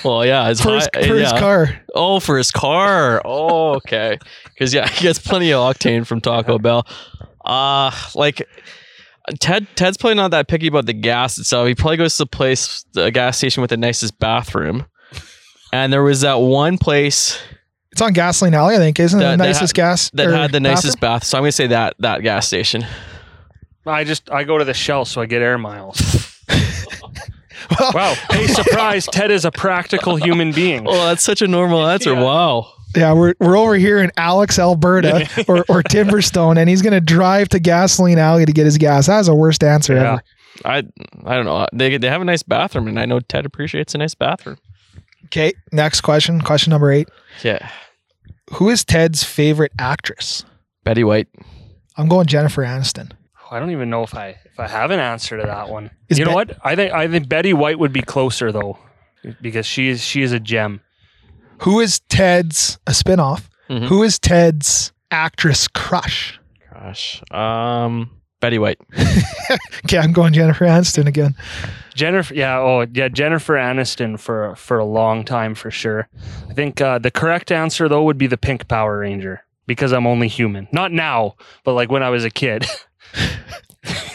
Well, 0.03 0.25
yeah, 0.25 0.47
his, 0.47 0.59
for, 0.61 0.73
his, 0.75 0.89
high- 0.95 1.07
for 1.07 1.15
his 1.15 1.31
car? 1.33 1.81
Oh, 1.93 2.19
for 2.19 2.37
his 2.37 2.49
car. 2.51 3.21
Oh, 3.23 3.75
okay. 3.75 4.17
Because 4.45 4.73
yeah, 4.73 4.87
he 4.89 5.03
gets 5.03 5.19
plenty 5.19 5.53
of 5.53 5.59
octane 5.75 6.07
from 6.07 6.21
Taco 6.21 6.57
Bell. 6.57 6.87
Uh 7.45 7.91
like 8.15 8.41
Ted 9.39 9.67
Ted's 9.75 9.97
probably 9.97 10.15
not 10.15 10.31
that 10.31 10.47
picky 10.47 10.67
about 10.67 10.85
the 10.87 10.93
gas 10.93 11.37
itself. 11.37 11.67
He 11.67 11.75
probably 11.75 11.97
goes 11.97 12.17
to 12.17 12.23
the 12.23 12.27
place, 12.27 12.83
the 12.93 13.11
gas 13.11 13.37
station 13.37 13.61
with 13.61 13.69
the 13.69 13.77
nicest 13.77 14.17
bathroom. 14.19 14.85
And 15.71 15.93
there 15.93 16.01
was 16.03 16.21
that 16.21 16.35
one 16.35 16.77
place 16.79 17.39
It's 17.91 18.01
on 18.01 18.13
Gasoline 18.13 18.55
Alley, 18.55 18.75
I 18.75 18.79
think, 18.79 18.99
isn't 18.99 19.19
it? 19.19 19.23
That- 19.23 19.31
The 19.37 19.43
that 19.43 19.49
nicest 19.49 19.73
gas 19.75 20.09
that 20.15 20.31
had 20.31 20.51
the 20.51 20.59
nicest 20.59 20.99
bath. 20.99 21.23
So 21.25 21.37
I'm 21.37 21.43
gonna 21.43 21.51
say 21.51 21.67
that 21.67 21.93
that 21.99 22.23
gas 22.23 22.47
station. 22.47 22.85
I 23.85 24.03
just 24.03 24.29
I 24.31 24.43
go 24.43 24.57
to 24.57 24.65
the 24.65 24.73
Shell 24.73 25.05
so 25.05 25.21
I 25.21 25.25
get 25.25 25.41
air 25.41 25.57
miles. 25.57 26.35
Wow. 27.93 28.15
Hey, 28.31 28.47
surprise! 28.47 29.05
Ted 29.05 29.31
is 29.31 29.45
a 29.45 29.51
practical 29.51 30.15
human 30.15 30.51
being. 30.51 30.87
Oh, 30.87 31.05
that's 31.05 31.23
such 31.23 31.41
a 31.41 31.47
normal 31.47 31.85
answer. 31.85 32.13
Yeah. 32.13 32.23
Wow. 32.23 32.71
Yeah, 32.95 33.13
we're 33.13 33.35
we're 33.39 33.57
over 33.57 33.75
here 33.75 33.99
in 33.99 34.11
Alix, 34.17 34.57
Alberta, 34.57 35.29
or, 35.47 35.59
or 35.69 35.83
Timberstone, 35.83 36.57
and 36.57 36.67
he's 36.69 36.81
gonna 36.81 37.01
drive 37.01 37.49
to 37.49 37.59
Gasoline 37.59 38.17
Alley 38.17 38.45
to 38.45 38.51
get 38.53 38.65
his 38.65 38.77
gas. 38.77 39.05
That's 39.07 39.27
the 39.27 39.35
worst 39.35 39.63
answer 39.63 39.93
Yeah. 39.95 40.13
ever. 40.13 40.21
I 40.65 40.77
I 41.25 41.35
don't 41.35 41.45
know. 41.45 41.67
They 41.73 41.97
they 41.97 42.07
have 42.09 42.21
a 42.21 42.25
nice 42.25 42.41
bathroom, 42.43 42.87
and 42.87 42.99
I 42.99 43.05
know 43.05 43.19
Ted 43.19 43.45
appreciates 43.45 43.93
a 43.93 43.99
nice 43.99 44.15
bathroom. 44.15 44.57
Okay, 45.25 45.53
next 45.71 46.01
question. 46.01 46.41
Question 46.41 46.71
number 46.71 46.91
eight. 46.91 47.07
Yeah. 47.43 47.69
Who 48.53 48.69
is 48.69 48.83
Ted's 48.83 49.23
favorite 49.23 49.73
actress? 49.77 50.43
Betty 50.83 51.03
White. 51.03 51.27
I'm 51.97 52.07
going 52.07 52.25
Jennifer 52.25 52.63
Aniston. 52.63 53.11
I 53.51 53.59
don't 53.59 53.71
even 53.71 53.89
know 53.89 54.03
if 54.03 54.15
I 54.15 54.29
if 54.45 54.59
I 54.59 54.67
have 54.67 54.91
an 54.91 54.99
answer 54.99 55.37
to 55.39 55.43
that 55.45 55.69
one. 55.69 55.91
Is 56.09 56.19
you 56.19 56.25
know 56.25 56.35
Bet- 56.35 56.49
what? 56.49 56.57
I 56.63 56.75
think 56.75 56.93
I 56.93 57.07
think 57.07 57.27
Betty 57.29 57.53
White 57.53 57.79
would 57.79 57.93
be 57.93 58.01
closer 58.01 58.51
though, 58.51 58.77
because 59.41 59.65
she 59.65 59.89
is 59.89 60.01
she 60.03 60.21
is 60.21 60.31
a 60.31 60.39
gem. 60.39 60.81
Who 61.63 61.79
is 61.79 61.99
Ted's 62.09 62.77
a 62.87 62.91
spinoff? 62.91 63.49
Mhm. 63.69 63.87
Who 63.87 64.03
is 64.03 64.17
Ted's 64.19 64.91
actress 65.11 65.67
crush? 65.67 66.39
Gosh. 66.73 67.21
Um. 67.31 68.11
Betty 68.41 68.57
White. 68.57 68.79
Okay, 69.85 69.97
I'm 69.97 70.11
going 70.13 70.33
Jennifer 70.33 70.65
Aniston 70.65 71.07
again. 71.07 71.35
Jennifer, 71.95 72.33
yeah, 72.35 72.59
oh 72.59 72.85
yeah, 72.93 73.07
Jennifer 73.07 73.55
Aniston 73.55 74.19
for 74.19 74.55
for 74.55 74.77
a 74.77 74.85
long 74.85 75.23
time 75.25 75.55
for 75.55 75.71
sure. 75.71 76.07
I 76.49 76.53
think 76.53 76.79
uh, 76.79 76.99
the 76.99 77.09
correct 77.09 77.51
answer 77.51 77.87
though 77.89 78.03
would 78.03 78.17
be 78.19 78.27
the 78.27 78.37
Pink 78.37 78.67
Power 78.67 78.99
Ranger 78.99 79.43
because 79.65 79.91
I'm 79.91 80.05
only 80.05 80.27
human. 80.27 80.67
Not 80.71 80.91
now, 80.91 81.35
but 81.63 81.73
like 81.73 81.89
when 81.89 82.03
I 82.03 82.09
was 82.09 82.23
a 82.25 82.29
kid. 82.29 82.65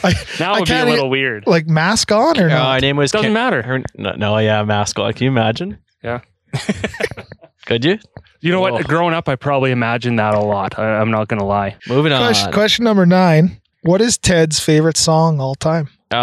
I, 0.05 0.13
now 0.41 0.53
I 0.53 0.57
it 0.57 0.61
would 0.61 0.69
be 0.69 0.75
a 0.75 0.85
little 0.85 1.11
weird. 1.11 1.47
like 1.47 1.67
mask 1.67 2.13
on 2.13 2.39
or 2.39 2.47
Uh, 2.47 2.49
not? 2.55 2.75
her 2.77 2.81
name 2.81 2.97
was 2.97 3.11
Doesn't 3.13 3.27
Kim- 3.27 3.33
matter. 3.33 3.63
Her, 3.63 3.83
no, 3.97 4.13
no, 4.17 4.39
yeah, 4.39 4.63
mascot. 4.65 5.17
Can 5.17 5.25
you 5.25 5.31
imagine? 5.31 5.79
Yeah. 6.03 6.21
Could 7.67 7.85
you? 7.85 7.99
You 8.41 8.53
know 8.53 8.65
Oh. 8.67 8.73
what? 8.73 8.85
Growing 8.87 9.15
up, 9.15 9.29
I 9.29 9.37
probably 9.37 9.71
imagined 9.71 10.19
that 10.19 10.35
a 10.35 10.41
lot. 10.41 10.79
I, 10.79 10.99
I'm 11.01 11.11
not 11.11 11.29
gonna 11.29 11.47
lie. 11.47 11.77
Moving 11.89 12.13
on. 12.13 12.21
Question, 12.21 12.53
question 12.53 12.85
number 12.85 13.07
nine. 13.07 13.61
What 13.83 14.01
is 14.01 14.19
Ted's 14.19 14.61
favorite 14.61 14.97
song 14.97 15.41
all 15.41 15.55
time? 15.55 15.89
Uh, 16.13 16.17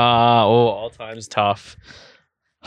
oh, 0.46 0.68
all 0.70 0.90
time's 0.90 1.28
tough. 1.28 1.76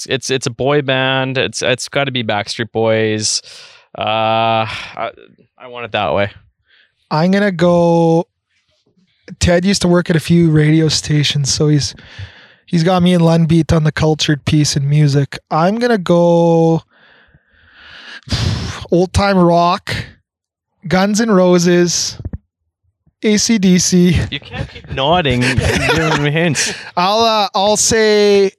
It's, 0.00 0.06
it's 0.06 0.30
it's 0.30 0.46
a 0.46 0.50
boy 0.50 0.80
band. 0.80 1.36
It's 1.36 1.60
it's 1.60 1.90
got 1.90 2.04
to 2.04 2.10
be 2.10 2.24
Backstreet 2.24 2.72
Boys. 2.72 3.42
Uh, 3.98 4.64
I, 4.64 5.10
I 5.58 5.66
want 5.66 5.84
it 5.84 5.92
that 5.92 6.14
way. 6.14 6.32
I'm 7.10 7.30
gonna 7.30 7.52
go. 7.52 8.26
Ted 9.38 9.64
used 9.64 9.82
to 9.82 9.88
work 9.88 10.10
at 10.10 10.16
a 10.16 10.20
few 10.20 10.50
radio 10.50 10.88
stations, 10.88 11.52
so 11.52 11.68
he's 11.68 11.94
he's 12.66 12.82
got 12.82 13.02
me 13.02 13.14
and 13.14 13.24
Len 13.24 13.46
beat 13.46 13.72
on 13.72 13.84
the 13.84 13.92
cultured 13.92 14.44
piece 14.44 14.76
in 14.76 14.88
music. 14.88 15.38
I'm 15.50 15.78
gonna 15.78 15.98
go 15.98 16.82
old 18.90 19.12
time 19.12 19.38
rock, 19.38 19.94
Guns 20.88 21.20
and 21.20 21.34
Roses, 21.34 22.20
ACDC. 23.22 24.32
You 24.32 24.40
can't 24.40 24.68
keep 24.68 24.90
nodding, 24.90 25.40
giving 25.94 26.22
me 26.22 26.30
hints. 26.30 26.74
I'll 26.96 27.20
uh, 27.20 27.48
I'll 27.54 27.76
say 27.76 28.52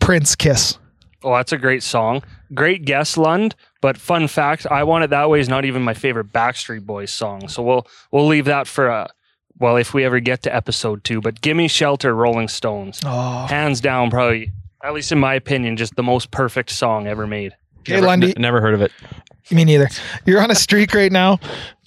Prince 0.00 0.34
Kiss. 0.34 0.78
Oh, 1.22 1.34
that's 1.34 1.52
a 1.52 1.58
great 1.58 1.82
song. 1.82 2.22
Great 2.54 2.84
guess, 2.84 3.16
Lund. 3.16 3.56
But 3.80 3.96
fun 3.96 4.28
fact, 4.28 4.66
I 4.66 4.84
Want 4.84 5.04
It 5.04 5.10
That 5.10 5.28
Way 5.28 5.40
is 5.40 5.48
not 5.48 5.64
even 5.64 5.82
my 5.82 5.94
favorite 5.94 6.32
Backstreet 6.32 6.86
Boys 6.86 7.10
song. 7.10 7.48
So 7.48 7.62
we'll 7.62 7.86
we'll 8.12 8.26
leave 8.26 8.44
that 8.44 8.66
for 8.66 8.90
uh 8.90 9.08
well, 9.58 9.76
if 9.76 9.94
we 9.94 10.04
ever 10.04 10.20
get 10.20 10.42
to 10.42 10.54
episode 10.54 11.04
two. 11.04 11.20
But 11.20 11.40
Gimme 11.40 11.68
Shelter, 11.68 12.14
Rolling 12.14 12.48
Stones. 12.48 13.00
Oh, 13.04 13.46
Hands 13.46 13.80
down, 13.80 14.10
probably, 14.10 14.52
at 14.82 14.92
least 14.94 15.12
in 15.12 15.18
my 15.18 15.34
opinion, 15.34 15.76
just 15.76 15.96
the 15.96 16.02
most 16.02 16.30
perfect 16.30 16.70
song 16.70 17.06
ever 17.06 17.26
made. 17.26 17.54
okay, 17.80 17.94
never, 17.94 18.06
Lundy. 18.06 18.28
n- 18.28 18.34
never 18.38 18.60
heard 18.60 18.74
of 18.74 18.82
it. 18.82 18.92
Me 19.50 19.64
neither. 19.64 19.88
You're 20.24 20.42
on 20.42 20.50
a 20.50 20.54
streak 20.56 20.92
right 20.92 21.12
now 21.12 21.38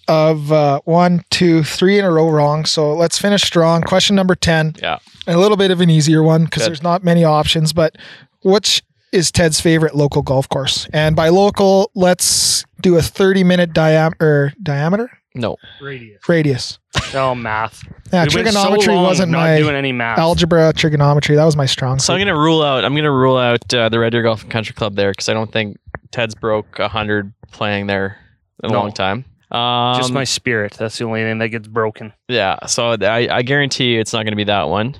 of 0.07 0.51
uh, 0.51 0.79
one, 0.85 1.23
two, 1.29 1.61
three 1.63 1.99
in 1.99 2.05
a 2.05 2.11
row 2.11 2.29
wrong. 2.29 2.65
So 2.65 2.93
let's 2.95 3.19
finish 3.19 3.41
strong. 3.43 3.81
Question 3.81 4.15
number 4.15 4.33
10. 4.35 4.75
Yeah. 4.81 4.97
A 5.27 5.37
little 5.37 5.57
bit 5.57 5.69
of 5.69 5.81
an 5.81 5.89
easier 5.89 6.23
one 6.23 6.45
because 6.45 6.65
there's 6.65 6.81
not 6.81 7.03
many 7.03 7.23
options, 7.23 7.73
but 7.73 7.95
which 8.43 8.81
is 9.11 9.31
Ted's 9.31 9.59
favorite 9.59 9.95
local 9.95 10.21
golf 10.21 10.47
course? 10.49 10.87
And 10.93 11.15
by 11.15 11.29
local, 11.29 11.91
let's 11.93 12.63
do 12.81 12.95
a 12.97 13.01
30 13.01 13.43
minute 13.43 13.73
diameter 13.73 14.53
diameter 14.63 15.11
No. 15.35 15.57
Radius. 15.81 16.27
radius. 16.27 16.79
Oh, 17.13 17.35
math. 17.35 17.83
Yeah, 18.11 18.11
We 18.11 18.17
went 18.19 18.31
so 18.31 18.41
trigonometry 18.61 18.95
long 18.95 19.03
wasn't 19.03 19.31
not 19.31 19.37
my 19.39 19.57
doing 19.59 19.75
any 19.75 19.91
math. 19.91 20.17
algebra, 20.17 20.73
trigonometry. 20.73 21.35
That 21.35 21.45
was 21.45 21.55
my 21.55 21.67
strong 21.67 21.99
So 21.99 22.13
I'm 22.13 22.19
suit. 22.19 22.25
gonna 22.25 22.39
rule 22.39 22.63
out. 22.63 22.83
I'm 22.83 22.95
gonna 22.95 23.11
rule 23.11 23.37
out 23.37 23.71
uh, 23.73 23.89
the 23.89 23.99
Red 23.99 24.09
Deer 24.11 24.23
Golf 24.23 24.41
and 24.41 24.51
Country 24.51 24.73
Club 24.73 24.95
there 24.95 25.11
because 25.11 25.29
I 25.29 25.33
don't 25.33 25.51
think 25.51 25.77
Ted's 26.11 26.33
broke 26.35 26.77
hundred 26.79 27.31
playing 27.51 27.85
there 27.87 28.17
in 28.63 28.71
a 28.71 28.73
No. 28.73 28.79
long 28.79 28.91
time. 28.91 29.25
Um, 29.51 29.95
just 29.99 30.11
my 30.13 30.23
spirit. 30.23 30.73
That's 30.77 30.97
the 30.97 31.05
only 31.05 31.21
thing 31.21 31.37
that 31.39 31.49
gets 31.49 31.67
broken. 31.67 32.13
Yeah, 32.27 32.65
so 32.67 32.91
I, 33.01 33.27
I 33.37 33.41
guarantee 33.43 33.93
you 33.93 33.99
it's 33.99 34.13
not 34.13 34.23
going 34.23 34.31
to 34.31 34.35
be 34.37 34.43
that 34.45 34.69
one. 34.69 34.95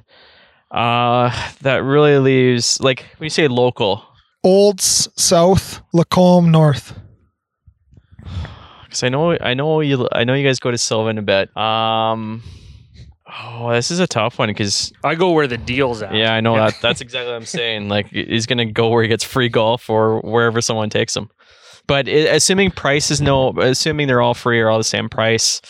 Uh, 0.72 1.32
that 1.62 1.84
really 1.84 2.18
leaves 2.20 2.80
like 2.80 3.06
when 3.18 3.26
you 3.26 3.30
say 3.30 3.48
local, 3.48 4.04
Olds, 4.44 5.08
South, 5.16 5.82
Lacombe, 5.94 6.50
North. 6.52 6.99
Because 8.90 9.04
I 9.04 9.10
know 9.10 9.38
I 9.40 9.54
know 9.54 9.82
you 9.82 10.10
I 10.12 10.24
know 10.24 10.34
you 10.34 10.46
guys 10.46 10.60
go 10.60 10.72
to 10.72 10.78
Sylvan 10.78 11.20
a 11.20 11.22
bit. 11.22 11.56
Um, 11.56 12.42
oh, 13.28 13.72
this 13.72 13.92
is 13.92 14.00
a 14.00 14.08
tough 14.08 14.40
one 14.40 14.50
because 14.50 14.92
I 15.04 15.14
go 15.14 15.32
where 15.32 15.46
the 15.46 15.58
deal's 15.58 16.02
at. 16.02 16.16
yeah, 16.16 16.34
I 16.34 16.42
know 16.42 16.56
that 16.56 16.76
that's 16.82 17.00
exactly 17.06 17.32
what 17.32 17.38
I'm 17.38 17.46
saying. 17.46 17.88
Like 17.88 18.08
he's 18.08 18.48
going 18.48 18.58
to 18.58 18.66
go 18.66 18.90
where 18.90 19.04
he 19.04 19.08
gets 19.10 19.24
free 19.24 19.50
golf 19.50 19.90
or 19.90 20.22
wherever 20.22 20.60
someone 20.60 20.90
takes 20.90 21.16
him. 21.16 21.30
But 21.88 22.08
i 22.08 22.12
assuming 22.12 22.72
price 22.72 23.10
is 23.12 23.22
no, 23.22 23.50
assuming 23.60 24.08
they're 24.08 24.22
all 24.22 24.34
free 24.34 24.60
or 24.60 24.70
all 24.70 24.78
the 24.78 24.84
same 24.84 25.08
price, 25.10 25.62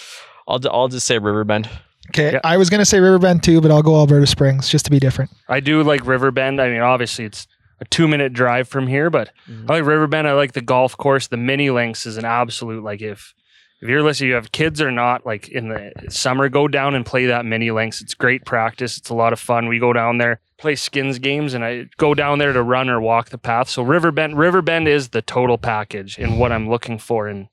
I'll 0.47 0.59
I'll 0.69 0.87
just 0.87 1.05
say 1.05 1.17
Riverbend. 1.17 1.69
Okay, 2.11 2.33
Yeah. 2.33 2.39
I 2.43 2.57
was 2.57 2.69
gonna 2.69 2.85
say 2.85 2.99
Riverbend 2.99 3.43
too, 3.43 3.61
but 3.61 3.69
I'll 3.69 3.83
go 3.83 3.95
Alberta 3.97 4.27
Springs 4.27 4.69
just 4.69 4.85
to 4.85 4.91
be 4.91 4.99
different. 4.99 5.29
I 5.47 5.59
do 5.59 5.83
like 5.83 6.05
Riverbend. 6.05 6.61
I 6.61 6.69
mean, 6.69 6.81
obviously 6.81 7.25
it's 7.25 7.47
a 7.81 7.85
two 7.85 8.07
minute 8.07 8.33
drive 8.33 8.67
from 8.67 8.87
here, 8.87 9.09
but 9.09 9.31
Mm-hmm. 9.49 9.71
I 9.71 9.75
like 9.75 9.85
Riverbend. 9.85 10.27
I 10.27 10.33
like 10.33 10.53
the 10.53 10.61
golf 10.61 10.95
course. 10.97 11.27
The 11.27 11.37
mini 11.37 11.69
links 11.69 12.05
is 12.05 12.17
an 12.17 12.25
absolute 12.25 12.83
like 12.83 13.01
if 13.01 13.33
if 13.81 13.87
you're 13.87 14.03
listening, 14.03 14.29
you 14.29 14.35
have 14.35 14.51
kids 14.51 14.81
or 14.81 14.91
not, 14.91 15.25
like 15.25 15.47
in 15.47 15.69
the 15.69 15.93
summer, 16.09 16.49
go 16.49 16.67
down 16.67 16.95
and 16.95 17.05
play 17.05 17.27
that 17.27 17.45
mini 17.45 17.71
links. 17.71 18.01
It's 18.01 18.13
great 18.13 18.43
practice. 18.45 18.97
It's 18.97 19.09
a 19.09 19.13
lot 19.13 19.31
of 19.31 19.39
fun. 19.39 19.67
We 19.69 19.79
go 19.79 19.93
down 19.93 20.17
there, 20.17 20.41
play 20.57 20.75
skins 20.75 21.17
games, 21.17 21.53
and 21.53 21.63
I 21.63 21.85
go 21.95 22.13
down 22.13 22.39
there 22.39 22.51
to 22.51 22.61
run 22.61 22.89
or 22.89 22.99
walk 22.99 23.29
the 23.29 23.37
path. 23.37 23.69
So 23.69 23.81
Riverbend, 23.81 24.37
Riverbend 24.37 24.89
is 24.89 25.09
the 25.09 25.21
total 25.21 25.57
package 25.57 26.19
in 26.19 26.37
what 26.39 26.51
I'm 26.51 26.69
looking 26.69 26.97
for 26.99 27.29
in 27.29 27.47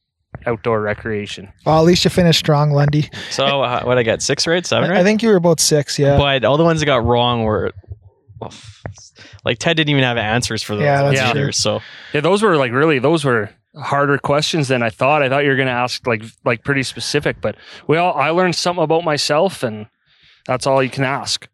outdoor 0.46 0.80
recreation. 0.80 1.52
Well, 1.64 1.78
at 1.78 1.84
least 1.84 2.04
you 2.04 2.10
finished 2.10 2.40
strong, 2.40 2.72
Lundy. 2.72 3.08
So 3.30 3.62
uh, 3.62 3.84
what 3.84 3.96
I 3.96 4.02
got 4.02 4.20
six 4.20 4.48
right, 4.48 4.66
seven 4.66 4.90
right? 4.90 4.98
I 4.98 5.04
think 5.04 5.22
you 5.22 5.28
were 5.28 5.36
about 5.36 5.60
six. 5.60 5.96
Yeah. 5.96 6.18
But 6.18 6.44
all 6.44 6.56
the 6.56 6.64
ones 6.64 6.80
that 6.80 6.86
got 6.86 7.04
wrong 7.04 7.44
were 7.44 7.72
well, 8.40 8.52
like 9.44 9.58
Ted 9.58 9.76
didn't 9.76 9.90
even 9.90 10.04
have 10.04 10.16
answers 10.16 10.62
for 10.62 10.74
those 10.76 10.84
Yeah, 10.84 11.02
ones 11.02 11.18
that's 11.18 11.30
either. 11.30 11.42
true. 11.44 11.52
So 11.52 11.80
Yeah, 12.12 12.20
those 12.20 12.42
were 12.42 12.56
like 12.56 12.72
really 12.72 12.98
those 12.98 13.24
were 13.24 13.50
harder 13.76 14.18
questions 14.18 14.68
than 14.68 14.82
I 14.82 14.90
thought. 14.90 15.22
I 15.22 15.28
thought 15.28 15.44
you 15.44 15.50
were 15.50 15.56
going 15.56 15.66
to 15.68 15.72
ask 15.72 16.06
like 16.06 16.22
like 16.44 16.64
pretty 16.64 16.82
specific, 16.82 17.36
but 17.40 17.56
well, 17.86 18.12
I 18.14 18.30
learned 18.30 18.54
something 18.56 18.82
about 18.84 19.04
myself, 19.04 19.62
and 19.62 19.86
that's 20.46 20.66
all 20.66 20.82
you 20.82 20.90
can 20.90 21.04
ask. 21.04 21.48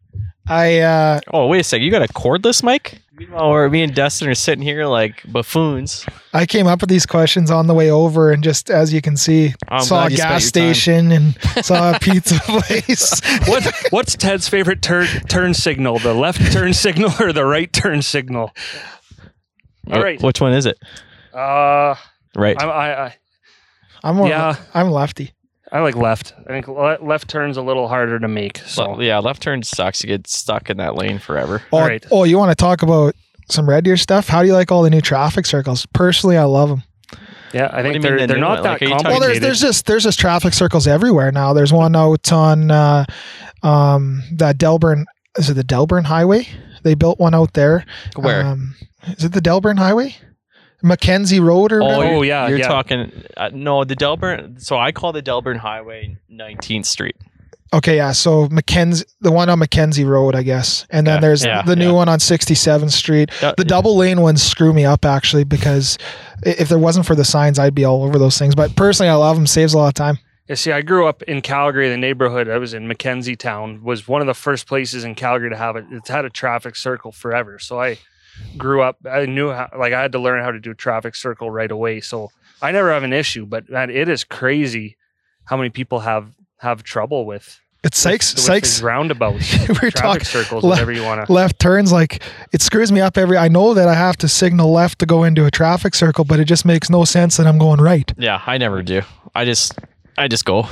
I 0.47 0.79
uh, 0.79 1.19
oh 1.33 1.47
wait 1.47 1.61
a 1.61 1.63
second, 1.63 1.85
you 1.85 1.91
got 1.91 2.01
a 2.07 2.13
cordless 2.13 2.63
mic? 2.63 2.99
Meanwhile, 3.15 3.51
we're 3.51 3.69
me 3.69 3.83
and 3.83 3.93
Dustin 3.93 4.27
are 4.27 4.33
sitting 4.35 4.63
here 4.63 4.85
like 4.87 5.21
buffoons. 5.31 6.05
I 6.33 6.45
came 6.47 6.65
up 6.67 6.81
with 6.81 6.89
these 6.89 7.05
questions 7.05 7.51
on 7.51 7.67
the 7.67 7.73
way 7.75 7.91
over, 7.91 8.31
and 8.31 8.43
just 8.43 8.69
as 8.71 8.91
you 8.91 9.01
can 9.01 9.15
see, 9.15 9.53
I'm 9.69 9.83
saw 9.83 10.07
a 10.07 10.09
glad 10.09 10.11
you 10.11 10.17
spent 10.17 10.29
gas 10.31 10.55
your 10.55 10.65
time. 10.65 10.73
station 10.73 11.11
and 11.11 11.37
saw 11.65 11.95
a 11.95 11.99
pizza 11.99 12.39
place. 12.39 13.21
What 13.47 13.71
what's 13.91 14.15
Ted's 14.15 14.49
favorite 14.49 14.81
turn 14.81 15.05
turn 15.29 15.53
signal? 15.53 15.99
The 15.99 16.13
left 16.13 16.51
turn 16.51 16.73
signal 16.85 17.11
or 17.19 17.31
the 17.31 17.45
right 17.45 17.71
turn 17.71 18.01
signal? 18.01 18.51
All 19.91 19.99
Wh- 19.99 20.03
right. 20.03 20.21
Which 20.23 20.41
one 20.41 20.53
is 20.53 20.65
it? 20.65 20.77
Uh, 21.33 21.95
Right. 22.35 22.59
I, 22.61 22.65
I 22.65 23.05
I 23.05 23.15
I'm 24.03 24.15
more, 24.15 24.27
Yeah. 24.27 24.55
I'm 24.73 24.89
lefty. 24.89 25.33
I 25.73 25.79
like 25.79 25.95
left. 25.95 26.33
I 26.47 26.49
think 26.51 26.67
le- 26.67 26.99
left 27.01 27.27
turn's 27.27 27.57
a 27.57 27.61
little 27.63 27.87
harder 27.87 28.19
to 28.19 28.27
make. 28.27 28.59
So 28.59 28.91
Well, 28.91 29.01
yeah, 29.03 29.17
left 29.17 29.41
turn 29.41 29.63
sucks. 29.63 30.03
You 30.03 30.07
get 30.07 30.27
stuck 30.27 30.69
in 30.69 30.77
that 30.77 30.95
lane 30.95 31.17
forever. 31.17 31.63
Oh, 31.73 31.77
All 31.79 31.83
right. 31.87 32.05
oh, 32.11 32.23
you 32.25 32.37
want 32.37 32.51
to 32.51 32.55
talk 32.55 32.83
about 32.83 33.15
some 33.49 33.67
Red 33.67 33.83
Deer 33.83 33.97
stuff? 33.97 34.27
How 34.27 34.41
do 34.41 34.47
you 34.47 34.53
like 34.53 34.71
all 34.71 34.83
the 34.83 34.91
new 34.91 35.01
traffic 35.01 35.47
circles? 35.47 35.87
Personally, 35.87 36.37
I 36.37 36.43
love 36.43 36.69
them. 36.69 36.83
Yeah, 37.53 37.69
I 37.73 37.81
do 37.81 37.87
you 37.87 37.93
think 37.93 38.03
they're 38.03 38.19
the 38.19 38.27
they're 38.27 38.37
not 38.37 38.61
one? 38.61 38.63
that 38.63 38.69
Like, 38.73 38.81
are 38.83 38.85
you 38.85 38.91
talking- 38.91 39.11
Well, 39.11 39.19
there's 39.19 39.39
there's 39.39 39.61
just 39.61 39.85
there's 39.87 40.03
just 40.03 40.19
traffic 40.19 40.53
circles 40.53 40.85
everywhere 40.87 41.31
now. 41.31 41.53
There's 41.53 41.73
one 41.73 41.95
out 41.95 42.31
on 42.31 42.69
uh, 42.71 43.05
um, 43.63 44.23
that 44.33 44.57
Delburne. 44.59 45.05
Is 45.37 45.49
it 45.49 45.55
the 45.55 45.63
Delburne 45.63 46.03
Highway? 46.05 46.47
They 46.83 46.93
built 46.95 47.19
one 47.19 47.33
out 47.33 47.53
there. 47.53 47.85
Where? 48.15 48.43
Um, 48.45 48.75
is 49.17 49.23
it 49.23 49.31
the 49.33 49.41
Delburne 49.41 49.77
Highway? 49.77 50.15
McKenzie 50.83 51.41
Road 51.43 51.71
or 51.71 51.81
oh, 51.81 51.85
whatever? 51.85 52.03
Oh, 52.03 52.11
you're, 52.17 52.25
yeah, 52.25 52.47
You're 52.47 52.59
yeah. 52.59 52.67
talking. 52.67 53.11
Uh, 53.37 53.49
no, 53.53 53.83
the 53.83 53.95
Delburne. 53.95 54.59
So 54.59 54.77
I 54.77 54.91
call 54.91 55.11
the 55.13 55.21
Delburne 55.21 55.57
Highway 55.57 56.17
19th 56.31 56.85
Street. 56.85 57.15
Okay, 57.71 57.95
yeah. 57.95 58.11
So 58.11 58.47
McKenzie, 58.49 59.03
the 59.21 59.31
one 59.31 59.49
on 59.49 59.59
McKenzie 59.59 60.05
Road, 60.07 60.35
I 60.35 60.43
guess, 60.43 60.85
and 60.91 61.07
then 61.07 61.15
Yeah, 61.15 61.21
there's 61.21 61.43
yeah, 61.45 61.61
the 61.63 61.75
new 61.75 61.87
yeah. 61.87 61.91
one 61.93 62.07
on 62.09 62.19
67th 62.19 62.91
Street. 62.91 63.31
Uh, 63.43 63.53
The 63.57 63.65
double 63.65 63.95
lane 63.97 64.21
ones 64.21 64.43
screw 64.43 64.73
me 64.73 64.85
up 64.85 65.05
actually 65.05 65.43
because 65.43 65.97
i- 66.45 66.49
if 66.49 66.69
there 66.69 66.77
wasn't 66.77 67.07
for 67.07 67.15
the 67.15 67.25
signs, 67.25 67.57
I'd 67.57 67.73
be 67.73 67.83
all 67.85 68.03
over 68.03 68.19
those 68.19 68.37
things. 68.37 68.53
But 68.53 68.75
personally, 68.75 69.09
I 69.09 69.15
love 69.15 69.35
them. 69.37 69.47
Saves 69.47 69.73
a 69.73 69.77
lot 69.79 69.87
of 69.87 69.93
time. 69.95 70.19
Yeah, 70.47 70.55
see, 70.55 70.71
I 70.73 70.81
grew 70.81 71.07
up 71.07 71.23
in 71.23 71.41
Calgary. 71.41 71.89
The 71.89 71.97
neighborhood 71.97 72.47
I 72.49 72.57
was 72.59 72.73
in, 72.75 72.87
McKenzie 72.87 73.37
Towne, 73.37 73.81
was 73.81 74.07
one 74.07 74.19
of 74.21 74.27
the 74.27 74.33
first 74.35 74.67
places 74.67 75.03
in 75.05 75.15
Calgary 75.15 75.49
to 75.49 75.55
have 75.57 75.75
it. 75.77 75.85
It's 75.89 76.09
had 76.09 76.25
a 76.25 76.29
traffic 76.29 76.75
circle 76.75 77.11
forever. 77.13 77.57
So 77.59 77.79
I 77.81 77.97
grew 78.57 78.81
up. 78.81 78.97
I 79.09 79.25
knew 79.25 79.51
how, 79.51 79.69
like 79.77 79.93
I 79.93 80.01
had 80.01 80.11
to 80.13 80.19
learn 80.19 80.43
how 80.43 80.51
to 80.51 80.59
do 80.59 80.73
traffic 80.73 81.15
circle 81.15 81.49
right 81.51 81.71
away. 81.71 82.01
So 82.01 82.29
I 82.61 82.71
never 82.71 82.91
have 82.91 83.03
an 83.03 83.13
issue. 83.13 83.45
But 83.45 83.69
man, 83.69 83.89
it 83.89 84.09
is 84.09 84.23
crazy 84.23 84.97
how 85.45 85.57
many 85.57 85.69
people 85.69 85.99
have 86.01 86.31
have 86.59 86.83
trouble 86.83 87.25
with 87.25 87.59
It's 87.83 87.97
Sykes, 87.99 88.31
with, 88.33 88.37
with 88.39 88.45
Sykes. 88.45 88.69
these 88.75 88.83
roundabouts, 88.83 89.57
We're 89.67 89.75
traffic 89.75 89.93
talking 89.95 90.23
circles, 90.23 90.63
le- 90.63 90.69
whatever 90.69 90.91
you 90.93 91.03
want 91.03 91.25
to. 91.25 91.33
left 91.33 91.59
turns. 91.59 91.91
Like 91.91 92.23
it 92.53 92.61
screws 92.61 92.91
me 92.91 93.01
up 93.01 93.17
every. 93.17 93.37
I 93.37 93.49
know 93.49 93.73
that 93.73 93.87
I 93.87 93.93
have 93.95 94.15
to 94.17 94.27
signal 94.27 94.71
left 94.71 94.99
to 94.99 95.05
go 95.05 95.23
into 95.25 95.45
a 95.45 95.51
traffic 95.51 95.93
circle, 95.95 96.23
but 96.23 96.39
it 96.39 96.45
just 96.45 96.63
makes 96.65 96.89
no 96.89 97.03
sense 97.05 97.35
that 97.37 97.47
I'm 97.47 97.57
going 97.57 97.81
right. 97.81 98.11
Yeah, 98.17 98.41
I 98.45 98.57
never 98.57 98.81
do. 98.81 99.01
I 99.35 99.43
just, 99.45 99.77
I 100.17 100.27
just 100.27 100.45
go. 100.45 100.67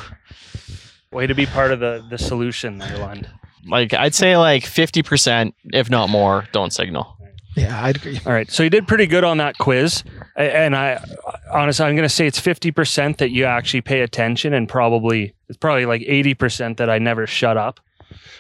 Way 1.12 1.28
to 1.28 1.34
be 1.36 1.46
part 1.46 1.72
of 1.72 1.80
the 1.82 2.06
the 2.10 2.18
solution, 2.18 2.78
there, 2.78 2.98
Lund. 2.98 3.28
Like 3.68 3.94
I'd 3.94 4.16
say 4.16 4.38
like 4.38 4.64
50%, 4.64 5.54
if 5.74 5.90
not 5.90 6.10
more, 6.10 6.48
don't 6.54 6.72
signal. 6.72 7.18
Yeah, 7.56 7.84
I'd 7.84 7.98
agree. 7.98 8.20
All 8.26 8.32
right, 8.32 8.50
so 8.50 8.64
you 8.64 8.70
did 8.70 8.88
pretty 8.88 9.08
good 9.08 9.24
on 9.24 9.38
that 9.38 9.58
quiz, 9.58 10.04
and 10.38 10.76
I 10.76 11.04
honestly 11.52 11.86
I'm 11.86 11.96
going 11.96 12.08
to 12.08 12.14
say 12.14 12.26
it's 12.26 12.40
fifty 12.40 12.72
percent 12.72 13.18
that 13.18 13.32
you 13.32 13.46
actually 13.46 13.82
pay 13.82 14.02
attention, 14.02 14.54
and 14.54 14.70
probably 14.70 15.34
it's 15.50 15.58
probably 15.58 15.86
like 15.86 16.02
eighty 16.08 16.34
percent 16.34 16.78
that 16.78 16.90
I 16.90 16.98
never 16.98 17.28
shut 17.28 17.58
up. 17.58 17.80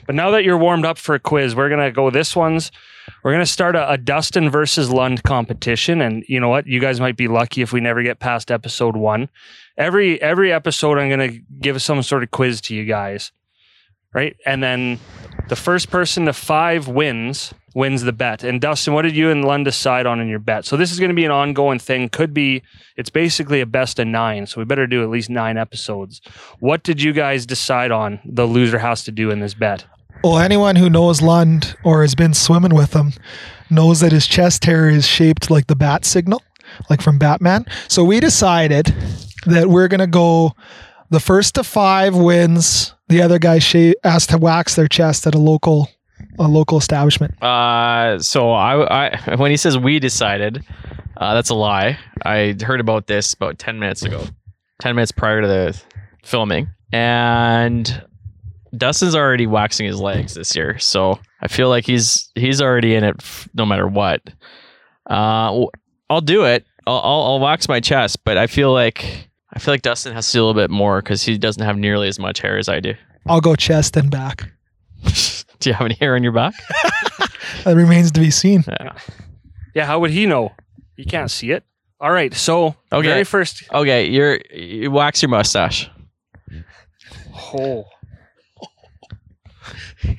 But 0.05 0.15
now 0.15 0.31
that 0.31 0.43
you're 0.43 0.57
warmed 0.57 0.85
up 0.85 0.97
for 0.97 1.15
a 1.15 1.19
quiz, 1.19 1.55
we're 1.55 1.69
going 1.69 1.81
to 1.81 1.91
go. 1.91 2.09
This 2.09 2.35
one's 2.35 2.71
we're 3.23 3.31
going 3.31 3.43
to 3.43 3.51
start 3.51 3.75
a, 3.75 3.91
a 3.91 3.97
Dustin 3.97 4.49
versus 4.49 4.89
Lund 4.89 5.23
competition, 5.23 6.01
and 6.01 6.23
you 6.27 6.39
know 6.39 6.49
what? 6.49 6.65
You 6.67 6.79
guys 6.79 6.99
might 6.99 7.17
be 7.17 7.27
lucky 7.27 7.61
if 7.61 7.73
we 7.73 7.81
never 7.81 8.01
get 8.03 8.19
past 8.19 8.49
episode 8.49 8.95
one. 8.95 9.29
Every 9.77 10.21
every 10.21 10.53
episode, 10.53 10.97
I'm 10.97 11.09
going 11.09 11.31
to 11.31 11.39
give 11.59 11.81
some 11.81 12.01
sort 12.01 12.23
of 12.23 12.31
quiz 12.31 12.61
to 12.61 12.75
you 12.75 12.85
guys, 12.85 13.31
right? 14.13 14.37
And 14.45 14.63
then 14.63 14.99
the 15.49 15.55
first 15.55 15.89
person 15.89 16.25
to 16.25 16.33
five 16.33 16.87
wins 16.87 17.53
wins 17.73 18.03
the 18.03 18.11
bet. 18.11 18.43
And 18.43 18.59
Dustin, 18.59 18.93
what 18.93 19.03
did 19.03 19.15
you 19.15 19.29
and 19.29 19.45
Lund 19.45 19.65
decide 19.65 20.05
on 20.05 20.19
in 20.19 20.27
your 20.27 20.39
bet? 20.39 20.65
So 20.65 20.77
this 20.77 20.91
is 20.91 20.99
going 20.99 21.09
to 21.09 21.15
be 21.15 21.25
an 21.25 21.31
ongoing 21.31 21.79
thing. 21.79 22.09
Could 22.09 22.33
be, 22.33 22.63
it's 22.97 23.09
basically 23.09 23.61
a 23.61 23.65
best 23.65 23.99
of 23.99 24.07
nine. 24.07 24.45
So 24.45 24.59
we 24.59 24.65
better 24.65 24.87
do 24.87 25.03
at 25.03 25.09
least 25.09 25.29
nine 25.29 25.57
episodes. 25.57 26.21
What 26.59 26.83
did 26.83 27.01
you 27.01 27.13
guys 27.13 27.45
decide 27.45 27.91
on? 27.91 28.19
The 28.25 28.45
loser 28.45 28.79
has 28.79 29.03
to 29.05 29.11
do 29.11 29.31
in 29.31 29.39
this 29.39 29.53
bet. 29.53 29.85
Well, 30.23 30.37
anyone 30.37 30.75
who 30.75 30.89
knows 30.89 31.21
Lund 31.21 31.75
or 31.83 32.01
has 32.01 32.13
been 32.13 32.33
swimming 32.33 32.75
with 32.75 32.93
him 32.93 33.13
knows 33.69 34.01
that 34.01 34.11
his 34.11 34.27
chest 34.27 34.65
hair 34.65 34.87
is 34.89 35.07
shaped 35.07 35.49
like 35.49 35.67
the 35.67 35.75
bat 35.75 36.05
signal, 36.05 36.43
like 36.89 37.01
from 37.01 37.17
Batman. 37.17 37.65
So 37.87 38.03
we 38.03 38.19
decided 38.19 38.93
that 39.47 39.69
we're 39.69 39.87
gonna 39.87 40.07
go. 40.07 40.53
The 41.09 41.19
first 41.19 41.55
to 41.55 41.63
five 41.63 42.15
wins. 42.15 42.93
The 43.09 43.21
other 43.21 43.39
guy 43.39 43.59
sha- 43.59 43.93
has 44.03 44.25
to 44.27 44.37
wax 44.37 44.75
their 44.75 44.87
chest 44.87 45.27
at 45.27 45.35
a 45.35 45.39
local, 45.39 45.89
a 46.39 46.47
local 46.47 46.77
establishment. 46.77 47.41
Uh, 47.43 48.19
so 48.19 48.51
I, 48.51 49.07
I, 49.15 49.35
when 49.35 49.51
he 49.51 49.57
says 49.57 49.77
we 49.77 49.99
decided, 49.99 50.63
uh, 51.17 51.33
that's 51.33 51.49
a 51.49 51.55
lie. 51.55 51.97
I 52.25 52.55
heard 52.61 52.79
about 52.79 53.07
this 53.07 53.33
about 53.33 53.59
10 53.59 53.79
minutes 53.79 54.03
ago, 54.03 54.25
10 54.81 54.95
minutes 54.95 55.11
prior 55.11 55.41
to 55.41 55.47
the 55.47 55.81
filming. 56.23 56.69
And 56.91 58.03
Dustin's 58.75 59.15
already 59.15 59.47
waxing 59.47 59.85
his 59.85 59.99
legs 59.99 60.33
this 60.33 60.55
year. 60.55 60.79
So 60.79 61.19
I 61.41 61.47
feel 61.47 61.69
like 61.69 61.85
he's, 61.85 62.29
he's 62.35 62.61
already 62.61 62.95
in 62.95 63.03
it 63.03 63.15
f- 63.19 63.47
no 63.53 63.65
matter 63.65 63.87
what. 63.87 64.21
Uh, 65.09 65.65
I'll 66.09 66.21
do 66.21 66.45
it. 66.45 66.65
I'll, 66.87 66.99
I'll, 66.99 67.21
I'll 67.33 67.39
wax 67.39 67.67
my 67.67 67.79
chest, 67.79 68.23
but 68.23 68.37
I 68.37 68.47
feel 68.47 68.73
like, 68.73 69.29
I 69.53 69.59
feel 69.59 69.73
like 69.73 69.81
Dustin 69.81 70.13
has 70.13 70.27
to 70.31 70.37
do 70.37 70.43
a 70.43 70.45
little 70.45 70.61
bit 70.61 70.69
more 70.69 71.01
because 71.01 71.23
he 71.23 71.37
doesn't 71.37 71.63
have 71.63 71.77
nearly 71.77 72.07
as 72.07 72.17
much 72.19 72.39
hair 72.39 72.57
as 72.57 72.69
I 72.69 72.79
do. 72.79 72.93
I'll 73.27 73.41
go 73.41 73.55
chest 73.55 73.95
and 73.97 74.09
back. 74.09 74.51
do 75.61 75.69
you 75.69 75.73
have 75.73 75.85
any 75.85 75.95
hair 75.95 76.15
on 76.15 76.23
your 76.23 76.31
back? 76.33 76.53
That 77.63 77.75
remains 77.75 78.11
to 78.13 78.19
be 78.19 78.31
seen. 78.31 78.63
Yeah, 79.75 79.85
how 79.85 79.99
would 79.99 80.09
he 80.11 80.25
know? 80.25 80.51
He 80.95 81.05
can't 81.05 81.29
see 81.29 81.51
it. 81.51 81.63
All 81.99 82.11
right, 82.11 82.33
so 82.33 82.75
Okay. 82.91 83.07
very 83.07 83.23
first. 83.23 83.63
Okay, 83.71 84.07
you're 84.07 84.39
you 84.53 84.89
wax 84.89 85.21
your 85.21 85.29
mustache. 85.29 85.89
Oh, 87.53 87.85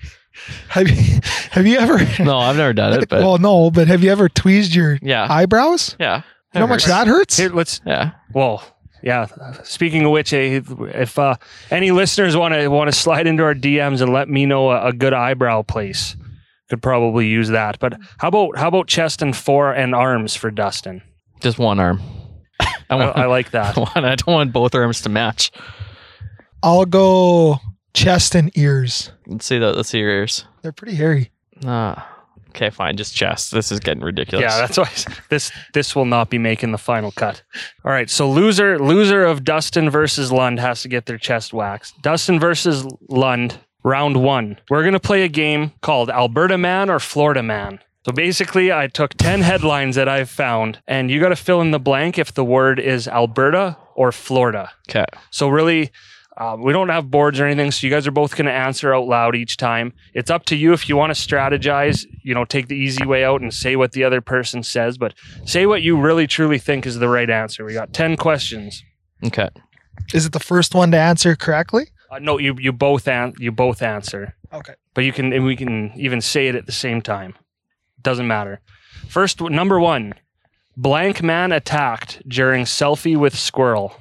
Have 0.69 0.89
you, 0.89 1.21
have 1.51 1.67
you 1.67 1.79
ever? 1.79 1.99
No, 2.25 2.39
I've 2.39 2.57
never 2.57 2.73
done 2.73 2.95
it, 3.01 3.09
but 3.09 3.21
well, 3.23 3.39
no, 3.39 3.71
but 3.71 3.89
have 3.89 4.03
you 4.03 4.11
ever 4.11 4.29
tweezed 4.29 4.75
your 4.75 4.99
yeah, 5.03 5.27
eyebrows? 5.31 5.97
yeah. 6.01 6.23
You 6.55 6.61
know 6.61 6.67
how 6.67 6.73
much 6.73 6.85
that 6.87 7.07
hurts? 7.07 7.37
here 7.39 7.51
let's 7.51 7.81
Yeah. 7.87 8.13
Well, 8.33 8.63
yeah. 9.03 9.27
Speaking 9.65 10.05
of 10.05 10.11
which, 10.13 10.33
eh, 10.33 10.61
if 10.95 11.19
uh, 11.19 11.37
any 11.71 11.91
listeners 11.91 12.37
want 12.37 12.55
to 12.55 12.69
want 12.69 12.91
to 12.93 12.97
slide 12.99 13.27
into 13.27 13.43
our 13.43 13.55
DMs 13.55 14.01
and 14.01 14.13
let 14.13 14.29
me 14.29 14.47
know 14.47 14.71
a, 14.71 14.89
a 14.89 14.93
good 14.93 15.13
eyebrow 15.13 15.63
place, 15.63 16.17
could 16.71 16.83
probably 16.83 17.27
use 17.27 17.49
that. 17.49 17.79
But 17.79 17.95
how 18.19 18.29
about 18.29 18.57
how 18.57 18.69
about 18.69 18.87
chest 18.87 19.23
and 19.23 19.37
four 19.37 19.73
and 19.73 19.95
arms 19.95 20.35
for 20.37 20.51
Dustin? 20.51 21.03
Just 21.41 21.59
one 21.59 21.81
arm. 21.81 22.01
I 22.61 22.67
I, 22.91 22.95
want. 22.97 23.17
I 23.17 23.27
like 23.27 23.47
I, 23.55 23.73
that. 23.73 23.77
want, 23.77 23.97
I 23.97 24.15
don't 24.15 24.35
want 24.35 24.53
both 24.53 24.75
arms 24.75 25.03
to 25.03 25.09
match. 25.09 25.51
I'll 26.63 26.85
go 26.85 27.59
chest 27.95 28.35
and 28.35 28.57
ears. 28.57 29.11
Let's 29.27 29.47
see 29.47 29.59
that. 29.59 29.77
Let's 29.77 29.89
see 29.89 29.99
your 29.99 30.11
ears. 30.11 30.45
They're 30.63 30.73
pretty 30.73 30.95
hairy. 30.95 31.31
Ah. 31.65 32.09
Okay, 32.55 32.71
fine. 32.71 32.97
Just 32.97 33.15
chest. 33.15 33.51
This 33.51 33.73
is 33.73 33.81
getting 33.81 34.03
ridiculous. 34.03 34.43
Yeah, 34.43 34.59
that's 34.59 34.77
why 34.79 34.91
this 35.31 35.51
this 35.73 35.97
will 35.97 36.05
not 36.05 36.29
be 36.31 36.39
making 36.39 36.73
the 36.73 36.79
final 36.79 37.11
cut. 37.11 37.43
All 37.85 37.93
right, 37.93 38.11
so 38.11 38.31
loser 38.31 38.79
loser 38.79 39.25
of 39.25 39.43
Dustin 39.45 39.89
versus 39.89 40.31
Lund 40.31 40.61
has 40.61 40.83
to 40.83 40.89
get 40.89 41.07
their 41.07 41.19
chest 41.19 41.53
waxed. 41.53 42.01
Dustin 42.03 42.39
versus 42.39 42.87
Lund, 43.09 43.59
round 43.83 44.23
one. 44.23 44.59
We're 44.69 44.85
gonna 44.85 45.01
play 45.01 45.23
a 45.23 45.29
game 45.29 45.73
called 45.81 46.11
Alberta 46.11 46.59
Man 46.59 46.91
or 46.91 47.01
Florida 47.01 47.43
Man. 47.43 47.81
So 48.05 48.13
basically, 48.13 48.73
I 48.73 48.89
took 48.89 49.15
ten 49.15 49.41
headlines 49.43 49.97
that 49.97 50.09
I've 50.09 50.29
found, 50.31 50.81
and 50.87 51.11
you 51.11 51.21
got 51.21 51.29
to 51.29 51.37
fill 51.37 51.61
in 51.61 51.71
the 51.71 51.79
blank 51.79 52.19
if 52.19 52.35
the 52.35 52.45
word 52.45 52.81
is 52.81 53.07
Alberta 53.07 53.77
or 53.95 54.11
Florida. 54.13 54.73
okay. 54.91 55.05
So 55.31 55.49
really, 55.49 55.91
uh, 56.37 56.57
we 56.59 56.73
don't 56.73 56.89
have 56.89 57.11
boards 57.11 57.39
or 57.41 57.47
anything. 57.47 57.71
So 57.71 57.87
you 57.87 57.93
guys 57.93 58.07
are 58.07 58.11
both 58.13 58.35
going 58.37 58.47
to 58.47 58.53
answer 58.53 58.95
out 58.95 59.07
loud 59.07 59.37
each 59.37 59.57
time. 59.57 59.93
It's 60.15 60.31
up 60.31 60.45
to 60.47 60.57
you 60.57 60.73
if 60.73 60.89
you 60.89 60.97
want 60.97 61.15
to 61.15 61.21
strategize. 61.29 62.05
You 62.23 62.35
know, 62.35 62.45
take 62.45 62.69
the 62.69 62.77
easy 62.77 63.05
way 63.05 63.25
out 63.25 63.41
and 63.43 63.53
say 63.53 63.77
what 63.77 63.93
the 63.93 64.05
other 64.05 64.21
person 64.21 64.63
says, 64.63 64.97
but 64.99 65.15
say 65.45 65.67
what 65.67 65.83
you 65.83 66.01
really 66.01 66.27
truly 66.27 66.59
think 66.59 66.87
is 66.87 66.99
the 66.99 67.09
right 67.09 67.29
answer. 67.29 67.65
We 67.65 67.75
got 67.75 67.93
ten 67.93 68.17
questions. 68.17 68.83
Okay. 69.25 69.51
Is 70.15 70.25
it 70.27 70.33
the 70.33 70.41
first 70.41 70.75
one 70.75 70.91
to 70.93 70.99
answer 70.99 71.37
correctly? 71.37 71.89
Uh, 72.11 72.19
no, 72.19 72.39
you 72.39 72.57
you 72.59 72.73
both 72.73 73.07
an- 73.09 73.35
you 73.39 73.53
both 73.53 73.81
answer, 73.83 74.35
Okay. 74.53 74.75
but 74.95 75.05
you 75.05 75.13
can 75.13 75.33
and 75.33 75.45
we 75.45 75.57
can 75.57 75.93
even 75.97 76.21
say 76.21 76.49
it 76.49 76.55
at 76.55 76.67
the 76.67 76.73
same 76.73 77.01
time. 77.03 77.35
Doesn't 78.01 78.27
matter. 78.27 78.61
First, 79.09 79.41
number 79.41 79.79
one. 79.79 80.15
Blank 80.77 81.23
man 81.23 81.53
attacked 81.53 82.27
during 82.27 82.65
selfie 82.65 83.17
with 83.17 83.39
squirrel. 83.39 83.95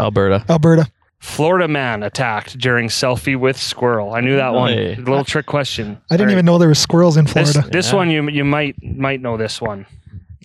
Alberta. 0.00 0.44
Alberta. 0.48 0.90
Florida 1.18 1.66
man 1.66 2.02
attacked 2.02 2.58
during 2.58 2.88
selfie 2.88 3.38
with 3.38 3.56
squirrel. 3.56 4.12
I 4.14 4.20
knew 4.20 4.36
that 4.36 4.52
one. 4.52 4.72
Really? 4.76 4.92
A 4.94 4.96
little 4.98 5.24
trick 5.24 5.46
question. 5.46 5.98
I 6.10 6.14
didn't 6.16 6.20
All 6.20 6.26
right. 6.26 6.32
even 6.32 6.44
know 6.44 6.58
there 6.58 6.68
were 6.68 6.74
squirrels 6.74 7.16
in 7.16 7.24
This, 7.24 7.52
Florida. 7.52 7.70
this 7.72 7.90
Yeah. 7.90 7.96
one 7.96 8.10
you 8.10 8.28
you 8.28 8.44
might 8.44 8.76
might 8.82 9.20
know 9.22 9.36
this 9.36 9.60
one. 9.60 9.86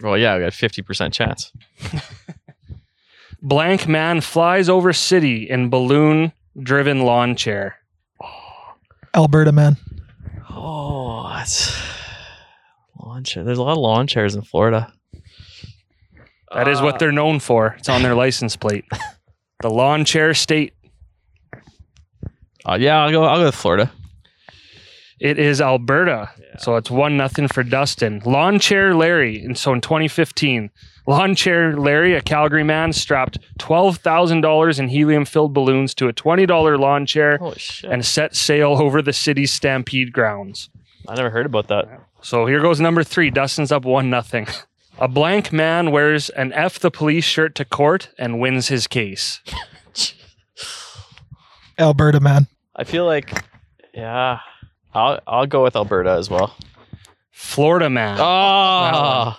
Well, 0.01 0.17
yeah, 0.17 0.35
we 0.37 0.43
got 0.43 0.53
fifty 0.53 0.81
percent 0.81 1.13
chance. 1.13 1.51
Blank 3.41 3.87
man 3.87 4.21
flies 4.21 4.69
over 4.69 4.93
city 4.93 5.49
in 5.49 5.69
balloon 5.69 6.31
driven 6.61 7.01
lawn 7.01 7.35
chair. 7.35 7.77
Alberta, 9.15 9.51
man. 9.51 9.77
Oh, 10.49 11.29
that's 11.35 11.75
lawn 12.97 13.23
chair. 13.23 13.43
There's 13.43 13.57
a 13.57 13.63
lot 13.63 13.73
of 13.73 13.77
lawn 13.79 14.07
chairs 14.07 14.35
in 14.35 14.41
Florida. 14.43 14.93
That 16.53 16.67
is 16.67 16.81
what 16.81 16.99
they're 16.99 17.11
known 17.11 17.39
for. 17.39 17.75
It's 17.79 17.89
on 17.89 18.03
their 18.03 18.15
license 18.15 18.55
plate. 18.55 18.85
The 19.61 19.69
lawn 19.69 20.05
chair 20.05 20.33
state. 20.33 20.73
Uh, 22.65 22.77
yeah, 22.79 23.03
I'll 23.03 23.11
go. 23.11 23.23
I'll 23.23 23.37
go 23.37 23.45
with 23.45 23.55
Florida. 23.55 23.91
It 25.19 25.37
is 25.37 25.61
Alberta. 25.61 26.31
So 26.57 26.77
it's 26.77 26.89
one 26.89 27.15
nothing 27.15 27.47
for 27.47 27.63
Dustin. 27.63 28.23
Lawn 28.25 28.57
chair 28.57 28.95
Larry. 28.95 29.43
And 29.43 29.55
so 29.55 29.71
in 29.71 29.79
2015, 29.79 30.71
lawn 31.05 31.35
chair 31.35 31.77
Larry, 31.77 32.15
a 32.15 32.21
Calgary 32.21 32.63
man, 32.63 32.91
strapped 32.91 33.37
$12,000 33.59 34.79
in 34.79 34.87
helium 34.89 35.25
filled 35.25 35.53
balloons 35.53 35.93
to 35.95 36.07
a 36.07 36.13
$20 36.13 36.79
lawn 36.79 37.05
chair 37.05 37.39
and 37.83 38.03
set 38.03 38.35
sail 38.35 38.81
over 38.81 39.01
the 39.03 39.13
city's 39.13 39.53
Stampede 39.53 40.11
grounds. 40.11 40.71
I 41.07 41.13
never 41.13 41.29
heard 41.29 41.45
about 41.45 41.67
that. 41.67 41.87
So 42.21 42.47
here 42.47 42.59
goes 42.59 42.81
number 42.81 43.03
three. 43.03 43.29
Dustin's 43.29 43.71
up 43.71 43.85
one 43.85 44.09
nothing. 44.09 44.47
A 45.01 45.07
blank 45.07 45.51
man 45.51 45.89
wears 45.89 46.29
an 46.29 46.53
F 46.53 46.77
the 46.77 46.91
police 46.91 47.23
shirt 47.23 47.55
to 47.55 47.65
court 47.65 48.09
and 48.19 48.39
wins 48.39 48.67
his 48.67 48.85
case. 48.85 49.41
Alberta 51.79 52.19
man. 52.19 52.45
I 52.75 52.83
feel 52.83 53.05
like, 53.07 53.43
yeah, 53.95 54.37
I'll 54.93 55.19
I'll 55.25 55.47
go 55.47 55.63
with 55.63 55.75
Alberta 55.75 56.11
as 56.11 56.29
well. 56.29 56.55
Florida 57.31 57.89
man. 57.89 58.17
Oh, 58.19 59.37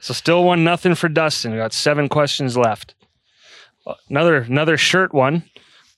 So 0.00 0.12
still 0.12 0.44
one 0.44 0.64
nothing 0.64 0.94
for 0.94 1.08
Dustin. 1.08 1.52
We 1.52 1.56
got 1.56 1.72
seven 1.72 2.10
questions 2.10 2.58
left. 2.58 2.94
Another 4.10 4.36
another 4.36 4.76
shirt 4.76 5.14
one. 5.14 5.44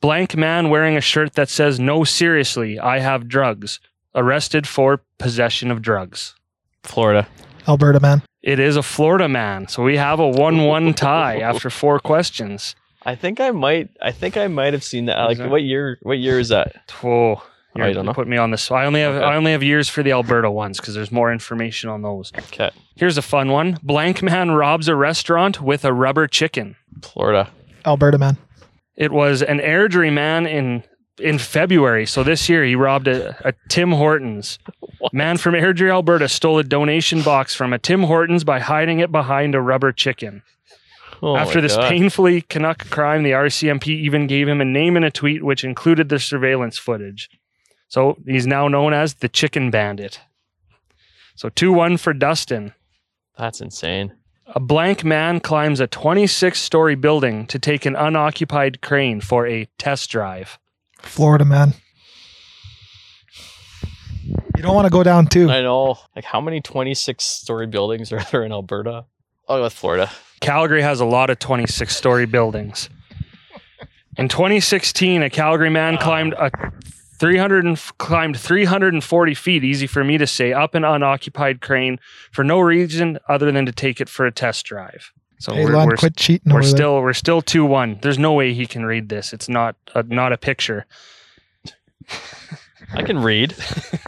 Blank 0.00 0.36
man 0.36 0.70
wearing 0.70 0.96
a 0.96 1.00
shirt 1.00 1.34
that 1.34 1.48
says 1.48 1.80
"No, 1.80 2.04
seriously, 2.04 2.78
I 2.78 3.00
have 3.00 3.26
drugs." 3.26 3.80
Arrested 4.14 4.68
for 4.68 5.02
possession 5.18 5.72
of 5.72 5.82
drugs. 5.82 6.36
Florida. 6.84 7.26
Alberta 7.66 7.98
man. 7.98 8.22
It 8.42 8.58
is 8.58 8.76
a 8.76 8.82
Florida 8.82 9.28
man. 9.28 9.68
So 9.68 9.82
we 9.82 9.96
have 9.96 10.18
a 10.18 10.28
one-one 10.28 10.94
tie 10.94 11.38
after 11.38 11.70
four 11.70 12.00
questions. 12.00 12.74
I 13.04 13.14
think 13.14 13.40
I 13.40 13.50
might. 13.50 13.90
I 14.00 14.10
think 14.12 14.36
I 14.36 14.46
might 14.48 14.72
have 14.72 14.84
seen 14.84 15.06
that. 15.06 15.18
Like, 15.18 15.38
that- 15.38 15.50
what 15.50 15.62
year? 15.62 15.98
What 16.02 16.18
year 16.18 16.38
is 16.38 16.48
that? 16.50 16.74
Oh, 17.04 17.42
I 17.76 17.88
you 17.88 17.94
don't 17.94 18.06
know. 18.06 18.12
put 18.12 18.28
me 18.28 18.36
on 18.36 18.50
this. 18.50 18.70
I 18.70 18.84
only 18.84 19.00
have 19.00 19.14
Okay. 19.14 19.24
I 19.24 19.34
only 19.36 19.52
have 19.52 19.62
years 19.62 19.88
for 19.88 20.02
the 20.02 20.12
Alberta 20.12 20.50
ones 20.50 20.78
because 20.78 20.94
there's 20.94 21.10
more 21.10 21.32
information 21.32 21.88
on 21.88 22.02
those. 22.02 22.30
Okay, 22.36 22.70
Here's 22.96 23.16
a 23.16 23.22
fun 23.22 23.50
one. 23.50 23.78
Blank 23.82 24.22
man 24.22 24.50
robs 24.50 24.88
a 24.88 24.94
restaurant 24.94 25.60
with 25.62 25.84
a 25.84 25.92
rubber 25.92 26.26
chicken. 26.26 26.76
Florida. 27.02 27.48
Alberta 27.86 28.18
man. 28.18 28.36
It 28.96 29.10
was 29.10 29.40
an 29.42 29.58
Airdrie 29.58 30.12
man 30.12 30.46
in 30.46 30.84
in 31.18 31.38
February. 31.38 32.06
So 32.06 32.22
this 32.22 32.48
year 32.48 32.64
he 32.64 32.74
robbed 32.74 33.08
a, 33.08 33.36
a 33.46 33.54
Tim 33.68 33.92
Hortons. 33.92 34.58
Man 35.12 35.36
from 35.36 35.54
Airdrie, 35.54 35.90
Alberta 35.90 36.28
stole 36.28 36.58
a 36.58 36.64
donation 36.64 37.22
box 37.22 37.54
from 37.54 37.72
a 37.72 37.78
Tim 37.78 38.02
Hortons 38.02 38.44
by 38.44 38.60
hiding 38.60 39.00
it 39.00 39.12
behind 39.12 39.54
a 39.54 39.60
rubber 39.60 39.92
chicken. 39.92 40.42
Oh 41.22 41.36
After 41.36 41.60
this 41.60 41.76
God. 41.76 41.88
painfully 41.88 42.42
Canuck 42.42 42.90
crime, 42.90 43.22
the 43.22 43.30
RCMP 43.30 43.88
even 43.88 44.26
gave 44.26 44.48
him 44.48 44.60
a 44.60 44.64
name 44.64 44.96
in 44.96 45.04
a 45.04 45.10
tweet 45.10 45.44
which 45.44 45.62
included 45.64 46.08
the 46.08 46.18
surveillance 46.18 46.78
footage. 46.78 47.30
So 47.88 48.16
he's 48.26 48.46
now 48.46 48.68
known 48.68 48.92
as 48.92 49.14
the 49.14 49.28
Chicken 49.28 49.70
Bandit. 49.70 50.20
So 51.36 51.48
2 51.48 51.72
1 51.72 51.98
for 51.98 52.12
Dustin. 52.12 52.74
That's 53.38 53.60
insane. 53.60 54.14
A 54.46 54.60
blank 54.60 55.04
man 55.04 55.40
climbs 55.40 55.80
a 55.80 55.86
26 55.86 56.60
story 56.60 56.94
building 56.94 57.46
to 57.46 57.58
take 57.58 57.86
an 57.86 57.96
unoccupied 57.96 58.80
crane 58.82 59.20
for 59.20 59.46
a 59.46 59.66
test 59.78 60.10
drive. 60.10 60.58
Florida 61.02 61.44
man. 61.44 61.74
You 64.56 64.62
don't 64.62 64.74
want 64.74 64.86
to 64.86 64.90
go 64.90 65.02
down 65.02 65.26
too. 65.26 65.50
I 65.50 65.62
know. 65.62 65.98
Like, 66.14 66.24
how 66.24 66.40
many 66.40 66.60
twenty-six 66.60 67.24
story 67.24 67.66
buildings 67.66 68.12
are 68.12 68.22
there 68.30 68.44
in 68.44 68.52
Alberta? 68.52 69.06
I'll 69.48 69.58
go 69.58 69.62
with 69.64 69.72
Florida. 69.72 70.10
Calgary 70.40 70.82
has 70.82 71.00
a 71.00 71.04
lot 71.04 71.30
of 71.30 71.38
26 71.38 71.94
story 71.94 72.26
buildings. 72.26 72.90
In 74.16 74.28
2016, 74.28 75.22
a 75.22 75.30
Calgary 75.30 75.70
man 75.70 75.96
climbed 75.98 76.34
a 76.34 76.50
300 77.18 77.64
and 77.64 77.80
climbed 77.98 78.36
340 78.38 79.34
feet, 79.34 79.64
easy 79.64 79.86
for 79.86 80.02
me 80.02 80.18
to 80.18 80.26
say, 80.26 80.52
up 80.52 80.74
an 80.74 80.84
unoccupied 80.84 81.60
crane 81.60 81.98
for 82.32 82.42
no 82.42 82.58
reason 82.60 83.18
other 83.28 83.52
than 83.52 83.64
to 83.66 83.72
take 83.72 84.00
it 84.00 84.08
for 84.08 84.26
a 84.26 84.32
test 84.32 84.66
drive. 84.66 85.12
So 85.42 85.54
hey, 85.54 85.64
we're, 85.64 85.72
Lon, 85.72 85.88
we're, 85.88 85.96
quit 85.96 86.16
cheating 86.16 86.52
we're 86.52 86.60
over 86.60 86.68
there. 86.68 86.76
still 86.76 87.02
we're 87.02 87.12
still 87.14 87.42
two 87.42 87.64
one. 87.64 87.98
There's 88.00 88.16
no 88.16 88.32
way 88.32 88.54
he 88.54 88.64
can 88.64 88.86
read 88.86 89.08
this. 89.08 89.32
It's 89.32 89.48
not 89.48 89.74
a, 89.92 90.04
not 90.04 90.32
a 90.32 90.38
picture. 90.38 90.86
I 92.94 93.02
can 93.02 93.18
read. 93.18 93.56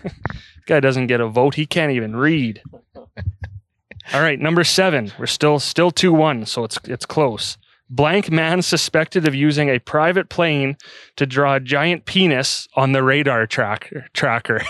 Guy 0.67 0.79
doesn't 0.79 1.09
get 1.09 1.21
a 1.21 1.27
vote. 1.27 1.57
He 1.57 1.67
can't 1.67 1.91
even 1.91 2.15
read. 2.15 2.63
All 2.95 4.21
right, 4.21 4.39
number 4.39 4.63
seven. 4.63 5.13
We're 5.19 5.27
still 5.27 5.59
still 5.59 5.91
two 5.91 6.13
one, 6.13 6.47
so 6.47 6.63
it's 6.63 6.79
it's 6.85 7.05
close. 7.05 7.59
Blank 7.91 8.31
man 8.31 8.63
suspected 8.63 9.27
of 9.27 9.35
using 9.35 9.69
a 9.69 9.81
private 9.81 10.29
plane 10.29 10.77
to 11.17 11.27
draw 11.27 11.57
a 11.57 11.61
giant 11.61 12.05
penis 12.05 12.69
on 12.77 12.93
the 12.93 13.03
radar 13.03 13.49
tracker. 13.49 14.07
Tracker. 14.15 14.63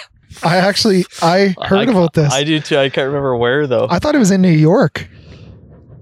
I 0.42 0.56
actually 0.56 1.04
I 1.20 1.54
heard 1.62 1.90
I- 1.90 1.92
about 1.92 2.14
this. 2.14 2.32
I 2.32 2.38
I, 2.38 2.44
do 2.44 2.58
too. 2.58 2.78
I 2.78 2.88
can't 2.88 3.08
remember 3.08 3.36
where 3.36 3.66
though. 3.66 3.86
I 3.90 3.98
thought 3.98 4.14
it 4.14 4.18
was 4.18 4.30
in 4.30 4.40
New 4.40 4.48
York. 4.48 5.06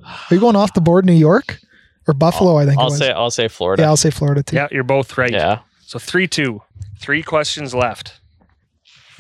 Are 0.05 0.35
you 0.35 0.41
going 0.41 0.57
off 0.57 0.75
the 0.75 0.81
board, 0.81 1.05
New 1.05 1.13
York 1.13 1.59
or 2.07 2.15
Buffalo? 2.15 2.57
I 2.59 2.67
think 2.67 2.79
I'll 2.79 2.87
it 2.87 2.91
was. 2.91 2.99
say. 2.99 3.11
I'll 3.13 3.31
say 3.31 3.49
Florida. 3.49 3.83
yeah, 3.83 3.89
I'll 3.89 3.97
say 3.97 4.11
Florida 4.11 4.43
too. 4.43 4.57
Yeah, 4.57 4.69
you're 4.71 4.85
both 4.85 5.17
right. 5.19 5.31
Yeah. 5.31 5.61
So 5.87 5.99
three 5.99 6.27
two, 6.27 6.63
three 6.99 7.23
questions 7.23 7.75
left. 7.75 8.21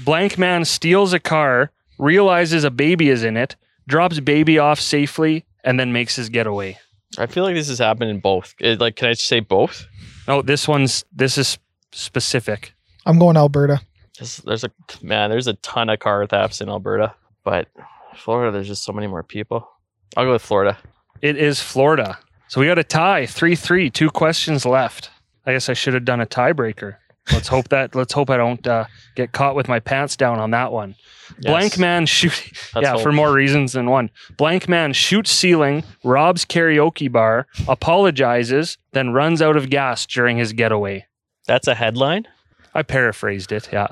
Blank 0.05 0.39
man 0.39 0.65
steals 0.65 1.13
a 1.13 1.21
car, 1.21 1.71
realizes 1.99 2.65
a 2.65 2.71
baby 2.71 3.09
is 3.09 3.23
in 3.25 3.37
it, 3.37 3.57
drops 3.87 4.21
baby 4.21 4.59
off 4.59 4.81
safely, 4.81 5.45
and 5.65 5.79
then 5.79 5.93
makes 5.93 6.17
his 6.17 6.29
getaway. 6.29 6.79
I 7.19 7.27
feel 7.27 7.45
like 7.45 7.55
this 7.55 7.69
has 7.69 7.79
happened 7.79 8.11
in 8.11 8.21
both. 8.21 8.55
It- 8.59 8.81
like, 8.81 8.97
can 8.97 9.09
I 9.09 9.13
say 9.13 9.41
both? 9.41 9.87
No, 10.27 10.41
this 10.43 10.67
one's 10.67 11.05
this 11.13 11.37
is 11.39 11.59
specific. 11.93 12.75
I'm 13.05 13.19
going 13.19 13.37
Alberta. 13.37 13.81
There's, 14.19 14.37
there's 14.39 14.65
a 14.65 14.71
man. 15.03 15.31
There's 15.31 15.47
a 15.47 15.55
ton 15.55 15.89
of 15.91 15.99
car 15.99 16.27
thefts 16.27 16.61
in 16.61 16.69
Alberta, 16.69 17.15
but 17.45 17.69
Florida, 18.17 18.53
there's 18.53 18.69
just 18.69 18.85
so 18.85 18.93
many 18.93 19.07
more 19.07 19.23
people. 19.23 19.69
I'll 20.17 20.25
go 20.25 20.33
with 20.33 20.43
Florida. 20.43 20.79
It 21.21 21.37
is 21.37 21.61
Florida. 21.61 22.19
So 22.49 22.61
we 22.61 22.67
got 22.67 22.79
a 22.79 22.85
tie, 22.85 23.27
three 23.27 23.57
three, 23.57 23.91
two 23.91 24.11
questions 24.11 24.67
left. 24.67 25.11
I 25.47 25.53
guess 25.53 25.69
I 25.69 25.73
should 25.73 25.95
have 25.95 26.05
done 26.05 26.21
a 26.21 26.27
tiebreaker. 26.27 26.97
Let's 27.33 27.49
hope 27.49 27.69
that 27.69 27.95
let's 27.95 28.13
hope 28.13 28.31
I 28.31 28.37
don't 28.37 28.67
uh, 28.67 28.87
get 29.15 29.33
caught 29.33 29.55
with 29.55 29.69
my 29.69 29.79
pants 29.81 30.17
down 30.17 30.39
on 30.39 30.51
that 30.51 30.73
one. 30.73 30.97
Blank 31.41 31.79
man 31.79 32.05
shoot 32.07 32.33
Let's 32.75 32.85
yeah, 32.85 32.97
for 32.97 33.13
more 33.13 33.33
reasons 33.33 33.73
than 33.73 33.89
one. 33.89 34.11
Blank 34.37 34.69
man 34.69 34.93
shoots 34.93 35.31
ceiling, 35.31 35.85
robs 36.05 36.45
karaoke 36.45 37.11
bar, 37.11 37.47
apologizes, 37.69 38.77
then 38.93 39.13
runs 39.13 39.41
out 39.41 39.57
of 39.57 39.71
gas 39.71 40.05
during 40.05 40.37
his 40.37 40.53
getaway. 40.53 41.07
That's 41.47 41.69
a 41.69 41.75
headline. 41.75 42.27
I 42.75 42.83
paraphrased 42.83 43.53
it. 43.53 43.69
Yeah. 43.73 43.89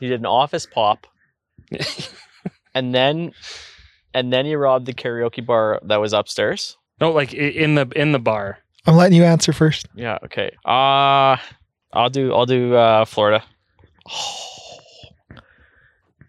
He 0.00 0.08
did 0.08 0.20
an 0.20 0.26
office 0.26 0.66
pop, 0.66 1.06
and 2.74 2.94
then, 2.94 3.32
and 4.14 4.32
then 4.32 4.44
he 4.46 4.54
robbed 4.56 4.86
the 4.86 4.92
karaoke 4.94 5.44
bar 5.44 5.80
that 5.84 5.96
was 6.00 6.12
upstairs. 6.12 6.76
No, 7.00 7.10
like 7.12 7.32
i- 7.34 7.36
in 7.36 7.74
the 7.74 7.88
in 7.96 8.12
the 8.12 8.18
bar. 8.18 8.58
I'm 8.86 8.96
letting 8.96 9.16
you 9.16 9.24
answer 9.24 9.52
first. 9.52 9.86
Yeah. 9.94 10.18
Okay. 10.24 10.50
Uh 10.64 11.36
I'll 11.94 12.08
do. 12.10 12.32
I'll 12.32 12.46
do 12.46 12.74
uh, 12.74 13.04
Florida. 13.04 13.44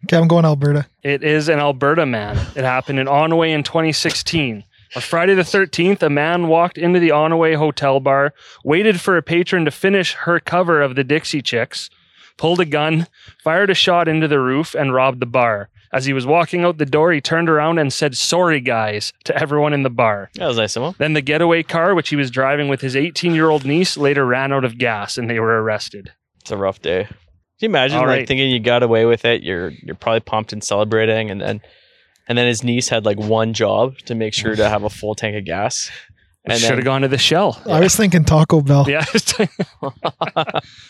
Okay, 0.06 0.18
I'm 0.18 0.28
going 0.28 0.44
Alberta. 0.46 0.86
It 1.04 1.24
is 1.24 1.48
an 1.48 1.60
Alberta 1.60 2.06
man. 2.06 2.36
It 2.56 2.64
happened 2.66 3.00
in 3.00 3.08
Onoway 3.08 3.50
in 3.54 3.64
2016. 3.64 4.64
On 4.96 5.02
Friday 5.02 5.34
the 5.34 5.42
13th, 5.44 6.04
a 6.04 6.10
man 6.10 6.48
walked 6.50 6.78
into 6.78 7.00
the 7.00 7.10
Onoway 7.10 7.56
hotel 7.56 8.00
bar, 8.00 8.34
waited 8.64 9.00
for 9.00 9.16
a 9.18 9.24
patron 9.24 9.66
to 9.66 9.72
finish 9.72 10.14
her 10.14 10.40
cover 10.40 10.82
of 10.82 10.96
the 10.96 11.04
Dixie 11.04 11.42
Chicks, 11.42 11.90
pulled 12.38 12.60
a 12.60 12.66
gun, 12.66 13.08
fired 13.44 13.70
a 13.70 13.74
shot 13.74 14.08
into 14.08 14.28
the 14.28 14.40
roof, 14.40 14.76
and 14.76 14.94
robbed 14.94 15.20
the 15.22 15.26
bar. 15.26 15.70
As 15.94 16.06
he 16.06 16.14
was 16.14 16.26
walking 16.26 16.64
out 16.66 16.80
the 16.80 16.86
door, 16.88 17.14
he 17.14 17.22
turned 17.22 17.48
around 17.50 17.78
and 17.78 17.94
said, 17.94 18.18
Sorry, 18.18 18.60
guys, 18.60 19.14
to 19.26 19.38
everyone 19.38 19.74
in 19.74 19.84
the 19.84 19.92
bar. 19.92 20.32
That 20.36 20.48
was 20.48 20.58
nice 20.58 20.76
of 20.76 20.84
him. 20.84 20.96
Then 20.98 21.14
the 21.14 21.22
getaway 21.22 21.62
car, 21.62 21.94
which 21.94 22.10
he 22.10 22.16
was 22.16 22.32
driving 22.32 22.68
with 22.68 22.82
his 22.82 22.96
18 22.96 23.36
year 23.36 23.50
old 23.50 23.64
niece, 23.64 23.96
later 23.96 24.26
ran 24.26 24.52
out 24.52 24.66
of 24.66 24.80
gas 24.80 25.18
and 25.20 25.30
they 25.30 25.40
were 25.40 25.62
arrested. 25.62 26.12
It's 26.42 26.50
a 26.52 26.58
rough 26.58 26.82
day. 26.82 27.04
Can 27.06 27.16
you 27.60 27.70
imagine 27.70 28.00
All 28.00 28.08
like 28.08 28.18
right. 28.18 28.28
thinking 28.28 28.50
you 28.50 28.60
got 28.60 28.82
away 28.84 29.06
with 29.06 29.24
it? 29.24 29.44
You're 29.44 29.70
you're 29.70 29.96
probably 29.96 30.20
pumped 30.22 30.52
and 30.52 30.64
celebrating, 30.64 31.30
and 31.30 31.40
then 31.40 31.62
and 32.28 32.38
then 32.38 32.48
his 32.48 32.64
niece 32.64 32.90
had 32.90 33.06
like 33.06 33.20
one 33.20 33.54
job 33.54 33.98
to 34.06 34.16
make 34.16 34.34
sure 34.34 34.56
to 34.56 34.68
have 34.68 34.84
a 34.84 34.90
full 34.90 35.14
tank 35.16 35.38
of 35.38 35.46
gas. 35.46 35.92
And 36.46 36.60
Should 36.60 36.76
have 36.76 36.84
gone 36.84 37.02
to 37.04 37.08
the 37.08 37.18
Shell. 37.18 37.62
I 37.66 37.80
was 37.80 37.96
thinking 37.96 38.26
Taco 38.26 38.60
Bell. 38.62 38.86
Yeah. 38.90 39.06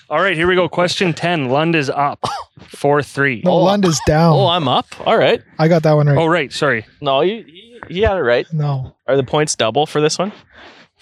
All 0.10 0.20
right, 0.22 0.36
here 0.36 0.48
we 0.48 0.56
go. 0.56 0.68
Question 0.68 1.14
10. 1.14 1.50
Lund 1.50 1.76
is 1.76 1.92
up 1.92 2.26
4 2.70 3.04
3. 3.04 3.44
No, 3.46 3.52
Oh. 3.52 3.58
Lund 3.64 3.86
is 3.86 4.02
down. 4.08 4.34
oh, 4.34 4.48
I'm 4.48 4.68
up. 4.68 4.88
All 5.06 5.16
right. 5.18 5.42
I 5.60 5.68
got 5.68 5.84
that 5.84 5.94
one 5.94 6.08
right. 6.08 6.18
Oh, 6.18 6.26
right. 6.26 6.52
Sorry. 6.52 6.86
No, 7.02 7.22
you 7.22 7.44
you- 7.48 7.64
you 7.90 8.08
had 8.08 8.16
it 8.18 8.22
right. 8.22 8.48
No, 8.54 8.96
Are 9.08 9.18
the 9.18 9.24
points 9.26 9.56
double 9.56 9.86
for 9.86 10.00
this 10.00 10.18
one? 10.18 10.32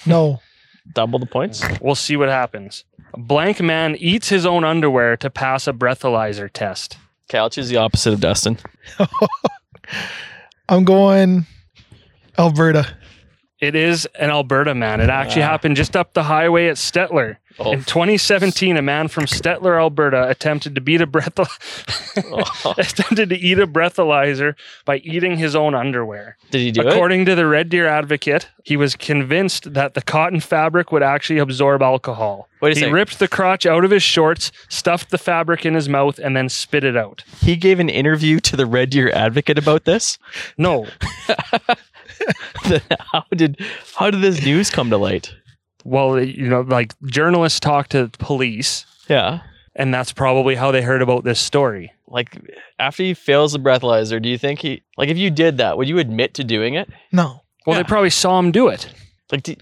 no. 0.06 0.40
Double 0.94 1.19
the 1.19 1.28
points. 1.28 1.64
We'll 1.80 1.94
see 1.94 2.18
what 2.18 2.28
happens. 2.28 2.86
A 3.14 3.19
blank 3.19 3.61
man 3.61 3.95
eats 3.99 4.30
his 4.30 4.48
own 4.48 4.64
underwear 4.64 5.15
to 5.18 5.30
pass 5.30 5.68
a 5.68 5.73
breathalyzer 5.73 6.49
test. 6.52 6.98
Okay, 7.30 7.38
I'll 7.38 7.52
choose 7.52 7.69
the 7.69 7.78
opposite 7.78 8.14
of 8.14 8.19
Dustin. 8.19 8.57
I'm 10.69 10.84
going 10.84 11.45
Alberta. 12.38 12.88
It 13.61 13.75
is 13.75 14.07
an 14.19 14.31
Alberta 14.31 14.73
man. 14.73 14.99
It 15.01 15.09
actually 15.09 15.43
Ah. 15.43 15.49
happened 15.49 15.75
just 15.75 15.95
up 15.95 16.13
the 16.13 16.23
highway 16.23 16.67
at 16.67 16.77
Stettler. 16.77 17.38
Oh. 17.59 17.73
In 17.73 17.83
2017, 17.83 18.77
a 18.77 18.81
man 18.81 19.07
from 19.09 19.25
Stettler, 19.25 19.77
Alberta, 19.77 20.27
attempted 20.29 20.73
to 20.73 20.81
beat 20.81 21.01
a 21.01 21.05
breath 21.05 21.38
Oh. 21.38 22.73
attempted 22.77 23.29
to 23.29 23.38
eat 23.38 23.59
a 23.59 23.67
breathalyzer 23.67 24.55
by 24.85 24.97
eating 24.97 25.35
his 25.38 25.55
own 25.55 25.75
underwear. 25.75 26.38
Did 26.49 26.61
he 26.61 26.71
do 26.71 26.81
it? 26.81 26.88
According 26.88 27.25
to 27.25 27.35
the 27.35 27.45
Red 27.45 27.69
Deer 27.69 27.88
Advocate, 27.88 28.47
he 28.63 28.77
was 28.77 28.95
convinced 28.95 29.73
that 29.73 29.93
the 29.93 30.01
cotton 30.01 30.39
fabric 30.39 30.91
would 30.91 31.03
actually 31.03 31.39
absorb 31.39 31.81
alcohol. 31.83 32.47
Wait 32.61 32.71
a 32.71 32.73
he 32.75 32.79
second. 32.79 32.93
ripped 32.95 33.19
the 33.19 33.27
crotch 33.27 33.65
out 33.65 33.83
of 33.83 33.91
his 33.91 34.01
shorts, 34.03 34.51
stuffed 34.69 35.09
the 35.11 35.17
fabric 35.17 35.65
in 35.65 35.73
his 35.75 35.89
mouth, 35.89 36.17
and 36.19 36.35
then 36.35 36.47
spit 36.49 36.83
it 36.85 36.95
out. 36.95 37.23
He 37.41 37.55
gave 37.57 37.79
an 37.79 37.89
interview 37.89 38.39
to 38.39 38.55
the 38.55 38.65
Red 38.65 38.89
Deer 38.91 39.11
Advocate 39.13 39.57
about 39.57 39.83
this. 39.83 40.17
No, 40.57 40.88
Then 42.67 42.81
how 43.11 43.25
did 43.35 43.59
how 43.97 44.11
did 44.11 44.21
this 44.21 44.43
news 44.45 44.69
come 44.69 44.89
to 44.89 44.97
light? 44.97 45.33
well, 45.83 46.19
you 46.21 46.47
know, 46.47 46.61
like 46.61 46.93
journalists 47.05 47.59
talk 47.59 47.88
to 47.89 48.09
police, 48.19 48.85
Yeah. 49.09 49.39
and 49.75 49.91
that's 49.93 50.13
probably 50.13 50.53
how 50.55 50.71
they 50.71 50.81
heard 50.83 51.01
about 51.01 51.23
this 51.23 51.39
story. 51.39 51.91
Like 52.07 52.38
after 52.77 53.01
he 53.03 53.13
fails 53.15 53.53
the 53.53 53.59
breathalyzer, 53.59 54.21
do 54.21 54.29
you 54.29 54.38
think 54.38 54.59
he 54.59 54.83
like 54.97 55.09
if 55.09 55.17
you 55.17 55.31
did 55.31 55.57
that, 55.57 55.77
would 55.77 55.89
you 55.89 55.97
admit 55.97 56.35
to 56.35 56.43
doing 56.43 56.75
it? 56.75 56.88
No. 57.11 57.41
Well, 57.65 57.75
Yeah. 57.77 57.83
they 57.83 57.88
probably 57.88 58.09
saw 58.11 58.38
him 58.39 58.51
do 58.51 58.67
it. 58.67 58.88
Like, 59.31 59.43
do, 59.43 59.55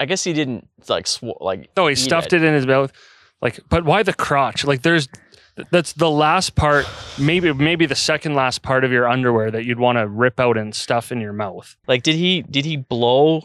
I 0.00 0.04
guess 0.04 0.24
he 0.24 0.32
didn't 0.32 0.68
like 0.88 1.06
sw- 1.06 1.40
like. 1.40 1.70
No, 1.76 1.86
he 1.86 1.92
eat 1.92 1.96
stuffed 1.96 2.32
it. 2.32 2.42
in 2.42 2.52
his 2.54 2.66
mouth. 2.66 2.92
Like, 3.40 3.60
but 3.68 3.84
why 3.84 4.02
the 4.02 4.12
crotch? 4.14 4.64
Like, 4.64 4.82
there's 4.82 5.08
that's 5.70 5.94
the 5.94 6.10
last 6.10 6.54
part, 6.54 6.86
maybe 7.18 7.52
maybe 7.52 7.86
the 7.86 7.94
second 7.94 8.34
last 8.34 8.62
part 8.62 8.84
of 8.84 8.92
your 8.92 9.08
underwear 9.08 9.50
that 9.50 9.64
you'd 9.64 9.78
want 9.78 9.98
to 9.98 10.06
rip 10.06 10.38
out 10.38 10.56
and 10.58 10.74
stuff 10.74 11.10
in 11.10 11.20
your 11.20 11.32
mouth. 11.32 11.76
Like, 11.86 12.02
did 12.02 12.14
he 12.14 12.42
did 12.42 12.64
he 12.64 12.76
blow 12.76 13.42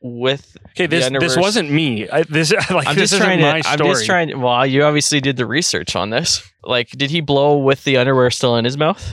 with? 0.00 0.56
Okay, 0.70 0.86
this 0.86 1.10
this 1.10 1.36
wasn't 1.36 1.70
me. 1.70 2.08
I, 2.08 2.22
this 2.24 2.52
like 2.70 2.86
I'm 2.86 2.96
this 2.96 3.10
just 3.10 3.22
trying 3.22 3.38
to. 3.38 3.44
my 3.44 3.62
I'm 3.64 3.78
just 3.78 4.06
trying. 4.06 4.28
To, 4.28 4.34
well, 4.34 4.66
you 4.66 4.84
obviously 4.84 5.20
did 5.20 5.36
the 5.36 5.46
research 5.46 5.96
on 5.96 6.10
this. 6.10 6.48
Like, 6.64 6.90
did 6.90 7.10
he 7.10 7.20
blow 7.20 7.58
with 7.58 7.84
the 7.84 7.96
underwear 7.96 8.30
still 8.30 8.56
in 8.56 8.64
his 8.64 8.76
mouth? 8.76 9.12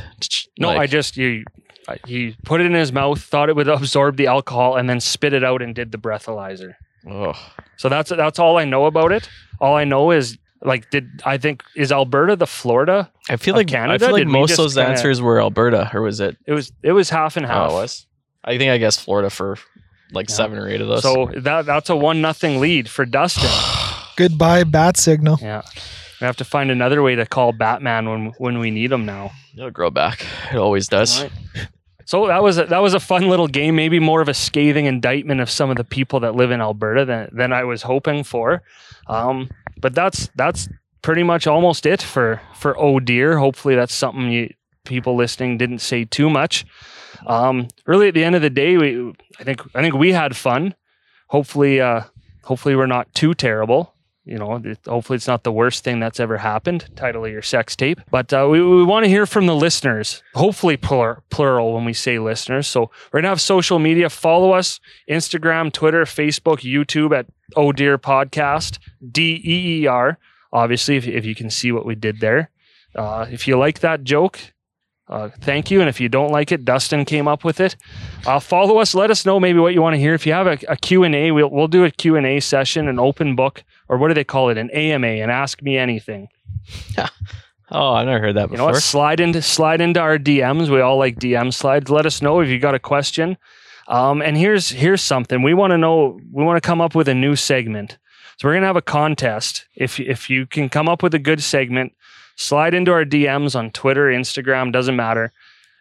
No, 0.57 0.69
Like- 0.69 0.79
I 0.79 0.87
just 0.87 1.17
you. 1.17 1.43
He 2.05 2.35
put 2.45 2.61
it 2.61 2.67
in 2.67 2.73
his 2.75 2.93
mouth, 2.93 3.19
thought 3.19 3.49
it 3.49 3.55
would 3.55 3.67
absorb 3.67 4.15
the 4.15 4.27
alcohol, 4.27 4.75
and 4.75 4.87
then 4.87 4.99
spit 4.99 5.33
it 5.33 5.43
out 5.43 5.63
and 5.63 5.73
did 5.73 5.91
the 5.91 5.97
breathalyzer. 5.97 6.75
Ugh. 7.09 7.35
So 7.77 7.89
that's 7.89 8.11
that's 8.11 8.37
all 8.37 8.57
I 8.57 8.65
know 8.65 8.85
about 8.85 9.11
it. 9.11 9.27
All 9.59 9.75
I 9.75 9.85
know 9.85 10.11
is 10.11 10.37
like, 10.61 10.89
did 10.89 11.21
I 11.25 11.37
think 11.37 11.63
is 11.75 11.91
Alberta 11.91 12.35
the 12.35 12.47
Florida? 12.47 13.09
I 13.29 13.37
feel 13.37 13.55
like 13.55 13.67
Canada? 13.67 13.93
I 13.93 13.97
feel 14.07 14.11
like 14.13 14.21
Did 14.25 14.27
most 14.29 14.51
of 14.51 14.57
those 14.57 14.75
kinda- 14.75 14.89
answers 14.91 15.21
were 15.21 15.39
Alberta, 15.39 15.89
or 15.93 16.01
was 16.01 16.19
it? 16.19 16.37
It 16.45 16.53
was 16.53 16.71
it 16.83 16.91
was 16.91 17.09
half 17.09 17.37
and 17.37 17.45
half. 17.45 17.71
Oh, 17.71 17.77
it 17.77 17.81
was. 17.81 18.05
I 18.43 18.57
think 18.57 18.71
I 18.71 18.77
guess 18.77 18.97
Florida 18.97 19.29
for 19.29 19.57
like 20.11 20.29
Yeah. 20.29 20.35
seven 20.35 20.57
or 20.57 20.67
eight 20.67 20.81
of 20.81 20.87
those. 20.87 21.01
So 21.03 21.29
that 21.35 21.65
that's 21.65 21.89
a 21.89 21.95
one 21.95 22.21
nothing 22.21 22.59
lead 22.59 22.89
for 22.89 23.05
Dustin. 23.05 23.49
Goodbye, 24.17 24.63
bat 24.65 24.97
signal. 24.97 25.37
Yeah. 25.41 25.61
We 26.19 26.25
have 26.25 26.35
to 26.37 26.43
find 26.45 26.69
another 26.71 27.01
way 27.01 27.15
to 27.15 27.25
call 27.25 27.53
Batman 27.53 28.09
when 28.09 28.25
when 28.37 28.59
we 28.59 28.71
need 28.71 28.91
him 28.91 29.05
now. 29.05 29.31
it'll 29.55 29.71
grow 29.71 29.89
back. 29.89 30.25
It 30.51 30.57
always 30.57 30.87
does. 30.87 31.19
All 31.19 31.23
right. 31.55 31.67
So 32.05 32.25
that 32.27 32.41
was 32.41 32.57
a, 32.57 32.65
that 32.65 32.79
was 32.81 32.93
a 32.95 32.99
fun 32.99 33.29
little 33.29 33.47
game. 33.47 33.75
Maybe 33.75 33.99
more 33.99 34.19
of 34.19 34.27
a 34.27 34.33
scathing 34.33 34.87
indictment 34.87 35.41
of 35.41 35.49
some 35.49 35.69
of 35.69 35.77
the 35.77 35.83
people 35.83 36.19
that 36.21 36.35
live 36.35 36.49
in 36.51 36.59
Alberta 36.59 37.05
than 37.05 37.29
than 37.31 37.53
I 37.53 37.63
was 37.63 37.83
hoping 37.83 38.23
for. 38.23 38.63
Um, 39.09 39.49
but 39.81 39.93
that's 39.93 40.29
that's 40.35 40.69
pretty 41.01 41.23
much 41.23 41.47
almost 41.47 41.85
it 41.85 42.01
for 42.01 42.41
for 42.55 42.77
oh 42.77 42.99
dear. 42.99 43.37
Hopefully 43.37 43.75
that's 43.75 43.93
something 43.93 44.31
you 44.31 44.53
people 44.85 45.15
listening 45.15 45.57
didn't 45.57 45.79
say 45.79 46.05
too 46.05 46.29
much. 46.29 46.65
Um, 47.25 47.67
really 47.85 48.07
at 48.07 48.13
the 48.13 48.23
end 48.23 48.35
of 48.35 48.41
the 48.41 48.49
day, 48.49 48.77
we 48.77 49.13
I 49.39 49.43
think 49.43 49.61
I 49.75 49.81
think 49.81 49.95
we 49.95 50.13
had 50.13 50.35
fun. 50.35 50.75
Hopefully, 51.27 51.81
uh, 51.81 52.03
hopefully 52.43 52.75
we're 52.75 52.87
not 52.87 53.13
too 53.13 53.33
terrible. 53.33 53.93
You 54.29 54.37
know, 54.37 54.61
hopefully 54.87 55.15
it's 55.17 55.27
not 55.27 55.43
the 55.43 55.51
worst 55.51 55.83
thing 55.83 55.99
that's 55.99 56.19
ever 56.19 56.37
happened. 56.37 56.87
Title 56.95 57.25
of 57.25 57.31
your 57.31 57.41
sex 57.41 57.75
tape, 57.75 57.99
but 58.11 58.31
uh, 58.31 58.47
we 58.49 58.61
we 58.61 58.83
want 58.83 59.03
to 59.05 59.09
hear 59.09 59.25
from 59.25 59.47
the 59.47 59.55
listeners. 59.55 60.21
Hopefully 60.35 60.77
plur- 60.77 61.23
plural 61.31 61.73
when 61.73 61.83
we 61.83 61.93
say 61.93 62.19
listeners. 62.19 62.67
So 62.67 62.91
we're 63.11 63.21
gonna 63.21 63.29
have 63.29 63.41
social 63.41 63.79
media. 63.79 64.07
Follow 64.07 64.51
us: 64.51 64.79
Instagram, 65.09 65.73
Twitter, 65.73 66.03
Facebook, 66.03 66.59
YouTube 66.59 67.17
at 67.17 67.25
Oh 67.55 67.71
Dear 67.71 67.97
Podcast 67.97 68.77
D 69.11 69.41
E 69.43 69.81
E 69.81 69.87
R. 69.87 70.19
Obviously, 70.53 70.95
if 70.95 71.07
if 71.07 71.25
you 71.25 71.33
can 71.33 71.49
see 71.49 71.71
what 71.71 71.85
we 71.85 71.95
did 71.95 72.19
there. 72.19 72.51
Uh, 72.95 73.25
if 73.31 73.47
you 73.47 73.57
like 73.57 73.79
that 73.79 74.03
joke, 74.03 74.39
uh, 75.09 75.29
thank 75.41 75.71
you. 75.71 75.79
And 75.79 75.89
if 75.89 75.99
you 75.99 76.07
don't 76.07 76.31
like 76.31 76.51
it, 76.51 76.65
Dustin 76.65 77.03
came 77.03 77.27
up 77.27 77.43
with 77.43 77.59
it. 77.59 77.75
Uh, 78.27 78.39
follow 78.39 78.77
us. 78.77 78.93
Let 78.93 79.09
us 79.09 79.25
know 79.25 79.39
maybe 79.39 79.59
what 79.59 79.73
you 79.73 79.81
want 79.81 79.95
to 79.95 79.99
hear. 79.99 80.13
If 80.13 80.25
you 80.27 80.33
have 80.33 80.45
a, 80.47 80.57
a 80.67 80.75
Q&A, 80.77 81.31
we'll, 81.31 81.49
we'll 81.49 81.67
do 81.67 81.83
a 81.83 81.91
Q&A 81.91 82.39
session, 82.39 82.87
an 82.87 82.99
open 82.99 83.35
book, 83.35 83.63
or 83.89 83.97
what 83.97 84.07
do 84.07 84.13
they 84.13 84.23
call 84.23 84.49
it? 84.49 84.57
An 84.57 84.69
AMA, 84.71 85.07
and 85.07 85.29
ask 85.31 85.61
me 85.61 85.77
anything. 85.77 86.29
Oh, 87.71 87.93
I 87.93 88.03
never 88.03 88.19
heard 88.19 88.35
that 88.35 88.49
You 88.49 88.57
know 88.57 88.63
before. 88.63 88.71
what? 88.71 88.81
Slide 88.81 89.19
into 89.19 89.43
slide 89.43 89.79
into 89.79 89.99
our 89.99 90.17
DMs. 90.17 90.69
We 90.69 90.81
all 90.81 90.97
like 90.97 91.19
DM 91.19 91.53
slides. 91.53 91.91
Let 91.91 92.07
us 92.07 92.19
know 92.19 92.39
if 92.39 92.49
you 92.49 92.57
got 92.59 92.73
a 92.73 92.79
question. 92.79 93.37
Um, 93.87 94.23
and 94.23 94.35
here's 94.35 94.69
here's 94.69 95.03
something 95.03 95.43
we 95.43 95.53
want 95.53 95.69
to 95.71 95.77
know. 95.77 96.19
We 96.31 96.43
want 96.43 96.57
to 96.61 96.67
come 96.67 96.81
up 96.81 96.95
with 96.95 97.07
a 97.07 97.13
new 97.13 97.35
segment. 97.35 97.99
So 98.37 98.47
we're 98.47 98.55
gonna 98.55 98.65
have 98.65 98.75
a 98.75 98.81
contest. 98.81 99.67
If 99.75 99.99
if 99.99 100.31
you 100.31 100.47
can 100.47 100.69
come 100.69 100.89
up 100.89 101.03
with 101.03 101.13
a 101.13 101.19
good 101.19 101.43
segment, 101.43 101.93
slide 102.35 102.73
into 102.73 102.91
our 102.91 103.05
DMs 103.05 103.55
on 103.55 103.69
Twitter, 103.69 104.07
Instagram, 104.07 104.71
doesn't 104.73 104.95
matter. 104.95 105.31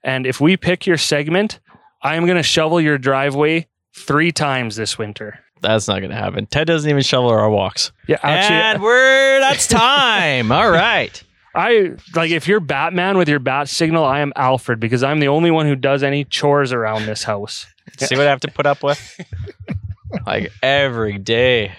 And 0.05 0.27
if 0.27 0.43
we 0.43 0.59
pick 0.59 0.87
your 0.87 0.99
segment, 0.99 1.59
I 2.03 2.17
am 2.17 2.27
gonna 2.27 2.43
shovel 2.43 2.83
your 2.83 2.99
driveway 2.99 3.67
three 3.95 4.31
times 4.31 4.77
this 4.77 4.99
winter. 4.99 5.41
That's 5.61 5.89
not 5.89 6.01
gonna 6.01 6.15
happen. 6.15 6.47
Ted 6.47 6.67
doesn't 6.67 6.89
even 6.89 7.03
shovel 7.03 7.31
our 7.31 7.51
walks. 7.51 7.93
Yeah, 8.07 8.19
actually, 8.23 8.57
and 8.57 8.83
we're 8.83 9.41
that's 9.41 9.67
time. 9.69 10.53
All 10.53 10.71
right. 10.71 11.23
I 11.55 11.93
like 12.15 12.31
if 12.31 12.47
you're 12.47 12.61
Batman 12.61 13.19
with 13.19 13.29
your 13.29 13.39
bat 13.41 13.69
signal, 13.69 14.05
I 14.05 14.21
am 14.21 14.33
Alfred 14.37 14.79
because 14.79 15.03
I'm 15.03 15.19
the 15.19 15.29
only 15.29 15.51
one 15.51 15.67
who 15.67 15.75
does 15.75 16.03
any 16.03 16.25
chores 16.25 16.73
around 16.73 17.07
this 17.07 17.25
house. 17.25 17.67
See 17.99 18.17
what 18.17 18.27
I 18.27 18.31
have 18.31 18.41
to 18.41 18.51
put 18.51 18.67
up 18.67 18.83
with? 18.83 19.21
like 20.27 20.53
every 20.63 21.19
day. 21.19 21.73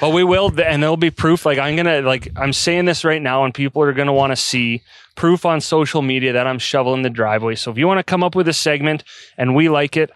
But 0.00 0.10
we 0.10 0.24
will, 0.24 0.48
and 0.60 0.82
there'll 0.82 0.96
be 0.96 1.10
proof. 1.10 1.46
Like 1.46 1.58
I'm 1.58 1.76
gonna, 1.76 2.00
like 2.02 2.32
I'm 2.36 2.52
saying 2.52 2.86
this 2.86 3.04
right 3.04 3.22
now, 3.22 3.44
and 3.44 3.54
people 3.54 3.82
are 3.82 3.92
gonna 3.92 4.12
want 4.12 4.32
to 4.32 4.36
see 4.36 4.82
proof 5.14 5.44
on 5.46 5.60
social 5.60 6.02
media 6.02 6.32
that 6.32 6.46
I'm 6.46 6.58
shoveling 6.58 7.02
the 7.02 7.10
driveway. 7.10 7.54
So 7.54 7.70
if 7.70 7.78
you 7.78 7.86
want 7.86 7.98
to 7.98 8.04
come 8.04 8.24
up 8.24 8.34
with 8.34 8.48
a 8.48 8.52
segment 8.52 9.04
and 9.36 9.54
we 9.54 9.68
like 9.68 9.96
it, 9.96 10.10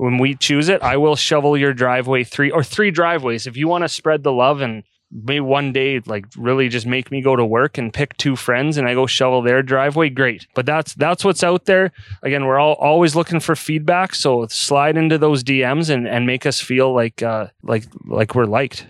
when 0.00 0.16
we 0.16 0.34
choose 0.34 0.70
it, 0.70 0.80
I 0.80 0.96
will 0.96 1.14
shovel 1.14 1.58
your 1.58 1.74
driveway 1.74 2.24
three 2.24 2.50
or 2.50 2.64
three 2.64 2.90
driveways. 2.90 3.46
If 3.46 3.56
you 3.58 3.68
want 3.68 3.84
to 3.84 3.88
spread 3.88 4.22
the 4.22 4.32
love 4.32 4.62
and 4.62 4.82
maybe 5.12 5.40
one 5.40 5.72
day 5.72 6.00
like 6.06 6.24
really 6.38 6.70
just 6.70 6.86
make 6.86 7.10
me 7.10 7.20
go 7.20 7.36
to 7.36 7.44
work 7.44 7.76
and 7.76 7.92
pick 7.92 8.16
two 8.16 8.34
friends 8.34 8.78
and 8.78 8.88
I 8.88 8.94
go 8.94 9.06
shovel 9.06 9.42
their 9.42 9.62
driveway, 9.62 10.08
great. 10.08 10.46
But 10.54 10.64
that's 10.64 10.94
that's 10.94 11.22
what's 11.22 11.44
out 11.44 11.66
there. 11.66 11.92
Again, 12.22 12.46
we're 12.46 12.58
all 12.58 12.74
always 12.74 13.14
looking 13.14 13.40
for 13.40 13.54
feedback. 13.54 14.14
So 14.14 14.46
slide 14.46 14.96
into 14.96 15.18
those 15.18 15.44
DMs 15.44 15.90
and, 15.90 16.08
and 16.08 16.24
make 16.26 16.46
us 16.46 16.60
feel 16.60 16.94
like 16.94 17.22
uh 17.22 17.48
like 17.62 17.84
like 18.06 18.34
we're 18.34 18.46
liked. 18.46 18.86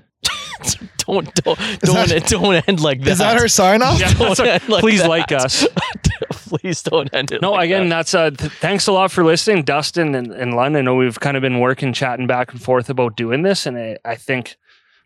Don't 1.06 1.34
don't 1.42 1.58
don't, 1.80 2.26
don't 2.28 2.68
end 2.68 2.80
like 2.80 3.00
that. 3.00 3.10
Is 3.12 3.18
that 3.18 3.36
our 3.40 3.48
sign 3.48 3.82
off? 3.82 3.98
Yeah, 3.98 4.12
Don't 4.18 4.38
end 4.40 4.68
like 4.68 4.80
please 4.82 5.00
that. 5.00 5.08
like 5.08 5.32
us. 5.32 5.66
Please 6.62 6.82
don't 6.82 7.12
end 7.14 7.30
it. 7.30 7.42
No, 7.42 7.52
like 7.52 7.66
again, 7.66 7.88
that. 7.88 7.96
that's 7.96 8.14
uh 8.14 8.30
th- 8.30 8.52
thanks 8.52 8.86
a 8.86 8.92
lot 8.92 9.10
for 9.12 9.24
listening, 9.24 9.62
Dustin 9.62 10.14
and, 10.14 10.32
and 10.32 10.54
Lund. 10.54 10.76
I 10.76 10.80
know 10.82 10.96
we've 10.96 11.20
kind 11.20 11.36
of 11.36 11.40
been 11.40 11.60
working, 11.60 11.92
chatting 11.92 12.26
back 12.26 12.52
and 12.52 12.60
forth 12.60 12.90
about 12.90 13.16
doing 13.16 13.42
this, 13.42 13.66
and 13.66 13.78
I, 13.78 13.98
I 14.04 14.16
think 14.16 14.56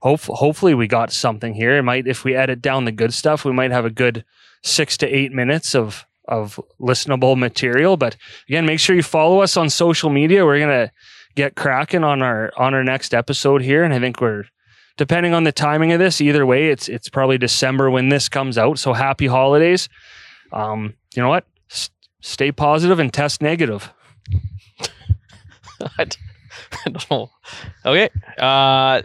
hope, 0.00 0.22
hopefully 0.22 0.74
we 0.74 0.86
got 0.86 1.12
something 1.12 1.54
here. 1.54 1.76
It 1.76 1.82
might 1.82 2.06
if 2.06 2.24
we 2.24 2.34
edit 2.34 2.62
down 2.62 2.84
the 2.84 2.92
good 2.92 3.12
stuff, 3.12 3.44
we 3.44 3.52
might 3.52 3.72
have 3.72 3.84
a 3.84 3.90
good 3.90 4.24
six 4.62 4.96
to 4.98 5.06
eight 5.06 5.32
minutes 5.32 5.74
of 5.74 6.06
of 6.26 6.58
listenable 6.80 7.36
material. 7.36 7.96
But 7.96 8.16
again, 8.48 8.64
make 8.64 8.80
sure 8.80 8.96
you 8.96 9.02
follow 9.02 9.40
us 9.40 9.56
on 9.56 9.68
social 9.68 10.10
media. 10.10 10.44
We're 10.44 10.60
gonna 10.60 10.90
get 11.34 11.56
cracking 11.56 12.04
on 12.04 12.22
our 12.22 12.52
on 12.56 12.74
our 12.74 12.84
next 12.84 13.14
episode 13.14 13.62
here, 13.62 13.84
and 13.84 13.92
I 13.92 14.00
think 14.00 14.20
we're 14.20 14.44
depending 14.96 15.34
on 15.34 15.44
the 15.44 15.52
timing 15.52 15.92
of 15.92 15.98
this. 15.98 16.20
Either 16.20 16.46
way, 16.46 16.68
it's 16.68 16.88
it's 16.88 17.08
probably 17.08 17.38
December 17.38 17.90
when 17.90 18.08
this 18.08 18.28
comes 18.28 18.58
out. 18.58 18.78
So 18.78 18.92
happy 18.92 19.26
holidays. 19.26 19.88
Um, 20.52 20.94
you 21.14 21.22
know 21.22 21.28
what? 21.28 21.46
S- 21.70 21.90
stay 22.20 22.52
positive 22.52 22.98
and 22.98 23.12
test 23.12 23.40
negative. 23.42 23.92
I 25.98 26.06
don't 26.86 27.10
know. 27.10 27.30
Okay. 27.84 28.08
Uh, 28.38 29.02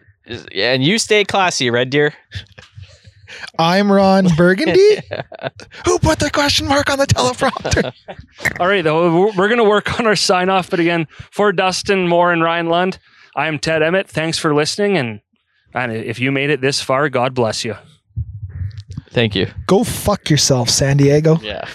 and 0.53 0.83
you 0.83 0.99
stay 0.99 1.23
classy, 1.25 1.69
Red 1.69 1.89
Deer. 1.89 2.13
I'm 3.57 3.91
Ron 3.91 4.27
Burgundy. 4.35 4.97
Who 5.85 5.99
put 5.99 6.19
the 6.19 6.29
question 6.31 6.67
mark 6.67 6.89
on 6.89 6.97
the 6.99 7.05
teleprompter? 7.07 7.91
All 8.59 8.67
right, 8.67 8.83
though 8.83 9.21
we're- 9.23 9.33
we're 9.37 9.49
gonna 9.49 9.63
work 9.63 9.99
on 9.99 10.07
our 10.07 10.15
sign 10.15 10.49
off. 10.49 10.69
But 10.69 10.79
again, 10.79 11.07
for 11.31 11.51
Dustin 11.51 12.07
Moore 12.07 12.31
and 12.31 12.41
Ryan 12.43 12.67
Lund, 12.69 12.97
I 13.35 13.47
am 13.47 13.59
Ted 13.59 13.83
Emmett. 13.83 14.07
Thanks 14.09 14.37
for 14.39 14.53
listening, 14.55 14.97
and 14.97 15.21
and 15.73 15.91
if 15.91 16.19
you 16.19 16.31
made 16.31 16.49
it 16.49 16.61
this 16.61 16.81
far, 16.81 17.07
God 17.09 17.33
bless 17.35 17.63
you. 17.63 17.75
Thank 19.11 19.35
you. 19.35 19.47
Go 19.67 19.83
fuck 19.83 20.29
yourself, 20.29 20.69
San 20.69 20.97
Diego. 20.97 21.37
Yeah. 21.41 21.67